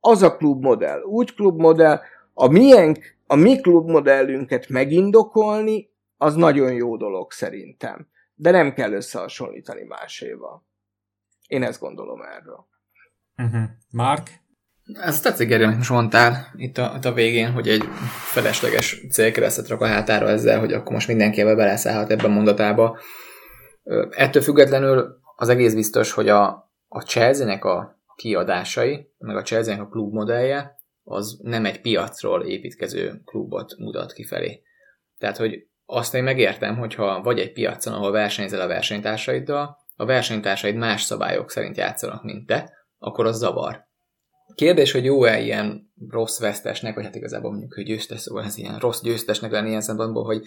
az 0.00 0.22
a 0.22 0.36
klubmodell, 0.36 1.02
úgy 1.02 1.34
klubmodell, 1.34 2.00
a 2.40 2.48
miénk, 2.48 3.16
a 3.26 3.34
mi 3.34 3.60
klubmodellünket 3.60 4.68
megindokolni, 4.68 5.90
az 6.16 6.34
nagyon 6.34 6.72
jó 6.72 6.96
dolog 6.96 7.32
szerintem. 7.32 8.08
De 8.34 8.50
nem 8.50 8.72
kell 8.72 8.92
összehasonlítani 8.92 9.84
máséval. 9.84 10.66
Én 11.46 11.62
ezt 11.62 11.80
gondolom 11.80 12.20
erről. 12.22 12.66
Uh-huh. 13.36 13.62
Mark? 13.90 14.30
Ez 14.92 15.20
tetszik, 15.20 15.48
Geri, 15.48 15.62
amit 15.62 15.76
most 15.76 15.90
mondtál 15.90 16.52
itt 16.56 16.78
a, 16.78 16.92
itt 16.96 17.04
a 17.04 17.12
végén, 17.12 17.52
hogy 17.52 17.68
egy 17.68 17.84
felesleges 18.32 19.06
célkeresztet 19.10 19.68
rak 19.68 19.80
a 19.80 19.86
hátára 19.86 20.28
ezzel, 20.28 20.58
hogy 20.58 20.72
akkor 20.72 20.92
most 20.92 21.08
mindenki 21.08 21.40
ebbe 21.40 21.54
beleszállhat 21.54 22.10
ebben 22.10 22.30
a 22.30 22.34
mondatába. 22.34 22.98
Ettől 24.10 24.42
függetlenül 24.42 25.20
az 25.36 25.48
egész 25.48 25.74
biztos, 25.74 26.12
hogy 26.12 26.28
a, 26.28 26.70
a 26.88 27.00
Chelsea-nek 27.00 27.64
a 27.64 28.00
kiadásai, 28.16 29.10
meg 29.18 29.36
a 29.36 29.42
Chelsea-nek 29.42 29.82
a 29.82 29.88
klubmodellje, 29.88 30.77
az 31.08 31.38
nem 31.42 31.64
egy 31.64 31.80
piacról 31.80 32.44
építkező 32.44 33.20
klubot 33.24 33.76
mutat 33.78 34.12
kifelé. 34.12 34.62
Tehát, 35.18 35.36
hogy 35.36 35.66
azt 35.84 36.14
én 36.14 36.22
megértem, 36.22 36.76
hogyha 36.76 37.22
vagy 37.22 37.38
egy 37.38 37.52
piacon, 37.52 37.94
ahol 37.94 38.10
versenyzel 38.10 38.60
a 38.60 38.66
versenytársaiddal, 38.66 39.76
a 39.96 40.04
versenytársaid 40.04 40.76
más 40.76 41.02
szabályok 41.02 41.50
szerint 41.50 41.76
játszanak, 41.76 42.22
mint 42.22 42.46
te, 42.46 42.72
akkor 42.98 43.26
az 43.26 43.38
zavar. 43.38 43.86
Kérdés, 44.54 44.92
hogy 44.92 45.04
jó-e 45.04 45.40
ilyen 45.40 45.92
rossz 46.08 46.40
vesztesnek, 46.40 46.94
vagy 46.94 47.04
hát 47.04 47.14
igazából 47.14 47.50
mondjuk, 47.50 47.74
hogy 47.74 47.84
győztes, 47.84 48.20
szóval 48.20 48.44
ez 48.44 48.56
ilyen 48.56 48.78
rossz 48.78 49.02
győztesnek 49.02 49.50
lenni 49.50 49.68
ilyen 49.68 49.80
szempontból, 49.80 50.24
hogy, 50.24 50.42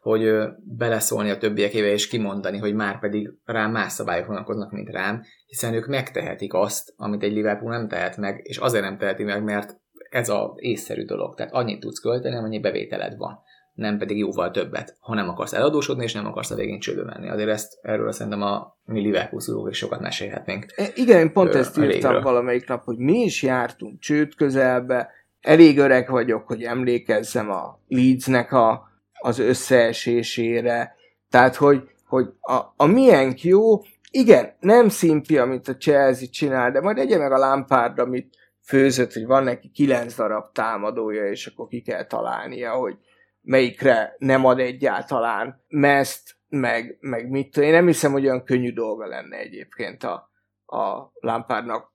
hogy 0.00 0.32
beleszólni 0.76 1.30
a 1.30 1.38
többiekébe 1.38 1.86
és 1.86 2.08
kimondani, 2.08 2.58
hogy 2.58 2.74
már 2.74 2.98
pedig 3.00 3.32
rám 3.44 3.70
más 3.70 3.92
szabályok 3.92 4.26
vonatkoznak, 4.26 4.70
mint 4.72 4.90
rám, 4.90 5.22
hiszen 5.46 5.74
ők 5.74 5.86
megtehetik 5.86 6.54
azt, 6.54 6.92
amit 6.96 7.22
egy 7.22 7.32
Liverpool 7.32 7.76
nem 7.76 7.88
tehet 7.88 8.16
meg, 8.16 8.40
és 8.42 8.56
azért 8.56 8.84
nem 8.84 8.98
teheti 8.98 9.22
meg, 9.22 9.44
mert 9.44 9.82
ez 10.14 10.28
a 10.28 10.54
észszerű 10.56 11.04
dolog. 11.04 11.34
Tehát 11.34 11.52
annyit 11.52 11.80
tudsz 11.80 12.00
költeni, 12.00 12.36
amennyi 12.36 12.60
bevételed 12.60 13.16
van 13.16 13.42
nem 13.74 13.98
pedig 13.98 14.18
jóval 14.18 14.50
többet, 14.50 14.96
ha 15.00 15.14
nem 15.14 15.28
akarsz 15.28 15.52
eladósodni, 15.52 16.04
és 16.04 16.12
nem 16.12 16.26
akarsz 16.26 16.50
a 16.50 16.54
végén 16.54 16.80
csődbe 16.80 17.02
menni. 17.04 17.30
Azért 17.30 17.48
ezt 17.48 17.78
erről 17.82 18.12
szerintem 18.12 18.42
a 18.42 18.76
mi 18.84 19.00
Liverpool 19.00 19.40
szurók 19.40 19.70
is 19.70 19.76
sokat 19.76 20.00
mesélhetnénk. 20.00 20.66
E, 20.76 20.84
igen, 20.94 21.18
én 21.18 21.32
pont 21.32 21.54
ezt 21.54 21.78
írtam 21.78 21.90
elégről. 21.90 22.22
valamelyik 22.22 22.68
nap, 22.68 22.84
hogy 22.84 22.98
mi 22.98 23.18
is 23.18 23.42
jártunk 23.42 24.00
csőd 24.00 24.34
közelbe, 24.34 25.10
elég 25.40 25.78
öreg 25.78 26.10
vagyok, 26.10 26.46
hogy 26.46 26.62
emlékezzem 26.62 27.50
a 27.50 27.78
Leedsnek 27.88 28.52
a, 28.52 28.88
az 29.12 29.38
összeesésére, 29.38 30.94
tehát, 31.30 31.56
hogy, 31.56 31.82
hogy 32.06 32.26
a, 32.40 32.60
a 32.76 32.86
milyen 32.86 33.34
jó, 33.36 33.80
igen, 34.10 34.56
nem 34.60 34.88
szimpi, 34.88 35.38
amit 35.38 35.68
a 35.68 35.76
Chelsea 35.76 36.28
csinál, 36.28 36.70
de 36.70 36.80
majd 36.80 36.98
egye 36.98 37.18
meg 37.18 37.32
a 37.32 37.38
Lampard, 37.38 37.98
amit 37.98 38.36
főzött, 38.64 39.12
hogy 39.12 39.26
van 39.26 39.44
neki 39.44 39.68
kilenc 39.68 40.16
darab 40.16 40.52
támadója, 40.52 41.28
és 41.28 41.46
akkor 41.46 41.68
ki 41.68 41.80
kell 41.80 42.06
találnia, 42.06 42.72
hogy, 42.72 42.98
melyikre 43.44 44.14
nem 44.18 44.44
ad 44.44 44.58
egyáltalán 44.58 45.62
meszt, 45.68 46.36
meg, 46.48 46.96
meg 47.00 47.30
mit 47.30 47.50
tudom. 47.50 47.68
Én 47.68 47.74
nem 47.74 47.86
hiszem, 47.86 48.12
hogy 48.12 48.24
olyan 48.24 48.44
könnyű 48.44 48.72
dolga 48.72 49.06
lenne 49.06 49.36
egyébként 49.36 50.02
a, 50.04 50.30
a 50.66 51.12
Lampardnak. 51.14 51.92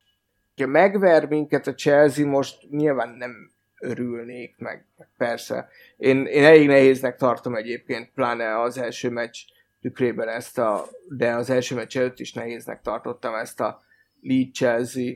Ha 0.56 0.68
megver 0.68 1.28
minket 1.28 1.68
a 1.68 1.74
Chelsea, 1.74 2.28
most 2.28 2.70
nyilván 2.70 3.10
nem 3.10 3.52
örülnék, 3.80 4.56
meg, 4.58 4.86
persze. 5.18 5.70
Én, 5.98 6.26
én 6.26 6.44
elég 6.44 6.68
nehéznek 6.68 7.16
tartom 7.16 7.56
egyébként, 7.56 8.12
pláne 8.14 8.62
az 8.62 8.78
első 8.78 9.10
meccs 9.10 9.38
tükrében 9.82 10.28
ezt 10.28 10.58
a, 10.58 10.86
de 11.10 11.34
az 11.34 11.50
első 11.50 11.76
meccs 11.76 11.98
előtt 11.98 12.20
is 12.20 12.34
nehéznek 12.34 12.82
tartottam 12.82 13.36
ezt 13.36 13.60
a 13.60 13.82
Leeds 14.22 14.58
Chelsea, 14.58 15.14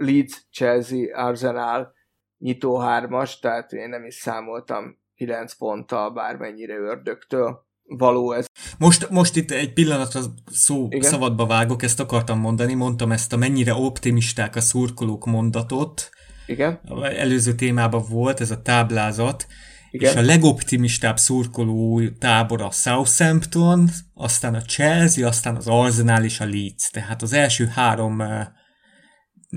Leeds 0.00 0.46
Chelsea 0.52 1.26
Arsenal 1.26 1.92
nyitó 2.38 2.78
hármas, 2.78 3.38
tehát 3.38 3.72
én 3.72 3.88
nem 3.88 4.04
is 4.04 4.14
számoltam 4.14 4.98
9 5.14 5.54
ponttal, 5.54 6.10
bármennyire 6.10 6.74
ördögtől 6.74 7.68
való 7.82 8.32
ez. 8.32 8.46
Most, 8.78 9.10
most 9.10 9.36
itt 9.36 9.50
egy 9.50 9.72
pillanat 9.72 10.14
a 10.14 10.20
szó 10.50 10.86
Igen? 10.90 11.10
szabadba 11.10 11.46
vágok, 11.46 11.82
ezt 11.82 12.00
akartam 12.00 12.38
mondani, 12.38 12.74
mondtam 12.74 13.12
ezt 13.12 13.32
a 13.32 13.36
mennyire 13.36 13.74
optimisták 13.74 14.56
a 14.56 14.60
szurkolók 14.60 15.26
mondatot. 15.26 16.10
Igen. 16.46 16.80
Előző 17.02 17.54
témában 17.54 18.04
volt 18.10 18.40
ez 18.40 18.50
a 18.50 18.62
táblázat, 18.62 19.46
igen. 19.90 20.10
és 20.10 20.16
a 20.18 20.22
legoptimistább 20.22 21.18
szurkoló 21.18 22.02
tábor 22.18 22.62
a 22.62 22.70
Southampton, 22.70 23.88
aztán 24.14 24.54
a 24.54 24.62
Chelsea, 24.62 25.28
aztán 25.28 25.56
az 25.56 25.66
Arsenal 25.66 26.24
és 26.24 26.40
a 26.40 26.44
Leeds. 26.44 26.90
Tehát 26.90 27.22
az 27.22 27.32
első 27.32 27.66
három 27.66 28.20
eh, 28.20 28.46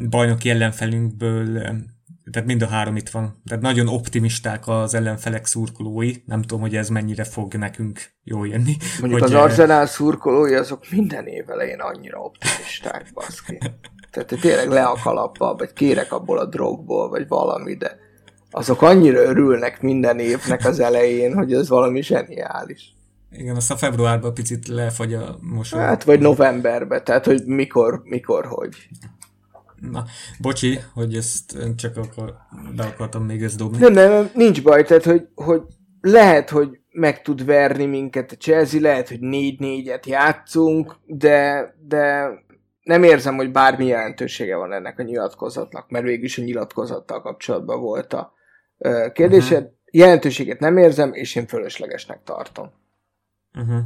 bajnoki 0.10 0.50
ellenfelünkből 0.50 1.58
eh, 1.58 1.76
tehát 2.32 2.48
mind 2.48 2.62
a 2.62 2.68
három 2.68 2.96
itt 2.96 3.10
van. 3.10 3.42
Tehát 3.46 3.64
nagyon 3.64 3.88
optimisták 3.88 4.68
az 4.68 4.94
ellenfelek 4.94 5.46
szurkolói. 5.46 6.14
Nem 6.26 6.42
tudom, 6.42 6.62
hogy 6.62 6.76
ez 6.76 6.90
mennyire 6.90 7.24
fog 7.24 7.54
nekünk 7.54 8.02
jól 8.24 8.48
jönni. 8.48 8.76
Mondjuk 9.00 9.22
hogy 9.22 9.34
az 9.34 9.42
Arsenal 9.42 9.86
szurkolói 9.86 10.54
azok 10.54 10.90
minden 10.92 11.26
év 11.28 11.50
elején 11.50 11.80
annyira 11.80 12.20
optimisták, 12.20 13.12
baszki. 13.14 13.58
Tehát 14.12 14.36
tényleg 14.42 14.70
le 14.70 14.84
a 14.84 14.98
kalapba, 15.04 15.56
vagy 15.56 15.74
kérek 15.74 16.12
abból 16.12 16.38
a 16.38 16.46
drogból, 16.46 17.10
vagy 17.10 17.28
valami, 17.28 17.76
de 17.76 17.98
azok 18.52 18.82
annyira 18.82 19.22
örülnek 19.22 19.82
minden 19.82 20.20
évnek 20.20 20.66
az 20.66 20.80
elején, 20.80 21.34
hogy 21.34 21.54
ez 21.54 21.70
valami 21.70 22.02
zseniális. 22.02 22.96
Igen, 23.32 23.56
azt 23.56 23.72
a 23.72 23.76
februárban 23.76 24.34
picit 24.34 24.68
lefagy 24.68 25.14
a 25.14 25.38
mosoly. 25.42 25.80
Hát, 25.80 26.04
vagy 26.04 26.20
novemberben, 26.20 27.04
tehát 27.04 27.26
hogy 27.26 27.46
mikor, 27.46 28.02
mikor, 28.04 28.46
hogy. 28.46 28.90
Na, 29.92 30.04
bocsi, 30.40 30.80
hogy 30.94 31.16
ezt 31.16 31.58
csak 31.76 31.98
akar, 31.98 32.36
be 32.76 32.84
akartam 32.84 33.24
még 33.26 33.44
ezt 33.44 33.58
dobni. 33.58 33.78
Nem, 33.78 33.94
nem, 33.94 34.30
nincs 34.34 34.64
baj, 34.64 34.84
tehát 34.84 35.04
hogy, 35.04 35.28
hogy 35.36 35.62
lehet, 36.02 36.50
hogy 36.50 36.80
meg 36.92 37.22
tud 37.22 37.46
verni 37.46 37.86
minket 37.86 38.32
a 38.32 38.36
Chelsea, 38.36 38.82
lehet, 38.82 39.10
hogy 39.10 39.20
négy-négyet 39.20 40.06
játszunk, 40.06 40.96
de, 41.06 41.74
de 41.88 42.30
nem 42.84 43.04
érzem, 43.04 43.36
hogy 43.36 43.52
bármi 43.52 43.86
jelentősége 43.86 44.56
van 44.56 44.74
ennek 44.74 45.00
a 45.00 45.04
nyilatkozatnak, 45.04 45.90
mert 45.90 46.06
végülis 46.06 46.38
a 46.38 46.42
nyilatkozattal 46.42 47.22
kapcsolatban 47.22 47.82
volt 47.82 48.14
a 48.14 48.34
kérdésed. 49.14 49.62
Uh-huh. 49.62 49.78
Jelentőséget 49.92 50.60
nem 50.60 50.78
érzem, 50.78 51.14
és 51.14 51.36
én 51.36 51.48
fölöslegesnek 51.48 52.24
tartom. 52.24 52.72
Uh-huh. 53.60 53.84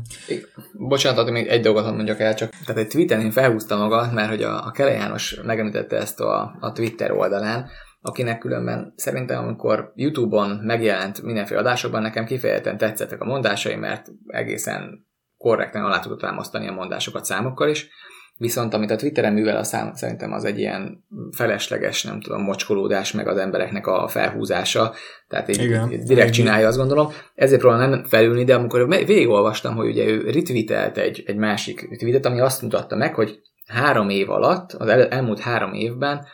Bocsánat, 0.73 1.29
még 1.29 1.47
egy 1.47 1.61
dolgot 1.61 1.95
mondjak 1.95 2.19
el, 2.19 2.33
csak 2.33 2.49
tehát 2.49 2.81
egy 2.81 2.87
tweeten 2.87 3.21
én 3.21 3.31
felhúztam 3.31 3.79
magam, 3.79 4.13
mert 4.13 4.29
hogy 4.29 4.43
a, 4.43 4.65
a 4.65 4.71
Kele 4.71 4.91
János 4.91 5.39
megemlítette 5.45 5.97
ezt 5.97 6.19
a, 6.19 6.57
a 6.59 6.71
Twitter 6.71 7.11
oldalán, 7.11 7.69
akinek 8.01 8.39
különben 8.39 8.93
szerintem, 8.95 9.43
amikor 9.43 9.91
YouTube-on 9.95 10.49
megjelent 10.49 11.21
mindenféle 11.21 11.59
adásokban, 11.59 12.01
nekem 12.01 12.25
kifejezetten 12.25 12.77
tetszettek 12.77 13.21
a 13.21 13.25
mondásai, 13.25 13.75
mert 13.75 14.07
egészen 14.27 15.05
korrekten 15.37 15.83
alá 15.83 15.99
tudott 15.99 16.19
támasztani 16.19 16.67
a 16.67 16.73
mondásokat 16.73 17.25
számokkal 17.25 17.69
is, 17.69 17.89
viszont 18.37 18.73
amit 18.73 18.91
a 18.91 18.95
Twitteren 18.95 19.33
művel 19.33 19.57
a 19.57 19.63
szám, 19.63 19.93
szerintem 19.93 20.31
az 20.31 20.43
egy 20.43 20.59
ilyen 20.59 21.03
felesleges, 21.31 22.03
nem 22.03 22.21
tudom, 22.21 22.41
mocskolódás, 22.41 23.11
meg 23.11 23.27
az 23.27 23.37
embereknek 23.37 23.87
a 23.87 24.07
felhúzása, 24.07 24.93
tehát 25.27 25.49
így, 25.49 25.63
Igen. 25.63 25.91
így 25.91 26.03
direkt 26.03 26.33
csinálja, 26.33 26.67
azt 26.67 26.77
gondolom. 26.77 27.11
Ezért 27.35 27.61
próbálom 27.61 27.89
nem 27.89 28.03
felülni, 28.03 28.43
de 28.43 28.55
amikor 28.55 28.87
végigolvastam, 28.87 29.75
hogy 29.75 29.87
ugye 29.87 30.05
ő 30.07 30.29
retweetelt 30.29 30.97
egy, 30.97 31.23
egy 31.25 31.37
másik 31.37 31.97
tweetet, 31.97 32.25
ami 32.25 32.39
azt 32.39 32.61
mutatta 32.61 32.95
meg, 32.95 33.13
hogy 33.13 33.39
három 33.65 34.09
év 34.09 34.29
alatt, 34.29 34.73
az 34.73 34.87
el, 34.87 35.07
elmúlt 35.07 35.39
három 35.39 35.73
évben 35.73 36.25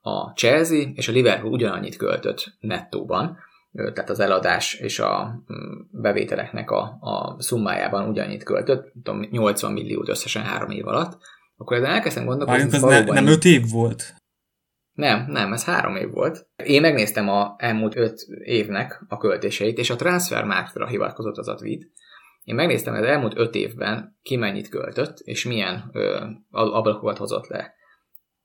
a 0.00 0.32
Chelsea 0.32 0.82
és 0.94 1.08
a 1.08 1.12
Liverpool 1.12 1.52
ugyanannyit 1.52 1.96
költött 1.96 2.56
nettóban, 2.60 3.38
tehát 3.72 4.10
az 4.10 4.20
eladás 4.20 4.74
és 4.74 4.98
a 4.98 5.44
mm, 5.52 5.80
bevételeknek 5.90 6.70
a, 6.70 6.96
a 7.00 7.36
szummájában 7.38 8.08
ugyannyit 8.08 8.42
költött, 8.42 8.92
tudom, 9.02 9.20
80 9.30 9.72
milliót 9.72 10.08
összesen 10.08 10.42
három 10.42 10.70
év 10.70 10.86
alatt, 10.86 11.18
akkor 11.56 11.76
ezen 11.76 11.90
elkezdtem 11.90 12.24
gondolkodni. 12.24 12.62
ez 12.62 12.82
ne, 12.82 13.04
nem 13.04 13.26
öt 13.26 13.44
év 13.44 13.70
volt? 13.70 14.14
Nem, 14.92 15.24
nem, 15.28 15.52
ez 15.52 15.64
három 15.64 15.96
év 15.96 16.10
volt. 16.10 16.48
Én 16.64 16.80
megnéztem 16.80 17.28
a 17.28 17.54
elmúlt 17.58 17.96
öt 17.96 18.26
évnek 18.44 19.04
a 19.08 19.16
költéseit, 19.16 19.78
és 19.78 19.90
a 19.90 19.96
Transfermarktra 19.96 20.86
hivatkozott 20.86 21.36
az 21.36 21.48
a 21.48 21.54
tweet. 21.54 21.82
Én 22.42 22.54
megnéztem, 22.54 22.94
hogy 22.94 23.02
az 23.02 23.08
elmúlt 23.08 23.38
öt 23.38 23.54
évben 23.54 24.18
ki 24.22 24.36
mennyit 24.36 24.68
költött, 24.68 25.18
és 25.18 25.44
milyen 25.44 25.90
ö, 25.92 26.26
ablakokat 26.50 27.18
hozott 27.18 27.46
le. 27.46 27.74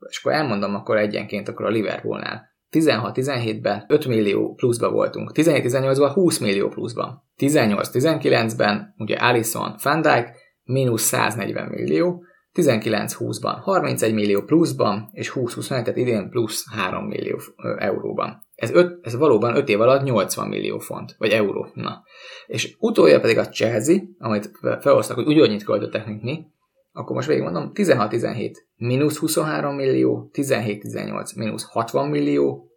És 0.10 0.20
akkor 0.20 0.32
elmondom 0.32 0.76
akkor 0.76 0.98
egyenként 0.98 1.48
akkor 1.48 1.66
a 1.66 1.70
Liverpoolnál. 1.70 2.48
16-17-ben 2.72 3.86
5 3.88 4.06
millió 4.06 4.54
pluszba 4.54 4.92
voltunk, 4.92 5.32
17-18-ban 5.34 6.12
20 6.14 6.38
millió 6.38 6.70
pluszban, 6.70 7.24
18-19-ben 7.38 8.94
ugye 8.98 9.16
Allison, 9.16 9.76
Van 9.84 10.02
Dijk, 10.02 10.30
mínusz 10.64 11.02
140 11.02 11.68
millió, 11.68 12.24
19-20-ban 12.54 13.58
31 13.62 14.14
millió 14.14 14.42
pluszban, 14.42 15.10
és 15.12 15.32
20-21, 15.36 15.68
tehát 15.68 15.98
idén 15.98 16.30
plusz 16.30 16.66
3 16.72 17.06
millió 17.06 17.40
euróban. 17.78 18.48
Ez, 18.56 18.72
öt, 18.72 19.06
ez 19.06 19.16
valóban 19.16 19.56
5 19.56 19.70
év 19.70 19.82
alatt 19.82 20.04
80 20.04 20.48
millió 20.48 20.80
font, 20.80 21.16
vagy 21.18 21.32
euró. 21.32 21.68
Na. 21.74 22.04
És 22.48 22.76
utolja 22.80 23.20
pedig 23.20 23.38
a 23.38 23.50
Chelsea, 23.50 23.96
amit 24.18 24.52
felhoztak, 24.80 25.16
hogy 25.16 25.28
ugyannyit 25.28 25.64
költöttek, 25.64 26.06
mint 26.06 26.24
mi, 26.24 26.46
akkor 26.92 27.16
most 27.16 27.28
végigmondom, 27.28 27.72
16-17 27.74 28.54
mínusz 28.76 29.18
23 29.18 29.76
millió, 29.76 30.30
17-18 30.34 31.36
mínusz 31.36 31.64
60 31.64 32.10
millió, 32.10 32.72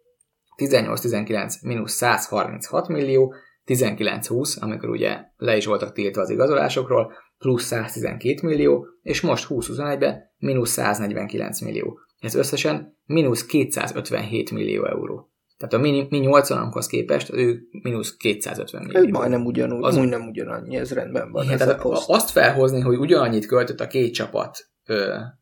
18-19 0.57 1.61
mínusz 1.61 1.93
136 1.93 2.87
millió, 2.87 3.33
19-20, 3.65 4.59
amikor 4.59 4.89
ugye 4.89 5.19
le 5.37 5.55
is 5.55 5.65
voltak 5.65 5.91
tiltva 5.91 6.21
az 6.21 6.29
igazolásokról, 6.29 7.13
plusz 7.43 7.63
112 7.63 8.47
millió, 8.47 8.85
és 9.01 9.21
most 9.21 9.47
2021-ben 9.49 10.21
mínusz 10.37 10.71
149 10.71 11.61
millió. 11.61 11.99
Ez 12.19 12.35
összesen 12.35 12.97
mínusz 13.05 13.45
257 13.45 14.51
millió 14.51 14.85
euró. 14.85 15.31
Tehát 15.57 15.73
a 15.73 15.77
mi, 15.77 16.07
mi 16.09 16.23
80-hoz 16.25 16.87
képest 16.87 17.33
ő 17.33 17.61
mínusz 17.81 18.17
250 18.17 18.83
millió. 18.83 19.01
Ez 19.01 19.11
majdnem 19.11 19.45
ugyanúgy, 19.45 19.83
az, 19.83 19.95
nem 19.95 20.27
ugyanannyi, 20.27 20.75
ez 20.75 20.91
rendben 20.93 21.31
van. 21.31 21.43
Igen, 21.43 21.59
ez 21.59 21.65
tehát 21.65 21.83
a 21.83 22.03
azt 22.07 22.29
felhozni, 22.29 22.79
hogy 22.79 22.97
ugyanannyit 22.97 23.45
költött 23.45 23.79
a 23.79 23.87
két 23.87 24.13
csapat 24.13 24.71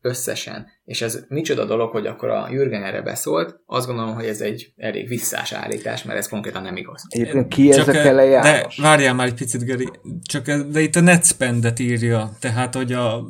összesen, 0.00 0.66
és 0.84 1.02
ez 1.02 1.24
micsoda 1.28 1.64
dolog, 1.64 1.90
hogy 1.90 2.06
akkor 2.06 2.28
a 2.28 2.48
Jürgen 2.50 2.84
erre 2.84 3.02
beszólt, 3.02 3.60
azt 3.66 3.86
gondolom, 3.86 4.14
hogy 4.14 4.24
ez 4.24 4.40
egy 4.40 4.72
elég 4.76 5.08
visszás 5.08 5.52
állítás, 5.52 6.02
mert 6.02 6.18
ez 6.18 6.28
konkrétan 6.28 6.62
nem 6.62 6.76
igaz. 6.76 7.06
Egyébként 7.08 7.48
ki 7.48 7.70
ez 7.70 7.88
a 7.88 7.92
Kele 7.92 8.40
De 8.40 8.66
várjál 8.76 9.14
már 9.14 9.26
egy 9.26 9.34
picit, 9.34 9.64
Geri, 9.64 9.88
csak 10.22 10.48
ez, 10.48 10.64
de 10.64 10.80
itt 10.80 10.96
a 10.96 11.00
netspendet 11.00 11.78
írja, 11.78 12.30
tehát 12.40 12.74
hogy 12.74 12.92
a... 12.92 13.24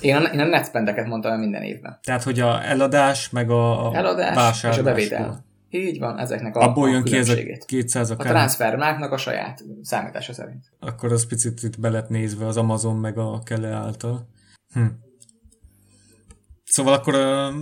Én 0.00 0.16
a, 0.16 0.22
én 0.22 0.40
a 0.40 0.44
netspendeket 0.44 1.06
mondtam 1.06 1.38
minden 1.38 1.62
évben. 1.62 1.98
Tehát, 2.02 2.22
hogy 2.22 2.40
a 2.40 2.64
eladás, 2.64 3.30
meg 3.30 3.50
a 3.50 3.90
eladás 3.94 4.64
és 4.64 4.78
a 4.78 4.82
bevétel. 4.82 5.48
Így 5.70 5.98
van, 5.98 6.18
ezeknek 6.18 6.56
a 6.56 6.60
Abból 6.60 6.90
jön 6.90 7.02
ki 7.02 7.16
ez 7.16 7.28
a 7.28 7.34
200 7.66 8.10
a 8.10 8.14
A 8.18 8.22
transfermáknak 8.22 9.12
a 9.12 9.16
saját 9.16 9.64
számítása 9.82 10.32
szerint. 10.32 10.64
Akkor 10.80 11.12
az 11.12 11.26
picit 11.26 11.62
itt 11.62 11.80
belet 11.80 12.08
nézve 12.08 12.46
az 12.46 12.56
Amazon 12.56 12.96
meg 12.96 13.18
a 13.18 13.40
Kele 13.44 13.68
által. 13.68 14.28
Hm. 14.72 14.84
Szóval 16.70 16.92
akkor 16.92 17.14
uh, 17.14 17.54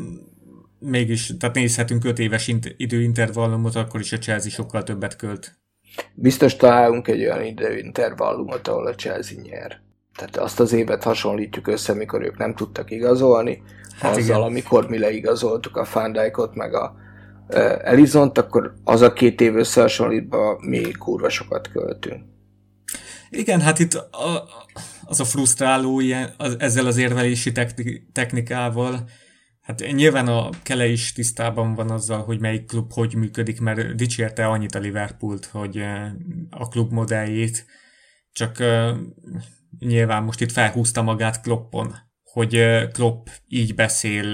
mégis, 0.78 1.32
tehát 1.38 1.54
nézhetünk 1.54 2.04
5 2.04 2.18
éves 2.18 2.48
int- 2.48 2.74
időintervallumot, 2.76 3.74
akkor 3.74 4.00
is 4.00 4.12
a 4.12 4.18
Chelsea 4.18 4.50
sokkal 4.50 4.82
többet 4.82 5.16
költ. 5.16 5.58
Biztos 6.14 6.56
találunk 6.56 7.08
egy 7.08 7.20
olyan 7.20 7.44
időintervallumot, 7.44 8.68
ahol 8.68 8.86
a 8.86 8.94
Chelsea 8.94 9.40
nyer. 9.42 9.80
Tehát 10.16 10.36
azt 10.36 10.60
az 10.60 10.72
évet 10.72 11.02
hasonlítjuk 11.02 11.66
össze, 11.66 11.94
mikor 11.94 12.22
ők 12.22 12.38
nem 12.38 12.54
tudtak 12.54 12.90
igazolni, 12.90 13.62
hát 14.00 14.10
azzal, 14.10 14.22
igen. 14.22 14.40
amikor 14.40 14.88
mi 14.88 14.98
leigazoltuk 14.98 15.76
a 15.76 15.84
Fandijkot, 15.84 16.54
meg 16.54 16.74
a 16.74 16.94
uh, 17.48 17.58
Elizont, 17.82 18.38
akkor 18.38 18.74
az 18.84 19.00
a 19.00 19.12
két 19.12 19.40
év 19.40 19.56
összehasonlítva 19.56 20.58
mi 20.60 20.92
kurva 20.92 21.28
sokat 21.28 21.68
költünk. 21.68 22.22
Igen, 23.30 23.60
hát 23.60 23.78
itt 23.78 23.94
a, 23.94 24.48
az 25.04 25.20
a 25.20 25.24
frusztráló 25.24 26.00
ilyen, 26.00 26.34
az, 26.36 26.56
ezzel 26.58 26.86
az 26.86 26.96
érvelési 26.96 27.52
technikával, 28.12 29.08
hát 29.60 29.84
nyilván 29.92 30.28
a 30.28 30.50
Kele 30.62 30.86
is 30.86 31.12
tisztában 31.12 31.74
van 31.74 31.90
azzal, 31.90 32.22
hogy 32.22 32.40
melyik 32.40 32.66
klub 32.66 32.92
hogy 32.92 33.14
működik, 33.14 33.60
mert 33.60 33.94
dicsérte 33.94 34.46
annyit 34.46 34.74
a 34.74 34.78
Liverpoolt, 34.78 35.44
hogy 35.44 35.82
a 36.50 36.68
klub 36.68 36.92
modelljét, 36.92 37.66
csak 38.32 38.62
nyilván 39.78 40.22
most 40.22 40.40
itt 40.40 40.52
felhúzta 40.52 41.02
magát 41.02 41.40
Kloppon, 41.40 41.94
hogy 42.22 42.64
Klopp 42.92 43.26
így 43.46 43.74
beszél 43.74 44.32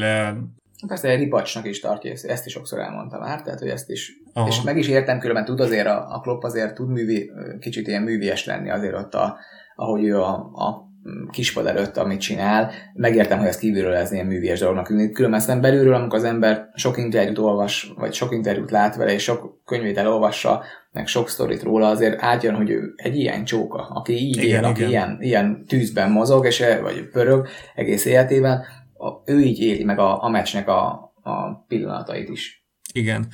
Persze 0.87 1.09
egy 1.09 1.19
ripacsnak 1.19 1.67
is 1.67 1.81
tartja, 1.81 2.13
ezt 2.23 2.47
is 2.47 2.53
sokszor 2.53 2.79
elmondtam 2.79 3.21
már, 3.21 3.43
tehát 3.43 3.59
hogy 3.59 3.69
ezt 3.69 3.91
is, 3.91 4.13
Aha. 4.35 4.49
és 4.49 4.63
meg 4.63 4.77
is 4.79 4.89
értem, 4.89 5.19
különben 5.19 5.45
tud 5.45 5.61
azért 5.61 5.87
a, 5.87 6.07
a 6.11 6.21
Klopp 6.21 6.43
azért 6.43 6.75
tud 6.75 6.89
művi, 6.89 7.31
kicsit 7.61 7.87
ilyen 7.87 8.03
művies 8.03 8.47
lenni 8.47 8.71
azért 8.71 8.95
ott, 8.95 9.15
a, 9.15 9.37
ahogy 9.77 10.05
ő 10.05 10.21
a, 10.21 10.35
a 10.35 10.93
kispad 11.31 11.67
előtt, 11.67 11.97
amit 11.97 12.21
csinál. 12.21 12.71
Megértem, 12.95 13.39
hogy 13.39 13.49
ez 13.49 13.59
kívülről 13.59 13.95
ez 13.95 14.13
ilyen 14.13 14.27
művies 14.27 14.59
dolognak 14.59 14.87
tűnik. 14.87 15.13
Különben 15.13 15.41
aztán 15.41 15.61
belülről, 15.61 15.95
amikor 15.95 16.19
az 16.19 16.25
ember 16.25 16.69
sok 16.75 16.99
interjút 16.99 17.39
olvas, 17.39 17.93
vagy 17.97 18.13
sok 18.13 18.33
interjút 18.33 18.71
lát 18.71 18.97
vele, 18.97 19.13
és 19.13 19.23
sok 19.23 19.61
könyvét 19.65 19.99
elolvassa, 19.99 20.63
meg 20.93 21.07
sok 21.07 21.29
sztorit 21.29 21.63
róla, 21.63 21.89
azért 21.89 22.23
átjön, 22.23 22.55
hogy 22.55 22.71
ő 22.71 22.93
egy 22.97 23.17
ilyen 23.17 23.45
csóka, 23.45 23.89
aki 23.89 24.13
így 24.13 24.37
igen, 24.37 24.47
él, 24.47 24.59
igen. 24.59 24.65
aki 24.65 24.87
ilyen, 24.87 25.17
ilyen 25.21 25.65
tűzben 25.67 26.11
mozog, 26.11 26.47
és, 26.47 26.65
vagy 26.83 27.09
pörög 27.09 27.49
egész 27.75 28.05
életében, 28.05 28.65
a, 28.97 29.33
ő 29.33 29.41
így 29.41 29.61
éli 29.61 29.85
meg 29.85 29.99
a, 29.99 30.23
a 30.23 30.29
meccsnek 30.29 30.69
a, 30.69 31.13
a 31.23 31.65
pillanatait 31.69 32.29
is. 32.29 32.67
Igen. 32.93 33.27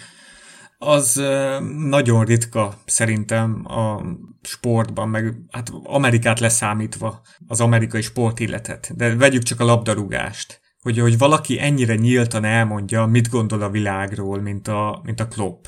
Az 0.83 1.23
nagyon 1.89 2.25
ritka 2.25 2.75
szerintem 2.85 3.63
a 3.65 4.03
sportban, 4.43 5.09
meg 5.09 5.35
hát 5.51 5.71
Amerikát 5.83 6.41
leszámítva 6.41 7.21
az 7.47 7.61
amerikai 7.61 8.01
sportilletet. 8.01 8.97
De 8.97 9.17
vegyük 9.17 9.43
csak 9.43 9.61
a 9.61 9.65
labdarúgást. 9.65 10.61
Hogy, 10.83 10.99
hogy 10.99 11.19
valaki 11.19 11.61
ennyire 11.61 11.95
nyíltan 11.95 12.45
elmondja, 12.45 13.07
mit 13.07 13.29
gondol 13.29 13.63
a 13.63 13.71
világról, 13.71 14.41
mint 14.41 14.69
a, 14.69 15.01
mint 15.05 15.21
a 15.21 15.29
Klopp. 15.29 15.65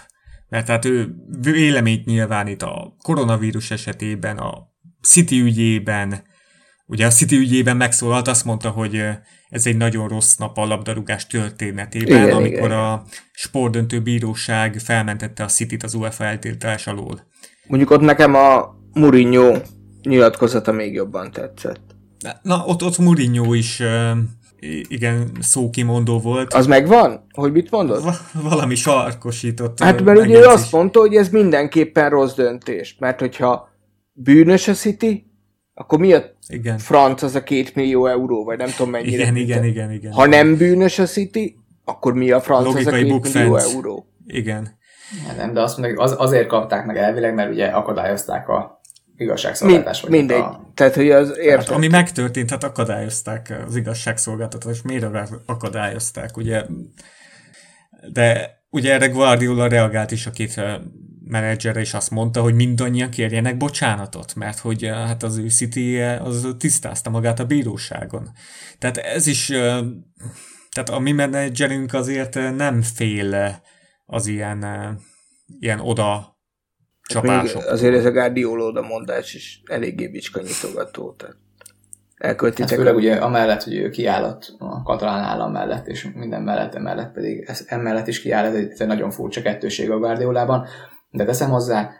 Mert 0.48 0.68
hát 0.68 0.84
ő 0.84 1.14
véleményt 1.40 2.05
nyilvánít 2.05 2.62
a 2.62 2.94
koronavírus 3.02 3.70
esetében, 3.70 4.39
a 4.39 4.70
City 5.02 5.40
ügyében, 5.40 6.22
ugye 6.86 7.06
a 7.06 7.10
City 7.10 7.36
ügyében 7.36 7.76
megszólalt, 7.76 8.28
azt 8.28 8.44
mondta, 8.44 8.70
hogy 8.70 9.02
ez 9.53 9.66
egy 9.66 9.77
nagyon 9.77 10.09
rossz 10.09 10.37
nap 10.37 10.59
a 10.59 10.66
labdarúgás 10.66 11.27
történetében, 11.27 12.23
igen, 12.23 12.37
amikor 12.37 12.66
igen. 12.66 12.79
a 12.79 13.03
sportdöntő 13.33 14.01
bíróság 14.01 14.79
felmentette 14.79 15.45
a 15.45 15.47
City-t 15.47 15.83
az 15.83 15.95
UEFA 15.95 16.24
eltiltás 16.24 16.87
alól. 16.87 17.27
Mondjuk 17.66 17.91
ott 17.91 18.01
nekem 18.01 18.35
a 18.35 18.77
Mourinho 18.93 19.57
nyilatkozata 20.03 20.73
még 20.73 20.95
jobban 20.95 21.31
tetszett. 21.31 21.81
Na, 22.43 22.65
ott, 22.66 22.83
ott 22.83 22.99
Mourinho 22.99 23.55
is 23.55 23.83
igen, 24.89 25.31
szókimondó 25.41 26.20
volt. 26.20 26.55
Az 26.55 26.66
megvan? 26.66 27.27
Hogy 27.33 27.53
mit 27.53 27.70
mondod? 27.70 28.03
Va- 28.03 28.43
valami 28.43 28.74
sarkosított. 28.74 29.83
Hát 29.83 30.03
mert 30.03 30.20
ugye 30.20 30.39
ő 30.39 30.45
azt 30.45 30.73
mondta, 30.73 31.01
hogy 31.01 31.15
ez 31.15 31.29
mindenképpen 31.29 32.11
rossz 32.11 32.35
döntés, 32.35 32.97
mert 32.99 33.20
hogyha 33.20 33.69
bűnös 34.12 34.69
a 34.69 34.73
City, 34.73 35.31
akkor 35.82 35.98
mi 35.98 36.12
a 36.12 36.22
igen. 36.48 36.78
franc 36.78 37.22
az 37.22 37.34
a 37.34 37.42
két 37.42 37.74
millió 37.74 38.06
euró, 38.06 38.44
vagy 38.44 38.59
nem 38.59 38.70
tudom 38.76 38.90
mennyire. 38.90 39.22
Igen, 39.22 39.36
igen, 39.36 39.64
igen, 39.64 39.92
igen. 39.92 40.12
Ha 40.12 40.26
nem 40.26 40.56
bűnös 40.56 40.98
a 40.98 41.04
City, 41.04 41.56
akkor 41.84 42.14
mi 42.14 42.30
a 42.30 42.40
franc 42.40 42.64
Logikai 42.64 43.10
az 43.10 43.16
a 43.16 43.20
két 43.20 43.34
millió 43.34 43.56
euró. 43.56 44.06
Igen. 44.26 44.78
Nem, 45.36 45.52
de 45.52 45.60
azt 45.60 45.78
mondják, 45.78 45.98
az, 45.98 46.14
azért 46.18 46.46
kapták 46.46 46.86
meg 46.86 46.96
elvileg, 46.96 47.34
mert 47.34 47.50
ugye 47.50 47.66
akadályozták 47.66 48.48
a 48.48 48.80
igazságszolgáltatás. 49.16 50.00
Mind, 50.00 50.14
mindegy. 50.14 50.38
A... 50.38 50.70
Tehát, 50.74 50.94
hogy 50.94 51.10
az 51.10 51.38
érted. 51.38 51.66
Hát, 51.66 51.76
ami 51.76 51.88
megtörtént, 51.88 52.50
hát 52.50 52.64
akadályozták 52.64 53.62
az 53.66 53.76
igazságszolgáltatást. 53.76 54.84
Miért 54.84 55.06
akadályozták, 55.46 56.36
ugye? 56.36 56.62
De 58.12 58.50
ugye 58.70 58.92
erre 58.92 59.09
Guardiola 59.09 59.68
reagált 59.68 60.10
is 60.10 60.26
a 60.26 60.30
két 60.30 60.60
menedzser 61.32 61.76
és 61.76 61.94
azt 61.94 62.10
mondta, 62.10 62.40
hogy 62.40 62.54
mindannyian 62.54 63.10
kérjenek 63.10 63.56
bocsánatot, 63.56 64.34
mert 64.34 64.59
hogy 64.59 64.86
hát 64.86 65.22
az 65.22 65.36
ő 65.36 65.48
City 65.48 66.00
az 66.00 66.54
tisztázta 66.59 67.10
magát 67.10 67.40
a 67.40 67.44
bíróságon. 67.44 68.30
Tehát 68.78 68.96
ez 68.96 69.26
is, 69.26 69.46
tehát 70.70 70.88
a 70.90 70.98
mi 70.98 71.12
menedzserünk 71.12 71.94
azért 71.94 72.34
nem 72.34 72.82
fél 72.82 73.60
az 74.06 74.26
ilyen, 74.26 74.64
ilyen 75.59 75.80
oda 75.80 76.38
csapások. 77.02 77.64
Azért 77.64 77.94
ez 77.94 78.04
a 78.04 78.10
Guardiola 78.10 78.64
oda 78.64 78.82
mondás 78.82 79.34
is 79.34 79.62
eléggé 79.64 80.09
bicskanyitogató. 80.09 81.12
Tehát 81.12 81.36
elköltitek. 82.16 82.68
Hát 82.68 82.78
főleg 82.78 82.94
ugye 82.94 83.14
amellett, 83.14 83.62
hogy 83.62 83.74
ő 83.74 83.90
kiállott 83.90 84.54
a 84.59 84.82
katalán 84.82 85.22
állam 85.22 85.52
mellett, 85.52 85.86
és 85.86 86.09
minden 86.14 86.42
mellett, 86.42 86.74
emellett 86.74 87.12
pedig 87.12 87.44
ez, 87.46 87.64
emellett 87.66 88.06
is 88.06 88.20
kiáll, 88.20 88.44
ez 88.44 88.54
egy, 88.54 88.70
ez 88.70 88.80
egy 88.80 88.86
nagyon 88.86 89.10
furcsa 89.10 89.42
kettőség 89.42 89.90
a 89.90 89.98
Guardiolában, 89.98 90.66
de 91.12 91.24
teszem 91.24 91.51
hozzá, 91.51 91.90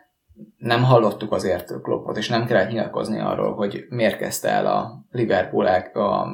nem 0.57 0.83
hallottuk 0.83 1.33
azért 1.33 1.81
Kloppot, 1.83 2.17
és 2.17 2.29
nem 2.29 2.47
kellett 2.47 2.71
nyilatkozni 2.71 3.21
arról, 3.21 3.55
hogy 3.55 3.87
miért 3.89 4.17
kezdte 4.17 4.49
el 4.49 4.67
a 4.67 5.05
Liverpool 5.11 5.67
a 5.67 6.27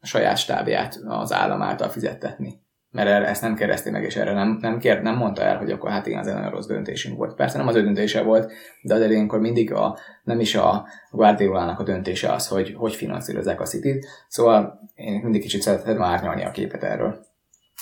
saját 0.00 0.38
stábját 0.38 1.00
az 1.06 1.32
állam 1.32 1.62
által 1.62 1.88
fizettetni 1.88 2.62
mert 2.92 3.08
erre, 3.08 3.26
ezt 3.26 3.42
nem 3.42 3.54
kérdezte 3.54 3.90
meg, 3.90 4.02
és 4.02 4.16
erre 4.16 4.32
nem, 4.32 4.58
nem, 4.60 4.78
kér, 4.78 5.02
nem 5.02 5.16
mondta 5.16 5.42
el, 5.42 5.58
hogy 5.58 5.70
akkor 5.70 5.90
hát 5.90 6.06
igen, 6.06 6.18
ez 6.18 6.26
egy 6.26 6.34
nagyon 6.34 6.50
rossz 6.50 6.66
döntésünk 6.66 7.16
volt. 7.16 7.34
Persze 7.34 7.58
nem 7.58 7.66
az 7.66 7.74
ő 7.74 7.82
döntése 7.82 8.22
volt, 8.22 8.52
de 8.82 8.94
az 8.94 9.10
ilyenkor 9.10 9.40
mindig 9.40 9.72
a, 9.72 9.98
nem 10.22 10.40
is 10.40 10.54
a 10.54 10.86
Guardiolának 11.10 11.78
a 11.78 11.82
döntése 11.82 12.32
az, 12.32 12.48
hogy 12.48 12.74
hogy 12.74 12.94
finanszírozzák 12.94 13.60
a 13.60 13.64
city 13.64 14.04
Szóval 14.28 14.80
én 14.94 15.20
mindig 15.22 15.40
kicsit 15.40 15.62
szeretem 15.62 16.02
árnyalni 16.02 16.44
a 16.44 16.50
képet 16.50 16.82
erről. 16.82 17.24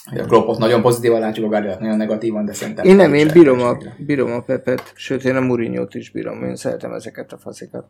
A 0.04 0.24
Kloppot 0.26 0.58
nagyon 0.58 0.82
pozitívan 0.82 1.20
látjuk, 1.20 1.46
a 1.46 1.48
Guardiolát 1.48 1.80
nagyon 1.80 1.96
negatívan, 1.96 2.44
de 2.44 2.52
szerintem... 2.52 2.84
Én 2.84 2.96
nem, 2.96 3.14
én 3.14 3.28
bírom 3.32 3.60
a, 3.60 3.78
bírom 3.98 4.32
a 4.32 4.40
Pepet, 4.40 4.92
sőt 4.94 5.24
én 5.24 5.36
a 5.36 5.40
mourinho 5.40 5.86
is 5.90 6.10
bírom, 6.10 6.44
én 6.44 6.56
szeretem 6.56 6.92
ezeket 6.92 7.32
a 7.32 7.38
faszikat. 7.38 7.86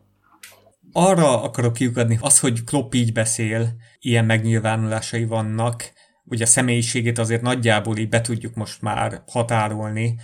Arra 0.91 1.43
akarok 1.43 1.73
kiukadni, 1.73 2.17
az, 2.21 2.39
hogy 2.39 2.63
Klopp 2.63 2.93
így 2.93 3.13
beszél, 3.13 3.67
ilyen 3.99 4.25
megnyilvánulásai 4.25 5.25
vannak, 5.25 5.91
ugye 6.23 6.43
a 6.43 6.47
személyiségét 6.47 7.19
azért 7.19 7.41
nagyjából 7.41 7.97
így 7.97 8.09
be 8.09 8.21
tudjuk 8.21 8.55
most 8.55 8.81
már 8.81 9.21
határolni, 9.27 10.15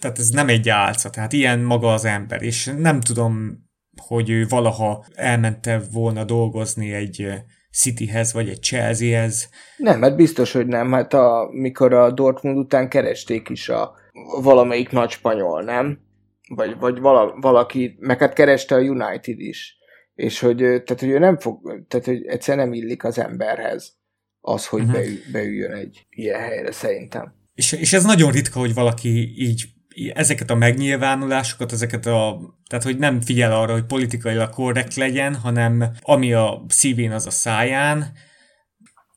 tehát 0.00 0.18
ez 0.18 0.30
nem 0.30 0.48
egy 0.48 0.68
álca, 0.68 1.10
tehát 1.10 1.32
ilyen 1.32 1.60
maga 1.60 1.92
az 1.92 2.04
ember, 2.04 2.42
és 2.42 2.72
nem 2.78 3.00
tudom, 3.00 3.64
hogy 3.96 4.30
ő 4.30 4.46
valaha 4.48 5.04
elmente 5.14 5.82
volna 5.92 6.24
dolgozni 6.24 6.92
egy 6.92 7.28
Cityhez, 7.76 8.32
vagy 8.32 8.48
egy 8.48 8.60
Chelseahez. 8.60 9.48
Nem, 9.76 10.02
hát 10.02 10.16
biztos, 10.16 10.52
hogy 10.52 10.66
nem. 10.66 10.92
Hát 10.92 11.14
a, 11.14 11.48
mikor 11.52 11.92
a 11.92 12.10
Dortmund 12.10 12.58
után 12.58 12.88
keresték 12.88 13.48
is 13.48 13.68
a 13.68 13.94
valamelyik 14.40 14.90
nagy 14.90 15.10
spanyol, 15.10 15.62
nem? 15.62 16.00
Vagy, 16.48 16.78
vagy 16.78 16.98
vala, 16.98 17.36
valaki, 17.40 17.96
meg 18.00 18.18
hát 18.18 18.32
kereste 18.32 18.74
a 18.74 18.80
United 18.80 19.40
is. 19.40 19.76
És 20.14 20.40
hogy, 20.40 20.56
tehát, 20.56 21.00
hogy 21.00 21.08
ő 21.08 21.18
nem 21.18 21.38
fog, 21.38 21.84
tehát, 21.88 22.06
hogy 22.06 22.26
egyszer 22.26 22.56
nem 22.56 22.72
illik 22.72 23.04
az 23.04 23.18
emberhez 23.18 23.96
az, 24.40 24.66
hogy 24.66 24.80
uh-huh. 24.80 24.94
beül, 24.94 25.16
beüljön 25.32 25.72
egy 25.72 26.06
ilyen 26.10 26.40
helyre 26.40 26.72
szerintem. 26.72 27.34
És, 27.54 27.72
és 27.72 27.92
ez 27.92 28.04
nagyon 28.04 28.30
ritka, 28.30 28.58
hogy 28.58 28.74
valaki 28.74 29.34
így 29.36 29.64
ezeket 30.14 30.50
a 30.50 30.54
megnyilvánulásokat, 30.54 31.72
ezeket 31.72 32.06
a, 32.06 32.38
tehát 32.68 32.84
hogy 32.84 32.98
nem 32.98 33.20
figyel 33.20 33.52
arra, 33.52 33.72
hogy 33.72 33.84
politikailag 33.84 34.50
korrekt 34.50 34.94
legyen, 34.94 35.34
hanem 35.34 35.84
ami 36.00 36.32
a 36.32 36.64
szívén, 36.68 37.12
az 37.12 37.26
a 37.26 37.30
száján. 37.30 37.98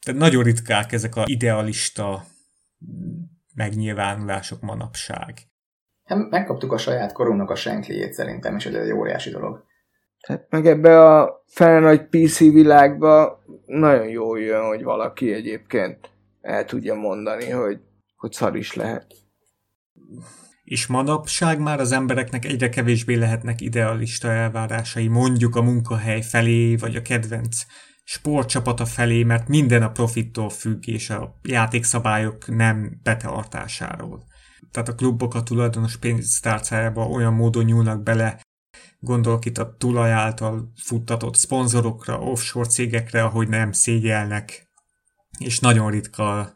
Tehát 0.06 0.20
nagyon 0.20 0.44
ritkák 0.44 0.92
ezek 0.92 1.16
a 1.16 1.24
idealista 1.26 2.24
megnyilvánulások 3.56 4.62
manapság. 4.62 5.34
Hát 6.04 6.30
megkaptuk 6.30 6.72
a 6.72 6.78
saját 6.78 7.12
korunknak 7.12 7.50
a 7.50 7.56
senkliét 7.56 8.14
szerintem, 8.14 8.56
és 8.56 8.66
ez 8.66 8.74
egy 8.74 8.92
óriási 8.92 9.30
dolog. 9.30 9.64
Tehát 10.20 10.46
meg 10.50 10.68
ebbe 10.68 11.14
a 11.14 11.44
fel 11.46 11.80
nagy 11.80 12.08
PC 12.08 12.40
világba 12.40 13.44
nagyon 13.66 14.08
jól 14.08 14.40
jön, 14.40 14.66
hogy 14.66 14.84
valaki 14.84 15.34
egyébként 15.34 16.10
el 16.42 16.66
tudja 16.66 16.96
mondani, 16.96 17.50
hogy, 17.50 17.80
hogy 18.16 18.32
szar 18.32 18.56
is 18.56 18.74
lehet. 18.74 19.16
És 20.70 20.88
manapság 20.88 21.60
már 21.60 21.80
az 21.80 21.92
embereknek 21.92 22.46
egyre 22.46 22.70
kevésbé 22.70 23.16
lehetnek 23.16 23.62
idealista 23.62 24.32
elvárásai, 24.32 25.08
mondjuk 25.08 25.56
a 25.56 25.62
munkahely 25.62 26.22
felé, 26.22 26.76
vagy 26.76 26.96
a 26.96 27.02
kedvenc 27.02 27.66
sportcsapata 28.04 28.86
felé, 28.86 29.24
mert 29.24 29.48
minden 29.48 29.84
a 29.84 29.92
profittól 29.92 30.50
függ, 30.50 30.88
és 30.88 31.10
a 31.10 31.40
játékszabályok 31.44 32.56
nem 32.56 33.00
betartásáról. 33.04 34.24
Tehát 34.72 34.90
a 34.90 34.96
klubok 34.96 35.34
a 35.34 35.44
tulajdonos 35.44 35.98
pénztárcájába 35.98 37.08
olyan 37.08 37.34
módon 37.34 37.66
nyúlnak 37.66 38.04
bele, 38.04 38.42
Gondolok 39.00 39.46
itt 39.46 39.58
a 39.58 39.76
tulaj 39.78 40.12
által 40.12 40.72
futtatott 40.84 41.36
szponzorokra, 41.36 42.20
offshore 42.20 42.68
cégekre, 42.68 43.24
ahogy 43.24 43.48
nem 43.48 43.72
szégyelnek, 43.72 44.70
és 45.38 45.60
nagyon 45.60 45.92
ritka 45.92 46.56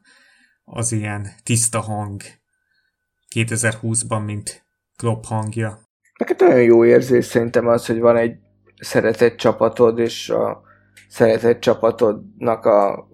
az 0.63 0.91
ilyen 0.91 1.27
tiszta 1.43 1.79
hang 1.79 2.21
2020-ban, 3.33 4.25
mint 4.25 4.65
Klopp 4.97 5.23
hangja. 5.23 5.79
Neked 6.17 6.41
olyan 6.41 6.61
jó 6.61 6.85
érzés 6.85 7.25
szerintem 7.25 7.67
az, 7.67 7.85
hogy 7.85 7.99
van 7.99 8.17
egy 8.17 8.35
szeretett 8.79 9.35
csapatod, 9.35 9.99
és 9.99 10.29
a 10.29 10.61
szeretett 11.09 11.59
csapatodnak 11.59 12.65
a 12.65 13.07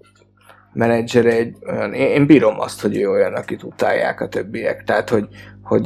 menedzsere 0.74 1.32
egy 1.32 1.58
olyan, 1.66 1.94
én, 1.94 2.08
én 2.08 2.26
bírom 2.26 2.60
azt, 2.60 2.82
hogy 2.82 2.98
ő 2.98 3.10
olyan, 3.10 3.34
akit 3.34 3.64
utálják 3.64 4.22
a 4.22 4.28
többiek. 4.28 4.84
Tehát, 4.84 5.10
hogy, 5.10 5.28
hogy 5.62 5.84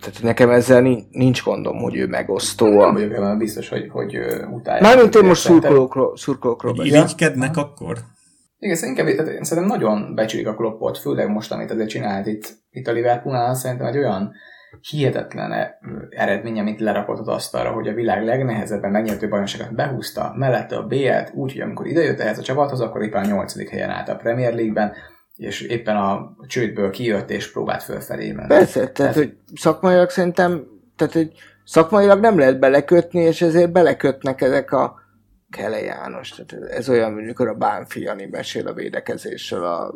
tehát 0.00 0.22
nekem 0.22 0.50
ezzel 0.50 0.80
nincs 1.10 1.42
gondom, 1.42 1.78
hogy 1.78 1.96
ő 1.96 2.06
megosztó. 2.06 2.66
Nem 2.66 2.92
vagyok 2.92 3.12
ebben 3.12 3.38
biztos, 3.38 3.68
hogy, 3.68 3.88
hogy 3.88 4.18
utálják. 4.52 4.82
Mármint 4.82 5.14
én 5.14 5.24
most 5.24 5.40
szurkolókról, 5.40 6.16
szurkolókról 6.16 6.72
beszélek. 6.72 7.04
Irigykednek 7.04 7.56
akkor? 7.56 7.98
Igen, 8.62 8.76
szerintem, 8.76 9.06
én 9.06 9.44
szerintem 9.44 9.64
nagyon 9.64 10.14
becsülik 10.14 10.46
a 10.46 10.54
kloppot, 10.54 10.98
főleg 10.98 11.28
most, 11.28 11.52
amit 11.52 11.70
azért 11.70 11.88
csinált 11.88 12.26
itt, 12.26 12.52
itt 12.70 12.86
a 12.86 12.92
Liverpoolnál, 12.92 13.54
szerintem 13.54 13.86
egy 13.86 13.98
olyan 13.98 14.32
hihetetlen 14.90 15.74
eredmény, 16.10 16.58
amit 16.58 16.80
lerakott 16.80 17.18
az 17.18 17.28
asztalra, 17.28 17.70
hogy 17.70 17.88
a 17.88 17.94
világ 17.94 18.24
legnehezebben 18.24 18.90
megnyertő 18.90 19.28
bajnokságot 19.28 19.74
behúzta, 19.74 20.32
mellette 20.36 20.76
a 20.76 20.86
BL-t, 20.86 21.32
úgy, 21.34 21.52
hogy 21.52 21.60
amikor 21.60 21.86
idejött 21.86 22.20
ehhez 22.20 22.38
a 22.38 22.42
csapathoz, 22.42 22.80
akkor 22.80 23.02
éppen 23.02 23.24
a 23.24 23.26
nyolcadik 23.26 23.68
helyen 23.68 23.90
állt 23.90 24.08
a 24.08 24.16
Premier 24.16 24.54
League-ben, 24.54 24.92
és 25.36 25.60
éppen 25.60 25.96
a 25.96 26.36
csődből 26.46 26.90
kijött 26.90 27.30
és 27.30 27.52
próbált 27.52 27.82
fölfelé 27.82 28.32
menni. 28.32 28.48
Persze, 28.48 28.72
tehát, 28.72 28.92
tehát 28.92 29.14
hogy 29.14 29.36
szakmailag 29.54 30.10
szerintem, 30.10 30.66
tehát 30.96 31.12
hogy 31.12 31.32
szakmailag 31.64 32.20
nem 32.20 32.38
lehet 32.38 32.58
belekötni, 32.58 33.20
és 33.20 33.42
ezért 33.42 33.72
belekötnek 33.72 34.40
ezek 34.40 34.72
a 34.72 35.01
Kele 35.52 35.80
János. 35.80 36.30
Tehát 36.30 36.70
ez 36.70 36.88
olyan, 36.88 37.12
mint 37.12 37.26
mikor 37.26 37.48
a 37.48 37.54
Bánfi 37.54 38.00
Jani 38.00 38.26
mesél 38.30 38.66
a 38.66 38.72
védekezésről 38.72 39.64
a 39.64 39.94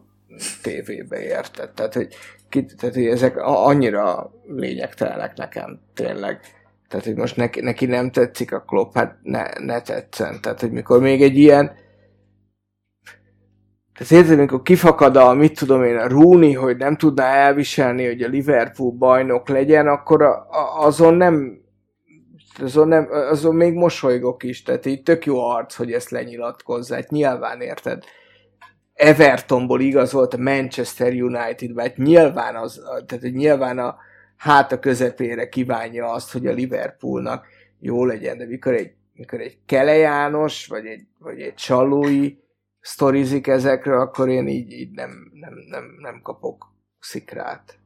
tévébe 0.62 1.22
érted. 1.22 1.70
Tehát, 1.70 1.94
hogy, 1.94 2.14
ki, 2.48 2.64
tehát, 2.64 2.94
hogy 2.94 3.06
ezek 3.06 3.36
annyira 3.36 4.32
lényegtelenek 4.46 5.36
nekem, 5.36 5.80
tényleg. 5.94 6.40
Tehát, 6.88 7.04
hogy 7.04 7.14
most 7.14 7.36
neki, 7.36 7.60
neki 7.60 7.86
nem 7.86 8.10
tetszik 8.10 8.52
a 8.52 8.60
klub, 8.60 8.94
hát 8.94 9.18
ne, 9.22 9.42
ne 9.58 9.80
tetszen. 9.80 10.40
Tehát, 10.40 10.60
hogy 10.60 10.72
mikor 10.72 11.00
még 11.00 11.22
egy 11.22 11.36
ilyen 11.36 11.72
tehát 13.98 14.12
érted, 14.12 14.38
amikor 14.38 14.62
kifakad 14.62 15.16
a, 15.16 15.34
mit 15.34 15.58
tudom 15.58 15.84
én, 15.84 15.96
a 15.96 16.08
Rooney, 16.08 16.52
hogy 16.52 16.76
nem 16.76 16.96
tudná 16.96 17.24
elviselni, 17.24 18.06
hogy 18.06 18.22
a 18.22 18.28
Liverpool 18.28 18.90
bajnok 18.90 19.48
legyen, 19.48 19.86
akkor 19.86 20.22
a, 20.22 20.46
a, 20.50 20.84
azon 20.86 21.14
nem 21.14 21.60
azon, 22.62 22.88
nem, 22.88 23.08
azon 23.10 23.54
még 23.54 23.74
mosolygok 23.74 24.42
is, 24.42 24.62
tehát 24.62 24.86
így 24.86 25.02
tök 25.02 25.26
jó 25.26 25.48
arc, 25.48 25.74
hogy 25.74 25.92
ezt 25.92 26.10
lenyilatkozzák, 26.10 27.08
nyilván 27.08 27.60
érted. 27.60 28.04
Evertonból 28.94 29.80
igazolt 29.80 30.34
a 30.34 30.38
Manchester 30.38 31.12
United, 31.12 31.74
mert 31.74 31.96
nyilván 31.96 32.56
az, 32.56 32.82
tehát 33.06 33.24
nyilván 33.34 33.78
a 33.78 33.96
hát 34.36 34.72
a 34.72 34.78
közepére 34.78 35.48
kívánja 35.48 36.12
azt, 36.12 36.32
hogy 36.32 36.46
a 36.46 36.52
Liverpoolnak 36.52 37.46
jó 37.80 38.04
legyen, 38.04 38.38
de 38.38 38.46
mikor 38.46 38.74
egy, 38.74 38.92
mikor 39.12 39.40
egy 39.40 39.58
Kele 39.66 39.96
János, 39.96 40.66
vagy 40.66 40.86
egy, 40.86 41.06
vagy 41.18 41.40
egy 41.40 41.54
Csalói, 41.54 42.36
sztorizik 42.80 43.46
ezekről, 43.46 44.00
akkor 44.00 44.28
én 44.28 44.48
így, 44.48 44.72
így 44.72 44.90
nem, 44.90 45.30
nem, 45.32 45.54
nem, 45.70 45.84
nem 45.98 46.20
kapok 46.22 46.74
szikrát. 46.98 47.78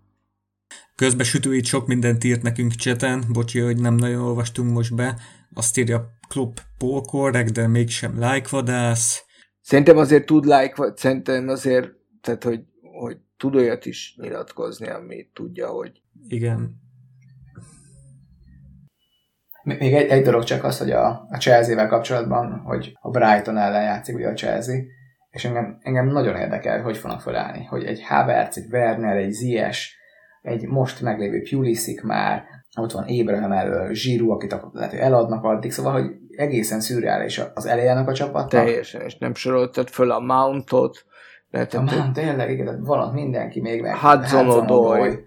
Közben 1.00 1.26
Sütő 1.26 1.54
itt 1.54 1.64
sok 1.64 1.86
mindent 1.86 2.24
írt 2.24 2.42
nekünk 2.42 2.72
cseten, 2.72 3.24
bocsi, 3.28 3.60
hogy 3.60 3.80
nem 3.80 3.94
nagyon 3.94 4.22
olvastunk 4.22 4.72
most 4.72 4.94
be. 4.94 5.16
Azt 5.54 5.78
írja 5.78 6.10
Klub 6.28 6.58
polkorrek, 6.78 7.48
de 7.48 7.66
mégsem 7.66 8.14
like 8.14 8.48
vadász. 8.50 9.24
Szerintem 9.60 9.96
azért 9.96 10.26
tud 10.26 10.44
like, 10.44 10.92
szerintem 10.96 11.48
azért, 11.48 11.88
tehát 12.20 12.44
hogy, 12.44 12.60
hogy 13.00 13.16
tud 13.36 13.54
olyat 13.54 13.86
is 13.86 14.14
nyilatkozni, 14.16 14.88
amit 14.88 15.30
tudja, 15.34 15.68
hogy... 15.68 16.02
Igen. 16.28 16.80
Még 19.62 19.94
egy, 19.94 20.08
egy 20.08 20.22
dolog 20.22 20.44
csak 20.44 20.64
az, 20.64 20.78
hogy 20.78 20.90
a, 20.90 21.26
a 21.30 21.36
Chelsea-vel 21.38 21.88
kapcsolatban, 21.88 22.60
hogy 22.64 22.92
a 23.00 23.10
Brighton 23.10 23.58
ellen 23.58 23.82
játszik 23.82 24.14
ugye 24.14 24.28
a 24.28 24.34
Chelsea, 24.34 24.76
és 25.30 25.44
engem, 25.44 25.78
engem 25.80 26.06
nagyon 26.06 26.36
érdekel, 26.36 26.82
hogy 26.82 26.96
fognak 26.96 27.20
felállni, 27.20 27.64
hogy 27.64 27.84
egy 27.84 28.02
Havertz, 28.02 28.58
egy 28.58 28.72
Werner, 28.72 29.16
egy 29.16 29.32
Zies, 29.32 29.98
egy 30.42 30.66
most 30.66 31.00
meglévő 31.00 31.42
Pulisic 31.50 32.02
már, 32.02 32.42
ott 32.80 32.92
van 32.92 33.04
Abraham 33.20 33.52
elől, 33.52 33.94
Zsíru, 33.94 34.30
akit 34.30 34.56
lehet, 34.72 34.90
hogy 34.90 35.00
eladnak 35.00 35.44
addig, 35.44 35.72
szóval, 35.72 35.92
hogy 35.92 36.10
egészen 36.36 36.80
szürreális 36.80 37.40
az 37.54 37.66
elejének 37.66 38.08
a 38.08 38.12
csapat. 38.12 38.48
Teljesen, 38.48 39.00
és 39.00 39.18
nem 39.18 39.34
soroltad 39.34 39.88
föl 39.88 40.10
a 40.10 40.20
Mountot, 40.20 41.04
lehet, 41.50 41.74
a 41.74 41.82
Mount, 41.82 42.12
tényleg, 42.12 42.50
igen, 42.50 42.82
van 42.82 43.12
mindenki 43.12 43.60
még 43.60 43.80
meg. 43.80 43.96
Hudson 43.96 44.48
Odoi, 44.48 45.18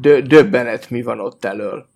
dö- 0.00 0.26
döbbenet 0.26 0.90
mi 0.90 1.02
van 1.02 1.20
ott 1.20 1.44
elől. 1.44 1.90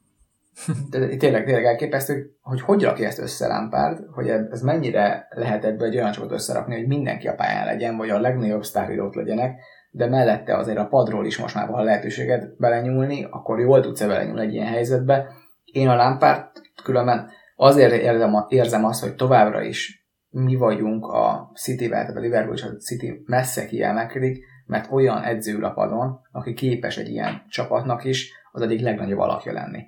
De 0.91 1.16
tényleg, 1.16 1.45
tényleg 1.45 1.65
elképesztő, 1.65 2.37
hogy 2.41 2.61
hogy 2.61 2.83
rakja 2.83 3.07
ezt 3.07 3.19
össze 3.19 3.47
Lampard, 3.47 3.99
hogy 4.15 4.28
ez 4.28 4.62
mennyire 4.62 5.27
lehet 5.31 5.65
ebbe 5.65 5.85
egy 5.85 5.97
olyan 5.97 6.12
csapat 6.12 6.33
összerakni, 6.33 6.74
hogy 6.74 6.87
mindenki 6.87 7.28
a 7.28 7.35
pályán 7.35 7.66
legyen, 7.66 7.97
vagy 7.97 8.11
a 8.11 8.20
legnagyobb 8.20 8.65
sztáridót 8.65 9.15
legyenek, 9.15 9.61
de 9.97 10.06
mellette 10.06 10.56
azért 10.56 10.78
a 10.78 10.86
padról 10.86 11.27
is 11.27 11.39
most 11.39 11.55
már 11.55 11.68
van 11.68 11.85
lehetőséget 11.85 12.56
belenyúlni, 12.59 13.27
akkor 13.31 13.60
jól 13.60 13.81
tudsz-e 13.81 14.06
belenyúlni 14.06 14.40
egy 14.40 14.55
ilyen 14.55 14.66
helyzetbe. 14.66 15.32
Én 15.64 15.89
a 15.89 15.94
Lampard 15.94 16.51
különben 16.85 17.31
azért 17.55 17.93
érzem, 17.93 18.44
érzem 18.48 18.85
azt, 18.85 19.02
hogy 19.02 19.14
továbbra 19.14 19.62
is 19.62 20.09
mi 20.28 20.56
vagyunk 20.56 21.06
a 21.06 21.51
City-vel, 21.55 22.01
tehát 22.01 22.16
a 22.16 22.20
Liverpool 22.20 22.55
és 22.55 22.62
a 22.62 22.77
City 22.77 23.23
messze 23.24 23.66
kiemelkedik, 23.66 24.44
mert 24.66 24.93
olyan 24.93 25.23
edző 25.23 25.59
lapadon, 25.59 26.20
aki 26.32 26.52
képes 26.52 26.97
egy 26.97 27.09
ilyen 27.09 27.43
csapatnak 27.48 28.05
is 28.05 28.32
az 28.52 28.62
egyik 28.62 28.81
legnagyobb 28.81 29.18
alakja 29.18 29.52
lenni. 29.52 29.82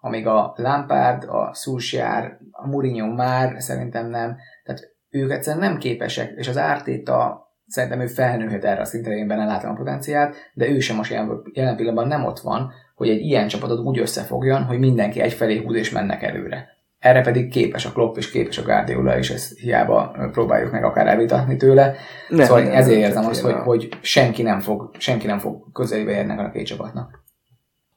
Amíg 0.00 0.26
a 0.26 0.52
Lampard, 0.56 1.24
a 1.24 1.54
Solskjaer, 1.54 2.38
a 2.50 2.66
Mourinho 2.66 3.14
már 3.14 3.62
szerintem 3.62 4.08
nem, 4.08 4.36
tehát 4.64 4.80
ők 5.08 5.30
egyszerűen 5.30 5.70
nem 5.70 5.78
képesek, 5.78 6.32
és 6.36 6.48
az 6.48 6.58
Ártéta 6.58 7.47
szerintem 7.68 8.00
ő 8.00 8.06
felnőhet 8.06 8.64
erre 8.64 8.80
a 8.80 8.84
szintre, 8.84 9.16
én 9.16 9.26
benne 9.26 9.44
látom 9.44 9.70
a 9.70 9.74
potenciált, 9.74 10.36
de 10.54 10.68
ő 10.68 10.78
sem 10.78 10.96
most 10.96 11.10
jelen, 11.10 11.42
jelen 11.52 11.76
pillanatban 11.76 12.08
nem 12.08 12.24
ott 12.24 12.38
van, 12.38 12.72
hogy 12.94 13.08
egy 13.08 13.20
ilyen 13.20 13.48
csapatot 13.48 13.78
úgy 13.78 13.98
összefogjon, 13.98 14.62
hogy 14.62 14.78
mindenki 14.78 15.20
egyfelé 15.20 15.56
húz 15.56 15.76
és 15.76 15.90
mennek 15.90 16.22
előre. 16.22 16.76
Erre 16.98 17.20
pedig 17.20 17.50
képes 17.50 17.86
a 17.86 17.92
Klopp 17.92 18.16
és 18.16 18.30
képes 18.30 18.58
a 18.58 18.62
Guardiola, 18.62 19.18
és 19.18 19.30
ezt 19.30 19.58
hiába 19.58 20.16
próbáljuk 20.32 20.72
meg 20.72 20.84
akár 20.84 21.06
elvitatni 21.06 21.56
tőle. 21.56 21.94
Nem, 22.28 22.46
szóval 22.46 22.62
nem, 22.62 22.72
ezért 22.72 22.98
érzem 22.98 23.26
azt, 23.26 23.40
hogy, 23.40 23.54
hogy 23.54 23.88
senki 24.00 24.42
nem 24.42 24.60
fog, 24.60 24.90
senki 24.98 25.26
nem 25.26 25.38
fog 25.38 25.72
közelébe 25.72 26.10
érni 26.10 26.38
a 26.38 26.50
két 26.50 26.66
csapatnak. 26.66 27.22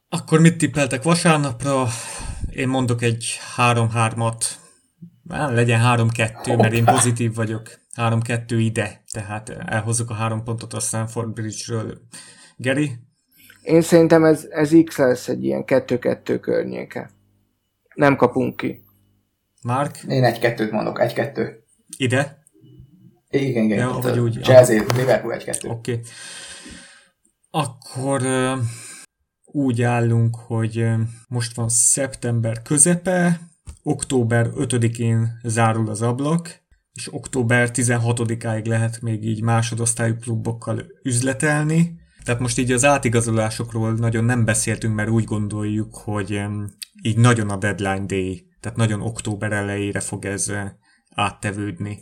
Akkor 0.08 0.40
mit 0.40 0.58
tippeltek 0.58 1.02
vasárnapra? 1.02 1.84
Én 2.50 2.68
mondok 2.68 3.02
egy 3.02 3.38
3-3-at. 3.56 4.44
Legyen 5.28 5.80
3-2, 5.84 6.56
mert 6.56 6.72
én 6.72 6.84
pozitív 6.84 7.34
vagyok. 7.34 7.81
3-2 7.96 8.44
ide, 8.48 9.02
tehát 9.12 9.48
elhozzuk 9.48 10.10
a 10.10 10.14
három 10.14 10.44
pontot 10.44 10.72
a 10.72 10.80
Stanford 10.80 11.32
Bridge-ről. 11.32 11.98
Geri? 12.56 12.90
Én 13.62 13.80
szerintem 13.80 14.24
ez, 14.24 14.46
ez 14.50 14.70
X 14.84 14.96
lesz 14.96 15.28
egy 15.28 15.44
ilyen 15.44 15.64
2-2 15.66 16.38
környéke. 16.40 17.10
Nem 17.94 18.16
kapunk 18.16 18.56
ki. 18.56 18.84
Mark? 19.62 20.02
Én 20.08 20.24
egy-kettőt 20.24 20.70
mondok, 20.70 21.00
egy-kettő. 21.00 21.64
Ide? 21.96 22.42
Igen, 23.30 23.64
igen. 23.64 23.78
Ja, 23.78 23.98
vagy 24.02 24.18
úgy. 24.18 24.40
Chelsea, 24.42 24.84
Liverpool 24.96 25.34
egy-kettő. 25.34 25.68
Oké. 25.68 25.92
Okay. 25.92 26.04
Akkor 27.50 28.22
uh, 28.22 28.58
úgy 29.44 29.82
állunk, 29.82 30.36
hogy 30.36 30.78
uh, 30.78 31.00
most 31.28 31.56
van 31.56 31.68
szeptember 31.68 32.62
közepe, 32.62 33.40
október 33.82 34.50
5-én 34.54 35.40
zárul 35.42 35.88
az 35.88 36.02
ablak, 36.02 36.61
és 36.94 37.14
október 37.14 37.70
16-áig 37.72 38.66
lehet 38.66 39.00
még 39.00 39.24
így 39.24 39.42
másodosztályú 39.42 40.14
klubokkal 40.16 40.82
üzletelni. 41.02 42.00
Tehát 42.24 42.40
most 42.40 42.58
így 42.58 42.72
az 42.72 42.84
átigazolásokról 42.84 43.92
nagyon 43.92 44.24
nem 44.24 44.44
beszéltünk, 44.44 44.94
mert 44.94 45.10
úgy 45.10 45.24
gondoljuk, 45.24 45.96
hogy 45.96 46.42
így 47.02 47.18
nagyon 47.18 47.50
a 47.50 47.56
deadline 47.56 48.04
day 48.06 48.50
tehát 48.62 48.78
nagyon 48.78 49.00
október 49.00 49.52
elejére 49.52 50.00
fog 50.00 50.24
ez 50.24 50.48
eh, 50.48 50.70
áttevődni. 51.14 51.98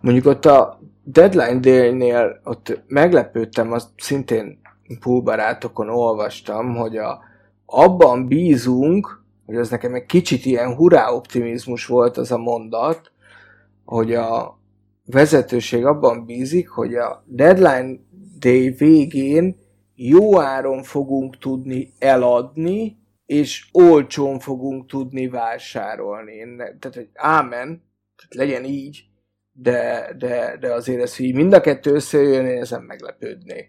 Mondjuk 0.00 0.26
ott 0.26 0.44
a 0.44 0.80
Deadline 1.04 1.60
Day-nél 1.60 2.40
ott 2.44 2.82
meglepődtem, 2.86 3.72
azt 3.72 3.88
szintén 3.96 4.60
poolbarátokon 5.00 5.88
olvastam, 5.88 6.74
hogy 6.74 6.96
a, 6.96 7.20
abban 7.66 8.26
bízunk, 8.26 9.24
hogy 9.46 9.56
az 9.56 9.70
nekem 9.70 9.94
egy 9.94 10.06
kicsit 10.06 10.44
ilyen 10.44 10.74
hurrá 10.74 11.10
optimizmus 11.10 11.86
volt 11.86 12.16
az 12.16 12.32
a 12.32 12.38
mondat, 12.38 13.12
hogy 13.90 14.14
a 14.14 14.60
vezetőség 15.04 15.84
abban 15.84 16.24
bízik, 16.24 16.68
hogy 16.68 16.94
a 16.94 17.24
Deadline 17.26 17.98
Day 18.38 18.70
végén 18.70 19.56
jó 19.94 20.40
áron 20.40 20.82
fogunk 20.82 21.38
tudni 21.38 21.92
eladni, 21.98 22.98
és 23.26 23.68
olcsón 23.72 24.38
fogunk 24.38 24.86
tudni 24.86 25.28
vásárolni. 25.28 26.32
Én, 26.32 26.56
tehát, 26.56 26.94
hogy 26.94 27.08
ámen, 27.14 27.66
tehát 28.16 28.34
legyen 28.34 28.64
így, 28.64 29.04
de, 29.52 30.10
de, 30.18 30.56
de 30.60 30.72
azért 30.72 31.02
ez, 31.02 31.16
hogy 31.16 31.34
mind 31.34 31.52
a 31.52 31.60
kettő 31.60 31.94
összejön, 31.94 32.46
én 32.46 32.60
ezen 32.60 32.82
meglepődnék. 32.82 33.68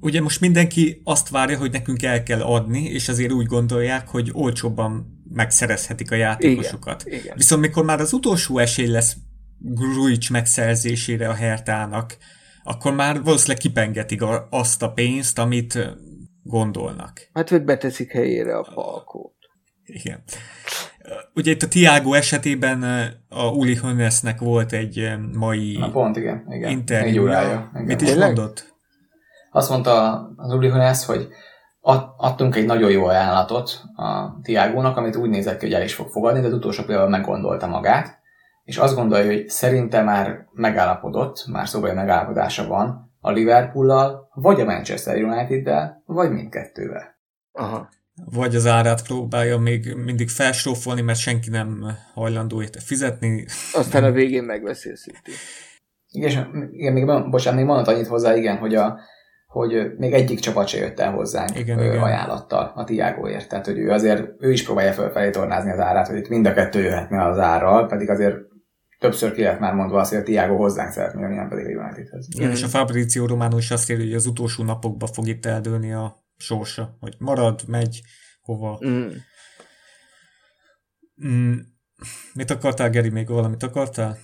Ugye 0.00 0.20
most 0.20 0.40
mindenki 0.40 1.00
azt 1.04 1.28
várja, 1.28 1.58
hogy 1.58 1.70
nekünk 1.70 2.02
el 2.02 2.22
kell 2.22 2.42
adni, 2.42 2.84
és 2.84 3.08
azért 3.08 3.32
úgy 3.32 3.46
gondolják, 3.46 4.08
hogy 4.08 4.30
olcsóbban 4.32 5.15
megszerezhetik 5.28 6.10
a 6.10 6.14
játékosokat. 6.14 7.02
Igen, 7.06 7.18
igen. 7.18 7.36
Viszont 7.36 7.60
mikor 7.60 7.84
már 7.84 8.00
az 8.00 8.12
utolsó 8.12 8.58
esély 8.58 8.86
lesz 8.86 9.16
Grujic 9.58 10.30
megszerzésére 10.30 11.28
a 11.28 11.34
Hertának, 11.34 12.16
akkor 12.62 12.94
már 12.94 13.22
valószínűleg 13.22 13.58
kipengetik 13.58 14.22
azt 14.50 14.82
a 14.82 14.92
pénzt, 14.92 15.38
amit 15.38 15.78
gondolnak. 16.42 17.28
Hát, 17.32 17.48
hogy 17.48 17.64
beteszik 17.64 18.12
helyére 18.12 18.56
a 18.56 18.64
falkót. 18.64 19.34
Igen. 19.84 20.22
Ugye 21.34 21.50
itt 21.50 21.62
a 21.62 21.68
Tiago 21.68 22.12
esetében 22.12 22.82
a 23.28 23.50
Uli 23.50 23.76
Hönesnek 23.76 24.40
volt 24.40 24.72
egy 24.72 25.10
mai 25.32 25.76
Na 25.78 25.90
pont, 25.90 26.16
igen. 26.16 26.46
igen. 26.50 26.70
interjúja. 26.70 27.70
Mit 27.72 28.00
is 28.00 28.08
Tényleg? 28.08 28.26
mondott? 28.26 28.74
Azt 29.50 29.70
mondta 29.70 30.12
az 30.36 30.52
Uli 30.52 30.68
Hönes, 30.68 31.04
hogy 31.04 31.28
adtunk 32.16 32.56
egy 32.56 32.66
nagyon 32.66 32.90
jó 32.90 33.04
ajánlatot 33.04 33.82
a 33.96 34.40
Tiagónak, 34.42 34.96
amit 34.96 35.16
úgy 35.16 35.30
nézett 35.30 35.58
ki, 35.58 35.64
hogy 35.64 35.74
el 35.74 35.82
is 35.82 35.94
fog 35.94 36.08
fogadni, 36.08 36.40
de 36.40 36.46
az 36.46 36.52
utolsó 36.52 36.82
pillanatban 36.82 37.20
meggondolta 37.20 37.66
magát, 37.66 38.18
és 38.64 38.76
azt 38.76 38.94
gondolja, 38.94 39.32
hogy 39.32 39.48
szerinte 39.48 40.02
már 40.02 40.46
megállapodott, 40.52 41.46
már 41.46 41.68
szobai 41.68 41.92
megállapodása 41.92 42.66
van, 42.66 43.12
a 43.20 43.30
Liverpool-lal, 43.30 44.30
vagy 44.34 44.60
a 44.60 44.64
Manchester 44.64 45.22
United-del, 45.22 46.02
vagy 46.06 46.30
mindkettővel. 46.30 47.16
Aha. 47.52 47.88
Vagy 48.24 48.54
az 48.54 48.66
árát 48.66 49.06
próbálja 49.06 49.58
még 49.58 49.94
mindig 49.94 50.28
felsófolni, 50.28 51.00
mert 51.00 51.18
senki 51.18 51.50
nem 51.50 51.86
hajlandó 52.14 52.62
érte 52.62 52.80
fizetni. 52.80 53.44
Aztán 53.72 54.04
a 54.04 54.10
végén 54.10 54.44
megveszi 54.44 54.90
a 54.90 54.94
City. 54.94 55.18
Igen, 56.08 56.68
igen 56.72 56.92
még, 56.92 57.30
bocsánat, 57.30 57.58
még 57.58 57.68
mondott 57.68 57.94
annyit 57.94 58.06
hozzá, 58.06 58.36
igen, 58.36 58.56
hogy, 58.56 58.74
a, 58.74 58.98
hogy 59.46 59.94
még 59.96 60.12
egyik 60.12 60.38
csapat 60.38 60.68
se 60.68 60.78
jött 60.78 61.00
el 61.00 61.12
hozzánk 61.12 61.58
igen, 61.58 61.78
ö, 61.78 61.84
igen. 61.84 62.02
ajánlattal 62.02 62.72
a 62.74 62.84
Tiagoért. 62.84 63.48
Tehát, 63.48 63.66
hogy 63.66 63.78
ő 63.78 63.90
azért, 63.90 64.30
ő 64.38 64.52
is 64.52 64.64
próbálja 64.64 64.92
fölfelé 64.92 65.30
tornázni 65.30 65.70
az 65.70 65.78
árát, 65.78 66.08
hogy 66.08 66.16
itt 66.16 66.28
mind 66.28 66.46
a 66.46 66.52
kettő 66.52 66.82
jöhetne 66.82 67.24
az 67.24 67.38
árral, 67.38 67.86
pedig 67.86 68.10
azért 68.10 68.36
többször 68.98 69.32
ki 69.32 69.42
lehet 69.42 69.60
már 69.60 69.74
mondva 69.74 70.00
azt, 70.00 70.10
hogy 70.10 70.18
a 70.18 70.22
Tiago 70.22 70.56
hozzánk 70.56 70.92
szeretne 70.92 71.20
jönni, 71.20 71.34
nem 71.34 71.48
pedig 71.48 71.76
a 71.76 71.82
Unitedhez. 71.82 72.26
Igen, 72.30 72.50
és 72.50 72.62
a 72.62 72.68
Fabrizio 72.68 73.26
Romano 73.26 73.56
is 73.56 73.70
azt 73.70 73.90
írja, 73.90 74.04
hogy 74.04 74.14
az 74.14 74.26
utolsó 74.26 74.64
napokban 74.64 75.08
fog 75.12 75.26
itt 75.26 75.46
eldőlni 75.46 75.92
a 75.92 76.24
sorsa, 76.36 76.96
hogy 77.00 77.14
marad, 77.18 77.60
megy, 77.66 78.00
hova. 78.40 78.80
Mm. 78.86 79.08
Mm. 81.26 81.54
Mit 82.34 82.50
akartál, 82.50 82.90
Geri, 82.90 83.08
még 83.08 83.28
valamit 83.28 83.62
akartál? 83.62 84.18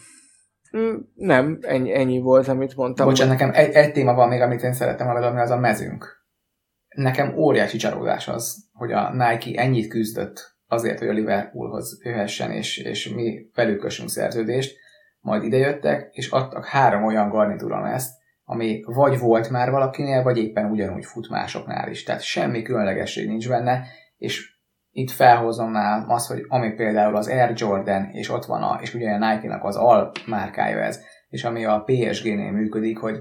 Mm, 0.76 0.96
nem, 1.14 1.58
ennyi, 1.60 1.94
ennyi 1.94 2.20
volt, 2.20 2.48
amit 2.48 2.76
mondtam. 2.76 3.06
Bocsánat, 3.06 3.38
nekem 3.38 3.54
egy, 3.54 3.74
egy 3.74 3.92
téma 3.92 4.14
van 4.14 4.28
még, 4.28 4.40
amit 4.40 4.62
én 4.62 4.72
szeretem 4.72 5.06
megadni, 5.06 5.40
az 5.40 5.50
a 5.50 5.58
mezünk. 5.58 6.24
Nekem 6.88 7.36
óriási 7.36 7.76
csalódás 7.76 8.28
az, 8.28 8.68
hogy 8.72 8.92
a 8.92 9.12
Nike 9.12 9.60
ennyit 9.60 9.88
küzdött 9.88 10.56
azért, 10.66 10.98
hogy 10.98 11.08
a 11.08 11.12
Liverpoolhoz 11.12 12.00
jöhessen, 12.02 12.50
és, 12.50 12.78
és 12.78 13.08
mi 13.08 13.50
velük 13.54 13.80
kössünk 13.80 14.08
szerződést, 14.08 14.76
majd 15.20 15.42
idejöttek, 15.42 16.08
és 16.12 16.30
adtak 16.30 16.66
három 16.66 17.04
olyan 17.04 17.28
garnitúron 17.28 17.86
ezt, 17.86 18.20
ami 18.44 18.82
vagy 18.84 19.18
volt 19.18 19.50
már 19.50 19.70
valakinél, 19.70 20.22
vagy 20.22 20.38
éppen 20.38 20.70
ugyanúgy 20.70 21.04
fut 21.04 21.28
másoknál 21.28 21.90
is. 21.90 22.02
Tehát 22.02 22.22
semmi 22.22 22.62
különlegesség 22.62 23.28
nincs 23.28 23.48
benne, 23.48 23.86
és 24.16 24.51
itt 24.92 25.10
felhozom 25.10 25.74
az, 26.08 26.26
hogy 26.26 26.44
ami 26.48 26.74
például 26.74 27.16
az 27.16 27.28
Air 27.28 27.52
Jordan, 27.54 28.08
és 28.12 28.30
ott 28.30 28.44
van 28.44 28.62
a, 28.62 28.78
és 28.80 28.94
ugye 28.94 29.10
a 29.10 29.18
Nike-nak 29.18 29.64
az 29.64 29.76
al 29.76 30.12
márkája 30.26 30.78
ez, 30.78 31.00
és 31.28 31.44
ami 31.44 31.64
a 31.64 31.84
PSG-nél 31.86 32.50
működik, 32.50 32.98
hogy 32.98 33.18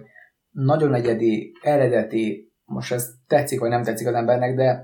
nagyon 0.51 0.93
egyedi, 0.93 1.51
eredeti, 1.61 2.51
most 2.63 2.93
ez 2.93 3.09
tetszik 3.27 3.59
vagy 3.59 3.69
nem 3.69 3.83
tetszik 3.83 4.07
az 4.07 4.13
embernek, 4.13 4.55
de 4.55 4.83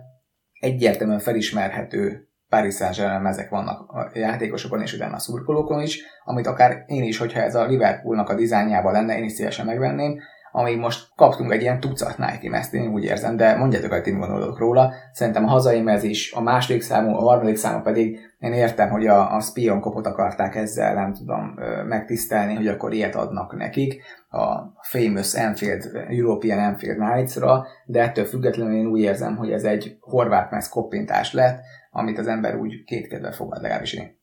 egyértelműen 0.59 1.19
felismerhető 1.19 2.27
Paris 2.49 2.75
Saint-Germain 2.75 3.25
ezek 3.25 3.49
vannak 3.49 3.91
a 3.91 4.09
játékosokon 4.13 4.81
és 4.81 4.93
utána 4.93 5.15
a 5.15 5.19
szurkolókon 5.19 5.81
is, 5.81 6.03
amit 6.23 6.47
akár 6.47 6.83
én 6.85 7.03
is, 7.03 7.17
hogyha 7.17 7.41
ez 7.41 7.55
a 7.55 7.65
Liverpoolnak 7.65 8.29
a 8.29 8.35
dizájnjában 8.35 8.91
lenne, 8.91 9.17
én 9.17 9.23
is 9.23 9.31
szívesen 9.31 9.65
megvenném, 9.65 10.19
ami 10.57 10.75
most 10.75 11.07
kaptunk 11.15 11.51
egy 11.51 11.61
ilyen 11.61 11.79
tucat 11.79 12.17
Nike 12.17 12.57
ezt 12.57 12.73
én 12.73 12.87
úgy 12.87 13.03
érzem, 13.03 13.37
de 13.37 13.55
mondjátok, 13.55 13.91
hogy 13.91 14.01
ti 14.01 14.11
gondolok 14.11 14.57
róla. 14.57 14.93
Szerintem 15.11 15.45
a 15.45 15.47
hazai 15.47 15.83
is, 16.01 16.31
a 16.31 16.41
második 16.41 16.81
számú, 16.81 17.15
a 17.15 17.21
harmadik 17.21 17.55
számú 17.55 17.81
pedig 17.81 18.19
én 18.39 18.53
értem, 18.53 18.89
hogy 18.89 19.07
a, 19.07 19.35
a 19.35 19.39
spion 19.39 19.79
kopot 19.79 20.05
akarták 20.05 20.55
ezzel, 20.55 20.93
nem 20.93 21.13
tudom, 21.13 21.53
megtisztelni, 21.87 22.55
hogy 22.55 22.67
akkor 22.67 22.93
ilyet 22.93 23.15
adnak 23.15 23.55
nekik 23.55 24.03
a 24.29 24.45
famous 24.81 25.35
Enfield, 25.35 25.83
European 26.09 26.59
Enfield 26.59 26.97
Knights-ra, 26.97 27.67
de 27.85 28.01
ettől 28.01 28.25
függetlenül 28.25 28.75
én 28.75 28.87
úgy 28.87 28.99
érzem, 28.99 29.35
hogy 29.35 29.51
ez 29.51 29.63
egy 29.63 29.97
horvát 29.99 30.51
mez 30.51 30.69
koppintás 30.69 31.33
lett, 31.33 31.61
amit 31.91 32.17
az 32.17 32.27
ember 32.27 32.55
úgy 32.55 32.83
kétkedve 32.83 33.31
fogad, 33.31 33.61
legalábbis 33.61 33.93
én. 33.93 34.19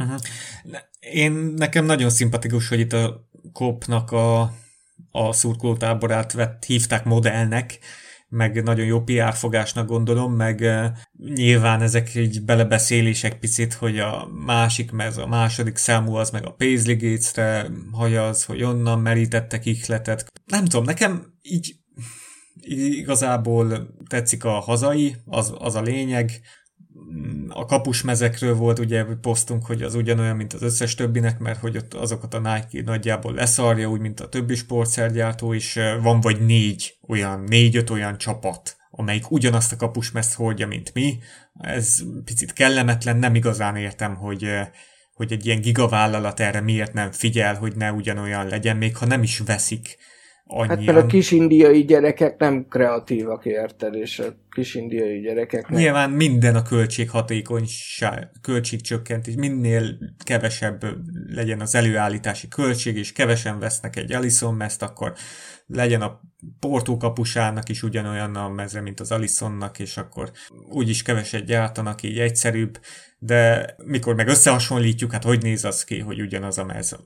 Uh-huh. 0.00 0.18
Én 1.00 1.32
nekem 1.56 1.84
nagyon 1.84 2.10
szimpatikus, 2.10 2.68
hogy 2.68 2.78
itt 2.78 2.92
a 2.92 3.28
kopnak 3.52 4.12
a 4.12 4.50
a 5.26 5.32
szurkolótáborát 5.32 6.32
vett, 6.32 6.64
hívták 6.64 7.04
modellnek, 7.04 7.78
meg 8.28 8.62
nagyon 8.62 8.86
jó 8.86 9.02
PR 9.02 9.34
fogásnak 9.34 9.86
gondolom, 9.86 10.32
meg 10.32 10.64
nyilván 11.34 11.82
ezek 11.82 12.14
így 12.14 12.44
belebeszélések 12.44 13.38
picit, 13.38 13.74
hogy 13.74 13.98
a 13.98 14.28
másik 14.44 14.90
mez, 14.90 15.16
a 15.16 15.26
második 15.26 15.76
számú 15.76 16.14
az 16.14 16.30
meg 16.30 16.46
a 16.46 16.52
Paisley 16.52 16.96
Gates-re 16.96 17.70
hajaz, 17.92 18.44
hogy 18.44 18.62
onnan 18.62 19.00
merítettek 19.00 19.66
ihletet. 19.66 20.32
Nem 20.44 20.64
tudom, 20.64 20.84
nekem 20.84 21.26
így 21.42 21.74
igazából 22.60 23.94
tetszik 24.08 24.44
a 24.44 24.60
hazai, 24.60 25.16
az, 25.24 25.54
az 25.58 25.74
a 25.74 25.80
lényeg, 25.80 26.40
a 27.48 27.64
kapusmezekről 27.64 28.54
volt 28.54 28.78
ugye 28.78 29.04
posztunk, 29.04 29.66
hogy 29.66 29.82
az 29.82 29.94
ugyanolyan, 29.94 30.36
mint 30.36 30.52
az 30.52 30.62
összes 30.62 30.94
többinek, 30.94 31.38
mert 31.38 31.60
hogy 31.60 31.76
ott 31.76 31.94
azokat 31.94 32.34
a 32.34 32.38
Nike 32.38 32.82
nagyjából 32.84 33.34
leszarja, 33.34 33.88
úgy, 33.88 34.00
mint 34.00 34.20
a 34.20 34.28
többi 34.28 34.54
sportszergyártó, 34.54 35.54
és 35.54 35.80
van 36.02 36.20
vagy 36.20 36.44
négy 36.44 36.96
olyan, 37.06 37.40
négy-öt 37.40 37.90
olyan 37.90 38.18
csapat, 38.18 38.76
amelyik 38.90 39.30
ugyanazt 39.30 39.72
a 39.72 39.76
kapusmezt 39.76 40.34
hordja, 40.34 40.66
mint 40.66 40.94
mi. 40.94 41.18
Ez 41.60 42.02
picit 42.24 42.52
kellemetlen, 42.52 43.16
nem 43.16 43.34
igazán 43.34 43.76
értem, 43.76 44.14
hogy, 44.14 44.48
hogy 45.12 45.32
egy 45.32 45.46
ilyen 45.46 45.60
gigavállalat 45.60 46.40
erre 46.40 46.60
miért 46.60 46.92
nem 46.92 47.12
figyel, 47.12 47.54
hogy 47.54 47.76
ne 47.76 47.92
ugyanolyan 47.92 48.46
legyen, 48.46 48.76
még 48.76 48.96
ha 48.96 49.06
nem 49.06 49.22
is 49.22 49.38
veszik 49.38 49.98
annyian. 50.48 50.76
Hát 50.76 50.86
mert 50.86 50.98
a 50.98 51.06
kis 51.06 51.30
indiai 51.30 51.84
gyerekek 51.84 52.38
nem 52.38 52.66
kreatívak, 52.68 53.44
érted, 53.44 53.94
és 53.94 54.18
a 54.18 54.24
kis 54.50 54.74
indiai 54.74 55.20
gyerekek 55.20 55.68
nem. 55.68 55.80
Nyilván 55.80 56.10
minden 56.10 56.54
a 56.54 56.62
költséghatékonyság, 56.62 58.30
költségcsökkentés, 58.40 59.34
minél 59.34 59.98
kevesebb 60.24 60.84
legyen 61.28 61.60
az 61.60 61.74
előállítási 61.74 62.48
költség, 62.48 62.96
és 62.96 63.12
kevesen 63.12 63.58
vesznek 63.58 63.96
egy 63.96 64.12
Alison 64.12 64.54
mezt, 64.54 64.82
akkor 64.82 65.12
legyen 65.68 66.02
a 66.02 66.20
portókapusának 66.60 67.68
is 67.68 67.82
ugyanolyan 67.82 68.36
a 68.36 68.48
meze, 68.48 68.80
mint 68.80 69.00
az 69.00 69.12
Alisonnak, 69.12 69.78
és 69.78 69.96
akkor 69.96 70.30
úgyis 70.70 71.02
keveset 71.02 71.44
gyártanak, 71.44 72.02
így 72.02 72.18
egyszerűbb, 72.18 72.80
de 73.18 73.66
mikor 73.84 74.14
meg 74.14 74.28
összehasonlítjuk, 74.28 75.12
hát 75.12 75.24
hogy 75.24 75.42
néz 75.42 75.64
az 75.64 75.84
ki, 75.84 75.98
hogy 75.98 76.20
ugyanaz 76.20 76.58
a 76.58 76.64
mez, 76.64 76.96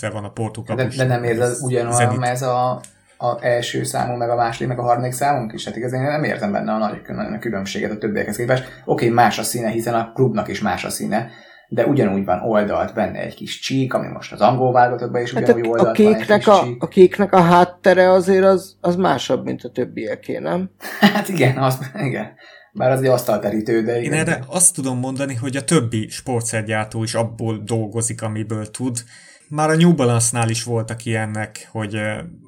van 0.00 0.24
a 0.24 0.30
portókapus. 0.30 0.96
De, 0.96 1.04
de 1.04 1.08
nem 1.08 1.24
érzed 1.24 1.56
ugyanolyan 1.60 2.10
a 2.10 2.14
mez 2.14 2.42
a, 2.42 2.80
a 3.16 3.44
első 3.44 3.84
számú, 3.84 4.16
meg 4.16 4.30
a 4.30 4.34
második, 4.34 4.68
meg 4.68 4.78
a 4.78 4.82
harmadik 4.82 5.12
számunk 5.12 5.52
is? 5.52 5.64
Hát 5.64 5.76
igazán 5.76 6.02
nem 6.02 6.24
érzem 6.24 6.52
benne 6.52 6.72
a 6.72 6.78
nagy 6.78 7.02
különbséget 7.38 7.90
a 7.90 7.98
többiekhez 7.98 8.36
képest. 8.36 8.64
Oké, 8.64 9.04
okay, 9.04 9.08
más 9.08 9.38
a 9.38 9.42
színe, 9.42 9.68
hiszen 9.68 9.94
a 9.94 10.12
klubnak 10.12 10.48
is 10.48 10.60
más 10.60 10.84
a 10.84 10.90
színe, 10.90 11.30
de 11.68 11.86
ugyanúgy 11.86 12.24
van 12.24 12.40
oldalt 12.40 12.94
benne 12.94 13.18
egy 13.18 13.34
kis 13.34 13.58
csík, 13.60 13.94
ami 13.94 14.06
most 14.06 14.32
az 14.32 14.40
angol 14.40 14.72
válogatottban 14.72 15.22
is 15.22 15.32
hát 15.32 15.42
ugyanúgy 15.42 15.68
oldalt 15.68 15.88
a 15.88 15.92
kéknek 15.92 16.44
van 16.44 16.64
egy 16.64 16.76
a, 16.78 16.84
a 16.84 16.88
kéknek 16.88 17.32
a 17.32 17.40
háttere 17.40 18.10
azért 18.10 18.44
az, 18.44 18.76
az 18.80 18.96
másabb, 18.96 19.44
mint 19.44 19.64
a 19.64 19.70
többieké, 19.70 20.38
nem? 20.38 20.70
hát 21.00 21.28
igen, 21.28 21.56
az, 21.56 21.78
igen. 21.94 22.34
Bár 22.72 22.90
az 22.90 23.00
egy 23.00 23.06
asztalterítő, 23.06 23.82
de... 23.82 24.00
Én 24.00 24.12
erre 24.12 24.44
azt 24.46 24.74
tudom 24.74 24.98
mondani, 24.98 25.34
hogy 25.34 25.56
a 25.56 25.64
többi 25.64 26.08
sportszergyártó 26.08 27.02
is 27.02 27.14
abból 27.14 27.62
dolgozik, 27.64 28.22
amiből 28.22 28.70
tud. 28.70 29.04
Már 29.48 29.70
a 29.70 29.76
New 29.76 29.94
Balance-nál 29.94 30.48
is 30.48 30.64
voltak 30.64 31.04
ilyennek, 31.04 31.68
hogy 31.70 32.00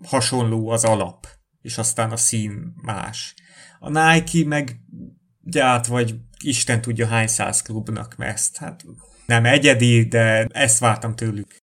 hasonló 0.07 0.69
az 0.69 0.85
alap, 0.85 1.27
és 1.61 1.79
aztán 1.79 2.11
a 2.11 2.17
szín 2.17 2.75
más. 2.83 3.35
A 3.79 3.89
Nike 3.89 4.49
meg 4.49 4.81
gyárt, 5.43 5.87
vagy 5.87 6.15
Isten 6.45 6.81
tudja 6.81 7.07
hány 7.07 7.27
száz 7.27 7.63
klubnak 7.63 8.15
ezt. 8.19 8.57
Hát 8.57 8.85
nem 9.29 9.45
egyedi, 9.45 10.05
de 10.05 10.47
ezt 10.51 10.79
vártam 10.79 11.15
tőlük. 11.15 11.57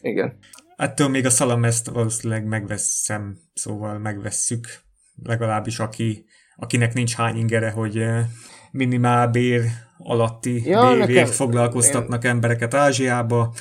Igen. 0.00 0.38
Ettől 0.76 1.08
még 1.08 1.26
a 1.26 1.30
Salamezt 1.30 1.88
valószínűleg 1.88 2.44
megveszem, 2.44 3.38
szóval 3.54 3.98
megvesszük. 3.98 4.66
Legalábbis 5.22 5.78
aki, 5.78 6.24
akinek 6.56 6.94
nincs 6.94 7.14
hány 7.14 7.36
ingere, 7.36 7.70
hogy 7.70 7.98
eh, 7.98 8.24
minimálbér 8.70 9.62
alatti 9.98 10.68
ja, 10.68 11.06
bér, 11.06 11.26
foglalkoztatnak 11.26 12.24
én... 12.24 12.30
embereket 12.30 12.74
Ázsiába. 12.74 13.52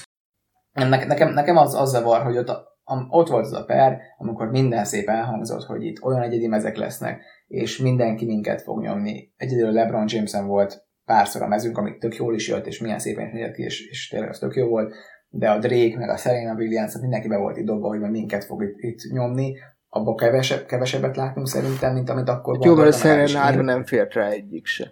Ne, 0.72 1.06
nekem, 1.06 1.34
nekem 1.34 1.58
az, 1.58 1.74
az 1.74 1.90
zavar, 1.90 2.22
hogy 2.22 2.38
ott, 2.38 2.48
a, 2.48 2.78
ott 3.10 3.28
volt 3.28 3.46
az 3.46 3.54
a 3.54 3.66
per, 3.66 4.00
amikor 4.18 4.50
minden 4.50 4.86
szép 4.86 5.08
elhangzott, 5.08 5.64
hogy 5.64 5.86
itt 5.86 6.02
olyan 6.02 6.22
egyedi 6.22 6.48
mezek 6.48 6.78
lesznek, 6.78 7.22
és 7.48 7.78
mindenki 7.78 8.26
minket 8.26 8.62
fog 8.62 8.82
nyomni. 8.82 9.34
Egyedül 9.38 9.72
LeBron 9.72 10.06
Jameson 10.08 10.48
volt 10.48 10.88
párszor 11.10 11.42
a 11.42 11.48
mezünk, 11.48 11.78
amit 11.78 12.00
tök 12.00 12.16
jól 12.16 12.36
is 12.36 12.48
jött, 12.48 12.68
és 12.68 12.80
milyen 12.80 13.00
szépen 13.00 13.26
is 13.26 13.32
nézett 13.32 13.54
ki, 13.54 13.62
és, 13.62 13.88
és 13.90 14.08
tényleg 14.08 14.30
az 14.30 14.40
tök 14.40 14.56
jó 14.56 14.68
volt, 14.68 14.94
de 15.30 15.50
a 15.50 15.60
Drake, 15.60 15.98
meg 15.98 16.10
a 16.10 16.18
Serena 16.18 16.54
Williams, 16.54 16.94
mindenki 17.02 17.28
be 17.28 17.38
volt 17.38 17.58
itt 17.58 17.66
dobva, 17.66 17.88
hogy 17.88 18.00
minket 18.00 18.46
fog 18.46 18.64
itt, 18.64 18.76
itt 18.78 19.12
nyomni, 19.12 19.58
abba 19.90 20.16
kevesebb, 20.16 20.66
kevesebbet 20.66 21.16
látunk 21.16 21.48
szerintem, 21.48 21.94
mint 21.94 22.10
amit 22.10 22.30
akkor 22.30 22.56
hát 22.56 22.64
Jó, 22.64 22.76
mert 22.76 22.94
a 22.94 22.98
Serena 22.98 23.62
nem 23.62 23.86
fért 23.86 24.14
rá 24.14 24.30
egyik 24.30 24.66
se. 24.66 24.92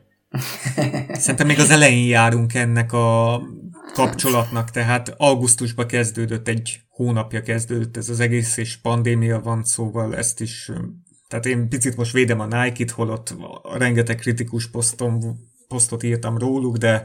Szerintem 1.24 1.48
még 1.48 1.60
az 1.60 1.72
elején 1.72 2.08
járunk 2.08 2.54
ennek 2.54 2.94
a 2.94 3.42
kapcsolatnak, 3.94 4.70
tehát 4.70 5.14
augusztusban 5.18 5.88
kezdődött, 5.88 6.48
egy 6.48 6.80
hónapja 6.90 7.42
kezdődött 7.42 7.98
ez 7.98 8.10
az 8.10 8.20
egész, 8.20 8.58
és 8.58 8.78
pandémia 8.78 9.40
van, 9.40 9.64
szóval 9.64 10.16
ezt 10.16 10.42
is 10.42 10.72
tehát 11.28 11.46
én 11.46 11.70
picit 11.70 11.98
most 11.98 12.14
védem 12.14 12.40
a 12.40 12.46
Nike-t, 12.46 12.92
holott 12.92 13.36
rengeteg 13.78 14.16
kritikus 14.16 14.70
posztom, 14.70 15.20
posztot 15.68 16.04
írtam 16.04 16.38
róluk, 16.38 16.78
de 16.78 17.04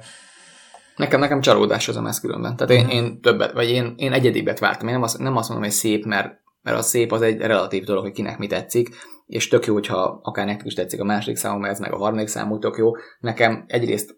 Nekem, 0.97 1.21
nekem 1.21 1.41
csalódás 1.41 1.89
az 1.89 1.97
a 1.97 2.01
mez 2.01 2.21
különben. 2.21 2.57
Tehát 2.57 2.73
én, 2.73 2.89
én 2.89 3.21
többet, 3.21 3.53
vagy 3.53 3.71
én, 3.71 3.95
én 3.97 4.13
egyedibet 4.13 4.59
vártam. 4.59 4.89
Én 4.89 4.95
nem 4.95 5.03
azt, 5.03 5.19
nem 5.19 5.37
azt 5.37 5.49
mondom, 5.49 5.67
hogy 5.67 5.77
szép, 5.77 6.05
mert, 6.05 6.41
mert 6.63 6.79
a 6.79 6.83
szép 6.83 7.13
az 7.13 7.23
egy 7.23 7.39
relatív 7.39 7.85
dolog, 7.85 8.03
hogy 8.03 8.13
kinek 8.13 8.39
mi 8.39 8.47
tetszik, 8.47 8.89
és 9.27 9.49
tök 9.49 9.67
jó, 9.67 9.75
hogyha 9.75 10.21
akár 10.23 10.47
nektek 10.47 10.67
is 10.67 10.75
tetszik 10.75 11.01
a 11.01 11.05
második 11.05 11.37
számú, 11.37 11.65
ez 11.65 11.79
meg 11.79 11.93
a 11.93 11.97
harmadik 11.97 12.29
számú 12.29 12.59
tök 12.59 12.77
jó. 12.77 12.91
Nekem 13.21 13.65
egyrészt 13.67 14.17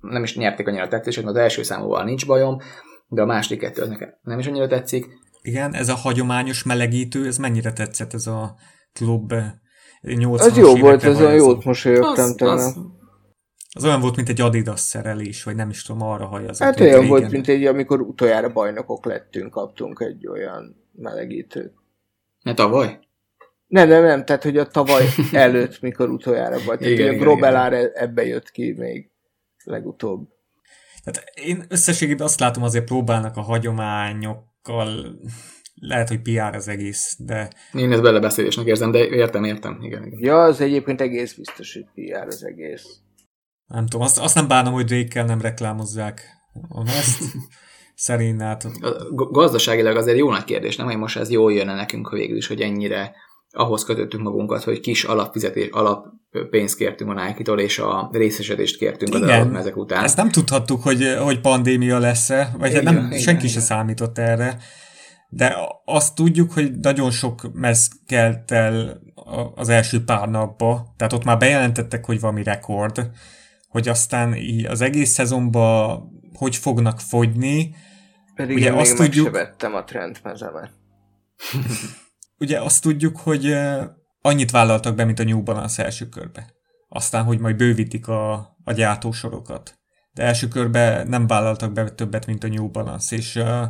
nem 0.00 0.22
is 0.22 0.36
nyerték 0.36 0.68
annyira 0.68 0.88
tetszését, 0.88 1.24
mert 1.24 1.36
az 1.36 1.42
első 1.42 1.62
számúval 1.62 2.04
nincs 2.04 2.26
bajom, 2.26 2.58
de 3.08 3.22
a 3.22 3.26
második 3.26 3.60
kettő 3.60 3.82
az 3.82 3.88
nekem 3.88 4.08
nem 4.22 4.38
is 4.38 4.46
annyira 4.46 4.66
tetszik. 4.66 5.06
Igen, 5.42 5.74
ez 5.74 5.88
a 5.88 5.94
hagyományos 5.94 6.62
melegítő, 6.62 7.26
ez 7.26 7.38
mennyire 7.38 7.72
tetszett 7.72 8.14
ez 8.14 8.26
a 8.26 8.54
klub 8.92 9.32
80 10.00 10.50
Az 10.50 10.56
jó 10.56 10.76
volt, 10.76 11.04
ez 11.04 11.20
a 11.20 11.30
jót 11.30 11.64
mosolyogtam 11.64 12.24
az, 12.36 12.64
az, 12.64 12.76
az 13.76 13.84
olyan 13.84 14.00
volt, 14.00 14.16
mint 14.16 14.28
egy 14.28 14.40
Adidas 14.40 14.80
szerelés, 14.80 15.42
vagy 15.42 15.54
nem 15.54 15.70
is 15.70 15.82
tudom, 15.82 16.02
arra 16.02 16.26
hajazott. 16.26 16.66
Hát 16.66 16.80
olyan 16.80 16.94
régen. 16.94 17.08
volt, 17.08 17.30
mint 17.30 17.48
egy, 17.48 17.64
amikor 17.64 18.00
utoljára 18.00 18.52
bajnokok 18.52 19.04
lettünk, 19.04 19.50
kaptunk 19.50 20.00
egy 20.00 20.26
olyan 20.28 20.84
melegítőt. 20.92 21.72
Ne 22.42 22.54
tavaly? 22.54 22.98
Nem, 23.66 23.88
nem, 23.88 24.02
nem, 24.02 24.24
tehát 24.24 24.42
hogy 24.42 24.58
a 24.58 24.66
tavaly 24.66 25.04
előtt, 25.32 25.80
mikor 25.80 26.10
utoljára 26.10 26.58
volt. 26.64 26.78
Tehát, 26.78 26.94
igen, 26.94 27.14
a 27.14 27.18
Grobelár 27.18 27.72
igen. 27.72 27.90
ebbe 27.94 28.26
jött 28.26 28.50
ki 28.50 28.74
még 28.76 29.10
legutóbb. 29.64 30.28
Tehát 31.04 31.30
én 31.34 31.64
összességében 31.68 32.26
azt 32.26 32.40
látom, 32.40 32.62
azért 32.62 32.84
próbálnak 32.84 33.36
a 33.36 33.40
hagyományokkal 33.40 35.18
lehet, 35.74 36.08
hogy 36.08 36.22
PR 36.22 36.54
az 36.54 36.68
egész, 36.68 37.16
de... 37.18 37.50
Én 37.72 37.92
ezt 37.92 38.02
belebeszélésnek 38.02 38.66
érzem, 38.66 38.90
de 38.90 39.06
értem, 39.06 39.44
értem, 39.44 39.78
igen, 39.80 40.06
igen. 40.06 40.18
Ja, 40.22 40.42
az 40.42 40.60
egyébként 40.60 41.00
egész 41.00 41.34
biztos, 41.34 41.72
hogy 41.72 41.86
PR 41.94 42.26
az 42.26 42.44
egész. 42.44 43.00
Nem 43.66 43.86
tudom, 43.86 44.06
azt, 44.06 44.18
azt 44.18 44.34
nem 44.34 44.48
bánom, 44.48 44.72
hogy 44.72 44.84
drake 44.84 45.22
nem 45.22 45.40
reklámozzák 45.40 46.22
ezt. 46.86 47.22
Szerinát. 47.94 48.66
Gazdaságilag 49.10 49.96
azért 49.96 50.18
jó 50.18 50.30
nagy 50.30 50.44
kérdés, 50.44 50.76
nem, 50.76 50.86
hogy 50.86 50.96
most 50.96 51.16
ez 51.16 51.30
jól 51.30 51.52
jönne 51.52 51.74
nekünk 51.74 52.10
végül 52.10 52.36
is, 52.36 52.46
hogy 52.46 52.60
ennyire 52.60 53.14
ahhoz 53.50 53.84
kötöttünk 53.84 54.22
magunkat, 54.22 54.62
hogy 54.62 54.80
kis 54.80 55.04
alapfizetés, 55.04 55.68
alappénzt 55.70 56.76
kértünk 56.76 57.10
a 57.10 57.24
Nike-tól, 57.24 57.60
és 57.60 57.78
a 57.78 58.08
részesedést 58.12 58.76
kértünk 58.76 59.14
igen, 59.14 59.54
az 59.54 59.60
ezek 59.60 59.76
után. 59.76 60.04
Ezt 60.04 60.16
nem 60.16 60.30
tudhattuk, 60.30 60.82
hogy, 60.82 61.14
hogy 61.18 61.40
pandémia 61.40 61.98
lesz-e, 61.98 62.54
vagy 62.58 62.70
igen, 62.70 62.82
nem, 62.82 62.96
igen, 63.06 63.18
senki 63.18 63.46
igen. 63.46 63.54
se 63.54 63.60
számított 63.60 64.18
erre 64.18 64.58
de 65.28 65.56
azt 65.84 66.14
tudjuk, 66.14 66.52
hogy 66.52 66.78
nagyon 66.80 67.10
sok 67.10 67.52
mez 67.52 67.90
kelt 68.06 68.50
el 68.50 69.00
az 69.54 69.68
első 69.68 70.04
pár 70.04 70.28
napba, 70.28 70.94
tehát 70.96 71.12
ott 71.12 71.24
már 71.24 71.38
bejelentettek, 71.38 72.04
hogy 72.04 72.20
valami 72.20 72.42
rekord, 72.42 73.10
hogy 73.76 73.88
aztán 73.88 74.34
így 74.34 74.64
az 74.64 74.80
egész 74.80 75.10
szezonban 75.10 76.08
hogy 76.34 76.56
fognak 76.56 77.00
fogyni. 77.00 77.74
Pedig 78.34 78.56
ugye 78.56 78.66
én 78.66 78.72
azt 78.72 78.98
még 78.98 79.08
tudjuk, 79.08 79.36
a 79.58 79.84
trendmezemet. 79.84 80.70
ugye 82.38 82.60
azt 82.60 82.82
tudjuk, 82.82 83.16
hogy 83.16 83.56
annyit 84.20 84.50
vállaltak 84.50 84.94
be, 84.94 85.04
mint 85.04 85.18
a 85.18 85.24
New 85.24 85.42
Balance 85.42 85.84
első 85.84 86.08
körbe. 86.08 86.54
Aztán, 86.88 87.24
hogy 87.24 87.38
majd 87.38 87.56
bővítik 87.56 88.08
a, 88.08 88.32
a 88.64 88.72
gyártósorokat. 88.72 89.78
De 90.12 90.22
első 90.22 90.48
körbe 90.48 91.04
nem 91.04 91.26
vállaltak 91.26 91.72
be 91.72 91.90
többet, 91.90 92.26
mint 92.26 92.44
a 92.44 92.48
New 92.48 92.70
Balance, 92.70 93.16
és 93.16 93.34
uh, 93.34 93.66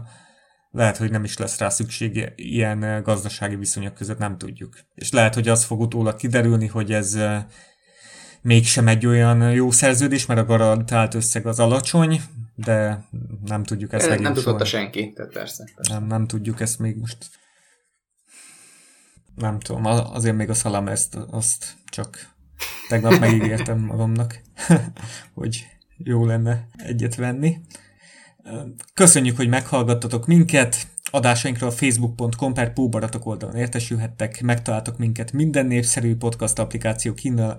lehet, 0.71 0.97
hogy 0.97 1.11
nem 1.11 1.25
is 1.25 1.39
lesz 1.39 1.59
rá 1.59 1.69
szükség 1.69 2.33
ilyen 2.37 3.03
gazdasági 3.03 3.57
viszonyok 3.57 3.95
között, 3.95 4.19
nem 4.19 4.39
tudjuk. 4.39 4.79
És 4.95 5.13
lehet, 5.13 5.35
hogy 5.35 5.49
az 5.49 5.65
fog 5.65 5.81
utólag 5.81 6.17
kiderülni, 6.17 6.67
hogy 6.67 6.93
ez 6.93 7.19
mégsem 8.47 8.89
egy 8.89 9.07
olyan 9.07 9.53
jó 9.53 9.71
szerződés, 9.71 10.27
mert 10.27 10.41
a 10.41 10.45
garantált 10.45 11.15
összeg 11.15 11.47
az 11.47 11.61
alacsony, 11.61 12.21
de 12.55 13.05
nem 13.45 13.65
tudjuk 13.65 13.93
ezt 13.93 14.09
meg. 14.09 14.21
Nem 14.21 14.35
tudott 14.35 14.67
senki, 14.67 15.13
tehát 15.13 15.33
persze, 15.33 15.65
persze. 15.75 15.93
Nem, 15.93 16.07
nem 16.07 16.27
tudjuk 16.27 16.61
ezt 16.61 16.79
még 16.79 16.97
most. 16.97 17.17
Nem 19.35 19.59
tudom, 19.59 19.85
azért 19.85 20.37
még 20.37 20.51
a 20.51 20.55
szalam 20.55 20.89
ezt, 20.89 21.19
azt 21.31 21.75
csak 21.85 22.35
tegnap 22.89 23.19
megígértem 23.25 23.79
magamnak, 23.79 24.41
hogy 25.35 25.67
jó 25.97 26.25
lenne 26.25 26.69
egyet 26.77 27.15
venni. 27.15 27.57
Köszönjük, 28.95 29.37
hogy 29.37 29.49
meghallgattatok 29.49 30.27
minket. 30.27 30.87
Adásainkról 31.11 31.71
facebook.com 31.71 32.55
per 32.55 32.73
Póbaratok 32.73 33.27
oldalon 33.27 33.57
értesülhettek, 33.57 34.43
megtaláltok 34.43 34.99
minket 34.99 35.33
minden 35.33 35.67
népszerű 35.67 36.17
podcast 36.17 36.59
applikáció 36.59 37.15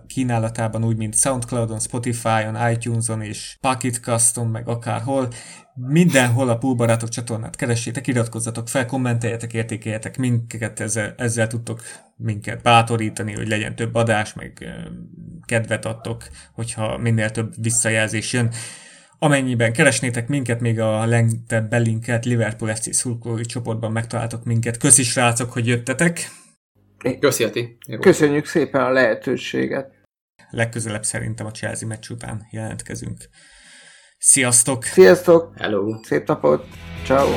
kínálatában, 0.07 0.83
úgy 0.83 0.97
mint 0.97 1.15
Soundcloudon, 1.15 1.79
Spotify-on, 1.79 2.71
iTunes-on 2.71 3.21
és 3.21 3.57
Pocketcast-on, 3.61 4.47
meg 4.47 4.67
akárhol. 4.67 5.27
Mindenhol 5.73 6.49
a 6.49 6.57
Póbaratok 6.57 7.09
csatornát 7.09 7.55
keressétek, 7.55 8.07
iratkozzatok 8.07 8.67
fel, 8.69 8.85
kommenteljetek, 8.85 9.53
értékeljetek 9.53 10.17
minket, 10.17 10.79
ezzel, 10.79 11.13
ezzel 11.17 11.47
tudtok 11.47 11.81
minket 12.15 12.61
bátorítani, 12.61 13.33
hogy 13.33 13.47
legyen 13.47 13.75
több 13.75 13.95
adás, 13.95 14.33
meg 14.33 14.65
kedvet 15.45 15.85
adtok, 15.85 16.27
hogyha 16.53 16.97
minél 16.97 17.31
több 17.31 17.53
visszajelzés 17.61 18.33
jön. 18.33 18.51
Amennyiben 19.19 19.73
keresnétek 19.73 20.27
minket, 20.27 20.60
még 20.60 20.80
a 20.80 21.06
legtebb 21.06 21.69
belinket 21.69 22.26
Liverpool 22.26 22.76
FC 22.76 22.95
szurkolói 22.95 23.45
csoportban 23.45 23.91
megtaláltok 23.91 24.44
minket. 24.44 24.77
Köszi 24.77 25.03
srácok, 25.03 25.52
hogy 25.52 25.68
jöttetek. 25.68 26.30
Köszi, 27.19 27.44
Ati. 27.44 27.77
Köszönjük 27.99 28.45
szépen 28.45 28.81
a 28.81 28.89
lehetőséget. 28.89 29.91
Legközelebb 30.49 31.03
szerintem 31.03 31.45
a 31.45 31.52
Chelsea 31.52 31.88
meccs 31.88 32.10
után 32.10 32.48
jelentkezünk. 32.52 33.30
Sziasztok! 34.18 34.84
Sziasztok! 34.84 35.53
Hello! 35.57 36.03
Szép 36.03 36.27
napot! 36.27 36.68
Ciao. 37.06 37.30